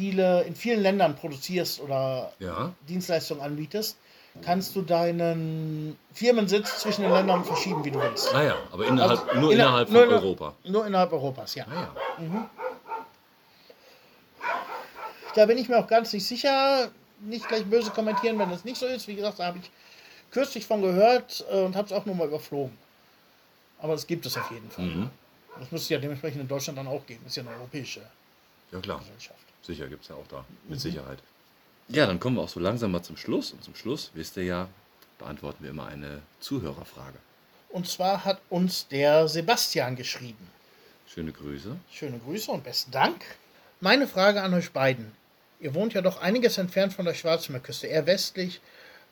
viele 0.00 0.42
in 0.44 0.54
vielen 0.54 0.82
Ländern 0.82 1.16
produzierst 1.16 1.80
oder 1.80 2.30
Ja, 2.38 2.70
Dienstleistungen 2.86 3.40
anbietest, 3.42 3.96
kannst 4.44 4.76
du 4.76 4.82
deinen 4.82 5.96
Firmensitz 6.12 6.80
zwischen 6.80 7.00
den 7.04 7.12
Ländern 7.12 7.42
verschieben, 7.46 7.82
wie 7.82 7.90
du 7.90 7.98
willst. 7.98 8.34
ah 8.34 8.42
ja, 8.42 8.56
aber 8.70 8.84
innerhalb, 8.84 9.20
Also 9.20 9.40
nur 9.40 9.52
inner- 9.52 9.64
innerhalb 9.64 9.88
nur 9.88 10.02
von 10.02 10.10
inner- 10.10 10.22
Europa. 10.22 10.54
Nur 10.64 10.86
innerhalb 10.86 11.12
Europas, 11.14 11.54
ja. 11.54 11.64
Ah 11.70 11.88
ja. 12.20 12.50
Da 15.34 15.46
bin 15.46 15.56
ich 15.56 15.68
mir 15.70 15.78
auch 15.78 15.86
ganz 15.88 16.12
nicht 16.12 16.26
sicher. 16.26 16.90
Nicht 17.20 17.48
gleich 17.48 17.64
böse 17.64 17.90
kommentieren, 17.90 18.38
wenn 18.38 18.50
das 18.50 18.64
nicht 18.64 18.76
so 18.76 18.84
ist. 18.84 19.08
Wie 19.08 19.14
gesagt, 19.16 19.38
da 19.38 19.46
habe 19.46 19.58
ich 19.62 19.70
kürzlich 20.30 20.66
von 20.66 20.82
gehört 20.82 21.42
äh, 21.50 21.62
und 21.62 21.74
habe 21.74 21.86
es 21.86 21.92
auch 21.92 22.04
nur 22.04 22.14
mal 22.14 22.26
überflogen. 22.28 22.76
Aber 23.80 23.94
es 23.94 24.06
gibt 24.06 24.26
es 24.26 24.36
auf 24.36 24.50
jeden 24.50 24.70
Fall. 24.70 24.84
Mhm. 24.84 25.10
Das 25.58 25.72
müsste 25.72 25.94
ja 25.94 26.00
dementsprechend 26.00 26.42
in 26.42 26.48
Deutschland 26.48 26.76
dann 26.78 26.86
auch 26.86 27.06
geben. 27.06 27.24
Ist 27.26 27.36
ja 27.36 27.42
eine 27.42 27.52
europäische 27.52 28.02
Ja 28.72 28.80
klar, 28.80 28.98
Gesellschaft. 28.98 29.45
Sicher 29.62 29.86
gibt 29.88 30.02
es 30.02 30.08
ja 30.08 30.14
auch 30.16 30.26
da, 30.28 30.40
Mhm. 30.64 30.70
mit 30.70 30.80
Sicherheit. 30.80 31.18
Ja, 31.88 32.06
dann 32.06 32.18
kommen 32.18 32.36
wir 32.36 32.42
auch 32.42 32.48
so 32.48 32.60
langsam 32.60 32.90
mal 32.92 33.02
zum 33.02 33.16
Schluss. 33.16 33.52
Und 33.52 33.62
zum 33.62 33.74
Schluss, 33.74 34.10
wisst 34.14 34.36
ihr 34.36 34.44
ja, 34.44 34.68
beantworten 35.18 35.62
wir 35.62 35.70
immer 35.70 35.86
eine 35.86 36.22
Zuhörerfrage. 36.40 37.18
Und 37.68 37.86
zwar 37.88 38.24
hat 38.24 38.40
uns 38.50 38.88
der 38.88 39.28
Sebastian 39.28 39.96
geschrieben. 39.96 40.50
Schöne 41.06 41.32
Grüße. 41.32 41.76
Schöne 41.90 42.18
Grüße 42.18 42.50
und 42.50 42.64
besten 42.64 42.90
Dank. 42.90 43.24
Meine 43.80 44.08
Frage 44.08 44.42
an 44.42 44.54
euch 44.54 44.72
beiden. 44.72 45.12
Ihr 45.60 45.74
wohnt 45.74 45.94
ja 45.94 46.00
doch 46.02 46.20
einiges 46.20 46.58
entfernt 46.58 46.92
von 46.92 47.04
der 47.04 47.14
Schwarzmeerküste, 47.14 47.86
eher 47.86 48.06
westlich 48.06 48.60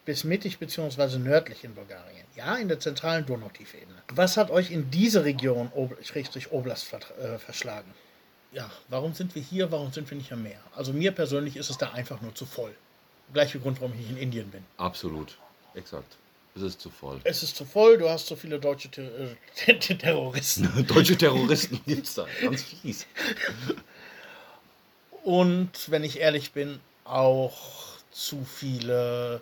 bis 0.04 0.24
mittig 0.24 0.58
bzw. 0.58 1.18
nördlich 1.18 1.64
in 1.64 1.74
Bulgarien. 1.74 2.26
Ja, 2.36 2.56
in 2.56 2.68
der 2.68 2.80
zentralen 2.80 3.24
Donautiefebene. 3.24 4.02
Was 4.12 4.36
hat 4.36 4.50
euch 4.50 4.70
in 4.70 4.90
diese 4.90 5.24
Region 5.24 5.70
Ob 5.74 5.96
Oblast 6.50 6.84
ver 6.84 7.00
äh, 7.18 7.38
verschlagen? 7.38 7.94
Ja, 8.54 8.70
warum 8.88 9.14
sind 9.14 9.34
wir 9.34 9.42
hier? 9.42 9.70
Warum 9.72 9.92
sind 9.92 10.08
wir 10.08 10.16
nicht 10.16 10.32
am 10.32 10.42
Meer? 10.44 10.60
Also 10.76 10.92
mir 10.92 11.10
persönlich 11.10 11.56
ist 11.56 11.70
es 11.70 11.76
da 11.76 11.90
einfach 11.90 12.20
nur 12.20 12.34
zu 12.34 12.46
voll. 12.46 12.74
Gleicher 13.32 13.58
Grund, 13.58 13.80
warum 13.80 13.98
ich 13.98 14.08
in 14.08 14.16
Indien 14.16 14.48
bin. 14.50 14.64
Absolut. 14.76 15.36
Exakt. 15.74 16.16
Es 16.54 16.62
ist 16.62 16.80
zu 16.80 16.88
voll. 16.88 17.20
Es 17.24 17.42
ist 17.42 17.56
zu 17.56 17.64
voll, 17.64 17.98
du 17.98 18.08
hast 18.08 18.26
zu 18.28 18.36
viele 18.36 18.60
deutsche 18.60 18.88
Ter 18.88 19.10
äh, 19.66 19.78
Terroristen. 19.78 20.86
Deutsche 20.86 21.18
Terroristen 21.18 21.80
gibt 21.84 22.06
es 22.06 22.14
da. 22.14 22.26
Ganz 22.40 22.62
fies. 22.62 23.06
Und 25.24 25.90
wenn 25.90 26.04
ich 26.04 26.20
ehrlich 26.20 26.52
bin, 26.52 26.78
auch 27.02 27.58
zu 28.12 28.44
viele 28.44 29.40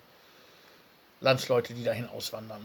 Landsleute, 1.21 1.75
die 1.75 1.85
dahin 1.85 2.09
auswandern 2.09 2.65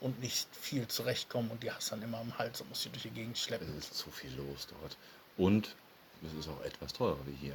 und 0.00 0.20
nicht 0.20 0.46
viel 0.54 0.86
zurechtkommen 0.86 1.50
und 1.50 1.64
die 1.64 1.72
hast 1.72 1.90
dann 1.90 2.02
immer 2.02 2.18
am 2.18 2.38
Hals 2.38 2.60
und 2.60 2.68
musst 2.68 2.82
sie 2.82 2.90
durch 2.90 3.02
die 3.02 3.10
Gegend 3.10 3.36
schleppen. 3.36 3.66
Es 3.76 3.86
ist 3.86 3.96
zu 3.96 4.10
viel 4.10 4.32
los 4.36 4.68
dort. 4.80 4.96
Und 5.36 5.74
es 6.24 6.32
ist 6.38 6.48
auch 6.48 6.64
etwas 6.64 6.92
teurer 6.92 7.18
wie 7.26 7.34
hier. 7.46 7.54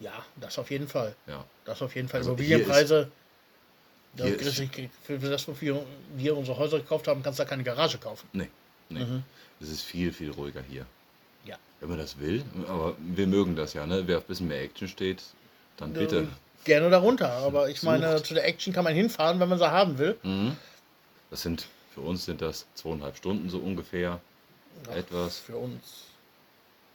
Ja, 0.00 0.12
das 0.36 0.58
auf 0.58 0.70
jeden 0.70 0.88
Fall. 0.88 1.14
Ja. 1.26 1.44
Das 1.64 1.80
auf 1.82 1.94
jeden 1.94 2.08
Fall. 2.08 2.18
Also 2.20 2.30
Immobilienpreise. 2.30 3.10
Da 4.16 4.24
ist- 4.26 4.62
Für 5.02 5.18
das, 5.18 5.48
wofür 5.48 5.84
wir 6.16 6.36
unsere 6.36 6.56
Häuser 6.58 6.78
gekauft 6.78 7.08
haben, 7.08 7.22
kannst 7.22 7.38
du 7.38 7.44
da 7.44 7.48
keine 7.48 7.64
Garage 7.64 7.98
kaufen. 7.98 8.28
Nee. 8.32 8.48
nee. 8.88 9.04
Mhm. 9.04 9.22
Es 9.60 9.68
ist 9.70 9.82
viel, 9.82 10.12
viel 10.12 10.30
ruhiger 10.30 10.62
hier. 10.62 10.86
Ja. 11.44 11.56
Wenn 11.80 11.88
man 11.90 11.98
das 11.98 12.18
will. 12.18 12.44
Aber 12.68 12.96
wir 12.98 13.26
mögen 13.26 13.56
das 13.56 13.72
ja, 13.74 13.86
ne? 13.86 14.06
Wer 14.06 14.18
auf 14.18 14.24
ein 14.24 14.26
bisschen 14.28 14.48
mehr 14.48 14.62
Action 14.62 14.88
steht, 14.88 15.22
dann 15.76 15.92
bitte. 15.92 16.28
Gerne 16.64 16.90
darunter. 16.90 17.30
Aber 17.30 17.68
ich 17.68 17.82
meine, 17.82 18.12
Sucht. 18.18 18.26
zu 18.26 18.34
der 18.34 18.46
Action 18.46 18.72
kann 18.72 18.84
man 18.84 18.94
hinfahren, 18.94 19.38
wenn 19.40 19.48
man 19.48 19.58
sie 19.58 19.70
haben 19.70 19.98
will. 19.98 20.16
Mhm. 20.22 20.56
Das 21.30 21.42
sind, 21.42 21.66
für 21.92 22.00
uns 22.00 22.24
sind 22.24 22.40
das 22.40 22.66
zweieinhalb 22.74 23.16
Stunden 23.16 23.50
so 23.50 23.58
ungefähr. 23.58 24.20
Etwas. 24.94 25.38
Für 25.38 25.56
uns. 25.56 26.04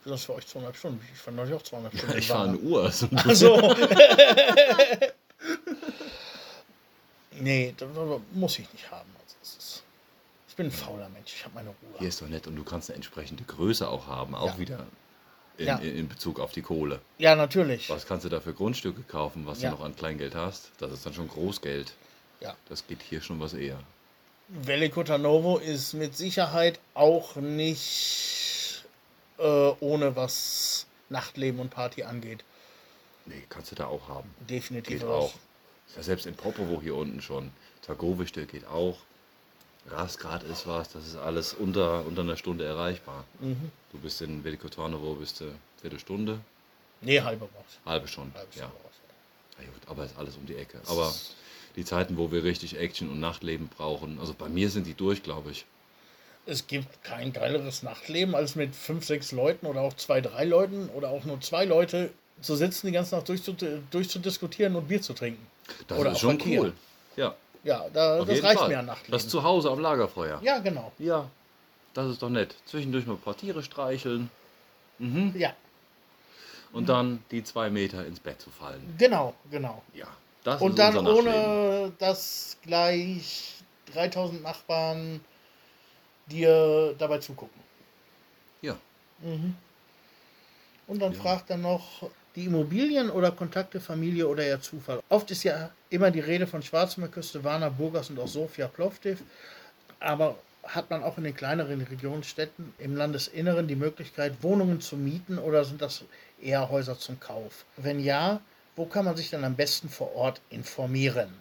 Das 0.06 0.24
für 0.26 0.34
euch 0.36 0.48
zweieinhalb 0.48 0.76
Stunden. 0.78 1.06
Ich 1.14 1.20
fand 1.20 1.38
neulich 1.38 1.54
auch 1.54 1.62
zweieinhalb 1.62 1.96
Stunden. 1.98 2.18
Ich 2.18 2.28
fahre 2.28 2.48
eine 2.50 2.58
Uhr. 2.58 2.84
Also 2.86 3.08
Also. 3.26 3.76
nee, 7.40 7.74
das 7.78 7.90
muss 8.34 8.60
ich 8.60 8.72
nicht 8.74 8.90
haben. 8.92 9.10
Also 9.20 9.82
ich 10.48 10.56
bin 10.56 10.68
ein 10.68 10.72
fauler 10.72 11.10
Mensch. 11.10 11.34
Ich 11.36 11.44
habe 11.46 11.56
meine 11.56 11.70
Ruhe. 11.70 12.00
Hier 12.00 12.10
ist 12.10 12.22
doch 12.22 12.28
nett 12.28 12.48
und 12.48 12.56
du 12.56 12.64
kannst 12.64 12.90
eine 12.90 12.96
entsprechende 12.98 13.44
Größe 13.44 13.88
auch 13.88 14.08
haben, 14.08 14.36
auch 14.36 14.54
Ja. 14.54 14.60
wieder 14.60 14.86
in, 15.58 15.66
Ja. 15.68 15.76
in, 15.78 16.08
Bezug 16.08 16.40
auf 16.40 16.52
die 16.52 16.62
Kohle. 16.62 17.02
Ja, 17.18 17.36
natürlich. 17.36 17.90
Was 17.90 18.06
kannst 18.08 18.26
du 18.26 18.30
da 18.30 18.40
für 18.40 18.54
Grundstücke 18.54 19.02
kaufen, 19.04 19.46
was 19.46 19.62
Ja. 19.62 19.70
du 19.70 19.76
noch 19.78 19.84
an 19.86 19.96
Kleingeld 19.96 20.36
hast? 20.36 20.72
Das 20.80 20.92
ist 20.92 21.06
dann 21.06 21.14
schon 21.14 21.28
Großgeld. 21.28 21.94
Ja. 22.40 22.56
Das 22.70 22.88
geht 22.88 23.02
hier 23.02 23.22
schon 23.22 23.40
was 23.42 23.54
eher. 23.54 23.80
Veliko 24.48 25.04
Tarnovo 25.04 25.58
ist 25.58 25.94
mit 25.94 26.18
Sicherheit 26.18 26.80
auch 26.94 27.36
nicht 27.36 28.39
äh, 29.40 29.74
ohne 29.80 30.16
was 30.16 30.86
Nachtleben 31.10 31.60
und 31.60 31.70
Party 31.70 32.04
angeht. 32.04 32.44
Nee, 33.26 33.44
kannst 33.50 33.72
du 33.72 33.76
da 33.76 33.86
auch 33.88 34.08
haben. 34.08 34.30
Definitiv 34.50 35.00
Geht 35.00 35.08
auch. 35.08 35.34
Ja, 35.96 36.04
selbst 36.04 36.26
in 36.26 36.36
Popovo 36.36 36.82
hier 36.82 36.96
unten 36.96 37.22
schon. 37.22 37.52
Tagowichte 37.82 38.46
geht 38.46 38.66
auch. 38.68 38.98
Rasgrad 39.88 40.44
ist 40.44 40.68
was, 40.68 40.90
das 40.92 41.08
ist 41.08 41.16
alles 41.16 41.54
unter, 41.54 42.06
unter 42.06 42.22
einer 42.22 42.38
Stunde 42.38 42.66
erreichbar. 42.66 43.26
Mhm. 43.40 43.72
Du 43.92 43.98
bist 43.98 44.22
in 44.22 44.44
Velikotornovo, 44.44 45.16
bist 45.16 45.40
du 45.40 45.46
Viertelstunde, 45.82 46.40
Nee, 47.02 47.22
halbe 47.22 47.46
raus. 47.46 47.80
halbe 47.86 48.08
Stunde. 48.08 48.38
Halbe 48.38 48.52
ja. 48.56 48.66
Stunde 48.66 48.90
ja 49.62 49.66
gut, 49.66 49.82
aber 49.88 50.06
ist 50.06 50.18
alles 50.18 50.36
um 50.38 50.46
die 50.46 50.56
Ecke. 50.56 50.80
Aber 50.88 51.14
die 51.76 51.86
Zeiten, 51.86 52.18
wo 52.18 52.32
wir 52.32 52.44
richtig 52.44 52.78
Action 52.78 53.10
und 53.10 53.20
Nachtleben 53.20 53.68
brauchen, 53.68 54.20
also 54.20 54.34
bei 54.34 54.50
mir 54.50 54.70
sind 54.70 54.88
die 54.88 54.94
durch, 54.94 55.24
glaube 55.24 55.52
ich. 55.52 55.66
Es 56.50 56.68
gibt 56.68 57.04
kein 57.04 57.32
geileres 57.32 57.84
Nachtleben, 57.84 58.34
als 58.36 58.56
mit 58.56 58.76
fünf, 58.76 59.06
sechs 59.06 59.32
Leuten 59.32 59.66
oder 59.68 59.82
auch 59.82 59.94
zwei, 59.94 60.20
drei 60.22 60.46
Leuten 60.46 60.90
oder 60.90 61.10
auch 61.10 61.24
nur 61.26 61.40
zwei 61.42 61.66
Leute 61.66 62.10
zu 62.42 62.56
sitzen, 62.56 62.88
die 62.88 62.94
ganze 62.94 63.16
Nacht 63.16 63.28
durchzud- 63.30 63.82
durchzudiskutieren 63.92 64.76
und 64.76 64.88
Bier 64.88 65.02
zu 65.02 65.14
trinken. 65.14 65.46
Das 65.88 66.00
Oder 66.00 66.12
ist 66.14 66.20
schon 66.20 66.40
Verkehr. 66.40 66.62
cool. 66.62 66.74
Ja, 67.16 67.36
Ja, 67.64 67.86
da, 67.94 68.24
das 68.26 68.42
reicht 68.42 68.60
Fall. 68.60 68.70
mir 68.70 68.80
an 68.80 68.86
Nachtleben. 68.88 69.12
Das 69.12 69.28
zu 69.28 69.44
Hause 69.44 69.70
am 69.70 69.80
Lagerfeuer. 69.80 70.40
ja, 70.42 70.60
genau. 70.60 70.92
Ja, 70.98 71.30
das 71.94 72.10
ist 72.12 72.22
doch 72.22 72.30
nett. 72.30 72.56
Zwischendurch 72.66 73.06
mal 73.06 73.14
ein 73.14 73.20
paar 73.22 73.36
Tiere 73.38 73.62
streicheln 73.62 74.30
mhm. 74.98 75.34
Ja, 75.38 75.54
und 76.72 76.88
dann 76.88 77.24
die 77.32 77.44
zwei 77.44 77.70
Meter 77.70 78.06
ins 78.06 78.20
Bett 78.20 78.40
zu 78.42 78.50
fallen. 78.52 78.96
genau, 78.98 79.34
genau. 79.52 79.82
Ja, 79.94 80.08
das 80.44 80.62
Und 80.62 80.72
ist 80.72 80.80
dann 80.80 80.98
unser 80.98 81.14
ohne 81.16 81.92
dass 82.00 82.58
gleich 82.64 83.54
3000 83.94 84.42
Nachbarn 84.44 85.20
dir 86.32 86.96
dabei 86.98 87.20
zugucken. 87.20 87.62
Ja, 88.62 88.78
Mhm. 89.22 89.56
Und 90.88 91.00
dann 91.00 91.14
Ja. 91.14 91.20
fragt 91.20 91.50
er 91.50 91.58
noch 91.58 92.10
die 92.36 92.46
Immobilien 92.46 93.10
oder 93.12 93.32
Kontakte, 93.32 93.80
Familie 93.80 94.28
oder 94.28 94.44
eher 94.44 94.62
Zufall. 94.62 95.02
Oft 95.10 95.30
ist 95.30 95.44
ja 95.44 95.70
immer 95.90 96.10
die 96.10 96.20
Rede 96.20 96.48
von 96.48 96.64
Schwarzmeerküste, 96.64 97.44
Varna, 97.44 97.70
Burgas 97.70 98.10
und 98.10 98.20
auch 98.20 98.28
Sofia 98.28 98.68
Plovdiv. 98.68 99.22
Aber 100.00 100.38
hat 100.64 100.90
man 100.90 101.04
auch 101.04 101.18
in 101.18 101.26
den 101.26 101.36
kleineren 101.36 101.82
Regionsstädten 101.82 102.74
im 102.80 102.96
Landesinneren 102.96 103.68
die 103.68 103.76
Möglichkeit, 103.76 104.42
Wohnungen 104.42 104.82
zu 104.82 104.98
mieten 104.98 105.38
oder 105.38 105.64
sind 105.64 105.82
das 105.82 106.04
eher 106.42 106.70
Häuser 106.70 106.98
zum 106.98 107.20
Kauf? 107.20 107.66
Wenn 107.78 108.00
ja, 108.00 108.42
wo 108.76 108.86
kann 108.86 109.06
man 109.06 109.16
sich 109.18 109.30
dann 109.30 109.44
am 109.44 109.56
besten 109.56 109.90
vor 109.90 110.16
Ort 110.16 110.42
informieren? 110.50 111.34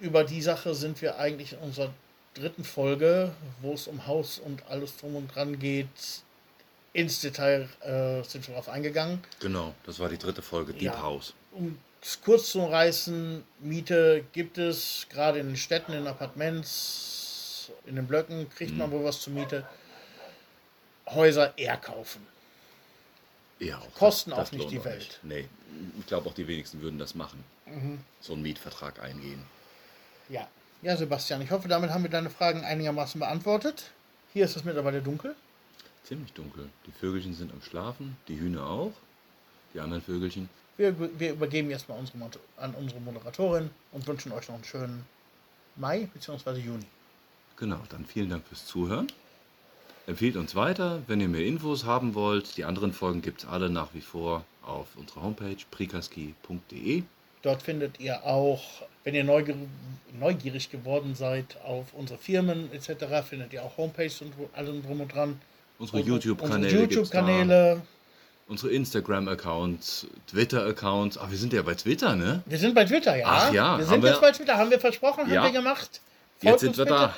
Über 0.00 0.24
die 0.24 0.42
Sache 0.42 0.74
sind 0.74 1.00
wir 1.00 1.18
eigentlich 1.18 1.52
in 1.54 1.58
unserer 1.60 1.92
dritten 2.34 2.64
Folge, 2.64 3.32
wo 3.62 3.72
es 3.74 3.86
um 3.86 4.06
Haus 4.06 4.38
und 4.38 4.64
alles 4.68 4.96
drum 4.96 5.16
und 5.16 5.34
dran 5.34 5.58
geht, 5.58 5.86
ins 6.92 7.20
Detail 7.20 7.68
äh, 7.80 8.22
sind 8.22 8.46
wir 8.46 8.54
darauf 8.54 8.68
eingegangen. 8.68 9.20
genau. 9.40 9.74
Das 9.84 9.98
war 9.98 10.08
die 10.08 10.18
dritte 10.18 10.42
Folge, 10.42 10.72
Deep 10.72 10.82
Ja. 10.82 11.02
House. 11.02 11.34
Um 11.52 11.78
es 12.02 12.20
kurz 12.20 12.50
zu 12.50 12.64
reißen, 12.64 13.42
Miete 13.60 14.24
gibt 14.32 14.58
es, 14.58 15.06
gerade 15.10 15.38
in 15.38 15.48
den 15.48 15.56
Städten, 15.56 15.92
in 15.92 16.06
Appartements, 16.06 17.70
in 17.86 17.96
den 17.96 18.06
Blöcken 18.06 18.48
kriegt 18.50 18.76
man 18.76 18.90
wohl 18.90 19.04
was 19.04 19.20
zur 19.20 19.32
Miete. 19.32 19.66
Häuser 21.06 21.56
eher 21.58 21.76
kaufen. 21.76 22.26
Ja, 23.58 23.78
auch 23.78 23.94
Kosten 23.94 24.30
das- 24.30 24.38
auch 24.38 24.42
das 24.44 24.52
nicht 24.52 24.60
lohnt 24.62 24.72
die 24.72 24.78
auch 24.80 24.84
Welt. 24.84 25.20
Nee, 25.22 25.48
ich 25.98 26.06
glaube 26.06 26.28
auch 26.28 26.34
die 26.34 26.46
wenigsten 26.48 26.80
würden 26.82 26.98
das 26.98 27.14
machen. 27.14 27.42
Mhm. 27.66 28.00
So 28.20 28.32
einen 28.34 28.42
Mietvertrag 28.42 29.00
eingehen. 29.00 29.42
Ja. 30.28 30.46
Ja, 30.84 30.98
Sebastian, 30.98 31.40
ich 31.40 31.50
hoffe, 31.50 31.66
damit 31.66 31.88
haben 31.88 32.02
wir 32.02 32.10
deine 32.10 32.28
Fragen 32.28 32.62
einigermaßen 32.62 33.18
beantwortet. 33.18 33.90
Hier 34.34 34.44
ist 34.44 34.54
es 34.54 34.64
mittlerweile 34.64 35.00
dunkel. 35.00 35.34
Ziemlich 36.02 36.34
dunkel. 36.34 36.68
Die 36.86 36.92
Vögelchen 36.92 37.32
sind 37.32 37.54
am 37.54 37.62
Schlafen, 37.62 38.18
die 38.28 38.38
Hühner 38.38 38.66
auch. 38.66 38.92
Die 39.72 39.80
anderen 39.80 40.02
Vögelchen. 40.02 40.50
Wir, 40.76 40.94
wir 41.18 41.32
übergeben 41.32 41.70
jetzt 41.70 41.88
mal 41.88 41.98
unsere, 41.98 42.18
an 42.58 42.74
unsere 42.74 43.00
Moderatorin 43.00 43.70
und 43.92 44.06
wünschen 44.06 44.30
euch 44.32 44.46
noch 44.48 44.56
einen 44.56 44.64
schönen 44.64 45.06
Mai 45.76 46.06
bzw. 46.12 46.58
Juni. 46.58 46.84
Genau, 47.56 47.80
dann 47.88 48.04
vielen 48.04 48.28
Dank 48.28 48.46
fürs 48.46 48.66
Zuhören. 48.66 49.06
Empfehlt 50.06 50.36
uns 50.36 50.54
weiter, 50.54 51.00
wenn 51.06 51.18
ihr 51.18 51.28
mehr 51.28 51.46
Infos 51.46 51.84
haben 51.84 52.14
wollt. 52.14 52.58
Die 52.58 52.66
anderen 52.66 52.92
Folgen 52.92 53.22
gibt 53.22 53.42
es 53.42 53.48
alle 53.48 53.70
nach 53.70 53.94
wie 53.94 54.02
vor 54.02 54.44
auf 54.60 54.88
unserer 54.96 55.22
Homepage 55.22 55.56
prikaski.de. 55.70 57.04
Dort 57.44 57.62
findet 57.62 58.00
ihr 58.00 58.24
auch, 58.24 58.62
wenn 59.04 59.14
ihr 59.14 59.22
neugierig, 59.22 60.70
geworden 60.70 61.14
seid 61.14 61.56
auf 61.62 61.86
unsere 61.92 62.18
Firmen 62.18 62.70
etc., 62.72 63.04
findet 63.28 63.52
ihr 63.52 63.62
auch 63.62 63.76
Homepages 63.76 64.22
und 64.22 64.32
allem 64.54 64.82
drum 64.82 65.02
und 65.02 65.14
dran. 65.14 65.38
Unsere 65.78 66.00
YouTube-Kanäle. 66.00 66.64
Unsere. 66.64 66.80
YouTube-Kanäle. 66.82 67.82
Unsere 68.46 68.72
Instagram-Accounts, 68.72 70.06
Twitter-Accounts. 70.30 71.18
Ach, 71.18 71.30
wir 71.30 71.36
sind 71.38 71.52
ja 71.52 71.62
bei 71.62 71.74
Twitter, 71.74 72.16
ne? 72.16 72.42
Wir 72.46 72.58
sind 72.58 72.74
bei 72.74 72.84
Twitter, 72.84 73.16
ja. 73.16 73.26
Ach 73.28 73.52
ja, 73.52 73.78
wir 73.78 73.84
sind 73.84 74.02
wir- 74.02 74.10
jetzt 74.10 74.20
bei 74.20 74.32
Twitter, 74.32 74.56
haben 74.56 74.70
wir 74.70 74.80
versprochen, 74.80 75.30
Ja. 75.30 75.42
haben 75.42 75.52
wir 75.52 75.60
gemacht. 75.60 76.00
Jetzt 76.40 76.48
Folgt 76.48 76.60
sind 76.60 76.68
uns 76.70 76.78
wir 76.78 76.84
bitte. 76.86 76.96
da. 76.96 77.14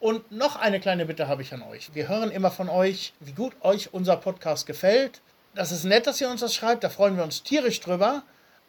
Und 0.00 0.30
noch 0.32 0.56
eine 0.56 0.80
kleine 0.80 1.06
Bitte 1.06 1.28
habe 1.28 1.42
ich 1.42 1.52
an 1.52 1.62
euch. 1.62 1.90
Wir 1.94 2.08
hören 2.08 2.30
immer 2.30 2.50
von 2.50 2.68
euch, 2.68 3.12
wie 3.20 3.32
gut 3.32 3.54
euch 3.62 3.92
unser 3.94 4.16
Podcast 4.16 4.66
gefällt. 4.66 5.20
Das 5.54 5.72
ist 5.72 5.84
nett, 5.84 6.06
dass 6.06 6.20
ihr 6.20 6.28
uns 6.28 6.40
das 6.40 6.54
schreibt, 6.54 6.84
da 6.84 6.90
freuen 6.90 7.16
wir 7.16 7.24
uns 7.24 7.42
tierisch 7.42 7.80
drüber. 7.80 8.22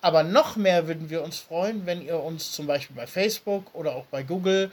Aber 0.05 0.21
noch 0.21 0.55
mehr 0.55 0.87
würden 0.87 1.09
wir 1.09 1.23
uns 1.23 1.39
freuen, 1.39 1.87
wenn 1.87 1.99
ihr 1.99 2.19
uns 2.19 2.51
zum 2.51 2.67
Beispiel 2.67 2.95
bei 2.95 3.07
Facebook 3.07 3.73
oder 3.73 3.95
auch 3.95 4.05
bei 4.05 4.21
Google 4.21 4.69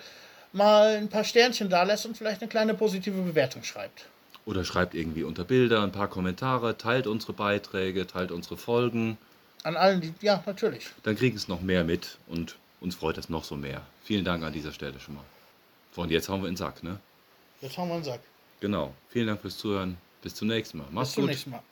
mal 0.52 0.96
ein 0.96 1.08
paar 1.08 1.24
Sternchen 1.24 1.70
da 1.70 1.84
lässt 1.84 2.04
und 2.04 2.18
vielleicht 2.18 2.42
eine 2.42 2.50
kleine 2.50 2.74
positive 2.74 3.18
Bewertung 3.18 3.62
schreibt. 3.64 4.04
Oder 4.44 4.62
schreibt 4.62 4.94
irgendwie 4.94 5.22
unter 5.22 5.44
Bilder 5.44 5.84
ein 5.84 5.90
paar 5.90 6.08
Kommentare, 6.08 6.76
teilt 6.76 7.06
unsere 7.06 7.32
Beiträge, 7.32 8.06
teilt 8.06 8.30
unsere 8.30 8.58
Folgen. 8.58 9.16
An 9.62 9.74
allen, 9.74 10.02
die, 10.02 10.12
ja, 10.20 10.42
natürlich. 10.44 10.88
Dann 11.02 11.16
kriegen 11.16 11.34
es 11.34 11.48
noch 11.48 11.62
mehr 11.62 11.82
mit 11.82 12.18
und 12.26 12.56
uns 12.82 12.94
freut 12.94 13.16
es 13.16 13.30
noch 13.30 13.44
so 13.44 13.56
mehr. 13.56 13.80
Vielen 14.04 14.26
Dank 14.26 14.44
an 14.44 14.52
dieser 14.52 14.72
Stelle 14.72 15.00
schon 15.00 15.14
mal. 15.14 15.24
So, 15.96 16.02
und 16.02 16.10
jetzt 16.10 16.28
hauen 16.28 16.42
wir 16.42 16.48
in 16.48 16.56
den 16.56 16.58
Sack, 16.58 16.82
ne? 16.82 16.98
Jetzt 17.62 17.78
haben 17.78 17.88
wir 17.88 17.94
einen 17.94 18.04
Sack. 18.04 18.20
Genau. 18.60 18.92
Vielen 19.08 19.28
Dank 19.28 19.40
fürs 19.40 19.56
Zuhören. 19.56 19.96
Bis 20.20 20.34
zum 20.34 20.48
nächsten 20.48 20.76
Mal. 20.76 20.84
Bis 20.84 20.92
Macht's 20.92 21.12
zum 21.12 21.22
gut. 21.22 21.30
nächsten 21.30 21.50
Mal. 21.52 21.62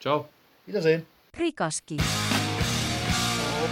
Ciao. 0.00 0.26
Wiedersehen. 0.64 1.04
Prikoski. 1.32 1.98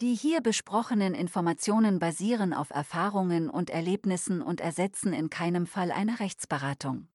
Die 0.00 0.14
hier 0.14 0.40
besprochenen 0.40 1.12
Informationen 1.12 1.98
basieren 1.98 2.54
auf 2.54 2.70
Erfahrungen 2.70 3.50
und 3.50 3.68
Erlebnissen 3.68 4.42
und 4.42 4.60
ersetzen 4.60 5.12
in 5.12 5.28
keinem 5.28 5.66
Fall 5.66 5.90
eine 5.90 6.20
Rechtsberatung. 6.20 7.08